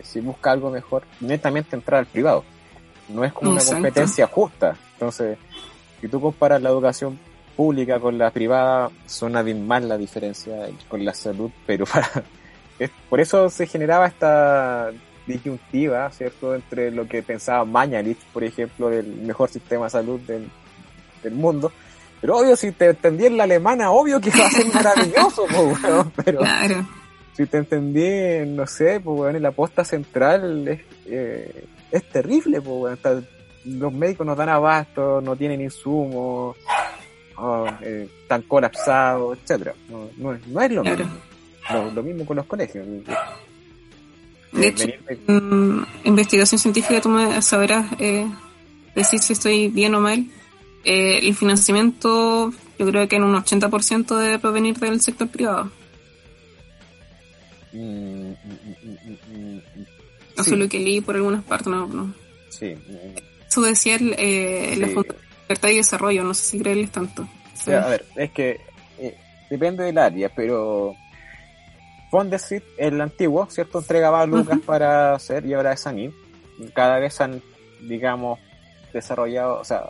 si 0.03 0.19
busca 0.19 0.51
algo 0.51 0.69
mejor, 0.69 1.03
netamente 1.21 1.77
entrar 1.77 1.99
al 1.99 2.07
privado 2.07 2.43
no 3.09 3.23
es 3.23 3.33
como 3.33 3.51
una 3.51 3.63
competencia 3.63 4.27
justa. 4.27 4.75
Entonces, 4.93 5.37
si 6.01 6.07
tú 6.07 6.19
comparas 6.21 6.61
la 6.61 6.69
educación 6.69 7.19
pública 7.55 7.99
con 7.99 8.17
la 8.17 8.31
privada, 8.31 8.89
son 9.05 9.35
abismal 9.35 9.87
la 9.87 9.97
diferencia 9.97 10.67
con 10.87 11.03
la 11.03 11.13
salud, 11.13 11.51
pero 11.65 11.85
para, 11.91 12.09
por 13.09 13.19
eso 13.19 13.49
se 13.49 13.67
generaba 13.67 14.07
esta 14.07 14.91
disyuntiva, 15.25 16.11
¿cierto?, 16.11 16.53
entre 16.53 16.91
lo 16.91 17.07
que 17.07 17.23
pensaba 17.23 17.65
Mañalich, 17.65 18.19
por 18.33 18.43
ejemplo, 18.43 18.89
del 18.89 19.07
mejor 19.07 19.49
sistema 19.49 19.85
de 19.85 19.91
salud 19.91 20.19
del, 20.21 20.49
mundo. 21.31 21.71
Pero 22.21 22.37
obvio, 22.37 22.55
si 22.55 22.71
te 22.71 22.89
entendí 22.89 23.25
en 23.25 23.35
la 23.35 23.45
alemana, 23.45 23.89
obvio 23.89 24.21
que 24.21 24.29
va 24.29 24.45
a 24.45 24.51
ser 24.51 24.67
maravilloso, 24.73 25.47
pero 26.23 26.41
si 27.33 27.47
te 27.47 27.57
entendí, 27.57 28.47
no 28.47 28.67
sé, 28.67 28.99
pues, 28.99 29.17
bueno, 29.17 29.37
en 29.37 29.43
la 29.43 29.51
posta 29.51 29.83
central 29.83 30.79
eh, 31.07 31.65
es 31.97 32.09
terrible, 32.09 32.61
pues, 32.61 32.99
los 33.65 33.93
médicos 33.93 34.25
no 34.25 34.35
dan 34.35 34.49
abasto, 34.49 35.21
no 35.21 35.35
tienen 35.35 35.61
insumos, 35.61 36.55
oh, 37.37 37.67
eh, 37.81 38.09
están 38.21 38.43
colapsados, 38.43 39.37
etcétera. 39.39 39.73
No, 39.89 40.09
no, 40.17 40.33
es, 40.33 40.47
no 40.47 40.61
es 40.61 40.71
lo 40.71 40.83
mismo. 40.83 41.05
lo 41.93 42.03
mismo 42.03 42.25
con 42.25 42.37
los 42.37 42.45
colegios. 42.45 42.85
De 44.51 44.67
hecho, 44.67 44.87
mm, 45.27 45.83
investigación 46.05 46.59
científica, 46.59 47.01
tú 47.01 47.09
me 47.09 47.41
sabrás 47.41 47.85
eh, 47.99 48.27
decir 48.95 49.19
si 49.19 49.33
estoy 49.33 49.67
bien 49.69 49.95
o 49.95 49.99
mal. 49.99 50.25
Eh, 50.83 51.27
el 51.27 51.35
financiamiento, 51.35 52.53
yo 52.77 52.85
creo 52.85 53.07
que 53.07 53.15
en 53.15 53.23
un 53.23 53.35
80% 53.35 54.17
debe 54.17 54.39
provenir 54.39 54.77
del 54.77 55.01
sector 55.01 55.27
privado. 55.27 55.71
Mm, 57.73 58.29
mm, 58.29 58.84
no 60.37 60.43
sí. 60.43 60.55
lo 60.55 60.69
que 60.69 60.79
leí 60.79 61.01
por 61.01 61.15
algunas 61.15 61.43
partes, 61.43 61.67
no. 61.67 61.87
no. 61.87 62.13
Sí. 62.49 62.75
Eso 63.47 63.61
decía 63.61 63.97
eh, 63.99 64.75
la 64.77 64.87
Libertad 64.87 65.69
y 65.69 65.75
Desarrollo, 65.75 66.23
no 66.23 66.33
sé 66.33 66.45
si 66.45 66.59
creerles 66.59 66.91
tanto. 66.91 67.27
a 67.67 67.87
ver, 67.87 68.05
es 68.15 68.31
que 68.31 68.59
eh, 68.99 69.17
depende 69.49 69.83
del 69.83 69.97
área, 69.97 70.29
pero 70.35 70.95
Fondesit, 72.09 72.63
el 72.77 72.99
antiguo, 73.01 73.47
¿cierto? 73.49 73.79
Entregaba 73.79 74.25
lucas 74.25 74.59
para 74.65 75.13
hacer 75.13 75.45
y 75.45 75.53
ahora 75.53 75.73
es 75.73 75.85
ANID. 75.85 76.11
Cada 76.73 76.99
vez 76.99 77.19
han, 77.19 77.41
digamos, 77.81 78.39
desarrollado, 78.93 79.59
o 79.59 79.65
sea, 79.65 79.83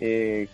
eh, 0.00 0.48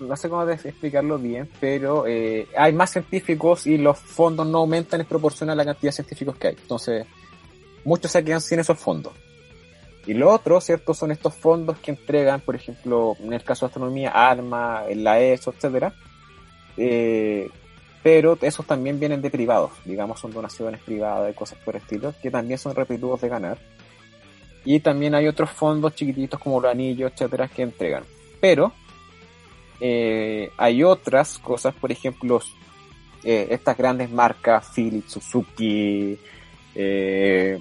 no, 0.00 0.16
sé 0.16 0.28
cómo 0.28 0.48
explicarlo 0.48 1.18
bien, 1.18 1.48
pero 1.58 2.06
eh, 2.06 2.46
hay 2.56 2.72
más 2.72 2.90
científicos 2.90 3.66
y 3.66 3.78
los 3.78 3.98
fondos 3.98 4.46
no 4.46 4.58
aumentan 4.58 5.00
en 5.00 5.06
proporción 5.06 5.50
a 5.50 5.54
la 5.54 5.64
cantidad 5.64 5.90
de 5.90 5.96
científicos 5.96 6.36
que 6.36 6.48
hay. 6.48 6.56
Entonces, 6.60 7.06
muchos 7.84 8.10
se 8.10 8.24
quedan 8.24 8.40
sin 8.40 8.60
esos 8.60 8.78
fondos. 8.78 9.12
Y 10.06 10.14
lo 10.14 10.32
otro, 10.32 10.60
¿cierto? 10.60 10.94
Son 10.94 11.10
estos 11.10 11.34
fondos 11.34 11.78
que 11.78 11.90
entregan, 11.90 12.40
por 12.40 12.56
ejemplo, 12.56 13.16
en 13.20 13.32
el 13.32 13.44
caso 13.44 13.66
de 13.66 13.68
astronomía, 13.68 14.10
ARMA, 14.10 14.84
la 14.94 15.20
ESO, 15.20 15.52
etcétera. 15.52 15.92
Eh, 16.76 17.48
pero 18.02 18.38
esos 18.40 18.66
también 18.66 18.98
vienen 18.98 19.20
de 19.20 19.30
privados, 19.30 19.72
digamos, 19.84 20.18
son 20.18 20.32
donaciones 20.32 20.80
privadas 20.80 21.30
y 21.30 21.34
cosas 21.34 21.58
por 21.64 21.76
el 21.76 21.82
estilo, 21.82 22.14
que 22.22 22.30
también 22.30 22.58
son 22.58 22.74
repetidos 22.74 23.20
de 23.20 23.28
ganar. 23.28 23.58
Y 24.64 24.80
también 24.80 25.14
hay 25.14 25.26
otros 25.26 25.50
fondos 25.50 25.94
chiquititos 25.94 26.40
como 26.40 26.60
los 26.60 26.70
anillos, 26.70 27.12
etcétera, 27.12 27.48
que 27.48 27.62
entregan. 27.62 28.04
Pero 28.40 28.72
eh, 29.80 30.50
hay 30.56 30.82
otras 30.82 31.38
cosas, 31.38 31.74
por 31.74 31.92
ejemplo, 31.92 32.40
eh, 33.22 33.48
estas 33.50 33.76
grandes 33.76 34.10
marcas, 34.10 34.70
Philips, 34.74 35.12
Suzuki, 35.12 36.18
eh, 36.74 37.60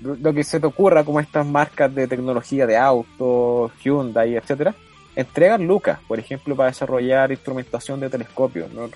lo 0.00 0.32
que 0.32 0.44
se 0.44 0.60
te 0.60 0.66
ocurra 0.66 1.04
como 1.04 1.20
estas 1.20 1.46
marcas 1.46 1.94
de 1.94 2.06
tecnología 2.06 2.66
de 2.66 2.76
autos, 2.76 3.72
Hyundai, 3.82 4.36
etcétera, 4.36 4.74
entregan 5.14 5.66
lucas, 5.66 5.98
por 6.08 6.18
ejemplo, 6.18 6.56
para 6.56 6.70
desarrollar 6.70 7.30
instrumentación 7.30 8.00
de 8.00 8.08
telescopios. 8.08 8.72
¿no? 8.72 8.88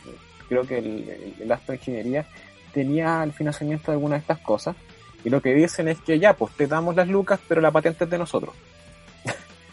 Creo 0.49 0.63
que 0.63 0.79
el, 0.79 1.35
el, 1.41 1.53
astro 1.53 1.75
ingeniería 1.75 2.27
tenía 2.73 3.23
el 3.23 3.33
financiamiento 3.33 3.91
de 3.91 3.97
algunas 3.97 4.19
de 4.19 4.23
estas 4.23 4.39
cosas. 4.39 4.77
Y 5.25 5.31
lo 5.31 5.41
que 5.41 5.55
dicen 5.55 5.89
es 5.89 5.99
que 6.01 6.19
ya, 6.19 6.35
pues 6.35 6.55
te 6.55 6.67
damos 6.67 6.97
las 6.97 7.09
lucas, 7.09 7.41
pero 7.49 7.61
la 7.61 7.71
patente 7.71 8.05
es 8.05 8.11
de 8.11 8.19
nosotros. 8.19 8.55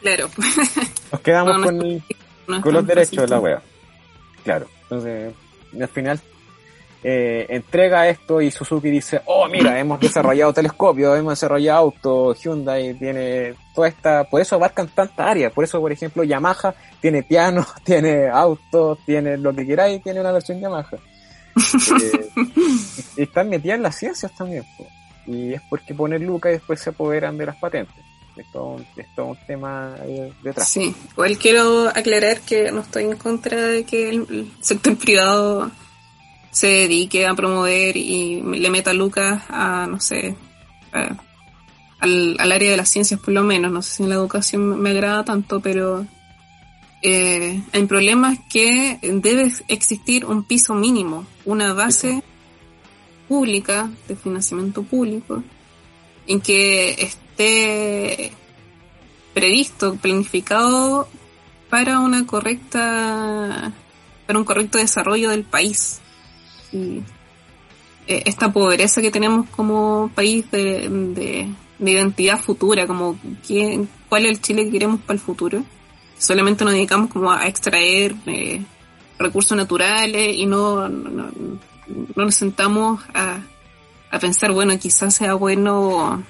Claro. 0.02 0.30
Nos 1.12 1.22
quedamos 1.22 1.64
con, 1.64 2.62
con 2.62 2.74
los 2.74 2.88
derechos 2.88 3.24
de 3.24 3.28
la 3.28 3.40
web. 3.40 3.60
Claro. 4.44 4.68
Entonces, 4.84 5.34
al 5.80 5.88
final 5.88 6.20
eh, 7.04 7.48
entrega 7.50 8.08
esto 8.08 8.42
y 8.42 8.52
Suzuki 8.52 8.92
dice, 8.92 9.22
oh 9.26 9.48
mira, 9.48 9.80
hemos 9.80 10.00
desarrollado 10.00 10.54
telescopios, 10.54 11.18
hemos 11.18 11.32
desarrollado 11.32 11.80
autos, 11.80 12.40
Hyundai 12.40 12.94
tiene 12.94 13.56
toda 13.74 13.88
esta, 13.88 14.24
por 14.26 14.40
eso 14.40 14.56
abarcan 14.56 14.88
tanta 14.88 15.28
área, 15.28 15.50
por 15.50 15.64
eso 15.64 15.80
por 15.80 15.92
ejemplo 15.92 16.24
Yamaha 16.24 16.76
tiene 17.00 17.24
piano, 17.24 17.66
tiene 17.84 18.28
autos, 18.28 19.00
tiene 19.04 19.36
lo 19.38 19.52
que 19.56 19.66
queráis, 19.66 20.04
tiene 20.04 20.22
una 20.22 20.32
versión 20.32 20.60
Yamaha. 20.60 20.98
eh, 21.56 22.30
y 23.18 23.24
están 23.24 23.50
metidas 23.50 23.78
en 23.78 23.84
las 23.84 23.96
ciencias 23.96 24.32
también, 24.36 24.64
y 25.26 25.54
es 25.54 25.62
porque 25.70 25.96
ponen 25.96 26.24
Lucas 26.24 26.52
y 26.52 26.54
después 26.54 26.80
se 26.80 26.92
apoderan 26.92 27.36
de 27.36 27.48
las 27.48 27.56
patentes. 27.56 27.96
Es 28.38 28.50
todo, 28.54 28.80
es 28.96 29.08
todo 29.14 29.26
un 29.26 29.38
tema 29.46 29.94
detrás. 30.42 30.70
Sí, 30.70 30.96
igual 31.12 31.38
quiero 31.38 31.90
aclarar 31.90 32.40
que 32.40 32.72
no 32.72 32.80
estoy 32.80 33.04
en 33.04 33.18
contra 33.18 33.58
de 33.58 33.84
que 33.84 34.10
el 34.10 34.52
sector 34.62 34.96
privado 34.98 35.70
se 36.52 36.68
dedique 36.68 37.26
a 37.26 37.34
promover 37.34 37.96
y 37.96 38.42
le 38.42 38.70
meta 38.70 38.94
lucas 38.94 39.44
a, 39.50 39.88
no 39.90 40.00
sé, 40.00 40.36
al, 40.92 42.36
al, 42.38 42.52
área 42.52 42.72
de 42.72 42.78
las 42.78 42.90
ciencias 42.90 43.20
por 43.20 43.34
lo 43.34 43.44
menos. 43.44 43.72
No 43.72 43.82
sé 43.82 43.96
si 43.96 44.04
en 44.04 44.10
la 44.10 44.16
educación 44.16 44.80
me 44.80 44.92
agrada 44.92 45.24
tanto, 45.24 45.62
pero 45.62 46.06
eh, 47.02 47.64
el 47.72 47.88
problema 47.88 48.34
es 48.34 48.40
que 48.50 49.00
debe 49.02 49.52
existir 49.70 50.26
un 50.26 50.44
piso 50.44 50.76
mínimo, 50.76 51.26
una 51.46 51.74
base 51.74 52.22
pública 53.28 53.90
de 54.10 54.16
financiamiento 54.18 54.84
público 54.84 55.42
en 56.28 56.42
que 56.42 56.92
esté 57.00 58.34
previsto, 59.34 59.96
planificado 59.96 61.08
para 61.70 62.00
una 62.00 62.28
correcta 62.28 63.72
para 64.28 64.38
un 64.38 64.46
correcto 64.46 64.78
desarrollo 64.78 65.30
del 65.30 65.44
país 65.44 66.01
y 66.72 67.02
eh, 68.08 68.24
esta 68.26 68.52
pobreza 68.52 69.02
que 69.02 69.12
tenemos 69.12 69.48
como 69.50 70.12
país 70.16 70.50
de, 70.52 70.90
de, 70.90 71.50
identidad 71.80 72.40
futura, 72.40 72.88
como 72.88 73.18
quién, 73.46 73.90
cuál 74.10 74.26
es 74.26 74.32
el 74.32 74.42
Chile 74.42 74.66
que 74.66 74.72
queremos 74.72 75.02
para 75.02 75.14
el 75.14 75.20
futuro. 75.20 75.64
Solamente 76.18 76.64
nos 76.64 76.74
dedicamos 76.74 77.10
como 77.10 77.32
a 77.32 77.48
extraer 77.48 78.16
eh, 78.28 78.62
recursos 79.18 79.58
naturales 79.58 80.36
y 80.36 80.46
no, 80.46 80.88
no, 80.90 81.32
no 82.16 82.26
nos 82.26 82.36
sentamos 82.36 83.02
a, 83.14 83.40
a, 84.12 84.20
pensar, 84.20 84.52
bueno, 84.52 84.78
quizás 84.78 85.16
sea 85.16 85.34
bueno 85.34 86.24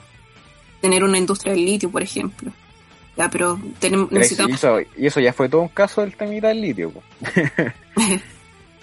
tener 0.81 1.03
una 1.03 1.17
industria 1.17 1.53
del 1.53 1.65
litio, 1.65 1.89
por 1.89 2.01
ejemplo. 2.01 2.51
Ya, 3.17 3.29
pero 3.29 3.59
tenemos, 3.79 4.11
necesitamos... 4.11 4.51
Y 4.51 4.55
eso, 4.55 4.79
y 4.97 5.05
eso 5.07 5.19
ya 5.19 5.33
fue 5.33 5.49
todo 5.49 5.61
un 5.61 5.67
caso 5.69 6.01
del 6.01 6.15
tema 6.15 6.47
del 6.47 6.61
litio. 6.61 6.93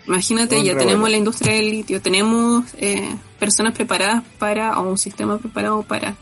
Imagínate, 0.08 0.64
ya 0.64 0.74
tenemos 0.74 1.10
la 1.10 1.18
industria 1.18 1.52
del 1.52 1.70
litio, 1.70 2.00
tenemos 2.00 2.64
eh, 2.78 3.14
personas 3.38 3.74
preparadas 3.74 4.24
para, 4.38 4.80
o 4.80 4.88
un 4.88 4.96
sistema 4.96 5.36
preparado 5.36 5.82
para 5.82 6.16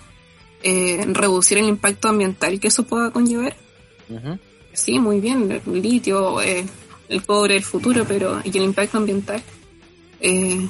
eh, 0.64 1.04
reducir 1.06 1.58
el 1.58 1.68
impacto 1.68 2.08
ambiental 2.08 2.58
que 2.58 2.66
eso 2.66 2.82
pueda 2.82 3.12
conllevar. 3.12 3.56
Sí, 4.72 4.98
muy 4.98 5.20
bien, 5.20 5.50
el 5.52 5.82
litio, 5.82 6.42
eh, 6.42 6.66
el 7.08 7.24
cobre, 7.24 7.56
el 7.56 7.62
futuro, 7.62 8.04
pero 8.08 8.40
y 8.42 8.58
el 8.58 8.64
impacto 8.64 8.98
ambiental. 8.98 9.40
Eh, 10.20 10.66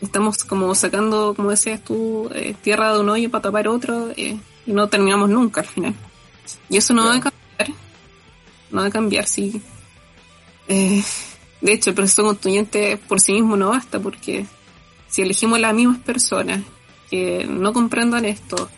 estamos 0.00 0.44
como 0.44 0.72
sacando, 0.76 1.34
como 1.34 1.50
decías 1.50 1.82
tú, 1.82 2.30
eh, 2.32 2.54
tierra 2.62 2.94
de 2.94 3.00
un 3.00 3.08
hoyo 3.08 3.28
para 3.28 3.42
tapar 3.42 3.66
otro 3.66 4.12
y 4.16 4.38
no 4.66 4.88
terminamos 4.88 5.28
nunca 5.28 5.62
al 5.62 5.66
final. 5.66 5.94
Y 6.68 6.76
eso 6.76 6.94
no 6.94 7.06
va 7.06 7.16
a 7.16 7.20
cambiar, 7.20 7.76
no 8.70 8.82
va 8.82 8.86
a 8.86 8.90
cambiar, 8.90 9.26
sí. 9.26 9.60
Eh, 10.68 11.02
de 11.62 11.72
hecho, 11.72 11.90
el 11.90 11.96
proceso 11.96 12.24
constituyente 12.24 12.98
por 13.08 13.20
sí 13.20 13.32
mismo 13.32 13.56
no 13.56 13.70
basta 13.70 14.00
porque 14.00 14.46
si 15.08 15.22
elegimos 15.22 15.60
las 15.60 15.74
mismas 15.74 15.98
personas 15.98 16.60
que 17.10 17.46
no 17.48 17.72
comprendan 17.72 18.24
esto 18.24 18.68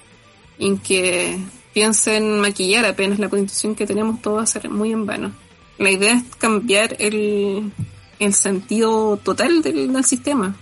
y 0.58 0.76
que 0.76 1.38
piensen 1.72 2.40
maquillar 2.40 2.84
apenas 2.84 3.18
la 3.18 3.28
constitución 3.28 3.74
que 3.74 3.86
tenemos, 3.86 4.20
todo 4.22 4.34
va 4.34 4.42
a 4.42 4.46
ser 4.46 4.68
muy 4.70 4.92
en 4.92 5.06
vano. 5.06 5.32
La 5.78 5.90
idea 5.90 6.12
es 6.14 6.24
cambiar 6.36 6.96
el, 7.00 7.72
el 8.18 8.34
sentido 8.34 9.16
total 9.16 9.62
del, 9.62 9.92
del 9.92 10.04
sistema. 10.04 10.54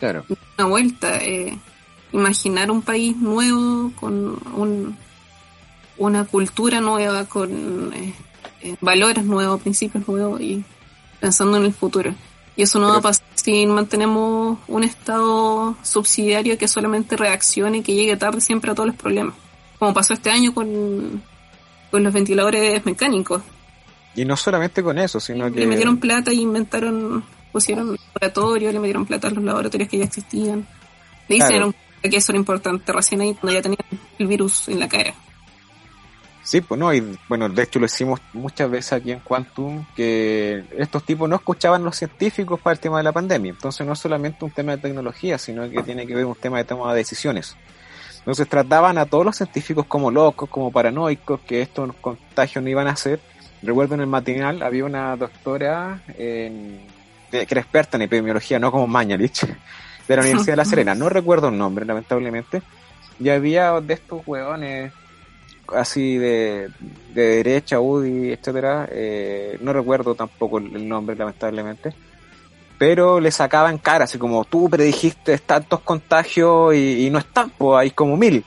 Claro. 0.00 0.24
Una 0.58 0.66
vuelta. 0.66 1.18
Eh, 1.22 1.58
imaginar 2.12 2.70
un 2.70 2.82
país 2.82 3.16
nuevo 3.16 3.92
con 3.96 4.38
un, 4.54 4.96
una 5.98 6.24
cultura 6.24 6.80
nueva, 6.80 7.26
con 7.26 7.92
eh, 7.94 8.14
eh, 8.62 8.76
valores 8.80 9.24
nuevos, 9.24 9.60
principios 9.60 10.06
nuevos 10.08 10.40
y 10.40 10.64
pensando 11.20 11.56
en 11.56 11.64
el 11.64 11.72
futuro. 11.72 12.14
Y 12.56 12.62
eso 12.62 12.78
no 12.78 12.88
va 12.88 12.98
a 12.98 13.02
pasar 13.02 13.26
si 13.34 13.66
mantenemos 13.66 14.58
un 14.66 14.84
estado 14.84 15.76
subsidiario 15.82 16.56
que 16.56 16.68
solamente 16.68 17.16
reaccione 17.16 17.78
y 17.78 17.82
que 17.82 17.94
llegue 17.94 18.16
tarde 18.16 18.40
siempre 18.40 18.70
a 18.70 18.74
todos 18.74 18.88
los 18.88 18.96
problemas. 18.96 19.34
Como 19.78 19.92
pasó 19.92 20.14
este 20.14 20.30
año 20.30 20.54
con, 20.54 21.22
con 21.90 22.02
los 22.02 22.12
ventiladores 22.12 22.84
mecánicos. 22.86 23.42
Y 24.14 24.24
no 24.24 24.36
solamente 24.36 24.82
con 24.82 24.98
eso, 24.98 25.20
sino 25.20 25.52
que... 25.52 25.60
Le 25.60 25.66
metieron 25.66 25.98
plata 25.98 26.32
y 26.32 26.40
inventaron, 26.40 27.22
pusieron 27.52 27.98
laboratorios, 28.14 28.72
le 28.72 28.80
metieron 28.80 29.04
plata 29.04 29.28
a 29.28 29.30
los 29.30 29.44
laboratorios 29.44 29.90
que 29.90 29.98
ya 29.98 30.04
existían. 30.04 30.66
Le 31.28 31.34
dijeron 31.34 31.74
que 32.02 32.16
eso 32.16 32.32
era 32.32 32.38
importante 32.38 32.90
recién 32.92 33.20
ahí 33.20 33.34
cuando 33.34 33.52
ya 33.52 33.62
tenían 33.62 33.80
el 34.18 34.26
virus 34.26 34.68
en 34.68 34.80
la 34.80 34.88
cara. 34.88 35.14
Sí, 36.46 36.60
pues 36.60 36.78
no, 36.78 36.94
y 36.94 37.18
bueno, 37.28 37.48
de 37.48 37.60
hecho 37.60 37.80
lo 37.80 37.86
hicimos 37.86 38.20
muchas 38.32 38.70
veces 38.70 38.92
aquí 38.92 39.10
en 39.10 39.18
Quantum, 39.18 39.84
que 39.96 40.62
estos 40.78 41.02
tipos 41.02 41.28
no 41.28 41.34
escuchaban 41.34 41.82
los 41.82 41.96
científicos 41.96 42.60
para 42.60 42.74
el 42.74 42.78
tema 42.78 42.98
de 42.98 43.02
la 43.02 43.10
pandemia. 43.10 43.50
Entonces 43.50 43.84
no 43.84 43.94
es 43.94 43.98
solamente 43.98 44.44
un 44.44 44.52
tema 44.52 44.76
de 44.76 44.78
tecnología, 44.78 45.38
sino 45.38 45.68
que 45.68 45.82
tiene 45.82 46.06
que 46.06 46.14
ver 46.14 46.24
un 46.24 46.36
tema 46.36 46.58
de 46.58 46.64
toma 46.64 46.92
de 46.92 46.98
decisiones. 46.98 47.56
Entonces 48.18 48.48
trataban 48.48 48.96
a 48.96 49.06
todos 49.06 49.24
los 49.24 49.36
científicos 49.36 49.86
como 49.86 50.12
locos, 50.12 50.48
como 50.48 50.70
paranoicos, 50.70 51.40
que 51.40 51.62
estos 51.62 51.92
contagios 51.96 52.62
no 52.62 52.70
iban 52.70 52.86
a 52.86 52.92
hacer. 52.92 53.18
Recuerdo 53.60 53.96
en 53.96 54.02
el 54.02 54.06
matinal 54.06 54.62
había 54.62 54.84
una 54.84 55.16
doctora 55.16 56.00
en, 56.16 56.78
que 57.32 57.44
era 57.50 57.60
experta 57.60 57.96
en 57.96 58.02
epidemiología, 58.02 58.60
no 58.60 58.70
como 58.70 58.86
Mañalich, 58.86 59.46
de 60.06 60.16
la 60.16 60.22
Universidad 60.22 60.52
de 60.52 60.56
La 60.58 60.64
Serena. 60.64 60.94
No 60.94 61.08
recuerdo 61.08 61.48
el 61.48 61.58
nombre, 61.58 61.84
lamentablemente. 61.84 62.62
Y 63.18 63.30
había 63.30 63.80
de 63.80 63.94
estos 63.94 64.22
hueones 64.24 64.92
así 65.74 66.18
de, 66.18 66.70
de 67.14 67.22
derecha, 67.36 67.80
UDI, 67.80 68.32
etcétera, 68.32 68.88
eh, 68.90 69.58
no 69.60 69.72
recuerdo 69.72 70.14
tampoco 70.14 70.58
el 70.58 70.88
nombre, 70.88 71.16
lamentablemente, 71.16 71.94
pero 72.78 73.20
le 73.20 73.30
sacaban 73.30 73.78
cara, 73.78 74.04
así 74.04 74.18
como 74.18 74.44
tú 74.44 74.68
predijiste 74.68 75.38
tantos 75.38 75.80
contagios 75.80 76.74
y, 76.74 77.08
no 77.10 77.18
están, 77.18 77.50
pues 77.50 77.78
hay 77.78 77.90
como 77.90 78.16
mil. 78.16 78.44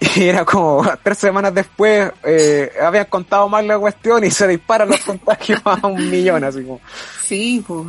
Y 0.16 0.24
era 0.24 0.46
como 0.46 0.82
tres 1.02 1.18
semanas 1.18 1.54
después, 1.54 2.10
eh, 2.24 2.72
habían 2.82 3.04
contado 3.04 3.48
mal 3.50 3.68
la 3.68 3.78
cuestión 3.78 4.24
y 4.24 4.30
se 4.30 4.48
disparan 4.48 4.88
los 4.88 5.00
contagios 5.00 5.60
a 5.64 5.86
un 5.86 6.10
millón, 6.10 6.42
así 6.42 6.62
como. 6.62 6.80
Sí, 7.22 7.62
pues. 7.66 7.86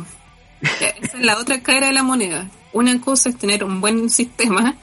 Esa 1.02 1.16
es 1.16 1.24
la 1.24 1.38
otra 1.38 1.62
cara 1.62 1.86
de 1.86 1.94
la 1.94 2.02
moneda. 2.02 2.50
Una 2.74 3.00
cosa 3.00 3.30
es 3.30 3.38
tener 3.38 3.64
un 3.64 3.80
buen 3.80 4.10
sistema 4.10 4.76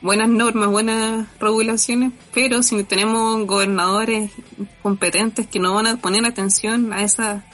buenas 0.00 0.28
normas, 0.28 0.68
buenas 0.68 1.26
regulaciones, 1.38 2.12
pero 2.32 2.62
si 2.62 2.82
tenemos 2.84 3.46
gobernadores 3.46 4.30
competentes 4.82 5.46
que 5.46 5.58
no 5.58 5.74
van 5.74 5.86
a 5.86 5.96
poner 5.96 6.24
atención 6.24 6.92
a 6.92 7.02
esa 7.02 7.44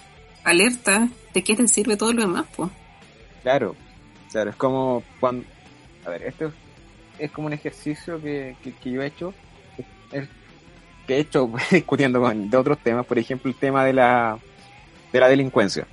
alerta, 0.44 1.08
¿de 1.34 1.44
qué 1.44 1.56
te 1.56 1.66
sirve 1.68 1.96
todo 1.96 2.12
lo 2.12 2.22
demás? 2.22 2.46
Pues? 2.56 2.70
Claro, 3.42 3.76
claro, 4.30 4.50
es 4.50 4.56
como 4.56 5.02
cuando... 5.20 5.44
A 6.04 6.10
ver, 6.10 6.24
esto 6.24 6.52
es 7.18 7.30
como 7.30 7.46
un 7.46 7.52
ejercicio 7.52 8.20
que, 8.20 8.56
que, 8.62 8.90
yo 8.90 9.02
he 9.02 9.06
hecho, 9.06 9.32
que 11.06 11.16
he 11.16 11.20
hecho 11.20 11.50
discutiendo 11.70 12.20
con, 12.20 12.50
de 12.50 12.56
otros 12.56 12.78
temas, 12.78 13.06
por 13.06 13.18
ejemplo 13.18 13.50
el 13.50 13.56
tema 13.56 13.84
de 13.84 13.92
la, 13.92 14.38
de 15.12 15.20
la 15.20 15.28
delincuencia 15.28 15.86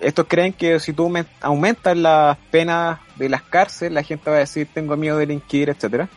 estos 0.00 0.26
creen 0.28 0.52
que 0.52 0.80
si 0.80 0.92
tú 0.92 1.12
aumentas 1.40 1.96
las 1.96 2.36
penas 2.50 2.98
de 3.16 3.28
las 3.28 3.42
cárceles, 3.42 3.92
la 3.92 4.02
gente 4.02 4.30
va 4.30 4.36
a 4.36 4.40
decir 4.40 4.68
tengo 4.72 4.96
miedo 4.96 5.16
de 5.16 5.26
delinquir, 5.26 5.70
etcétera. 5.70 6.08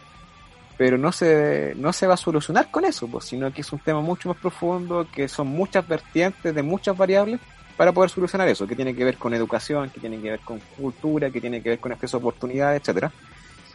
Pero 0.78 0.98
no 0.98 1.12
se, 1.12 1.74
no 1.76 1.92
se 1.92 2.06
va 2.06 2.14
a 2.14 2.18
solucionar 2.18 2.70
con 2.70 2.86
eso, 2.86 3.08
pues, 3.08 3.26
sino 3.26 3.52
que 3.52 3.62
es 3.62 3.74
un 3.74 3.80
tema 3.80 4.02
mucho 4.02 4.30
más 4.30 4.38
profundo, 4.38 5.08
que 5.12 5.28
son 5.28 5.48
muchas 5.48 5.88
vertientes 5.88 6.54
de 6.54 6.62
muchas 6.62 6.96
variables 6.96 7.40
para 7.76 7.92
poder 7.92 8.10
solucionar 8.10 8.48
eso, 8.48 8.68
que 8.68 8.76
tiene 8.76 8.96
que 8.96 9.04
ver 9.04 9.18
con 9.18 9.34
educación, 9.34 9.90
que 9.90 10.00
tiene 10.00 10.20
que 10.20 10.32
ver 10.32 10.40
con 10.42 10.60
cultura, 10.78 11.32
que 11.32 11.42
tiene 11.42 11.62
que 11.62 11.70
ver 11.70 11.80
con 11.80 11.92
acceso 11.92 12.18
a 12.18 12.20
oportunidades, 12.20 12.82
etcétera. 12.82 13.12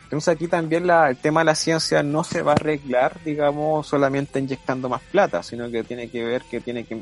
Entonces 0.05 0.35
aquí 0.35 0.47
también 0.47 0.87
la, 0.87 1.09
el 1.09 1.17
tema 1.17 1.41
de 1.41 1.47
la 1.47 1.55
ciencia 1.55 2.03
no 2.03 2.23
se 2.23 2.43
va 2.43 2.53
a 2.53 2.55
arreglar, 2.55 3.17
digamos, 3.25 3.87
solamente 3.87 4.39
inyectando 4.39 4.89
más 4.89 5.01
plata, 5.01 5.43
sino 5.43 5.71
que 5.71 5.83
tiene 5.85 6.09
que 6.11 6.23
ver 6.23 6.43
que 6.43 6.61
tiene 6.61 6.85
que 6.85 7.01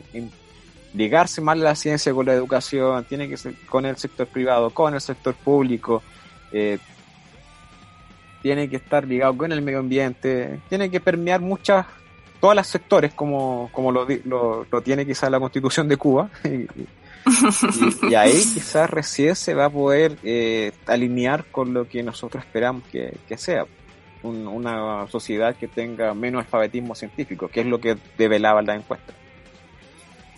ligarse 0.94 1.40
más 1.40 1.58
la 1.58 1.74
ciencia 1.74 2.12
con 2.12 2.26
la 2.26 2.34
educación, 2.34 3.04
tiene 3.04 3.28
que 3.28 3.36
ser 3.36 3.54
con 3.66 3.86
el 3.86 3.96
sector 3.96 4.26
privado, 4.26 4.70
con 4.70 4.94
el 4.94 5.00
sector 5.00 5.34
público, 5.34 6.02
eh, 6.52 6.78
tiene 8.42 8.68
que 8.68 8.76
estar 8.76 9.06
ligado 9.06 9.36
con 9.36 9.52
el 9.52 9.62
medio 9.62 9.78
ambiente, 9.78 10.60
tiene 10.68 10.90
que 10.90 11.00
permear 11.00 11.40
muchas, 11.40 11.86
todos 12.40 12.56
los 12.56 12.66
sectores 12.66 13.12
como, 13.12 13.68
como 13.72 13.92
lo, 13.92 14.06
lo, 14.24 14.66
lo 14.70 14.82
tiene 14.82 15.06
quizás 15.06 15.30
la 15.30 15.38
constitución 15.38 15.88
de 15.88 15.96
Cuba. 15.96 16.30
Y, 18.08 18.14
ahí 18.14 18.32
quizás 18.32 18.88
recién 18.88 19.36
se 19.36 19.54
va 19.54 19.66
a 19.66 19.70
poder 19.70 20.16
eh, 20.22 20.72
alinear 20.86 21.44
con 21.46 21.74
lo 21.74 21.86
que 21.86 22.02
nosotros 22.02 22.42
esperamos 22.44 22.82
que, 22.90 23.14
sea. 23.36 23.66
una 24.22 25.06
sociedad 25.08 25.54
que 25.54 25.68
tenga 25.68 26.14
menos 26.14 26.44
alfabetismo 26.44 26.94
científico, 26.94 27.48
que 27.48 27.60
es 27.60 27.66
lo 27.66 27.80
que 27.80 27.96
develaba 28.16 28.62
la 28.62 28.74
encuesta. 28.74 29.12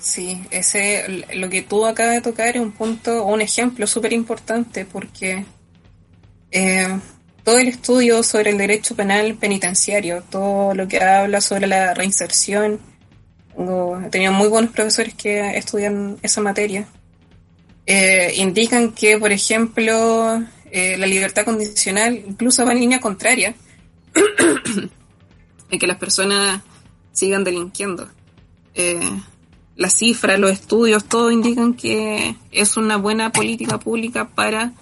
Sí, 0.02 0.42
ese, 0.50 1.24
lo 1.34 1.48
que 1.48 1.62
tú 1.62 1.86
acabas 1.86 2.14
de 2.14 2.20
tocar 2.22 2.56
es 2.56 2.60
un 2.60 2.72
punto, 2.72 3.24
un 3.24 3.40
ejemplo 3.40 3.86
súper 3.86 4.12
importante 4.12 4.84
porque 4.84 5.44
eh, 6.50 6.98
todo 7.44 7.58
el 7.58 7.68
estudio 7.68 8.24
sobre 8.24 8.50
el 8.50 8.58
derecho 8.58 8.96
penal 8.96 9.36
penitenciario, 9.36 10.24
todo 10.28 10.74
lo 10.74 10.88
que 10.88 11.00
habla 11.00 11.40
sobre 11.40 11.68
la 11.68 11.94
reinserción, 11.94 12.80
he 13.56 14.08
tenido 14.08 14.32
muy 14.32 14.48
buenos 14.48 14.72
profesores 14.72 15.14
que 15.14 15.56
estudian 15.56 16.18
esa 16.22 16.40
materia, 16.40 16.88
eh, 17.86 18.32
indican 18.38 18.90
que, 18.90 19.18
por 19.18 19.30
ejemplo, 19.30 20.42
eh, 20.72 20.96
la 20.98 21.06
libertad 21.06 21.44
condicional 21.44 22.24
incluso 22.26 22.66
va 22.66 22.72
en 22.72 22.80
línea 22.80 23.00
contraria 23.00 23.54
en 25.70 25.78
que 25.78 25.86
las 25.86 25.98
personas 25.98 26.60
sigan 27.12 27.44
delinquiendo. 27.44 28.08
Eh, 28.74 29.00
las 29.76 29.94
cifras, 29.94 30.38
los 30.38 30.50
estudios, 30.50 31.04
todo 31.04 31.30
indican 31.30 31.74
que 31.74 32.36
es 32.50 32.76
una 32.76 32.96
buena 32.96 33.32
política 33.32 33.78
pública 33.78 34.28
para 34.28 34.72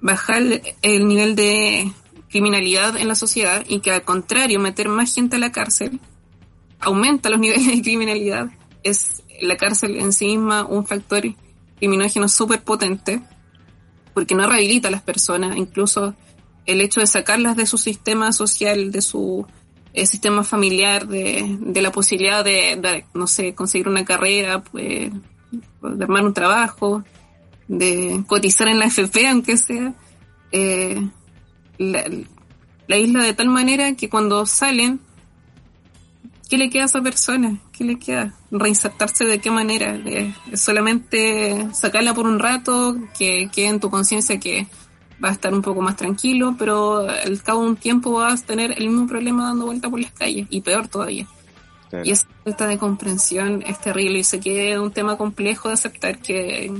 bajar 0.00 0.42
el 0.82 1.08
nivel 1.08 1.36
de 1.36 1.90
criminalidad 2.28 2.96
en 2.96 3.08
la 3.08 3.14
sociedad 3.14 3.64
y 3.68 3.80
que 3.80 3.92
al 3.92 4.02
contrario 4.02 4.60
meter 4.60 4.88
más 4.88 5.14
gente 5.14 5.36
a 5.36 5.38
la 5.38 5.52
cárcel 5.52 6.00
aumenta 6.80 7.30
los 7.30 7.40
niveles 7.40 7.66
de 7.66 7.82
criminalidad. 7.82 8.50
Es 8.82 9.22
la 9.40 9.56
cárcel 9.56 9.96
en 9.96 10.12
sí 10.12 10.26
misma 10.26 10.64
un 10.64 10.86
factor 10.86 11.22
criminógeno 11.78 12.28
súper 12.28 12.62
potente 12.62 13.22
porque 14.14 14.34
no 14.34 14.46
rehabilita 14.48 14.88
a 14.88 14.90
las 14.90 15.02
personas, 15.02 15.56
incluso 15.56 16.14
el 16.64 16.80
hecho 16.80 17.00
de 17.00 17.06
sacarlas 17.06 17.56
de 17.56 17.66
su 17.66 17.78
sistema 17.78 18.32
social, 18.32 18.90
de 18.90 19.02
su 19.02 19.46
eh, 19.96 20.06
sistema 20.06 20.44
familiar, 20.44 21.06
de, 21.08 21.56
de 21.58 21.82
la 21.82 21.90
posibilidad 21.90 22.44
de, 22.44 23.04
no 23.14 23.26
sé, 23.26 23.54
conseguir 23.54 23.88
una 23.88 24.04
carrera, 24.04 24.62
pues, 24.62 25.10
de 25.82 26.04
armar 26.04 26.24
un 26.24 26.34
trabajo, 26.34 27.02
de 27.68 28.22
cotizar 28.26 28.68
en 28.68 28.78
la 28.78 28.86
FP, 28.86 29.26
aunque 29.26 29.56
sea, 29.56 29.94
eh, 30.52 31.00
la 31.78 32.96
isla 32.96 33.24
de 33.24 33.34
tal 33.34 33.48
manera 33.48 33.94
que 33.94 34.08
cuando 34.08 34.46
salen 34.46 35.00
¿qué 36.48 36.58
le 36.58 36.70
queda 36.70 36.84
a 36.84 36.86
esa 36.86 37.00
persona? 37.00 37.58
¿Qué 37.72 37.84
le 37.84 37.98
queda? 37.98 38.34
¿Reinsertarse 38.50 39.24
de 39.24 39.40
qué 39.40 39.50
manera? 39.50 39.98
solamente 40.54 41.68
sacarla 41.72 42.14
por 42.14 42.26
un 42.26 42.38
rato, 42.38 42.96
que 43.18 43.48
quede 43.52 43.66
en 43.66 43.80
tu 43.80 43.90
conciencia 43.90 44.38
que 44.38 44.66
va 45.22 45.30
a 45.30 45.32
estar 45.32 45.52
un 45.52 45.62
poco 45.62 45.80
más 45.80 45.96
tranquilo, 45.96 46.54
pero 46.58 46.98
al 47.08 47.42
cabo 47.42 47.62
de 47.62 47.68
un 47.68 47.76
tiempo 47.76 48.12
vas 48.12 48.42
a 48.42 48.46
tener 48.46 48.72
el 48.76 48.88
mismo 48.88 49.06
problema 49.06 49.46
dando 49.48 49.66
vuelta 49.66 49.88
por 49.88 50.00
las 50.00 50.12
calles, 50.12 50.46
y 50.50 50.60
peor 50.60 50.88
todavía. 50.88 51.26
Y 52.04 52.10
esa 52.10 52.26
falta 52.44 52.66
de 52.66 52.78
comprensión 52.78 53.62
es 53.66 53.80
terrible, 53.80 54.18
y 54.18 54.24
sé 54.24 54.40
que 54.40 54.72
es 54.72 54.78
un 54.78 54.90
tema 54.90 55.16
complejo 55.16 55.68
de 55.68 55.74
aceptar 55.74 56.18
que, 56.18 56.72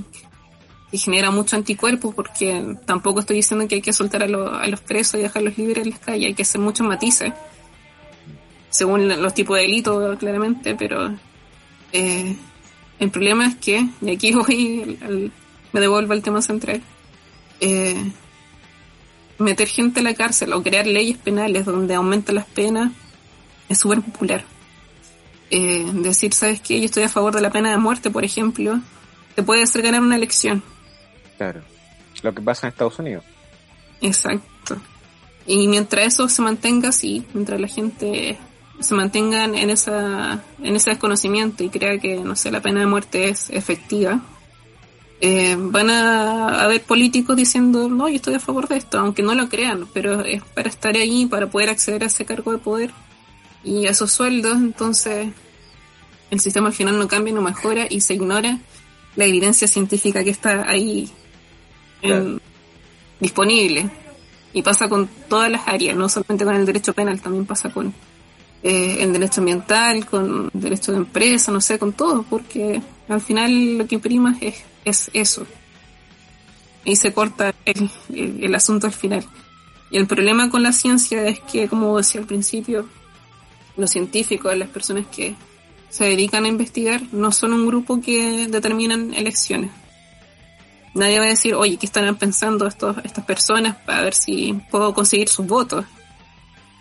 genera 0.93 1.31
mucho 1.31 1.57
anticuerpo, 1.57 2.13
porque 2.13 2.77
tampoco 2.87 3.21
estoy 3.21 3.37
diciendo 3.37 3.69
que 3.69 3.75
hay 3.75 3.83
que 3.83 3.93
soltar 3.93 4.23
a, 4.23 4.27
a 4.27 4.67
los 4.67 4.81
presos 4.81 5.21
y 5.21 5.25
dejarlos 5.25 5.59
libres 5.59 5.85
en 5.85 5.91
las 5.91 5.99
calles, 5.99 6.29
hay 6.29 6.35
que 6.35 6.43
hacer 6.43 6.59
muchos 6.59 6.87
matices 6.87 7.35
según 8.77 9.09
los 9.09 9.35
tipos 9.35 9.57
de 9.57 9.63
delitos, 9.63 10.19
claramente, 10.19 10.75
pero 10.75 11.15
eh, 11.93 12.37
el 12.99 13.11
problema 13.11 13.47
es 13.47 13.57
que, 13.57 13.89
y 14.03 14.11
aquí 14.11 14.33
voy, 14.33 14.99
me 15.73 15.81
devuelvo 15.81 16.13
al 16.13 16.23
tema 16.23 16.43
central, 16.43 16.83
eh, 17.61 18.13
meter 19.39 19.69
gente 19.69 20.01
a 20.01 20.03
la 20.03 20.15
cárcel 20.15 20.53
o 20.53 20.63
crear 20.63 20.87
leyes 20.87 21.19
penales 21.19 21.65
donde 21.65 21.95
aumentan 21.95 22.37
las 22.37 22.47
penas 22.47 22.93
es 23.69 23.79
súper 23.79 24.01
popular. 24.01 24.45
Eh, 25.51 25.87
decir, 25.95 26.33
¿sabes 26.35 26.61
qué? 26.61 26.81
Yo 26.81 26.87
estoy 26.87 27.05
a 27.05 27.09
favor 27.09 27.35
de 27.35 27.41
la 27.41 27.51
pena 27.51 27.71
de 27.71 27.77
muerte, 27.77 28.11
por 28.11 28.25
ejemplo, 28.25 28.81
te 29.35 29.43
puede 29.43 29.63
hacer 29.63 29.83
ganar 29.83 30.01
una 30.01 30.17
elección. 30.17 30.63
Claro. 31.37 31.63
Lo 32.23 32.35
que 32.35 32.43
pasa 32.43 32.67
en 32.67 32.73
Estados 32.73 32.99
Unidos. 32.99 33.25
Exacto. 34.01 34.77
Y 35.47 35.69
mientras 35.69 36.07
eso 36.07 36.29
se 36.29 36.43
mantenga 36.43 36.89
así, 36.89 37.25
mientras 37.33 37.61
la 37.61 37.69
gente 37.69 38.39
se 38.81 38.95
mantengan 38.95 39.55
en 39.55 39.71
esa 39.71 40.43
en 40.63 40.77
ese 40.77 40.91
desconocimiento 40.91 41.65
y 41.65 41.71
crea 41.71 41.99
que 41.99 42.17
no 42.17 42.37
sé 42.37 42.51
la 42.51 42.61
pena 42.61 42.81
de 42.81 42.87
muerte 42.87 43.31
es 43.31 43.49
efectiva 43.49 44.21
eh, 45.21 45.57
van 45.59 45.91
a 45.91 46.65
haber 46.65 46.83
políticos 46.83 47.37
diciendo 47.37 47.89
no 47.89 48.09
yo 48.09 48.17
estoy 48.17 48.35
a 48.35 48.41
favor 48.41 48.69
de 48.69 48.77
esto 48.77 48.99
aunque 48.99 49.23
no 49.23 49.35
lo 49.35 49.49
crean 49.49 49.87
pero 49.95 50.21
es 50.21 50.43
para 50.43 50.69
estar 50.69 50.95
ahí 50.95 51.25
para 51.25 51.47
poder 51.47 51.71
acceder 51.71 52.03
a 52.03 52.07
ese 52.07 52.27
cargo 52.27 52.53
de 52.53 52.59
poder 52.59 52.91
y 53.67 53.87
a 53.87 53.91
esos 53.91 54.13
sueldos. 54.13 54.57
Entonces 54.57 55.29
el 56.31 56.41
sistema 56.41 56.69
al 56.69 56.75
final 56.75 56.99
no 56.99 57.09
cambia 57.09 57.35
no 57.35 57.43
mejora 57.43 57.87
y 57.91 58.01
se 58.01 58.15
ignora 58.15 58.59
la 59.17 59.25
evidencia 59.25 59.69
científica 59.69 60.25
que 60.25 60.31
está 60.31 60.69
ahí 60.69 61.11
disponible. 63.21 63.91
Y 64.53 64.63
pasa 64.63 64.89
con 64.89 65.09
todas 65.29 65.51
las 65.51 65.69
áreas 65.69 65.97
no 65.97 66.09
solamente 66.09 66.45
con 66.45 66.55
el 66.55 66.65
derecho 66.65 66.95
penal 66.95 67.21
también 67.21 67.45
pasa 67.45 67.71
con 67.71 67.93
eh, 68.63 68.99
en 69.01 69.13
derecho 69.13 69.41
ambiental, 69.41 70.07
con 70.07 70.51
derecho 70.53 70.93
de 70.93 70.99
empresa, 70.99 71.53
no 71.53 71.61
sé, 71.61 71.79
con 71.79 71.93
todo, 71.93 72.23
porque 72.23 72.81
al 73.09 73.21
final 73.21 73.79
lo 73.79 73.87
que 73.87 73.97
imprima 73.97 74.37
es, 74.41 74.57
es 74.87 75.11
eso. 75.13 75.47
Y 76.85 76.97
se 76.97 77.13
corta 77.13 77.55
el, 77.65 77.91
el, 78.15 78.55
asunto 78.55 78.87
al 78.87 78.93
final. 78.93 79.27
Y 79.91 79.99
el 79.99 80.07
problema 80.07 80.49
con 80.49 80.63
la 80.63 80.73
ciencia 80.73 81.27
es 81.27 81.41
que, 81.41 81.69
como 81.69 81.97
decía 81.99 82.21
al 82.21 82.27
principio, 82.27 82.89
los 83.77 83.91
científicos, 83.91 84.57
las 84.57 84.69
personas 84.69 85.05
que 85.07 85.35
se 85.91 86.05
dedican 86.05 86.45
a 86.45 86.49
investigar, 86.49 87.03
no 87.13 87.33
son 87.33 87.53
un 87.53 87.67
grupo 87.67 88.01
que 88.01 88.47
determinan 88.49 89.13
elecciones. 89.15 89.71
Nadie 90.95 91.19
va 91.19 91.27
a 91.27 91.29
decir, 91.29 91.55
oye, 91.55 91.77
¿qué 91.77 91.87
están 91.87 92.17
pensando 92.17 92.67
estos, 92.67 92.97
estas 93.05 93.25
personas 93.25 93.77
para 93.85 94.03
ver 94.03 94.15
si 94.15 94.55
puedo 94.71 94.95
conseguir 94.95 95.29
sus 95.29 95.47
votos? 95.47 95.85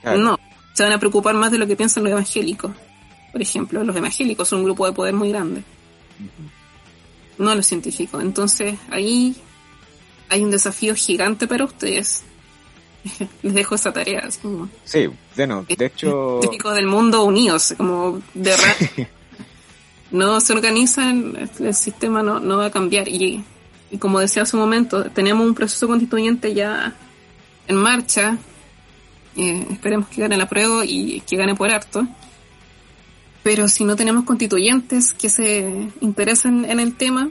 No, 0.03 0.39
se 0.73 0.83
van 0.83 0.93
a 0.93 0.99
preocupar 0.99 1.33
más 1.33 1.51
de 1.51 1.57
lo 1.57 1.65
que 1.65 1.75
piensan 1.75 2.03
los 2.03 2.11
evangélicos. 2.11 2.71
Por 3.31 3.41
ejemplo, 3.41 3.83
los 3.83 3.95
evangélicos 3.95 4.47
son 4.47 4.59
un 4.59 4.65
grupo 4.65 4.85
de 4.85 4.93
poder 4.93 5.13
muy 5.15 5.29
grande. 5.29 5.63
No 7.37 7.53
los 7.53 7.65
científicos. 7.65 8.23
Entonces, 8.23 8.77
ahí 8.89 9.35
hay 10.29 10.43
un 10.43 10.51
desafío 10.51 10.95
gigante 10.95 11.47
para 11.47 11.65
ustedes. 11.65 12.23
Les 13.43 13.53
dejo 13.53 13.75
esa 13.75 13.91
tarea. 13.91 14.27
sí, 14.83 15.07
bueno, 15.35 15.65
de 15.67 15.85
hecho... 15.85 16.39
Científicos 16.41 16.75
del 16.75 16.87
mundo 16.87 17.23
unidos, 17.23 17.73
como 17.77 18.21
de 18.33 18.53
no 20.11 20.39
se 20.39 20.53
organizan, 20.53 21.49
el 21.59 21.73
sistema 21.75 22.23
no, 22.23 22.39
no 22.39 22.57
va 22.57 22.67
a 22.67 22.71
cambiar. 22.71 23.07
Y, 23.07 23.43
y 23.91 23.97
como 23.97 24.19
decía 24.19 24.43
hace 24.43 24.55
un 24.55 24.61
momento, 24.61 25.05
tenemos 25.11 25.45
un 25.45 25.53
proceso 25.53 25.87
constituyente 25.87 26.53
ya 26.53 26.95
en 27.67 27.75
marcha 27.75 28.37
eh, 29.37 29.67
esperemos 29.69 30.07
que 30.07 30.21
gane 30.21 30.37
la 30.37 30.47
prueba 30.47 30.85
y 30.85 31.21
que 31.21 31.35
gane 31.35 31.55
por 31.55 31.69
harto. 31.69 32.07
Pero 33.45 33.67
si 33.67 33.85
no 33.85 33.95
tenemos 33.95 34.25
constituyentes 34.25 35.13
que 35.13 35.29
se 35.29 35.91
interesen 36.01 36.65
en 36.65 36.79
el 36.79 36.95
tema 36.95 37.29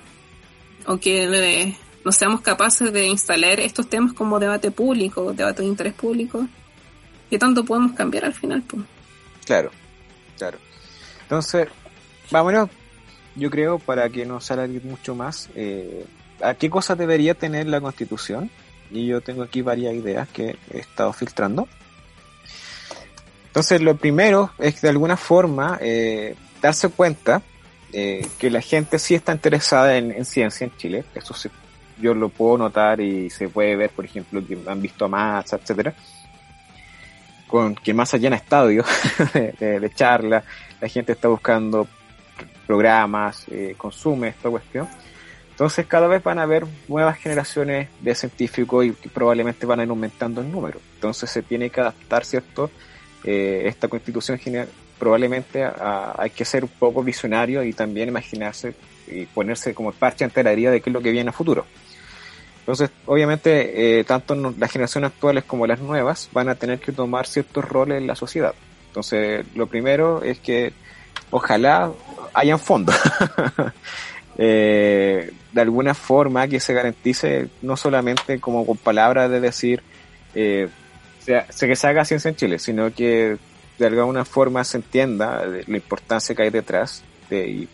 o 0.86 0.96
que 0.96 1.76
no 2.04 2.12
seamos 2.12 2.40
capaces 2.40 2.92
de 2.92 3.08
instalar 3.08 3.58
estos 3.58 3.88
temas 3.88 4.12
como 4.12 4.38
debate 4.38 4.70
público, 4.70 5.32
debate 5.32 5.62
de 5.62 5.68
interés 5.68 5.92
público, 5.92 6.46
¿qué 7.28 7.36
tanto 7.36 7.64
podemos 7.64 7.94
cambiar 7.94 8.26
al 8.26 8.32
final? 8.32 8.62
Pues? 8.62 8.84
Claro, 9.44 9.72
claro. 10.38 10.58
Entonces, 11.22 11.66
vámonos, 12.30 12.70
yo 13.34 13.50
creo, 13.50 13.80
para 13.80 14.08
que 14.08 14.24
no 14.24 14.40
salga 14.40 14.68
mucho 14.84 15.16
más, 15.16 15.50
eh, 15.56 16.06
¿a 16.40 16.54
qué 16.54 16.70
cosas 16.70 16.96
debería 16.96 17.34
tener 17.34 17.66
la 17.66 17.80
Constitución? 17.80 18.52
Y 18.92 19.06
yo 19.06 19.20
tengo 19.20 19.42
aquí 19.42 19.62
varias 19.62 19.92
ideas 19.94 20.28
que 20.28 20.56
he 20.70 20.78
estado 20.78 21.12
filtrando. 21.12 21.66
Entonces, 23.54 23.82
lo 23.82 23.94
primero 23.94 24.50
es 24.58 24.80
de 24.80 24.88
alguna 24.88 25.16
forma 25.16 25.78
eh, 25.80 26.34
darse 26.60 26.88
cuenta 26.88 27.40
eh, 27.92 28.26
que 28.36 28.50
la 28.50 28.60
gente 28.60 28.98
sí 28.98 29.14
está 29.14 29.32
interesada 29.32 29.96
en, 29.96 30.24
ciencia 30.24 30.64
en 30.64 30.76
Chile. 30.76 31.04
Eso 31.14 31.36
yo 32.00 32.14
lo 32.14 32.30
puedo 32.30 32.58
notar 32.58 33.00
y 33.00 33.30
se 33.30 33.48
puede 33.48 33.76
ver, 33.76 33.90
por 33.90 34.04
ejemplo, 34.04 34.44
que 34.44 34.58
han 34.66 34.82
visto 34.82 35.04
a 35.04 35.08
Massa, 35.08 35.54
etcétera. 35.54 35.94
con 37.46 37.76
que 37.76 37.94
más 37.94 38.12
allá 38.12 38.26
en 38.26 38.34
estadios 38.34 38.86
de, 39.32 39.78
de, 39.78 39.90
charla, 39.94 40.42
la 40.80 40.88
gente 40.88 41.12
está 41.12 41.28
buscando 41.28 41.86
programas, 42.66 43.46
eh, 43.52 43.76
consume 43.78 44.30
esta 44.30 44.50
cuestión. 44.50 44.88
Entonces 45.50 45.86
cada 45.86 46.08
vez 46.08 46.24
van 46.24 46.40
a 46.40 46.42
haber 46.42 46.66
nuevas 46.88 47.18
generaciones 47.18 47.88
de 48.00 48.16
científicos 48.16 48.84
y, 48.84 48.90
probablemente 48.90 49.64
van 49.64 49.78
a 49.78 49.84
ir 49.84 49.90
aumentando 49.90 50.40
el 50.40 50.50
número. 50.50 50.80
Entonces 50.96 51.30
se 51.30 51.42
tiene 51.42 51.70
que 51.70 51.80
adaptar, 51.80 52.24
¿cierto? 52.24 52.72
Eh, 53.24 53.62
esta 53.66 53.88
constitución 53.88 54.38
general, 54.38 54.68
probablemente 54.98 55.64
hay 55.64 56.30
que 56.30 56.44
ser 56.44 56.64
un 56.64 56.70
poco 56.70 57.02
visionario 57.02 57.62
y 57.62 57.72
también 57.72 58.08
imaginarse 58.08 58.74
y 59.06 59.24
ponerse 59.26 59.74
como 59.74 59.92
parche 59.92 60.24
ante 60.24 60.42
la 60.42 60.52
herida 60.52 60.70
de 60.70 60.80
qué 60.80 60.90
es 60.90 60.94
lo 60.94 61.00
que 61.00 61.10
viene 61.10 61.30
a 61.30 61.32
futuro. 61.32 61.64
Entonces, 62.60 62.90
obviamente, 63.06 64.00
eh, 64.00 64.04
tanto 64.04 64.34
las 64.34 64.70
generaciones 64.70 65.10
actuales 65.10 65.44
como 65.44 65.66
las 65.66 65.80
nuevas 65.80 66.28
van 66.32 66.48
a 66.48 66.54
tener 66.54 66.80
que 66.80 66.92
tomar 66.92 67.26
ciertos 67.26 67.64
roles 67.64 67.98
en 67.98 68.06
la 68.06 68.14
sociedad. 68.14 68.54
Entonces, 68.88 69.44
lo 69.54 69.66
primero 69.66 70.22
es 70.22 70.38
que 70.38 70.72
ojalá 71.30 71.92
hayan 72.32 72.58
fondos. 72.58 72.94
eh, 74.38 75.32
de 75.52 75.60
alguna 75.60 75.94
forma 75.94 76.48
que 76.48 76.60
se 76.60 76.72
garantice, 76.72 77.48
no 77.62 77.76
solamente 77.76 78.40
como 78.40 78.66
con 78.66 78.76
palabras 78.76 79.30
de 79.30 79.40
decir, 79.40 79.82
que 81.24 81.76
se 81.76 81.86
haga 81.86 82.04
ciencia 82.04 82.28
en 82.28 82.36
Chile, 82.36 82.58
sino 82.58 82.92
que 82.92 83.36
de 83.78 83.86
alguna 83.86 84.24
forma 84.24 84.62
se 84.64 84.78
entienda 84.78 85.44
la 85.44 85.76
importancia 85.76 86.34
que 86.34 86.42
hay 86.42 86.50
detrás 86.50 87.02
y, 87.30 87.68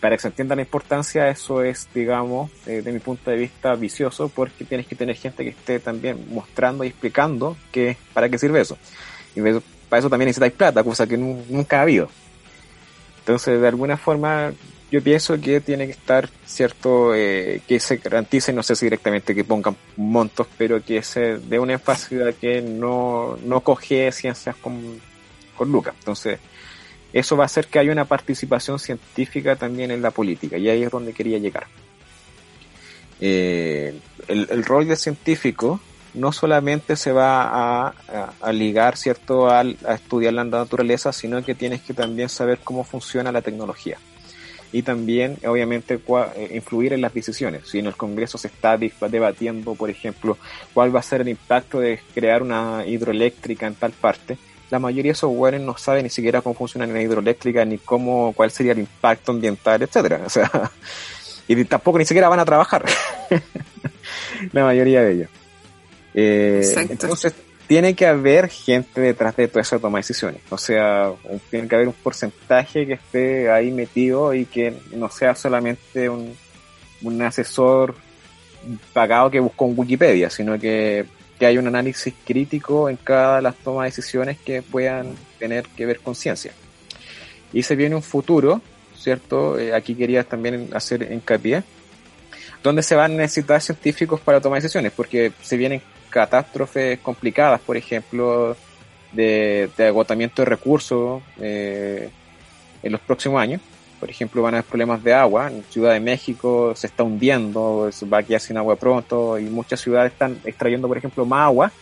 para 0.00 0.16
que 0.16 0.22
se 0.22 0.28
entienda 0.28 0.54
la 0.54 0.62
importancia, 0.62 1.28
eso 1.28 1.62
es, 1.62 1.88
digamos, 1.94 2.50
eh, 2.66 2.82
de 2.82 2.92
mi 2.92 2.98
punto 2.98 3.30
de 3.30 3.36
vista, 3.36 3.74
vicioso, 3.74 4.28
porque 4.28 4.64
tienes 4.64 4.86
que 4.86 4.94
tener 4.94 5.16
gente 5.16 5.44
que 5.44 5.50
esté 5.50 5.80
también 5.80 6.26
mostrando 6.30 6.84
y 6.84 6.88
explicando 6.88 7.56
que, 7.72 7.96
para 8.12 8.28
qué 8.28 8.38
sirve 8.38 8.60
eso. 8.60 8.76
Y 9.34 9.40
para 9.40 10.00
eso 10.00 10.10
también 10.10 10.26
necesitáis 10.26 10.52
plata, 10.52 10.84
cosa 10.84 11.06
que 11.06 11.16
nunca 11.16 11.78
ha 11.78 11.82
habido. 11.82 12.08
Entonces, 13.20 13.60
de 13.60 13.68
alguna 13.68 13.96
forma, 13.96 14.52
yo 14.96 15.02
pienso 15.02 15.38
que 15.38 15.60
tiene 15.60 15.84
que 15.84 15.92
estar 15.92 16.26
cierto 16.46 17.14
eh, 17.14 17.60
que 17.68 17.78
se 17.78 17.98
garantice, 17.98 18.50
no 18.54 18.62
sé 18.62 18.74
si 18.74 18.86
directamente 18.86 19.34
que 19.34 19.44
pongan 19.44 19.76
montos, 19.98 20.46
pero 20.56 20.82
que 20.82 21.02
se 21.02 21.36
dé 21.36 21.58
una 21.58 21.74
énfasis 21.74 22.22
a 22.22 22.32
que 22.32 22.62
no, 22.62 23.36
no 23.44 23.60
coge 23.60 24.10
ciencias 24.10 24.56
con, 24.56 24.98
con 25.54 25.70
Lucas. 25.70 25.94
Entonces, 25.98 26.38
eso 27.12 27.36
va 27.36 27.44
a 27.44 27.46
hacer 27.46 27.66
que 27.66 27.78
haya 27.78 27.92
una 27.92 28.06
participación 28.06 28.78
científica 28.78 29.54
también 29.54 29.90
en 29.90 30.00
la 30.00 30.12
política, 30.12 30.56
y 30.56 30.70
ahí 30.70 30.82
es 30.82 30.90
donde 30.90 31.12
quería 31.12 31.36
llegar. 31.36 31.66
Eh, 33.20 34.00
el, 34.28 34.64
rol 34.64 34.88
del 34.88 34.96
científico 34.96 35.78
no 36.14 36.32
solamente 36.32 36.96
se 36.96 37.12
va 37.12 37.88
a, 37.88 38.52
ligar, 38.54 38.96
¿cierto?, 38.96 39.50
a, 39.50 39.60
estudiar 39.60 40.32
la 40.32 40.44
naturaleza, 40.44 41.12
sino 41.12 41.44
que 41.44 41.54
tienes 41.54 41.82
que 41.82 41.92
también 41.92 42.30
saber 42.30 42.60
cómo 42.64 42.82
funciona 42.82 43.30
la 43.30 43.42
tecnología. 43.42 43.98
Y 44.72 44.82
también, 44.82 45.38
obviamente, 45.46 45.94
eh, 45.94 46.50
influir 46.54 46.92
en 46.92 47.00
las 47.00 47.14
decisiones. 47.14 47.68
Si 47.68 47.78
en 47.78 47.86
el 47.86 47.96
Congreso 47.96 48.36
se 48.36 48.48
está 48.48 48.76
debatiendo, 48.76 49.74
por 49.74 49.90
ejemplo, 49.90 50.36
cuál 50.74 50.94
va 50.94 51.00
a 51.00 51.02
ser 51.04 51.20
el 51.20 51.28
impacto 51.28 51.80
de 51.80 52.00
crear 52.14 52.42
una 52.42 52.84
hidroeléctrica 52.86 53.66
en 53.66 53.74
tal 53.74 53.92
parte, 53.92 54.36
la 54.70 54.78
mayoría 54.78 55.10
de 55.10 55.16
esos 55.16 55.30
weones 55.32 55.60
no 55.60 55.76
saben 55.78 56.02
ni 56.02 56.10
siquiera 56.10 56.42
cómo 56.42 56.54
funciona 56.54 56.86
la 56.86 57.00
hidroeléctrica, 57.00 57.64
ni 57.64 57.78
cómo, 57.78 58.32
cuál 58.32 58.50
sería 58.50 58.72
el 58.72 58.80
impacto 58.80 59.32
ambiental, 59.32 59.82
etcétera. 59.82 60.22
O 60.26 60.30
sea, 60.30 60.50
y 61.48 61.64
tampoco 61.64 61.98
ni 61.98 62.04
siquiera 62.04 62.28
van 62.28 62.40
a 62.40 62.44
trabajar. 62.44 62.84
la 64.52 64.64
mayoría 64.64 65.02
de 65.02 65.12
ellos. 65.12 65.28
Eh, 66.14 66.86
entonces, 66.90 67.34
tiene 67.66 67.94
que 67.94 68.06
haber 68.06 68.48
gente 68.48 69.00
detrás 69.00 69.36
de 69.36 69.48
toda 69.48 69.62
esa 69.62 69.78
toma 69.78 69.98
de 69.98 70.00
decisiones. 70.00 70.40
O 70.50 70.58
sea, 70.58 71.12
tiene 71.50 71.68
que 71.68 71.74
haber 71.74 71.88
un 71.88 71.94
porcentaje 71.94 72.86
que 72.86 72.94
esté 72.94 73.50
ahí 73.50 73.70
metido 73.70 74.34
y 74.34 74.44
que 74.44 74.74
no 74.92 75.10
sea 75.10 75.34
solamente 75.34 76.08
un, 76.08 76.36
un 77.02 77.22
asesor 77.22 77.94
pagado 78.92 79.30
que 79.30 79.40
buscó 79.40 79.66
en 79.66 79.78
Wikipedia, 79.78 80.30
sino 80.30 80.58
que 80.58 81.06
que 81.38 81.46
hay 81.46 81.58
un 81.58 81.66
análisis 81.66 82.14
crítico 82.24 82.88
en 82.88 82.96
cada 82.96 83.36
de 83.36 83.42
las 83.42 83.56
tomas 83.56 83.84
de 83.84 83.88
decisiones 83.88 84.38
que 84.38 84.62
puedan 84.62 85.14
tener 85.38 85.66
que 85.76 85.86
ver 85.86 86.00
con 86.00 86.14
ciencia. 86.14 86.52
Y 87.52 87.62
se 87.62 87.76
viene 87.76 87.94
un 87.94 88.02
futuro, 88.02 88.60
¿cierto? 88.96 89.58
Eh, 89.58 89.74
aquí 89.74 89.94
quería 89.94 90.24
también 90.24 90.70
hacer 90.72 91.10
hincapié, 91.12 91.62
donde 92.62 92.82
se 92.82 92.94
van 92.94 93.12
a 93.12 93.16
necesitar 93.16 93.60
científicos 93.60 94.20
para 94.20 94.40
tomar 94.40 94.60
decisiones, 94.60 94.92
porque 94.92 95.32
se 95.42 95.56
vienen 95.56 95.82
catástrofes 96.16 96.98
complicadas, 97.00 97.60
por 97.60 97.76
ejemplo, 97.76 98.56
de, 99.12 99.68
agotamiento 99.78 100.40
de 100.40 100.46
recursos 100.46 101.22
eh, 101.38 102.08
en 102.82 102.92
los 102.92 103.02
próximos 103.02 103.38
años 103.40 103.60
por 104.00 104.10
ejemplo, 104.10 104.42
van 104.42 104.54
a 104.54 104.58
haber 104.58 104.68
problemas 104.68 105.02
de 105.02 105.14
agua. 105.14 105.48
En 105.50 105.64
Ciudad 105.70 105.92
de 105.92 106.00
México 106.00 106.74
se 106.74 106.86
está 106.86 107.02
hundiendo, 107.02 107.90
va 108.12 108.18
a 108.18 108.22
quedar 108.22 108.40
sin 108.40 108.56
agua 108.56 108.76
pronto 108.76 109.38
y 109.38 109.44
muchas 109.44 109.80
ciudades 109.80 110.12
están 110.12 110.38
extrayendo, 110.44 110.86
por 110.86 110.98
ejemplo, 110.98 111.24
más 111.24 111.46
agua 111.46 111.72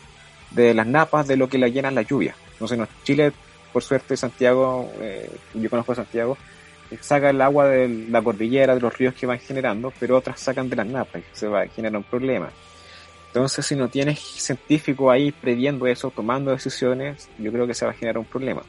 de 0.52 0.74
las 0.74 0.86
napas 0.86 1.26
de 1.26 1.36
lo 1.36 1.48
que 1.48 1.58
la 1.58 1.68
llenan 1.68 1.94
la 1.94 2.02
lluvia. 2.02 2.36
Entonces, 2.52 2.78
en 2.78 2.86
Chile, 3.02 3.32
por 3.72 3.82
suerte, 3.82 4.16
Santiago, 4.16 4.92
eh, 5.00 5.28
yo 5.54 5.68
conozco 5.68 5.94
Santiago, 5.94 6.38
eh, 6.90 6.98
saca 7.00 7.30
el 7.30 7.40
agua 7.40 7.66
de 7.66 7.88
la 8.08 8.22
cordillera, 8.22 8.74
de 8.76 8.80
los 8.80 8.96
ríos 8.96 9.14
que 9.14 9.26
van 9.26 9.40
generando, 9.40 9.92
pero 9.98 10.16
otras 10.16 10.38
sacan 10.38 10.70
de 10.70 10.76
las 10.76 10.86
napas 10.86 11.20
y 11.20 11.24
se 11.36 11.48
va 11.48 11.62
a 11.62 11.66
generar 11.66 11.96
un 11.96 12.04
problema. 12.04 12.50
Entonces, 13.34 13.66
si 13.66 13.74
no 13.74 13.88
tienes 13.88 14.20
científico 14.20 15.10
ahí 15.10 15.32
previendo 15.32 15.88
eso, 15.88 16.12
tomando 16.12 16.52
decisiones, 16.52 17.28
yo 17.36 17.50
creo 17.50 17.66
que 17.66 17.74
se 17.74 17.84
va 17.84 17.90
a 17.90 17.94
generar 17.94 18.18
un 18.18 18.26
problema. 18.26 18.62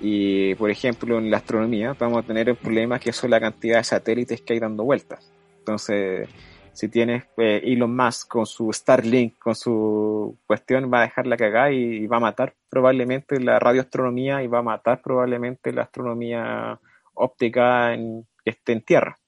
Y, 0.00 0.56
por 0.56 0.72
ejemplo, 0.72 1.18
en 1.18 1.30
la 1.30 1.36
astronomía 1.36 1.94
vamos 1.96 2.24
a 2.24 2.26
tener 2.26 2.48
el 2.48 2.56
problema 2.56 2.98
que 2.98 3.12
son 3.12 3.30
la 3.30 3.38
cantidad 3.38 3.78
de 3.78 3.84
satélites 3.84 4.40
que 4.40 4.54
hay 4.54 4.58
dando 4.58 4.82
vueltas. 4.82 5.32
Entonces, 5.60 6.28
si 6.72 6.88
tienes 6.88 7.22
eh, 7.36 7.60
Elon 7.62 7.94
Musk 7.94 8.26
con 8.26 8.44
su 8.44 8.72
Starlink, 8.72 9.38
con 9.38 9.54
su 9.54 10.36
cuestión, 10.48 10.90
va 10.92 10.98
a 10.98 11.02
dejar 11.02 11.28
la 11.28 11.36
cagada 11.36 11.70
y, 11.70 12.08
va 12.08 12.16
a 12.16 12.20
matar 12.20 12.56
probablemente 12.68 13.38
la 13.38 13.60
radioastronomía 13.60 14.42
y 14.42 14.48
va 14.48 14.58
a 14.58 14.62
matar 14.62 15.00
probablemente 15.00 15.72
la 15.72 15.82
astronomía 15.82 16.80
óptica 17.14 17.94
en, 17.94 18.26
que 18.44 18.72
en 18.72 18.82
tierra. 18.82 19.19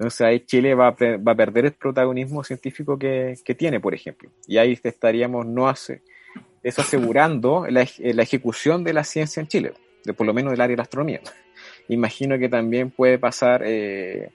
Entonces 0.00 0.22
ahí 0.22 0.40
Chile 0.40 0.74
va 0.74 0.88
a, 0.88 1.16
va 1.18 1.32
a 1.32 1.34
perder 1.34 1.66
el 1.66 1.72
protagonismo 1.72 2.42
científico 2.42 2.98
que, 2.98 3.34
que, 3.44 3.54
tiene, 3.54 3.80
por 3.80 3.92
ejemplo. 3.92 4.30
Y 4.46 4.56
ahí 4.56 4.72
estaríamos 4.82 5.44
no 5.44 5.68
hace, 5.68 6.00
es 6.62 6.78
asegurando 6.78 7.66
la, 7.68 7.86
la, 7.98 8.22
ejecución 8.22 8.82
de 8.82 8.94
la 8.94 9.04
ciencia 9.04 9.42
en 9.42 9.48
Chile, 9.48 9.74
de 10.02 10.14
por 10.14 10.26
lo 10.26 10.32
menos 10.32 10.52
del 10.52 10.60
área 10.62 10.72
de 10.72 10.76
la 10.78 10.84
astronomía. 10.84 11.20
Imagino 11.88 12.38
que 12.38 12.48
también 12.48 12.90
puede 12.90 13.18
pasar 13.18 13.62
eh, 13.62 14.30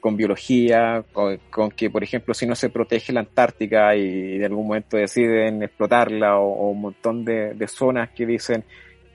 con 0.00 0.16
biología, 0.16 1.04
con, 1.12 1.70
que, 1.72 1.90
por 1.90 2.02
ejemplo, 2.02 2.32
si 2.32 2.46
no 2.46 2.54
se 2.54 2.70
protege 2.70 3.12
la 3.12 3.20
Antártica 3.20 3.94
y 3.94 4.38
de 4.38 4.46
algún 4.46 4.66
momento 4.66 4.96
deciden 4.96 5.62
explotarla, 5.62 6.38
o, 6.38 6.70
un 6.70 6.80
montón 6.80 7.22
de, 7.22 7.52
de, 7.52 7.68
zonas 7.68 8.08
que 8.12 8.24
dicen, 8.24 8.64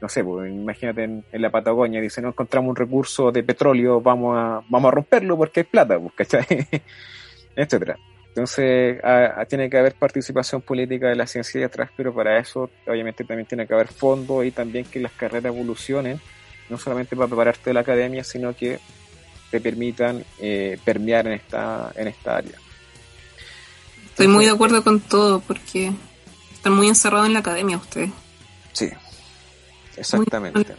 no 0.01 0.09
sé, 0.09 0.23
pues, 0.23 0.51
imagínate 0.51 1.03
en, 1.03 1.23
la 1.31 1.49
Patagonia, 1.49 1.99
dicen, 1.99 2.23
no 2.23 2.29
encontramos 2.29 2.69
un 2.69 2.75
recurso 2.75 3.31
de 3.31 3.43
petróleo, 3.43 4.01
vamos 4.01 4.37
a, 4.37 4.61
vamos 4.69 4.89
a 4.89 4.95
romperlo 4.95 5.37
porque 5.37 5.61
hay 5.61 5.63
plata, 5.65 5.99
pues, 5.99 6.13
¿cachai? 6.15 6.45
etcétera. 7.55 7.97
Entonces, 8.29 9.01
tiene 9.49 9.67
que 9.67 9.79
haber 9.79 9.95
participación 9.95 10.61
política 10.61 11.07
de 11.07 11.15
la 11.15 11.25
ciencia 11.25 11.65
atrás, 11.65 11.89
pero 11.97 12.13
para 12.13 12.37
eso, 12.37 12.69
obviamente, 12.85 13.23
también 13.23 13.47
tiene 13.47 13.65
que 13.65 13.73
haber 13.73 13.87
fondo 13.87 14.43
y 14.43 14.51
también 14.51 14.85
que 14.85 14.99
las 14.99 15.11
carreras 15.13 15.45
evolucionen, 15.45 16.21
no 16.69 16.77
solamente 16.77 17.15
para 17.15 17.27
prepararte 17.27 17.71
de 17.71 17.73
la 17.73 17.79
academia, 17.79 18.23
sino 18.23 18.55
que 18.55 18.77
te 19.49 19.59
permitan 19.59 20.23
eh, 20.39 20.77
permear 20.85 21.25
en 21.25 21.33
esta, 21.33 21.91
en 21.95 22.09
esta 22.09 22.37
área. 22.37 22.57
Estoy 24.05 24.27
muy 24.27 24.45
de 24.45 24.51
acuerdo 24.51 24.83
con 24.83 24.99
todo, 24.99 25.39
porque 25.39 25.91
están 26.53 26.73
muy 26.73 26.87
encerrados 26.87 27.25
en 27.25 27.33
la 27.33 27.39
academia 27.39 27.77
ustedes. 27.77 28.11
Sí, 28.73 28.91
exactamente. 29.97 30.75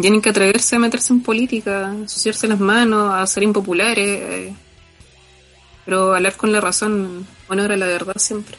Tienen 0.00 0.20
que 0.20 0.30
atreverse 0.30 0.76
a 0.76 0.78
meterse 0.80 1.12
en 1.12 1.22
política, 1.22 1.92
asociarse 2.04 2.48
las 2.48 2.58
manos, 2.58 3.14
a 3.14 3.26
ser 3.26 3.42
impopulares. 3.44 4.20
Eh 4.22 4.54
pero 5.84 6.14
hablar 6.14 6.36
con 6.36 6.52
la 6.52 6.60
razón, 6.60 7.26
honor 7.48 7.72
a 7.72 7.76
la 7.76 7.86
verdad 7.86 8.14
siempre. 8.16 8.56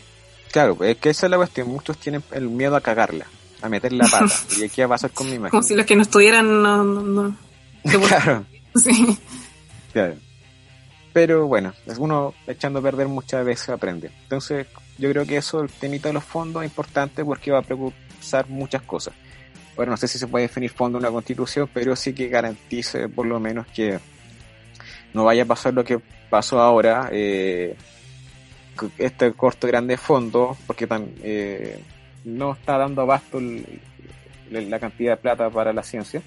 Claro, 0.52 0.78
es 0.84 0.98
que 0.98 1.10
esa 1.10 1.26
es 1.26 1.32
la 1.32 1.38
cuestión. 1.38 1.68
Muchos 1.68 1.98
tienen 1.98 2.24
el 2.32 2.50
miedo 2.50 2.76
a 2.76 2.82
cagarla, 2.82 3.26
a 3.62 3.70
meter 3.70 3.92
la 3.94 4.08
pata. 4.08 4.34
y 4.58 4.64
aquí 4.64 4.82
va 4.82 4.86
a 4.86 4.90
pasar 4.90 5.12
con 5.12 5.28
mi 5.28 5.36
imagen. 5.36 5.52
Como 5.52 5.64
si 5.64 5.76
los 5.76 5.86
que 5.86 5.96
no 5.96 6.04
estudiaran 6.04 6.62
no. 6.62 6.84
no, 6.84 7.36
claro. 7.84 8.46
Sí. 8.76 9.18
Claro. 9.92 10.16
Pero 11.14 11.48
bueno, 11.48 11.74
uno 11.98 12.34
echando 12.46 12.80
a 12.80 12.82
perder 12.82 13.08
muchas 13.08 13.46
veces 13.46 13.70
aprende. 13.70 14.12
Entonces, 14.24 14.68
yo 14.98 15.10
creo 15.10 15.26
que 15.26 15.38
eso, 15.38 15.62
el 15.62 15.70
temita 15.70 16.10
de 16.10 16.14
los 16.14 16.24
fondos 16.24 16.64
es 16.64 16.70
importante 16.70 17.24
porque 17.24 17.52
va 17.52 17.60
a 17.60 17.62
preocupar 17.62 18.50
muchas 18.50 18.82
cosas. 18.82 19.14
Bueno, 19.76 19.92
no 19.92 19.98
sé 19.98 20.08
si 20.08 20.18
se 20.18 20.28
puede 20.28 20.44
definir 20.44 20.72
fondo 20.72 20.98
una 20.98 21.10
constitución, 21.10 21.70
pero 21.74 21.96
sí 21.96 22.14
que 22.14 22.30
garantice 22.30 23.10
por 23.10 23.26
lo 23.26 23.40
menos 23.40 23.68
que 23.68 24.00
no 25.14 25.24
vaya 25.26 25.44
a 25.44 25.46
pasar 25.46 25.74
lo 25.74 25.84
que 25.84 26.00
pasó 26.30 26.60
ahora, 26.60 27.10
eh, 27.12 27.76
este 28.98 29.32
corto 29.34 29.68
grande 29.68 29.98
fondo, 29.98 30.58
porque 30.68 30.88
eh, 31.24 31.80
no 32.26 32.54
está 32.54 32.78
dando 32.78 33.02
abasto 33.02 33.40
la 34.50 34.80
cantidad 34.80 35.14
de 35.14 35.18
plata 35.18 35.50
para 35.50 35.74
la 35.74 35.84
ciencia. 35.84 36.22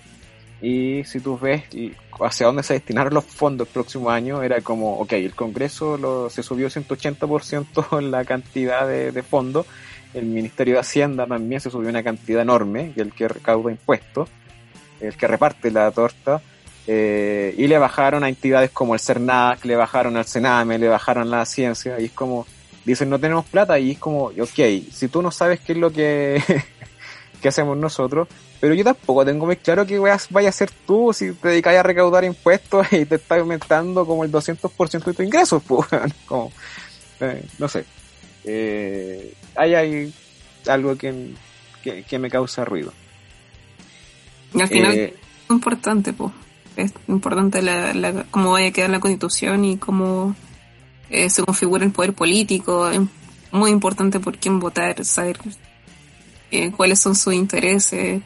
Y 0.61 1.05
si 1.05 1.21
tú 1.21 1.39
ves 1.39 1.65
hacia 2.21 2.47
dónde 2.47 2.65
se 2.65 2.75
destinaron 2.75 3.15
los 3.15 3.25
fondos 3.25 3.69
el 3.69 3.73
próximo 3.73 4.11
año, 4.11 4.43
era 4.43 4.61
como, 4.61 4.99
ok, 4.99 5.13
el 5.13 5.35
Congreso 5.35 5.97
lo, 5.97 6.31
se 6.31 6.43
subió 6.43 6.69
180% 6.69 7.99
en 7.99 8.11
la 8.11 8.25
cantidad 8.25 8.89
de, 8.89 9.13
de 9.13 9.23
fondos, 9.23 9.67
el 10.15 10.27
Ministerio 10.27 10.75
de 10.75 10.81
Hacienda 10.81 11.27
también 11.27 11.61
se 11.61 11.71
subió 11.71 11.89
una 11.89 12.03
cantidad 12.03 12.43
enorme, 12.43 12.93
y 12.97 13.01
el 13.01 13.13
que 13.13 13.29
recauda 13.29 13.71
impuestos, 13.71 14.29
el 15.01 15.17
que 15.17 15.27
reparte 15.27 15.71
la 15.71 15.91
torta, 15.91 16.41
eh, 16.87 17.55
y 17.59 17.67
le 17.67 17.79
bajaron 17.79 18.25
a 18.25 18.29
entidades 18.29 18.71
como 18.71 18.95
el 18.95 19.01
CERNAC, 19.01 19.65
le 19.65 19.77
bajaron 19.77 20.17
al 20.17 20.25
Sename, 20.25 20.79
le 20.79 20.89
bajaron 20.89 21.31
la 21.31 21.45
ciencia, 21.45 22.01
y 22.01 22.07
es 22.07 22.13
como, 22.13 22.47
dicen 22.85 23.11
no 23.11 23.19
tenemos 23.19 23.45
plata, 23.45 23.79
y 23.79 23.93
es 23.93 23.99
como, 23.99 24.25
ok, 24.25 24.91
si 24.91 25.09
tú 25.09 25.21
no 25.21 25.31
sabes 25.31 25.61
qué 25.61 25.73
es 25.73 25.79
lo 25.79 25.93
que, 25.93 26.43
que 27.43 27.49
hacemos 27.49 27.77
nosotros, 27.77 28.29
pero 28.61 28.75
yo 28.75 28.85
tampoco 28.85 29.25
tengo 29.25 29.47
muy 29.47 29.57
claro 29.57 29.87
que 29.87 29.99
vaya 29.99 30.49
a 30.49 30.53
ser 30.53 30.71
tú 30.87 31.13
si 31.13 31.33
te 31.33 31.49
dedicas 31.49 31.75
a 31.75 31.83
recaudar 31.83 32.25
impuestos 32.25 32.87
y 32.93 33.05
te 33.05 33.17
está 33.17 33.37
aumentando 33.37 34.05
como 34.05 34.25
el 34.25 34.33
200% 34.33 35.05
de 35.05 35.13
tus 35.13 35.25
ingresos, 35.25 35.63
pues, 35.69 35.87
como, 36.27 36.53
eh, 37.21 37.45
no 37.59 37.69
sé. 37.69 37.85
Eh, 38.45 39.35
ahí 39.55 39.75
hay 39.75 40.15
algo 40.67 40.97
que, 40.97 41.35
que, 41.83 42.19
me 42.19 42.31
causa 42.31 42.65
ruido. 42.65 42.93
Y 44.55 44.61
al 44.61 44.69
final 44.69 44.95
eh, 44.95 45.15
es 45.45 45.51
importante, 45.51 46.13
pues. 46.13 46.33
Es 46.77 46.93
importante 47.09 47.61
la, 47.61 48.25
cómo 48.31 48.53
vaya 48.53 48.69
a 48.69 48.71
quedar 48.71 48.91
la 48.91 49.01
constitución 49.01 49.65
y 49.65 49.79
cómo 49.79 50.37
eh, 51.11 51.29
se 51.29 51.43
configura 51.43 51.85
el 51.85 51.91
poder 51.91 52.13
político. 52.13 52.89
Es 52.89 53.01
muy 53.51 53.71
importante 53.71 54.21
por 54.21 54.39
quién 54.39 54.61
votar, 54.61 55.05
saber 55.05 55.39
eh, 56.51 56.71
cuáles 56.73 57.01
son 57.01 57.15
sus 57.15 57.35
intereses. 57.35 58.23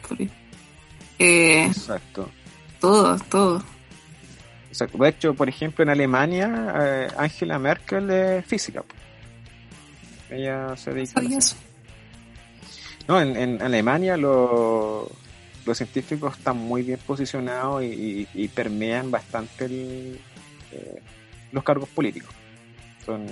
eh, 1.19 1.65
Exacto. 1.65 2.29
Todo, 2.79 3.17
todo. 3.29 3.63
Exacto. 4.69 4.97
De 4.97 5.09
hecho, 5.09 5.33
por 5.33 5.49
ejemplo, 5.49 5.83
en 5.83 5.89
Alemania, 5.89 6.73
eh, 6.79 7.07
Angela 7.17 7.59
Merkel 7.59 8.09
es 8.09 8.45
física. 8.45 8.83
Ella 10.33 10.75
se 10.75 10.91
dedica 10.91 11.21
a 11.21 11.23
eso. 11.23 11.55
No, 13.07 13.21
en, 13.21 13.35
en 13.35 13.61
Alemania 13.61 14.17
los 14.17 15.09
científicos 15.73 16.37
están 16.37 16.57
muy 16.57 16.83
bien 16.83 16.99
posicionados 17.05 17.83
y, 17.83 18.51
permean 18.53 19.11
bastante 19.11 19.65
el, 19.65 20.19
eh, 20.71 21.01
los 21.51 21.63
cargos 21.63 21.89
políticos. 21.89 22.33
Son 23.05 23.25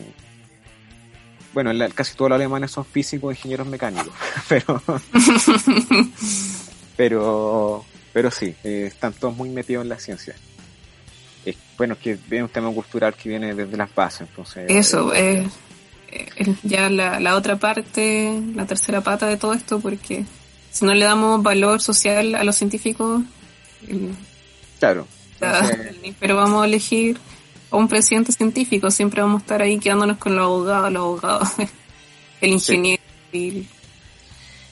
bueno, 1.53 1.71
casi 1.93 2.15
todos 2.15 2.29
los 2.29 2.37
alemanes 2.37 2.71
son 2.71 2.85
físicos, 2.85 3.35
ingenieros 3.35 3.67
mecánicos, 3.67 4.13
pero, 4.47 4.81
pero, 6.97 7.85
pero 8.13 8.31
sí, 8.31 8.55
eh, 8.63 8.85
están 8.87 9.13
todos 9.13 9.35
muy 9.35 9.49
metidos 9.49 9.83
en 9.83 9.89
la 9.89 9.99
ciencia. 9.99 10.35
Eh, 11.45 11.55
bueno, 11.77 11.97
que 12.01 12.11
es 12.11 12.41
un 12.41 12.49
tema 12.49 12.71
cultural 12.71 13.15
que 13.15 13.29
viene 13.29 13.53
desde 13.53 13.75
las 13.75 13.93
bases, 13.93 14.21
entonces. 14.21 14.69
Eso, 14.69 15.13
eh, 15.13 15.45
ya 16.63 16.89
la, 16.89 17.19
la 17.19 17.35
otra 17.35 17.57
parte, 17.57 18.41
la 18.55 18.65
tercera 18.65 19.01
pata 19.01 19.27
de 19.27 19.37
todo 19.37 19.53
esto, 19.53 19.79
porque 19.79 20.25
si 20.71 20.85
no 20.85 20.93
le 20.93 21.05
damos 21.05 21.43
valor 21.43 21.81
social 21.81 22.35
a 22.35 22.43
los 22.43 22.55
científicos, 22.55 23.21
claro. 24.79 25.07
pero 26.19 26.35
vamos 26.35 26.63
a 26.63 26.65
elegir 26.65 27.17
un 27.71 27.87
presidente 27.87 28.31
científico, 28.31 28.91
siempre 28.91 29.21
vamos 29.21 29.41
a 29.41 29.43
estar 29.43 29.61
ahí 29.61 29.79
quedándonos 29.79 30.17
con 30.17 30.35
los 30.35 30.45
abogados, 30.45 30.91
los 30.91 31.01
abogados, 31.01 31.49
el 32.41 32.51
ingeniero 32.51 33.01
y, 33.31 33.65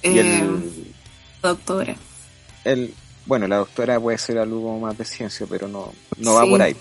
eh, 0.03 0.43
la 1.41 1.49
doctora. 1.49 1.95
El, 2.63 2.93
bueno, 3.25 3.47
la 3.47 3.57
doctora 3.57 3.99
puede 3.99 4.17
ser 4.17 4.37
algo 4.37 4.79
más 4.79 4.97
de 4.97 5.05
ciencia, 5.05 5.45
pero 5.49 5.67
no, 5.67 5.93
no 6.17 6.33
va 6.33 6.45
por 6.45 6.61
ahí. 6.61 6.75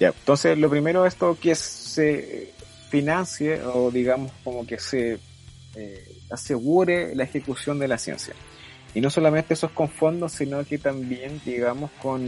Ya, 0.00 0.08
entonces 0.08 0.58
lo 0.58 0.68
primero 0.68 1.06
es 1.06 1.16
todo 1.16 1.38
que 1.38 1.54
se 1.54 2.53
financie 2.94 3.60
o 3.60 3.90
digamos 3.90 4.30
como 4.44 4.64
que 4.64 4.78
se 4.78 5.18
eh, 5.74 6.16
asegure 6.30 7.12
la 7.16 7.24
ejecución 7.24 7.80
de 7.80 7.88
la 7.88 7.98
ciencia. 7.98 8.34
Y 8.94 9.00
no 9.00 9.10
solamente 9.10 9.54
eso 9.54 9.66
es 9.66 9.72
con 9.72 9.88
fondos, 9.88 10.30
sino 10.30 10.64
que 10.64 10.78
también 10.78 11.40
digamos 11.44 11.90
con 12.00 12.22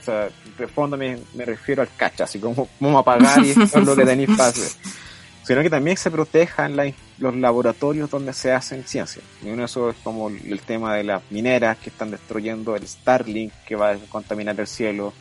o 0.00 0.02
sea, 0.02 0.30
de 0.58 0.66
fondo 0.66 0.96
me, 0.96 1.18
refiero 1.44 1.82
al 1.82 1.90
cacha, 1.94 2.24
así 2.24 2.38
como 2.38 2.68
vamos 2.80 3.00
a 3.00 3.04
pagar 3.04 3.44
y 3.44 3.50
esto 3.50 3.62
es 3.80 3.84
lo 3.84 3.94
que 3.94 4.06
tenéis 4.06 4.30
para 4.34 4.52
Sino 5.44 5.60
que 5.60 5.68
también 5.68 5.98
se 5.98 6.10
protejan 6.10 6.74
los 7.18 7.36
laboratorios 7.36 8.08
donde 8.08 8.32
se 8.32 8.52
hacen 8.52 8.84
ciencia. 8.84 9.20
Y 9.42 9.48
uno 9.48 9.58
de 9.58 9.64
esos 9.66 9.94
es 9.94 10.00
como 10.02 10.28
el 10.28 10.60
tema 10.60 10.94
de 10.94 11.04
las 11.04 11.22
mineras 11.30 11.76
que 11.78 11.90
están 11.90 12.12
destruyendo 12.12 12.76
el 12.76 12.86
Starlink 12.86 13.52
que 13.66 13.74
va 13.74 13.90
a 13.90 13.96
contaminar 14.08 14.58
el 14.58 14.68
cielo. 14.68 15.12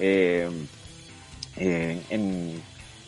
Eh, 0.00 0.50
eh, 1.56 2.00
en 2.10 2.62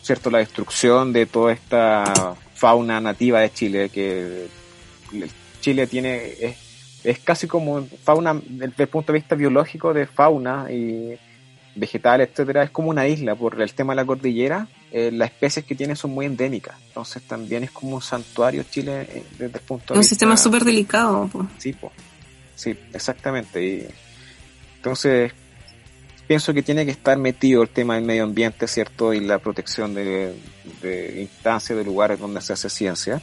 cierto 0.05 0.29
la 0.29 0.39
destrucción 0.39 1.11
de 1.11 1.25
toda 1.25 1.53
esta 1.53 2.35
fauna 2.53 3.01
nativa 3.01 3.41
de 3.41 3.51
Chile 3.51 3.89
que 3.89 4.47
Chile 5.61 5.87
tiene 5.87 6.55
es 7.05 7.19
casi 7.19 7.47
como 7.47 7.85
fauna, 8.03 8.39
desde 8.43 8.83
el 8.83 8.89
punto 8.89 9.13
de 9.13 9.19
vista 9.19 9.35
biológico 9.35 9.93
de 9.93 10.07
fauna 10.07 10.71
y 10.71 11.17
vegetal, 11.75 12.21
etcétera, 12.21 12.63
es 12.63 12.69
como 12.71 12.89
una 12.89 13.07
isla 13.07 13.35
por 13.35 13.61
el 13.61 13.73
tema 13.73 13.93
de 13.93 13.97
la 13.97 14.05
cordillera. 14.05 14.67
Eh, 14.91 15.11
las 15.11 15.29
especies 15.31 15.65
que 15.65 15.75
tiene 15.75 15.95
son 15.95 16.11
muy 16.11 16.25
endémicas, 16.25 16.75
entonces 16.87 17.21
también 17.23 17.63
es 17.63 17.71
como 17.71 17.95
un 17.95 18.01
santuario 18.01 18.63
Chile 18.63 19.01
eh, 19.01 19.23
desde 19.31 19.57
el 19.57 19.63
punto 19.63 19.93
de 19.93 19.99
un 19.99 20.03
sistema 20.03 20.37
súper 20.37 20.63
delicado. 20.63 21.29
Sí, 21.57 21.75
sí, 22.55 22.75
exactamente. 22.93 23.63
Y, 23.63 23.87
entonces 24.77 25.33
pienso 26.27 26.53
que 26.53 26.63
tiene 26.63 26.85
que 26.85 26.91
estar 26.91 27.17
metido 27.17 27.61
el 27.61 27.69
tema 27.69 27.95
del 27.95 28.03
medio 28.03 28.23
ambiente, 28.23 28.67
¿cierto? 28.67 29.13
Y 29.13 29.19
la 29.19 29.39
protección 29.39 29.93
de, 29.93 30.35
instancias, 31.17 31.77
de 31.77 31.83
lugares 31.83 32.19
donde 32.19 32.41
se 32.41 32.53
hace 32.53 32.69
ciencia. 32.69 33.21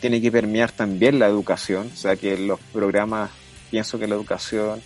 Tiene 0.00 0.20
que 0.20 0.30
permear 0.30 0.70
también 0.72 1.18
la 1.18 1.26
educación, 1.26 1.90
o 1.92 1.96
sea 1.96 2.16
que 2.16 2.36
los 2.36 2.60
programas, 2.72 3.30
pienso 3.70 3.98
que 3.98 4.06
la 4.06 4.14
educación 4.14 4.82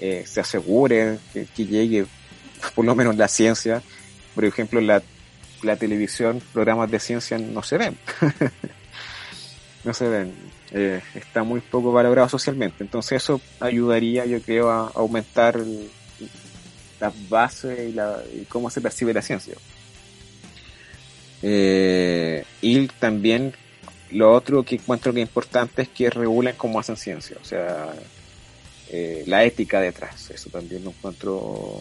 eh, 0.00 0.24
se 0.26 0.40
asegure 0.40 1.18
que, 1.32 1.46
llegue 1.64 2.06
por 2.74 2.84
lo 2.84 2.94
menos 2.96 3.16
la 3.16 3.28
ciencia, 3.28 3.82
por 4.34 4.44
ejemplo 4.44 4.80
la, 4.80 5.02
la 5.62 5.76
televisión, 5.76 6.42
programas 6.52 6.90
de 6.90 6.98
ciencia 6.98 7.38
no 7.38 7.62
se 7.62 7.78
ven, 7.78 7.96
no 9.84 9.94
se 9.94 10.08
ven, 10.08 10.34
eh, 10.72 11.00
está 11.14 11.44
muy 11.44 11.60
poco 11.60 11.92
valorado 11.92 12.28
socialmente, 12.28 12.82
entonces 12.82 13.22
eso 13.22 13.40
ayudaría 13.60 14.26
yo 14.26 14.40
creo 14.42 14.70
a 14.70 14.90
aumentar 14.94 15.62
las 17.00 17.28
bases 17.28 17.90
y, 17.90 17.92
la, 17.92 18.22
y 18.34 18.44
cómo 18.44 18.70
se 18.70 18.80
percibe 18.80 19.14
la 19.14 19.22
ciencia. 19.22 19.54
Eh, 21.42 22.44
y 22.62 22.86
también 22.88 23.54
lo 24.10 24.32
otro 24.32 24.62
que 24.62 24.76
encuentro 24.76 25.12
que 25.12 25.20
es 25.20 25.28
importante 25.28 25.82
es 25.82 25.88
que 25.88 26.08
regulen 26.10 26.56
cómo 26.56 26.80
hacen 26.80 26.96
ciencia, 26.96 27.36
o 27.40 27.44
sea, 27.44 27.92
eh, 28.88 29.24
la 29.26 29.44
ética 29.44 29.80
detrás, 29.80 30.30
eso 30.30 30.48
también 30.50 30.84
lo 30.84 30.90
encuentro. 30.90 31.80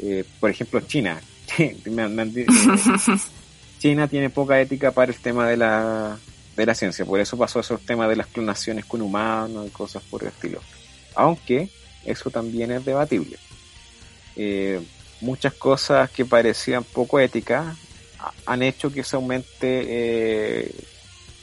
Eh, 0.00 0.24
por 0.40 0.50
ejemplo, 0.50 0.80
China. 0.80 1.20
China 3.78 4.08
tiene 4.08 4.30
poca 4.30 4.60
ética 4.60 4.90
para 4.90 5.12
el 5.12 5.18
tema 5.18 5.48
de 5.48 5.56
la, 5.56 6.18
de 6.56 6.66
la 6.66 6.74
ciencia, 6.74 7.04
por 7.04 7.20
eso 7.20 7.36
pasó 7.36 7.60
esos 7.60 7.80
temas 7.82 8.08
de 8.08 8.16
las 8.16 8.26
clonaciones 8.26 8.86
con 8.86 9.02
humanos 9.02 9.66
y 9.66 9.70
cosas 9.70 10.02
por 10.02 10.22
el 10.22 10.28
estilo. 10.28 10.60
Aunque 11.14 11.68
eso 12.06 12.30
también 12.30 12.70
es 12.70 12.84
debatible. 12.84 13.38
Eh, 14.36 14.80
muchas 15.20 15.54
cosas 15.54 16.10
que 16.10 16.24
parecían 16.24 16.84
poco 16.84 17.18
éticas 17.18 17.76
han 18.44 18.62
hecho 18.62 18.92
que 18.92 19.04
se 19.04 19.16
aumente 19.16 19.84
eh, 19.86 20.74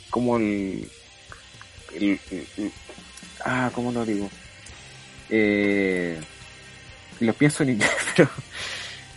como 0.10 0.38
el, 0.38 0.88
ah 3.46 3.72
cómo 3.74 3.92
lo 3.92 4.06
digo 4.06 4.30
eh, 5.30 6.20
lo 7.20 7.34
pienso 7.34 7.64
en 7.64 7.70
inglés 7.70 7.92
pero 8.16 8.30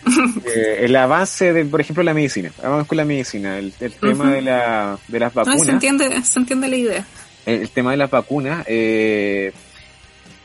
eh, 0.45 0.85
el 0.85 0.97
avance 0.97 1.53
de 1.53 1.65
por 1.65 1.81
ejemplo 1.81 2.03
la 2.03 2.15
medicina. 2.15 2.53
Vamos 2.63 2.87
con 2.87 2.97
la 2.97 3.05
medicina. 3.05 3.59
El, 3.59 3.73
tema 3.73 4.31
de 4.31 4.43
la 4.43 4.99
de 5.09 5.19
las 5.19 5.35
vacunas 5.35 5.65
se 5.65 5.73
entiende 5.73 6.23
se 6.23 6.39
entiende 6.39 6.69
la 6.69 6.77
idea. 6.77 7.07
El, 7.45 7.69
tema 7.71 7.93
de 7.93 7.97
las 7.97 8.11
vacunas 8.11 8.65
eh, 8.69 9.53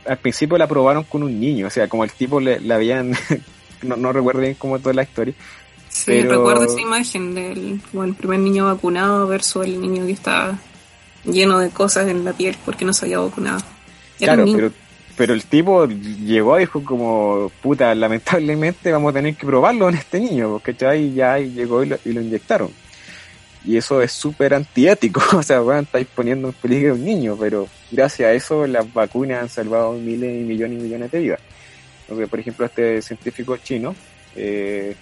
al 0.06 0.18
principio 0.18 0.58
la 0.58 0.68
probaron 0.68 1.04
con 1.04 1.24
un 1.24 1.40
niño 1.40 1.68
o 1.68 1.70
sea 1.70 1.88
como 1.88 2.04
el 2.04 2.12
tipo 2.12 2.40
le, 2.40 2.60
habían 2.74 3.14
no, 3.82 3.96
no 3.96 4.14
recuerdo 4.14 4.42
bien 4.42 4.56
cómo 4.56 4.80
toda 4.80 4.94
la 4.94 5.04
historia 5.04 5.34
Sí, 5.92 6.22
recuerdo 6.22 6.64
esa 6.64 6.80
imagen 6.80 7.36
del 7.36 7.82
el 7.94 8.14
primer 8.16 8.40
niño 8.40 8.66
vacunado 8.66 9.28
versus 9.28 9.66
el 9.66 9.80
niño 9.82 10.06
que 10.06 10.14
estaba 10.14 10.58
lleno 11.26 11.60
de 11.60 11.70
cosas 11.70 12.08
en 12.08 12.24
la 12.24 12.34
piel 12.34 12.56
porque 12.66 12.86
no 12.86 12.94
se 12.94 13.06
había 13.06 13.20
vacunado. 13.20 13.60
claro, 14.18 14.46
pero, 14.46 14.72
pero 15.18 15.34
el 15.34 15.44
tipo 15.44 15.86
llegó 15.86 16.58
y 16.58 16.62
dijo 16.62 16.84
como, 16.84 17.52
puta, 17.62 17.94
lamentablemente 17.94 18.92
vamos 18.92 19.12
a 19.12 19.14
tener 19.16 19.36
que 19.36 19.46
probarlo 19.46 19.90
en 19.90 19.96
este 19.96 20.20
niño, 20.20 20.50
porque 20.50 20.74
ya 20.74 20.96
y 20.96 21.14
ya 21.14 21.38
llegó 21.38 21.84
y 21.84 21.88
lo, 21.88 21.98
inyectaron. 22.06 22.72
Y 23.64 23.78
eso 23.78 24.02
es 24.02 24.12
súper 24.12 24.54
antiético, 24.54 25.22
o 25.38 25.44
sea, 25.44 25.60
bueno, 25.60 25.82
estáis 25.82 26.08
poniendo 26.08 26.50
en 26.50 26.54
peligro 26.54 26.92
a 26.92 26.96
un 26.96 27.06
niño, 27.06 27.38
pero 27.40 27.68
gracias 27.92 28.28
a 28.28 28.34
eso 28.34 28.66
las 28.66 28.92
vacunas 28.92 29.44
han 29.44 29.50
salvado 29.50 29.94
miles 29.94 30.42
y 30.42 30.44
millones 30.44 30.80
y 30.80 30.84
millones 30.84 31.12
de 31.12 31.20
vidas. 31.20 31.40
Entonces, 32.02 32.30
por 32.30 32.40
ejemplo, 32.40 32.66
este 32.66 33.02
científico 33.02 33.56
chino, 33.58 33.96
eh, 34.36 34.96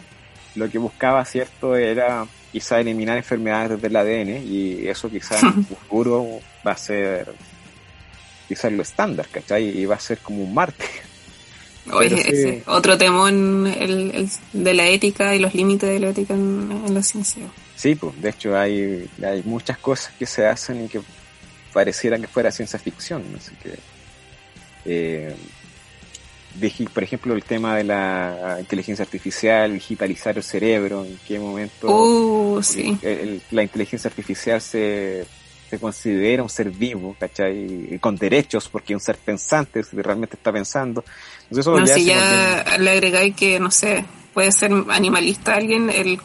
lo 0.55 0.69
que 0.69 0.77
buscaba, 0.77 1.23
¿cierto?, 1.25 1.75
era 1.75 2.27
quizá 2.51 2.79
eliminar 2.79 3.17
enfermedades 3.17 3.71
desde 3.71 3.87
el 3.87 3.95
ADN 3.95 4.43
y 4.47 4.87
eso 4.87 5.09
quizá 5.09 5.39
en 5.39 5.47
el 5.47 5.65
futuro 5.65 6.39
va 6.65 6.71
a 6.71 6.77
ser 6.77 7.27
quizás 8.47 8.71
lo 8.71 8.81
estándar, 8.81 9.27
¿cachai? 9.31 9.79
Y 9.79 9.85
va 9.85 9.95
a 9.95 9.99
ser 9.99 10.17
como 10.17 10.43
un 10.43 10.53
Marte. 10.53 10.85
Oye, 11.91 12.63
otro 12.67 12.97
temón 12.97 13.65
el, 13.67 14.29
de 14.53 14.73
la 14.73 14.87
ética 14.87 15.35
y 15.35 15.39
los 15.39 15.53
límites 15.55 15.89
de 15.89 15.99
la 15.99 16.09
ética 16.09 16.33
en, 16.33 16.93
la 16.93 17.01
ciencia. 17.01 17.43
Sí, 17.79 17.95
pues 17.95 18.21
de 18.21 18.29
hecho 18.31 18.57
hay, 18.57 19.09
hay 19.23 19.41
muchas 19.45 19.77
cosas 19.77 20.11
que 20.19 20.25
se 20.25 20.45
hacen 20.45 20.83
y 20.83 20.89
que 20.89 20.99
pareciera 21.71 22.19
que 22.19 22.27
fuera 22.27 22.51
ciencia 22.51 22.77
ficción, 22.77 23.23
así 23.37 23.55
que 23.55 23.79
eh, 24.83 25.33
por 26.93 27.03
ejemplo 27.03 27.33
el 27.33 27.43
tema 27.45 27.77
de 27.77 27.85
la 27.85 28.57
inteligencia 28.59 29.03
artificial, 29.03 29.71
digitalizar 29.71 30.35
el 30.35 30.43
cerebro, 30.43 31.05
en 31.05 31.17
qué 31.25 31.39
momento 31.39 31.87
uh, 31.87 32.61
la 33.51 33.63
inteligencia 33.63 34.09
artificial 34.09 34.59
se 34.59 35.25
se 35.69 35.79
considera 35.79 36.43
un 36.43 36.49
ser 36.49 36.71
vivo, 36.71 37.15
¿cachai? 37.17 37.97
con 38.01 38.17
derechos, 38.17 38.67
porque 38.67 38.93
un 38.93 38.99
ser 38.99 39.17
pensante, 39.17 39.83
si 39.83 39.95
realmente 40.01 40.35
está 40.35 40.51
pensando. 40.51 41.03
Entonces, 41.43 41.59
eso 41.59 41.85
ya 41.85 41.93
si 41.93 42.05
ya 42.05 42.77
le 42.79 42.89
agregáis 42.89 43.35
que, 43.35 43.59
no 43.59 43.69
sé, 43.69 44.03
puede 44.33 44.51
ser 44.51 44.71
animalista 44.89 45.53
alguien, 45.53 45.91
el, 45.91 46.19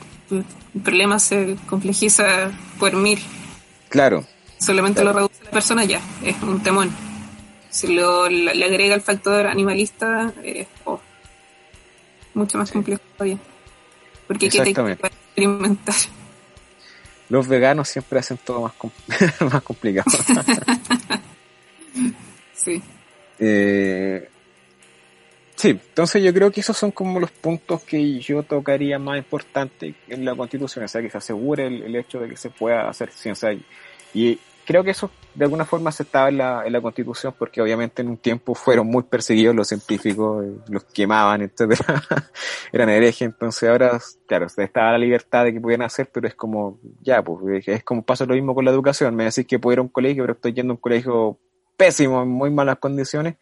problema 0.83 1.19
se 1.19 1.57
complejiza 1.67 2.51
por 2.79 2.95
mil. 2.95 3.19
Claro. 3.89 4.25
Solamente 4.59 5.05
lo 5.05 5.13
reduce 5.13 5.45
la 5.45 5.51
persona, 5.51 5.85
ya, 5.85 6.01
es 6.23 6.41
un 6.43 6.63
temón. 6.63 6.91
Si 7.71 7.89
lo, 7.95 8.29
le 8.29 8.65
agrega 8.65 8.95
el 8.95 9.01
factor 9.01 9.47
animalista, 9.47 10.33
es 10.43 10.69
oh, 10.85 11.01
mucho 12.35 12.59
más 12.59 12.71
complejo 12.71 13.03
todavía. 13.17 13.39
Porque 14.27 14.47
hay 14.47 14.51
que 14.51 14.71
experimentar 14.71 15.95
los 17.29 17.49
veganos 17.49 17.89
siempre 17.89 18.19
hacen 18.19 18.39
todo 18.39 18.63
más, 18.63 18.75
más 19.53 19.63
complicado. 19.63 20.11
sí. 22.55 22.83
Eh, 23.39 24.29
sí, 25.65 25.71
entonces 25.71 26.23
yo 26.23 26.35
creo 26.35 26.51
que 26.51 26.61
esos 26.61 26.77
son 26.77 26.91
como 26.91 27.19
los 27.19 27.31
puntos 27.31 27.83
que 27.85 28.21
yo 28.21 28.43
tocaría 28.43 28.99
más 28.99 29.17
importantes 29.17 29.95
en 30.09 30.23
la 30.23 30.35
constitución, 30.35 30.85
o 30.85 30.89
sea, 30.89 31.01
que 31.01 31.09
se 31.09 31.17
asegure 31.17 31.67
el, 31.67 31.97
hecho 31.97 32.21
de 32.21 32.29
que 32.29 32.37
se 32.37 32.51
pueda 32.51 32.87
hacer 32.87 33.11
ciencia. 33.11 33.51
Y 34.13 34.39
creo 34.67 34.85
que 34.85 34.91
eso 34.91 35.11
de 35.35 35.47
alguna 35.47 35.65
forma 35.65 35.91
se 35.91 36.03
estaba 36.03 36.29
en 36.29 36.37
la, 36.37 36.67
en 36.67 36.73
la 36.75 36.83
constitución 36.83 37.35
porque 37.39 37.63
obviamente 37.63 38.03
en 38.03 38.09
un 38.09 38.19
tiempo 38.19 38.55
fueron 38.55 38.89
muy 38.89 39.05
perseguidos 39.05 39.57
los 39.57 39.67
científicos, 39.67 40.45
eh, 40.45 40.53
los 40.69 40.85
quemaban, 40.85 41.41
etcétera, 41.41 42.03
eran 42.73 42.91
herejes, 42.91 43.23
entonces 43.23 43.67
ahora, 43.67 43.99
claro, 44.29 44.51
se 44.51 44.65
estaba 44.65 44.93
la 44.93 44.99
libertad 44.99 45.45
de 45.45 45.55
que 45.55 45.63
pudieran 45.63 45.87
hacer, 45.87 46.11
pero 46.13 46.29
es 46.29 46.35
como, 46.35 46.79
ya, 47.01 47.23
pues, 47.23 47.67
es 47.67 47.83
como 47.85 48.03
pasa 48.03 48.27
lo 48.27 48.35
mismo 48.35 48.55
con 48.55 48.67
la 48.67 48.71
educación, 48.71 49.17
me 49.17 49.25
decís 49.25 49.47
que 49.47 49.59
puedo 49.59 49.73
ir 49.73 49.79
a 49.79 49.83
un 49.83 49.89
colegio, 49.89 50.25
pero 50.25 50.35
estoy 50.35 50.53
yendo 50.53 50.73
a 50.73 50.77
un 50.77 50.81
colegio 50.83 51.39
pésimo, 51.79 52.23
en 52.23 52.29
muy 52.29 52.51
malas 52.51 52.77
condiciones, 52.79 53.37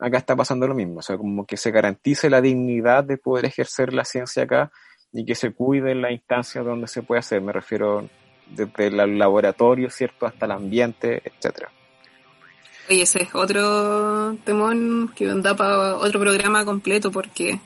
acá 0.00 0.18
está 0.18 0.34
pasando 0.34 0.66
lo 0.66 0.74
mismo, 0.74 0.98
o 1.00 1.02
sea, 1.02 1.16
como 1.16 1.46
que 1.46 1.56
se 1.56 1.70
garantice 1.70 2.30
la 2.30 2.40
dignidad 2.40 3.04
de 3.04 3.18
poder 3.18 3.44
ejercer 3.44 3.92
la 3.92 4.04
ciencia 4.04 4.44
acá 4.44 4.72
y 5.12 5.24
que 5.24 5.34
se 5.34 5.52
cuide 5.52 5.94
la 5.94 6.10
instancia 6.10 6.62
donde 6.62 6.86
se 6.86 7.02
puede 7.02 7.20
hacer, 7.20 7.40
me 7.42 7.52
refiero 7.52 8.08
desde 8.48 8.86
el 8.86 9.18
laboratorio, 9.18 9.90
¿cierto?, 9.90 10.26
hasta 10.26 10.46
el 10.46 10.52
ambiente, 10.52 11.22
etcétera. 11.24 11.70
Oye, 12.88 13.02
ese 13.02 13.22
es 13.22 13.34
otro 13.34 14.36
temón 14.44 15.12
que 15.14 15.26
da 15.26 15.54
para 15.54 15.96
otro 15.96 16.18
programa 16.18 16.64
completo 16.64 17.12
porque 17.12 17.60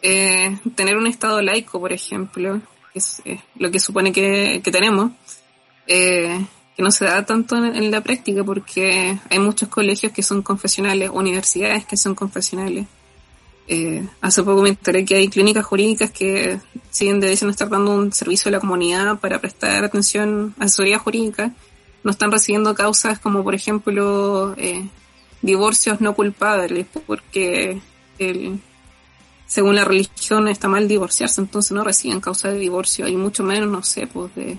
eh, 0.00 0.58
tener 0.74 0.96
un 0.96 1.06
estado 1.06 1.42
laico, 1.42 1.78
por 1.78 1.92
ejemplo, 1.92 2.60
es 2.94 3.22
lo 3.56 3.70
que 3.70 3.78
supone 3.78 4.12
que, 4.12 4.62
tenemos, 4.64 5.12
eh, 5.86 6.40
que 6.76 6.82
no 6.82 6.90
se 6.90 7.04
da 7.04 7.24
tanto 7.24 7.56
en, 7.56 7.90
la 7.90 8.00
práctica 8.00 8.44
porque 8.44 9.18
hay 9.28 9.38
muchos 9.38 9.68
colegios 9.68 10.12
que 10.12 10.22
son 10.22 10.42
confesionales, 10.42 11.10
universidades 11.12 11.84
que 11.84 11.96
son 11.96 12.14
confesionales. 12.14 12.86
Eh, 13.68 14.06
hace 14.20 14.42
poco 14.42 14.62
me 14.62 14.70
enteré 14.70 15.04
que 15.04 15.14
hay 15.16 15.28
clínicas 15.28 15.64
jurídicas 15.64 16.10
que 16.10 16.58
siguen 16.90 17.20
dicen 17.20 17.50
estar 17.50 17.68
dando 17.68 17.92
un 17.92 18.12
servicio 18.12 18.48
a 18.48 18.52
la 18.52 18.60
comunidad 18.60 19.18
para 19.20 19.40
prestar 19.40 19.84
atención, 19.84 20.54
asesoría 20.58 20.98
jurídica, 20.98 21.52
no 22.02 22.10
están 22.10 22.32
recibiendo 22.32 22.74
causas 22.74 23.20
como 23.20 23.44
por 23.44 23.54
ejemplo 23.54 24.54
eh, 24.56 24.88
divorcios 25.42 26.00
no 26.00 26.14
culpables 26.14 26.86
porque 27.06 27.80
el, 28.18 28.60
según 29.46 29.74
la 29.74 29.84
religión 29.84 30.48
está 30.48 30.68
mal 30.68 30.86
divorciarse, 30.86 31.40
entonces 31.40 31.72
no 31.72 31.82
reciben 31.84 32.20
causa 32.20 32.48
de 32.48 32.58
divorcio, 32.58 33.06
hay 33.06 33.16
mucho 33.16 33.42
menos, 33.42 33.68
no 33.68 33.82
sé, 33.82 34.06
pues 34.06 34.34
de 34.34 34.58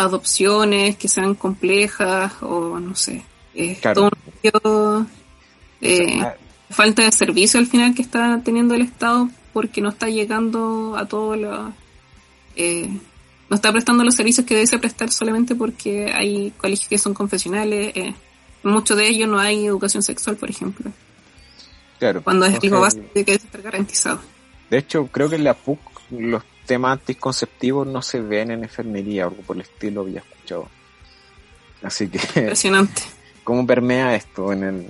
adopciones 0.00 0.96
que 0.96 1.08
sean 1.08 1.34
complejas 1.34 2.32
o 2.40 2.80
no 2.80 2.94
sé, 2.94 3.22
eh, 3.54 3.78
eh, 5.82 6.22
falta 6.70 7.02
de 7.02 7.12
servicio 7.12 7.60
al 7.60 7.66
final 7.66 7.94
que 7.94 8.02
está 8.02 8.40
teniendo 8.42 8.74
el 8.74 8.82
Estado 8.82 9.28
porque 9.52 9.80
no 9.80 9.90
está 9.90 10.08
llegando 10.08 10.96
a 10.96 11.06
todo 11.06 11.36
lo... 11.36 11.72
Eh, 12.56 12.88
no 13.48 13.56
está 13.56 13.72
prestando 13.72 14.04
los 14.04 14.14
servicios 14.14 14.46
que 14.46 14.54
debe 14.54 14.78
prestar 14.78 15.10
solamente 15.10 15.56
porque 15.56 16.12
hay 16.12 16.52
colegios 16.52 16.88
que 16.88 16.98
son 16.98 17.14
confesionales. 17.14 17.96
Eh, 17.96 18.14
en 18.62 18.70
muchos 18.70 18.96
de 18.96 19.08
ellos 19.08 19.28
no 19.28 19.40
hay 19.40 19.66
educación 19.66 20.04
sexual, 20.04 20.36
por 20.36 20.50
ejemplo. 20.50 20.92
Claro. 21.98 22.22
Cuando 22.22 22.46
es 22.46 22.54
algo 22.62 22.80
básico 22.80 23.06
que 23.12 23.24
debe 23.24 23.42
estar 23.42 23.60
garantizado. 23.60 24.20
De 24.70 24.78
hecho, 24.78 25.08
creo 25.08 25.28
que 25.28 25.34
en 25.34 25.44
la 25.44 25.54
PUC 25.54 25.80
los 26.10 26.42
temas 26.66 26.92
anticonceptivos 26.92 27.86
no 27.86 28.02
se 28.02 28.20
ven 28.20 28.50
en 28.50 28.62
enfermería, 28.62 29.24
algo 29.24 29.42
por 29.42 29.56
el 29.56 29.62
estilo 29.62 30.02
había 30.02 30.20
escuchado. 30.20 30.68
Así 31.82 32.08
que... 32.08 32.18
Impresionante. 32.40 33.02
¿Cómo 33.44 33.66
permea 33.66 34.14
esto 34.14 34.52
en 34.52 34.62
el... 34.64 34.86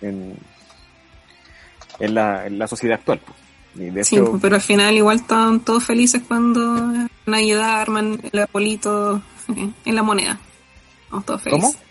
En, 0.00 0.36
en 2.00 2.14
la, 2.14 2.46
en 2.46 2.58
la 2.58 2.66
sociedad 2.66 2.98
actual. 2.98 3.20
sí, 4.02 4.18
pero 4.40 4.56
al 4.56 4.60
final 4.60 4.94
igual 4.96 5.18
están 5.18 5.60
todos 5.60 5.84
felices 5.84 6.22
cuando 6.26 6.76
en 6.76 7.10
Navidad 7.26 7.80
arman 7.80 8.20
el 8.32 8.38
arbolito 8.38 9.22
en 9.84 9.94
la 9.94 10.02
moneda. 10.02 10.38
Estamos 11.04 11.24
todos 11.24 11.42
felices. 11.42 11.76
¿Cómo? 11.76 11.84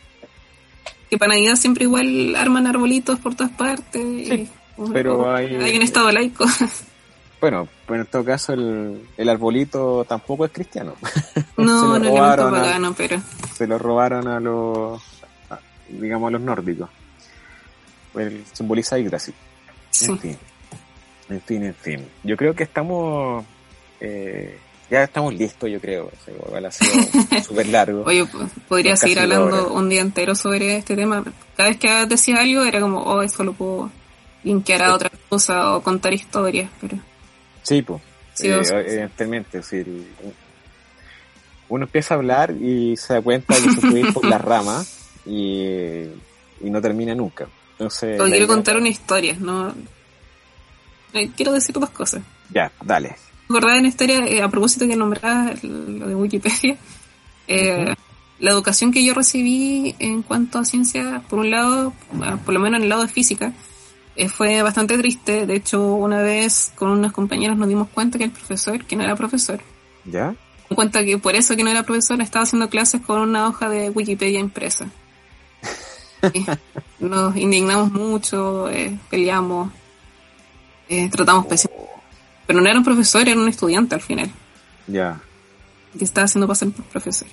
Que 1.09 1.17
para 1.17 1.33
Navidad 1.33 1.55
siempre 1.55 1.85
igual 1.85 2.35
arman 2.35 2.67
arbolitos 2.67 3.19
por 3.19 3.35
todas 3.35 3.53
partes. 3.53 4.49
pero 4.91 5.33
hay, 5.33 5.55
hay 5.55 5.77
un 5.77 5.83
estado 5.83 6.11
laico. 6.11 6.45
Bueno, 7.43 7.67
pues 7.85 7.99
en 7.99 8.05
todo 8.05 8.23
caso 8.23 8.53
el, 8.53 9.05
el 9.17 9.27
arbolito 9.27 10.05
tampoco 10.05 10.45
es 10.45 10.51
cristiano. 10.53 10.95
No, 11.57 11.99
no 11.99 12.05
es 12.05 12.37
pagano, 12.37 12.93
pero... 12.95 13.21
Se 13.53 13.67
lo 13.67 13.77
robaron 13.77 14.29
a 14.29 14.39
los, 14.39 15.01
digamos, 15.89 16.29
a 16.29 16.31
los 16.31 16.41
nórdicos. 16.41 16.89
Pues 18.13 18.33
simboliza 18.53 18.97
Yggdrasil. 18.97 19.33
En 20.03 20.19
fin. 20.19 20.37
En 21.29 21.41
fin, 21.41 21.63
en 21.65 21.75
fin. 21.75 22.07
Yo 22.23 22.37
creo 22.37 22.55
que 22.55 22.63
estamos. 22.63 23.43
Eh, 23.99 24.57
ya 24.89 25.03
estamos 25.03 25.33
listos, 25.33 25.69
yo 25.69 25.81
creo. 25.81 26.11
ha 26.11 26.71
sido 26.71 27.43
súper 27.43 27.67
largo. 27.67 28.03
Oye, 28.05 28.25
podría 28.69 28.95
seguir 28.95 29.19
hablando 29.19 29.73
un 29.73 29.89
día 29.89 30.01
entero 30.01 30.33
sobre 30.35 30.77
este 30.77 30.95
tema. 30.95 31.25
Cada 31.57 31.69
vez 31.69 31.77
que 31.77 32.05
decía 32.05 32.39
algo 32.39 32.63
era 32.63 32.79
como, 32.79 33.01
oh, 33.03 33.21
eso 33.21 33.43
lo 33.43 33.51
puedo 33.51 33.91
linkear 34.45 34.83
a 34.83 34.93
otra 34.93 35.11
cosa 35.27 35.75
o 35.75 35.83
contar 35.83 36.13
historias, 36.13 36.69
pero. 36.79 36.97
Sí, 37.63 37.81
pues. 37.81 38.01
evidentemente, 38.41 39.61
uno 41.69 41.85
empieza 41.85 42.13
a 42.13 42.17
hablar 42.17 42.51
y 42.51 42.95
se 42.97 43.15
da 43.15 43.21
cuenta 43.21 43.55
que 43.55 43.71
se 43.71 43.81
puede 43.81 43.99
ir 44.01 44.13
por 44.13 44.25
las 44.25 44.41
ramas 44.41 45.09
y, 45.25 46.03
y 46.61 46.69
no 46.69 46.81
termina 46.81 47.15
nunca. 47.15 47.47
Entonces, 47.71 48.21
quiero 48.21 48.47
contar 48.47 48.77
una 48.77 48.89
historia, 48.89 49.35
¿no? 49.39 49.73
Eh, 51.13 51.31
quiero 51.35 51.51
decir 51.51 51.75
dos 51.75 51.89
cosas. 51.89 52.21
Ya, 52.51 52.71
dale. 52.83 53.15
Acordar 53.45 53.79
una 53.79 53.87
historia, 53.87 54.25
eh, 54.27 54.41
a 54.41 54.49
propósito 54.49 54.87
que 54.87 54.95
nombrabas 54.95 55.63
lo 55.63 56.07
de 56.07 56.15
Wikipedia, 56.15 56.77
eh, 57.47 57.93
la 58.39 58.51
educación 58.51 58.91
que 58.91 59.03
yo 59.03 59.13
recibí 59.13 59.95
en 59.99 60.21
cuanto 60.21 60.59
a 60.59 60.65
ciencia, 60.65 61.21
por 61.29 61.39
un 61.39 61.51
lado, 61.51 61.93
por 62.45 62.53
lo 62.53 62.59
menos 62.59 62.77
en 62.77 62.83
el 62.83 62.89
lado 62.89 63.03
de 63.03 63.09
física, 63.09 63.53
fue 64.29 64.61
bastante 64.61 64.97
triste. 64.97 65.45
De 65.45 65.55
hecho, 65.55 65.81
una 65.95 66.21
vez 66.21 66.71
con 66.75 66.89
unos 66.89 67.11
compañeros 67.11 67.57
nos 67.57 67.67
dimos 67.67 67.89
cuenta 67.89 68.17
que 68.17 68.25
el 68.25 68.31
profesor, 68.31 68.85
que 68.85 68.95
no 68.95 69.03
era 69.03 69.15
profesor, 69.15 69.59
¿ya? 70.05 70.35
Cuenta 70.73 71.03
que 71.03 71.17
por 71.17 71.35
eso 71.35 71.55
que 71.55 71.63
no 71.63 71.69
era 71.69 71.83
profesor 71.83 72.19
estaba 72.21 72.43
haciendo 72.43 72.69
clases 72.69 73.01
con 73.01 73.19
una 73.19 73.47
hoja 73.47 73.69
de 73.69 73.89
Wikipedia 73.89 74.39
impresa. 74.39 74.87
nos 76.99 77.35
indignamos 77.35 77.91
mucho, 77.91 78.69
eh, 78.69 78.97
peleamos, 79.09 79.71
eh, 80.89 81.09
tratamos 81.09 81.45
pésimo. 81.45 81.73
Pero 82.47 82.61
no 82.61 82.69
era 82.69 82.77
un 82.77 82.85
profesor, 82.85 83.27
era 83.27 83.39
un 83.39 83.47
estudiante 83.47 83.95
al 83.95 84.01
final. 84.01 84.31
Ya. 84.87 85.21
que 85.97 86.03
estaba 86.03 86.25
haciendo 86.25 86.47
pasar 86.47 86.69
por 86.69 86.85
profesor. 86.85 87.27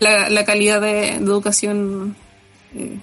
La, 0.00 0.28
la, 0.28 0.44
calidad 0.44 0.80
de, 0.80 1.14
educación 1.14 2.16
eh, 2.74 2.98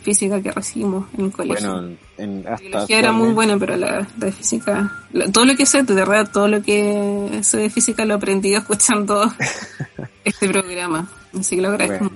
física 0.00 0.40
que 0.42 0.50
recibimos 0.50 1.06
en 1.16 1.26
el 1.26 1.32
colegio. 1.32 1.72
Bueno, 1.72 1.96
en, 2.18 2.46
hasta 2.46 2.86
era 2.88 3.12
muy 3.12 3.32
buena, 3.32 3.58
pero 3.58 3.76
la, 3.76 4.06
de 4.16 4.32
física, 4.32 4.92
todo 5.32 5.44
lo 5.44 5.56
que 5.56 5.66
sé, 5.66 5.82
de 5.82 5.94
verdad, 5.94 6.30
todo 6.32 6.48
lo 6.48 6.62
que 6.62 7.40
sé 7.42 7.58
de 7.58 7.70
física 7.70 8.04
lo 8.04 8.14
he 8.14 8.16
aprendido 8.16 8.58
escuchando 8.60 9.32
este 10.24 10.48
programa. 10.48 11.08
Así 11.38 11.56
que 11.56 11.62
lo 11.62 11.68
agradezco. 11.68 12.10
Bueno, 12.10 12.14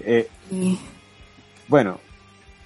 eh, 0.00 0.28
bueno 1.68 2.00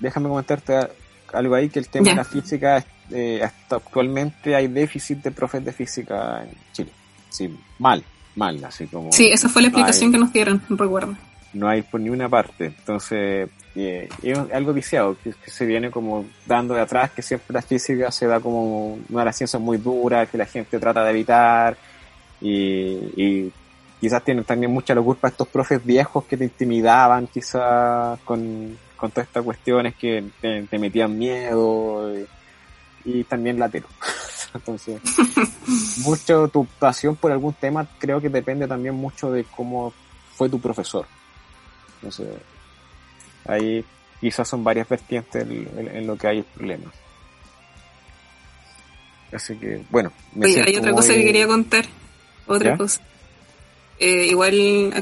déjame 0.01 0.29
comentarte 0.29 0.89
algo 1.33 1.55
ahí, 1.55 1.69
que 1.69 1.79
el 1.79 1.89
tema 1.89 2.11
de 2.11 2.17
la 2.17 2.25
física, 2.25 2.85
eh, 3.11 3.41
hasta 3.43 3.77
actualmente 3.77 4.55
hay 4.55 4.69
déficit 4.69 5.19
de 5.19 5.31
profes 5.31 5.65
de 5.65 5.73
física 5.73 6.43
en 6.43 6.51
Chile. 6.73 6.91
Sí, 7.29 7.55
mal, 7.79 8.03
mal, 8.35 8.65
así 8.65 8.87
como... 8.87 9.13
Sí, 9.13 9.31
esa 9.31 9.49
fue 9.49 9.63
la 9.63 9.69
explicación 9.69 10.11
que 10.11 10.19
nos 10.19 10.33
dieron, 10.33 10.63
recuerdo 10.71 11.17
no 11.53 11.69
hay 11.69 11.83
por 11.83 12.01
ni 12.01 12.11
una 12.11 12.29
parte. 12.29 12.67
Entonces, 12.67 13.49
eh, 13.75 14.09
es 14.23 14.39
algo 14.53 14.73
viciado, 14.73 15.17
que, 15.23 15.33
se 15.47 15.67
viene 15.67 15.91
como 15.91 16.25
dando 16.47 16.75
de 16.75 16.81
atrás, 16.81 17.11
que 17.13 17.23
siempre 17.23 17.55
la 17.55 17.63
física 17.63 18.11
se 18.11 18.27
da 18.27 18.41
como 18.41 18.99
una 19.09 19.21
de 19.21 19.25
las 19.25 19.37
ciencias 19.37 19.61
muy 19.63 19.79
duras, 19.79 20.29
que 20.29 20.39
la 20.39 20.47
gente 20.47 20.79
trata 20.79 21.05
de 21.05 21.11
evitar, 21.11 21.77
y, 22.41 23.53
quizás 24.01 24.23
tienen 24.25 24.45
también 24.45 24.73
mucha 24.73 24.95
la 24.95 25.03
culpa 25.03 25.29
estos 25.29 25.49
profes 25.49 25.85
viejos 25.85 26.25
que 26.25 26.37
te 26.37 26.45
intimidaban, 26.45 27.27
quizás 27.27 28.19
con, 28.21 28.77
con 28.97 29.11
todas 29.11 29.27
estas 29.27 29.45
cuestiones 29.45 29.95
que 29.97 30.25
te, 30.41 30.79
metían 30.79 31.17
miedo, 31.19 32.13
y, 33.05 33.25
también 33.25 33.59
la 33.59 33.69
telo. 33.69 33.87
Entonces, 34.55 35.01
mucho 36.05 36.49
tu 36.49 36.65
pasión 36.65 37.17
por 37.17 37.31
algún 37.31 37.53
tema 37.53 37.87
creo 37.99 38.21
que 38.21 38.29
depende 38.29 38.67
también 38.67 38.95
mucho 38.95 39.31
de 39.31 39.45
cómo 39.45 39.93
fue 40.35 40.49
tu 40.49 40.59
profesor. 40.61 41.07
Entonces, 42.03 42.29
ahí 43.47 43.85
quizás 44.21 44.49
son 44.49 44.65
varias 44.65 44.89
vertientes 44.89 45.47
en, 45.47 46.07
lo 46.07 46.17
que 46.17 46.29
hay 46.29 46.43
problemas. 46.43 46.95
Así 49.33 49.57
que, 49.57 49.85
bueno. 49.91 50.13
hay 50.43 50.77
otra 50.77 50.93
cosa 50.93 51.13
que 51.15 51.25
quería 51.25 51.47
contar. 51.47 51.85
Otra 52.47 52.77
cosa. 52.77 53.01
Eh, 53.99 54.27
igual, 54.27 54.95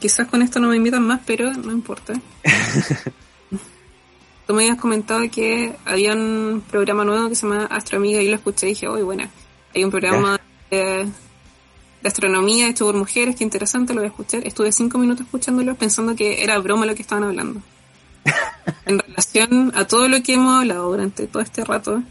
quizás 0.00 0.26
con 0.26 0.42
esto 0.42 0.58
no 0.58 0.68
me 0.68 0.76
invitan 0.76 1.02
más, 1.04 1.20
pero 1.24 1.52
no 1.52 1.72
importa. 1.72 2.14
Tú 4.46 4.54
me 4.54 4.64
habías 4.64 4.78
comentado 4.78 5.22
que 5.30 5.76
había 5.84 6.12
un 6.14 6.64
programa 6.68 7.04
nuevo 7.04 7.28
que 7.28 7.36
se 7.36 7.46
llama 7.46 7.66
Astroamiga 7.66 8.20
y 8.20 8.28
lo 8.28 8.34
escuché 8.34 8.66
y 8.66 8.70
dije, 8.70 8.88
uy, 8.88 9.02
bueno, 9.02 9.28
hay 9.74 9.84
un 9.84 9.90
programa 9.90 10.40
de 10.70 11.06
de 12.02 12.08
astronomía 12.08 12.68
hecho 12.68 12.84
por 12.84 12.96
mujeres, 12.96 13.36
qué 13.36 13.44
interesante, 13.44 13.94
lo 13.94 14.00
voy 14.00 14.06
a 14.06 14.10
escuchar. 14.10 14.46
Estuve 14.46 14.72
cinco 14.72 14.98
minutos 14.98 15.26
escuchándolo 15.26 15.74
pensando 15.76 16.16
que 16.16 16.42
era 16.42 16.58
broma 16.58 16.86
lo 16.86 16.94
que 16.94 17.02
estaban 17.02 17.24
hablando. 17.24 17.60
en 18.86 18.98
relación 18.98 19.72
a 19.74 19.86
todo 19.86 20.08
lo 20.08 20.22
que 20.22 20.34
hemos 20.34 20.60
hablado 20.60 20.90
durante 20.90 21.26
todo 21.26 21.42
este 21.42 21.64
rato, 21.64 22.02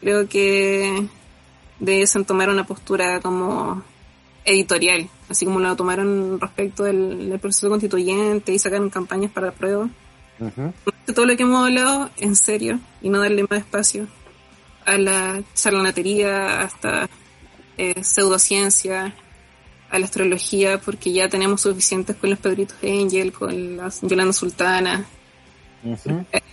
creo 0.00 0.28
que 0.28 1.08
deben 1.80 2.24
tomar 2.24 2.48
una 2.48 2.64
postura 2.64 3.20
como 3.20 3.82
editorial, 4.44 5.08
así 5.28 5.44
como 5.44 5.58
lo 5.58 5.74
tomaron 5.74 6.40
respecto 6.40 6.84
del, 6.84 7.38
proceso 7.40 7.68
constituyente 7.68 8.52
y 8.52 8.58
sacaron 8.58 8.90
campañas 8.90 9.32
para 9.32 9.48
la 9.48 9.52
prueba. 9.52 9.88
Todo 11.14 11.26
lo 11.26 11.36
que 11.36 11.42
hemos 11.42 11.64
hablado 11.64 12.10
en 12.16 12.36
serio 12.36 12.80
y 13.02 13.08
no 13.08 13.20
darle 13.20 13.44
más 13.48 13.60
espacio 13.60 14.06
a 14.84 14.98
la 14.98 15.42
charlanatería, 15.54 16.60
hasta 16.60 17.08
eh, 17.78 18.02
pseudociencia, 18.02 19.14
a 19.94 19.98
la 19.98 20.06
astrología 20.06 20.80
porque 20.80 21.12
ya 21.12 21.28
tenemos 21.28 21.60
suficientes 21.60 22.16
con 22.16 22.30
los 22.30 22.38
Pedritos 22.38 22.76
Angel, 22.82 23.32
con 23.32 23.76
las 23.76 24.00
Yolanda 24.02 24.32
Sultana. 24.32 25.06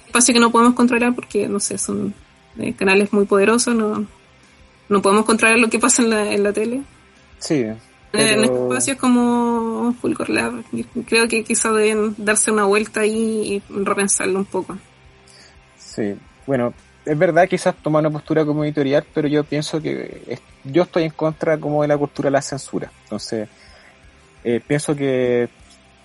Espacio 0.06 0.34
que 0.34 0.40
no 0.40 0.52
podemos 0.52 0.76
controlar 0.76 1.16
porque, 1.16 1.48
no 1.48 1.60
sé, 1.60 1.78
son 1.78 2.14
eh, 2.60 2.74
canales 2.74 3.12
muy 3.14 3.26
poderosos, 3.26 3.74
no, 3.74 4.06
no 4.90 5.02
podemos 5.02 5.26
controlar 5.26 5.58
lo 5.58 5.70
que 5.70 5.80
pasa 5.80 6.04
en 6.04 6.10
la, 6.10 6.32
en 6.32 6.44
la 6.44 6.54
tele. 6.54 6.82
Sí. 7.40 7.66
En 8.14 8.44
espacios 8.44 8.98
como 8.98 9.96
Fulgor 10.02 10.30
Lab, 10.30 10.64
creo 11.08 11.30
que 11.30 11.44
quizá 11.46 11.72
deben 11.72 12.14
darse 12.18 12.52
una 12.52 12.66
vuelta 12.66 13.02
ahí 13.02 13.64
y 13.70 13.74
repensarlo 13.74 14.40
un 14.40 14.46
poco. 14.46 14.78
Sí, 15.78 16.14
bueno, 16.46 16.74
es 17.12 17.18
verdad 17.18 17.46
quizás 17.46 17.76
tomar 17.76 18.00
una 18.00 18.10
postura 18.10 18.46
como 18.46 18.64
editorial, 18.64 19.04
pero 19.14 19.28
yo 19.28 19.44
pienso 19.44 19.82
que 19.82 20.40
yo 20.64 20.84
estoy 20.84 21.04
en 21.04 21.10
contra 21.10 21.58
como 21.58 21.82
de 21.82 21.90
la 21.90 21.98
cultura 21.98 22.28
de 22.28 22.32
la 22.32 22.42
censura. 22.42 22.90
Entonces, 23.04 23.50
eh, 24.46 24.62
pienso 24.66 24.96
que 24.96 25.50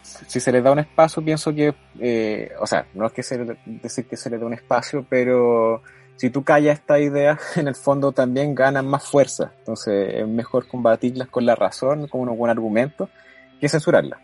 si 0.03 0.41
se 0.41 0.51
le 0.51 0.61
da 0.61 0.73
un 0.73 0.81
espacio, 0.81 1.23
pienso 1.23 1.55
que, 1.55 1.73
eh, 2.01 2.51
o 2.59 2.67
sea, 2.67 2.87
no 2.95 3.07
es 3.07 3.13
que 3.13 3.23
se, 3.23 3.39
decir 3.67 4.09
que 4.09 4.17
se 4.17 4.31
le 4.31 4.37
da 4.37 4.47
un 4.47 4.55
espacio, 4.55 5.07
pero 5.09 5.81
si 6.17 6.29
tú 6.31 6.43
callas 6.43 6.81
esta 6.81 6.99
idea, 6.99 7.39
en 7.55 7.69
el 7.69 7.77
fondo 7.77 8.11
también 8.11 8.57
ganan 8.57 8.89
más 8.89 9.05
fuerza. 9.09 9.53
Entonces, 9.61 10.13
es 10.13 10.27
mejor 10.27 10.67
combatirlas 10.67 11.29
con 11.29 11.47
la 11.47 11.55
razón, 11.55 12.09
con 12.09 12.23
unos 12.23 12.37
buenos 12.37 12.57
argumentos, 12.57 13.11
que 13.61 13.69
censurarlas. 13.69 14.19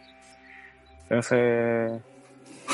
Entonces, 1.09 2.03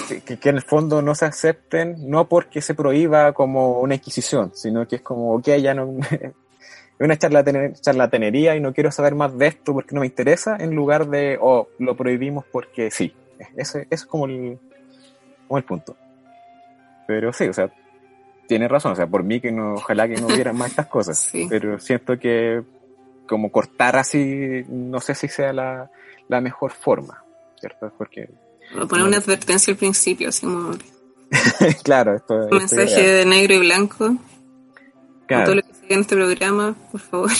que, 0.07 0.49
en 0.49 0.57
el 0.57 0.63
fondo 0.63 1.03
no 1.03 1.15
se 1.15 1.25
acepten, 1.25 2.09
no 2.09 2.29
porque 2.29 2.61
se 2.61 2.75
prohíba 2.75 3.33
como 3.33 3.81
una 3.81 3.95
inquisición, 3.95 4.53
sino 4.55 4.87
que 4.87 4.97
es 4.97 5.03
como, 5.03 5.35
ok, 5.35 5.49
ya 5.61 5.75
no, 5.75 5.99
es 6.11 6.33
una 7.01 7.17
charlatanería 7.17 8.57
y 8.57 8.61
no 8.61 8.73
quiero 8.73 8.91
saber 8.91 9.15
más 9.15 9.37
de 9.37 9.49
esto 9.49 9.73
porque 9.73 9.95
no 9.95 10.01
me 10.01 10.07
interesa, 10.07 10.57
en 10.59 10.75
lugar 10.75 11.09
de, 11.09 11.39
oh, 11.41 11.69
lo 11.79 11.97
prohibimos 11.97 12.45
porque 12.51 12.91
sí. 12.91 13.15
Ese, 13.57 13.87
es 13.91 14.05
como 14.05 14.27
el, 14.27 14.59
como 15.47 15.59
el 15.59 15.65
punto. 15.65 15.97
Pero 17.07 17.33
sí, 17.33 17.47
o 17.49 17.53
sea, 17.53 17.73
tiene 18.49 18.67
razón, 18.67 18.93
o 18.93 18.97
sea, 18.97 19.07
por 19.07 19.23
mí 19.23 19.41
que 19.41 19.53
no, 19.53 19.75
ojalá 19.75 20.09
que 20.09 20.17
no 20.17 20.27
hubiera 20.27 20.53
más 20.53 20.71
estas 20.71 20.87
cosas, 20.87 21.31
pero 21.49 21.79
siento 21.79 22.19
que 22.19 22.63
como 23.29 23.53
cortar 23.53 23.97
así, 23.97 24.65
no 24.69 25.01
sé 25.01 25.15
si 25.15 25.29
sea 25.29 25.53
la, 25.53 25.91
la 26.29 26.41
mejor 26.41 26.73
forma, 26.73 27.23
¿cierto? 27.61 27.93
Porque 27.97 28.29
poner 28.89 29.07
una 29.07 29.19
advertencia 29.19 29.73
al 29.73 29.79
principio, 29.79 30.29
así 30.29 30.47
como. 30.47 30.73
claro, 31.83 32.17
esto 32.17 32.35
Un 32.35 32.59
mensaje 32.59 33.03
de 33.03 33.25
negro 33.25 33.55
y 33.55 33.59
blanco. 33.59 34.17
Claro. 35.27 35.45
todo 35.45 35.55
lo 35.57 35.63
que 35.63 35.75
sigue 35.75 35.95
en 35.95 36.01
este 36.01 36.17
programa, 36.17 36.75
por 36.91 37.01
favor. 37.01 37.31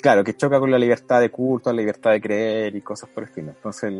Claro, 0.00 0.24
que 0.24 0.34
choca 0.34 0.58
con 0.58 0.70
la 0.70 0.78
libertad 0.78 1.20
de 1.20 1.30
culto, 1.30 1.70
la 1.70 1.80
libertad 1.80 2.12
de 2.12 2.20
creer 2.20 2.74
y 2.74 2.80
cosas 2.80 3.10
por 3.10 3.24
el 3.24 3.28
estilo. 3.28 3.50
Entonces, 3.50 3.92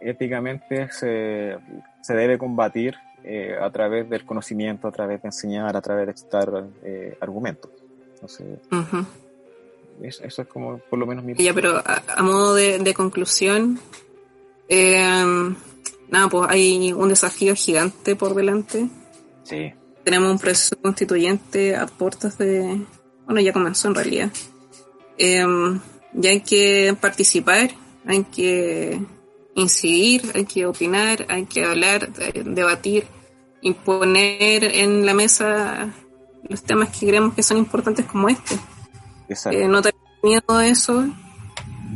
éticamente 0.00 0.90
se, 0.92 1.56
se, 2.02 2.14
debe 2.14 2.36
combatir 2.36 2.94
eh, 3.24 3.56
a 3.60 3.70
través 3.70 4.08
del 4.08 4.24
conocimiento, 4.24 4.88
a 4.88 4.92
través 4.92 5.22
de 5.22 5.28
enseñar, 5.28 5.76
a 5.76 5.80
través 5.80 6.06
de 6.08 6.16
citar 6.16 6.66
eh, 6.82 7.16
argumentos. 7.20 7.70
Entonces, 8.14 8.58
eso, 10.02 10.42
es 10.42 10.48
como 10.48 10.78
por 10.78 10.98
lo 10.98 11.06
menos 11.06 11.24
mi... 11.24 11.34
Ya, 11.34 11.54
pero 11.54 11.82
a, 11.84 12.22
modo 12.22 12.54
de, 12.54 12.78
de 12.78 12.94
conclusión, 12.94 13.80
eh, 14.68 15.54
nada, 16.08 16.28
pues 16.28 16.50
hay 16.50 16.92
un 16.92 17.08
desafío 17.08 17.54
gigante 17.54 18.16
por 18.16 18.34
delante. 18.34 18.88
Sí. 19.44 19.72
Tenemos 20.04 20.30
un 20.30 20.38
proceso 20.38 20.76
constituyente 20.80 21.76
a 21.76 21.86
puertas 21.86 22.38
de... 22.38 22.80
Bueno, 23.26 23.40
ya 23.40 23.52
comenzó 23.52 23.88
en 23.88 23.94
realidad. 23.94 24.30
Eh, 25.18 25.44
ya 26.14 26.30
hay 26.30 26.40
que 26.40 26.96
participar, 27.00 27.70
hay 28.06 28.24
que 28.24 29.00
incidir, 29.54 30.22
hay 30.34 30.44
que 30.44 30.66
opinar, 30.66 31.26
hay 31.28 31.44
que 31.44 31.64
hablar, 31.64 32.10
debatir, 32.12 33.06
imponer 33.60 34.64
en 34.64 35.04
la 35.04 35.14
mesa 35.14 35.92
los 36.48 36.62
temas 36.62 36.96
que 36.96 37.06
creemos 37.06 37.34
que 37.34 37.42
son 37.42 37.58
importantes 37.58 38.06
como 38.06 38.28
este. 38.28 38.58
Eh, 39.50 39.68
no 39.68 39.82
tener 39.82 40.00
miedo 40.22 40.56
a 40.56 40.66
eso. 40.66 41.06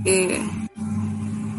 Eh, 0.04 0.40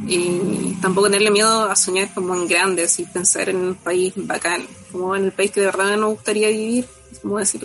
y 0.08 0.78
tampoco 0.82 1.08
tenerle 1.08 1.32
miedo 1.32 1.70
a 1.70 1.76
soñar 1.76 2.14
como 2.14 2.36
en 2.36 2.48
grandes 2.48 3.00
y 3.00 3.06
pensar 3.06 3.50
en 3.50 3.58
un 3.58 3.76
país 3.76 4.14
bacán, 4.16 4.64
como 4.92 5.16
en 5.16 5.26
el 5.26 5.32
país 5.32 5.52
que 5.52 5.62
de 5.62 5.68
verdad 5.68 5.98
nos 5.98 6.16
gustaría 6.16 6.50
vivir, 6.50 6.86
como 7.22 7.40
decir, 7.40 7.62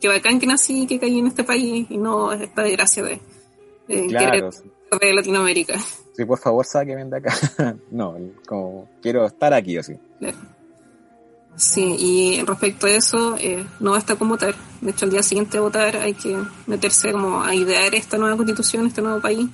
que 0.00 0.08
bacán 0.08 0.38
que 0.38 0.46
nací 0.46 0.82
y 0.82 0.86
que 0.86 0.98
caí 0.98 1.18
en 1.18 1.26
este 1.26 1.44
país 1.44 1.86
y 1.88 1.98
no 1.98 2.32
esta 2.32 2.62
desgracia 2.62 3.02
de, 3.02 3.20
de 3.88 4.06
querer 4.08 4.50
de 5.00 5.14
Latinoamérica. 5.14 5.78
Sí, 6.12 6.24
por 6.24 6.38
favor, 6.38 6.64
sáquenme 6.64 7.04
de 7.04 7.16
acá. 7.16 7.34
no, 7.90 8.16
como 8.46 8.88
quiero 9.02 9.26
estar 9.26 9.52
aquí 9.52 9.76
así. 9.76 9.94
Sí, 11.56 11.96
y 11.98 12.42
respecto 12.44 12.86
a 12.86 12.90
eso, 12.90 13.36
eh, 13.38 13.66
no 13.80 13.92
basta 13.92 14.16
con 14.16 14.28
votar. 14.28 14.54
De 14.80 14.90
hecho, 14.90 15.06
al 15.06 15.10
día 15.10 15.22
siguiente 15.22 15.56
de 15.56 15.60
votar 15.60 15.96
hay 15.96 16.14
que 16.14 16.36
meterse 16.66 17.12
como 17.12 17.42
a 17.42 17.54
idear 17.54 17.94
esta 17.94 18.18
nueva 18.18 18.36
constitución, 18.36 18.86
este 18.86 19.02
nuevo 19.02 19.20
país 19.20 19.48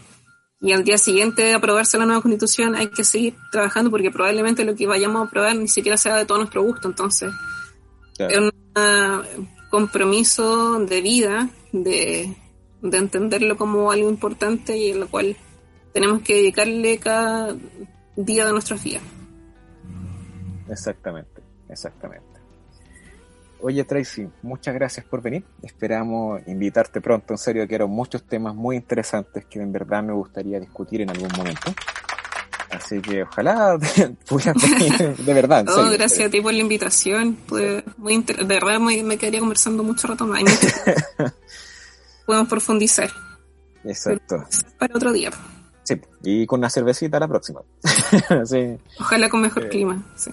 y 0.62 0.72
al 0.72 0.84
día 0.84 0.96
siguiente 0.96 1.42
de 1.42 1.54
aprobarse 1.54 1.98
la 1.98 2.06
nueva 2.06 2.22
constitución 2.22 2.74
hay 2.76 2.88
que 2.88 3.04
seguir 3.04 3.34
trabajando 3.50 3.90
porque 3.90 4.10
probablemente 4.10 4.64
lo 4.64 4.74
que 4.74 4.86
vayamos 4.86 5.20
a 5.20 5.24
aprobar 5.26 5.56
ni 5.56 5.68
siquiera 5.68 5.98
sea 5.98 6.16
de 6.16 6.24
todo 6.24 6.38
nuestro 6.38 6.62
gusto. 6.62 6.88
Entonces, 6.88 7.32
es 8.18 8.38
un 8.38 8.52
compromiso 9.70 10.78
de 10.78 11.00
vida, 11.02 11.50
de 11.72 12.34
de 12.82 12.98
entenderlo 12.98 13.56
como 13.56 13.90
algo 13.90 14.10
importante 14.10 14.76
y 14.76 14.90
en 14.90 15.00
lo 15.00 15.08
cual 15.08 15.36
tenemos 15.92 16.22
que 16.22 16.34
dedicarle 16.34 16.98
cada 16.98 17.56
día 18.16 18.44
de 18.44 18.52
nuestros 18.52 18.82
días. 18.82 19.02
Exactamente, 20.68 21.42
exactamente. 21.68 22.21
Oye 23.64 23.84
Tracy, 23.84 24.28
muchas 24.42 24.74
gracias 24.74 25.06
por 25.06 25.22
venir. 25.22 25.44
Esperamos 25.62 26.40
invitarte 26.48 27.00
pronto. 27.00 27.34
En 27.34 27.38
serio, 27.38 27.66
quiero 27.68 27.86
muchos 27.86 28.24
temas 28.24 28.56
muy 28.56 28.74
interesantes 28.74 29.44
que 29.46 29.60
en 29.60 29.70
verdad 29.70 30.02
me 30.02 30.12
gustaría 30.12 30.58
discutir 30.58 31.02
en 31.02 31.10
algún 31.10 31.30
momento. 31.36 31.72
Así 32.70 33.00
que 33.00 33.22
ojalá 33.22 33.78
pudieras 34.28 34.56
venir, 34.60 35.16
de 35.16 35.34
verdad. 35.34 35.64
Oh, 35.68 35.90
gracias 35.92 36.26
a 36.26 36.30
ti 36.30 36.40
por 36.40 36.52
la 36.52 36.58
invitación. 36.58 37.38
muy 37.98 38.22
de 38.22 38.44
verdad 38.44 38.80
me, 38.80 39.16
quedaría 39.16 39.38
conversando 39.38 39.84
mucho 39.84 40.08
rato 40.08 40.26
más. 40.26 40.42
Podemos 42.26 42.48
profundizar. 42.48 43.10
Exacto. 43.84 44.44
para 44.78 44.96
otro 44.96 45.12
día. 45.12 45.30
Sí, 45.84 46.00
y 46.24 46.46
con 46.46 46.60
una 46.60 46.70
cervecita 46.70 47.20
la 47.20 47.28
próxima. 47.28 47.60
sí. 48.44 48.76
Ojalá 48.98 49.28
con 49.28 49.40
mejor 49.40 49.66
eh, 49.66 49.68
clima. 49.68 50.02
Sí. 50.16 50.30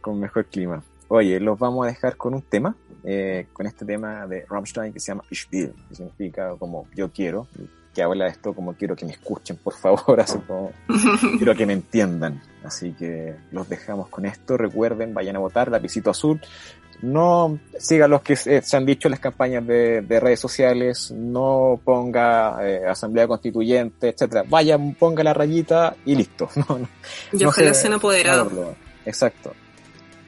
Con 0.00 0.20
mejor 0.20 0.46
clima. 0.46 0.84
Oye, 1.12 1.40
los 1.40 1.58
vamos 1.58 1.84
a 1.84 1.88
dejar 1.88 2.16
con 2.16 2.34
un 2.34 2.42
tema, 2.42 2.76
eh, 3.02 3.48
con 3.52 3.66
este 3.66 3.84
tema 3.84 4.28
de 4.28 4.46
Rammstein 4.48 4.92
que 4.92 5.00
se 5.00 5.10
llama 5.10 5.24
Ich 5.28 5.48
will, 5.52 5.72
que 5.88 5.96
significa 5.96 6.54
como 6.56 6.86
yo 6.94 7.10
quiero, 7.10 7.48
que 7.92 8.00
habla 8.00 8.26
de 8.26 8.30
esto 8.30 8.52
como 8.54 8.74
quiero 8.74 8.94
que 8.94 9.04
me 9.04 9.12
escuchen, 9.12 9.56
por 9.56 9.74
favor, 9.74 10.20
así 10.20 10.38
como 10.38 10.70
quiero 11.36 11.56
que 11.56 11.66
me 11.66 11.72
entiendan. 11.72 12.40
Así 12.62 12.92
que 12.92 13.34
los 13.50 13.68
dejamos 13.68 14.08
con 14.08 14.24
esto. 14.24 14.56
Recuerden, 14.56 15.12
vayan 15.12 15.34
a 15.34 15.40
votar, 15.40 15.68
lapicito 15.68 16.10
azul 16.10 16.40
no 17.02 17.58
siga 17.78 18.06
los 18.08 18.22
que 18.22 18.36
se, 18.36 18.62
han 18.76 18.84
dicho 18.84 19.08
en 19.08 19.12
las 19.12 19.20
campañas 19.20 19.66
de, 19.66 20.20
redes 20.20 20.40
sociales, 20.40 21.10
no 21.10 21.80
ponga 21.82 22.58
eh, 22.62 22.86
asamblea 22.86 23.26
constituyente, 23.26 24.10
etcétera. 24.10 24.44
Vaya, 24.48 24.78
ponga 24.98 25.24
la 25.24 25.34
rayita 25.34 25.96
y 26.04 26.14
listo. 26.14 26.48
No, 26.60 26.78
no, 26.78 26.88
y 27.32 27.44
ojalá 27.44 27.72
sean 27.72 27.94
apoderados. 27.94 28.52
Exacto, 29.06 29.54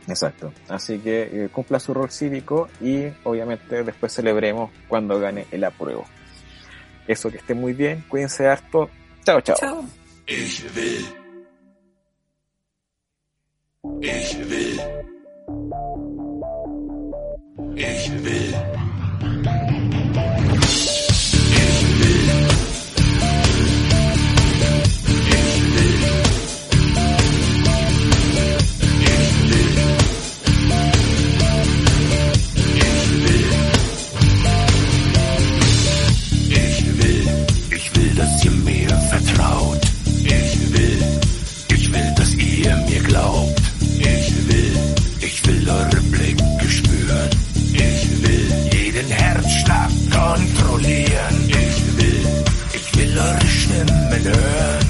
exacto. 0.08 0.52
Así 0.68 0.98
que 0.98 1.44
eh, 1.44 1.48
cumpla 1.50 1.78
su 1.80 1.94
rol 1.94 2.10
cívico 2.10 2.68
y 2.80 3.06
obviamente 3.24 3.84
después 3.84 4.12
celebremos 4.12 4.70
cuando 4.88 5.18
gane 5.18 5.46
el 5.50 5.64
apruebo. 5.64 6.04
Eso 7.06 7.30
que 7.30 7.38
esté 7.38 7.54
muy 7.54 7.72
bien, 7.72 8.04
cuídense 8.08 8.48
harto. 8.48 8.88
Chao, 9.24 9.40
chao. 9.40 9.56
chao. 9.58 9.84
Ich 10.26 10.64
will. 10.74 11.22
Wir 17.74 18.51
girl. 54.22 54.81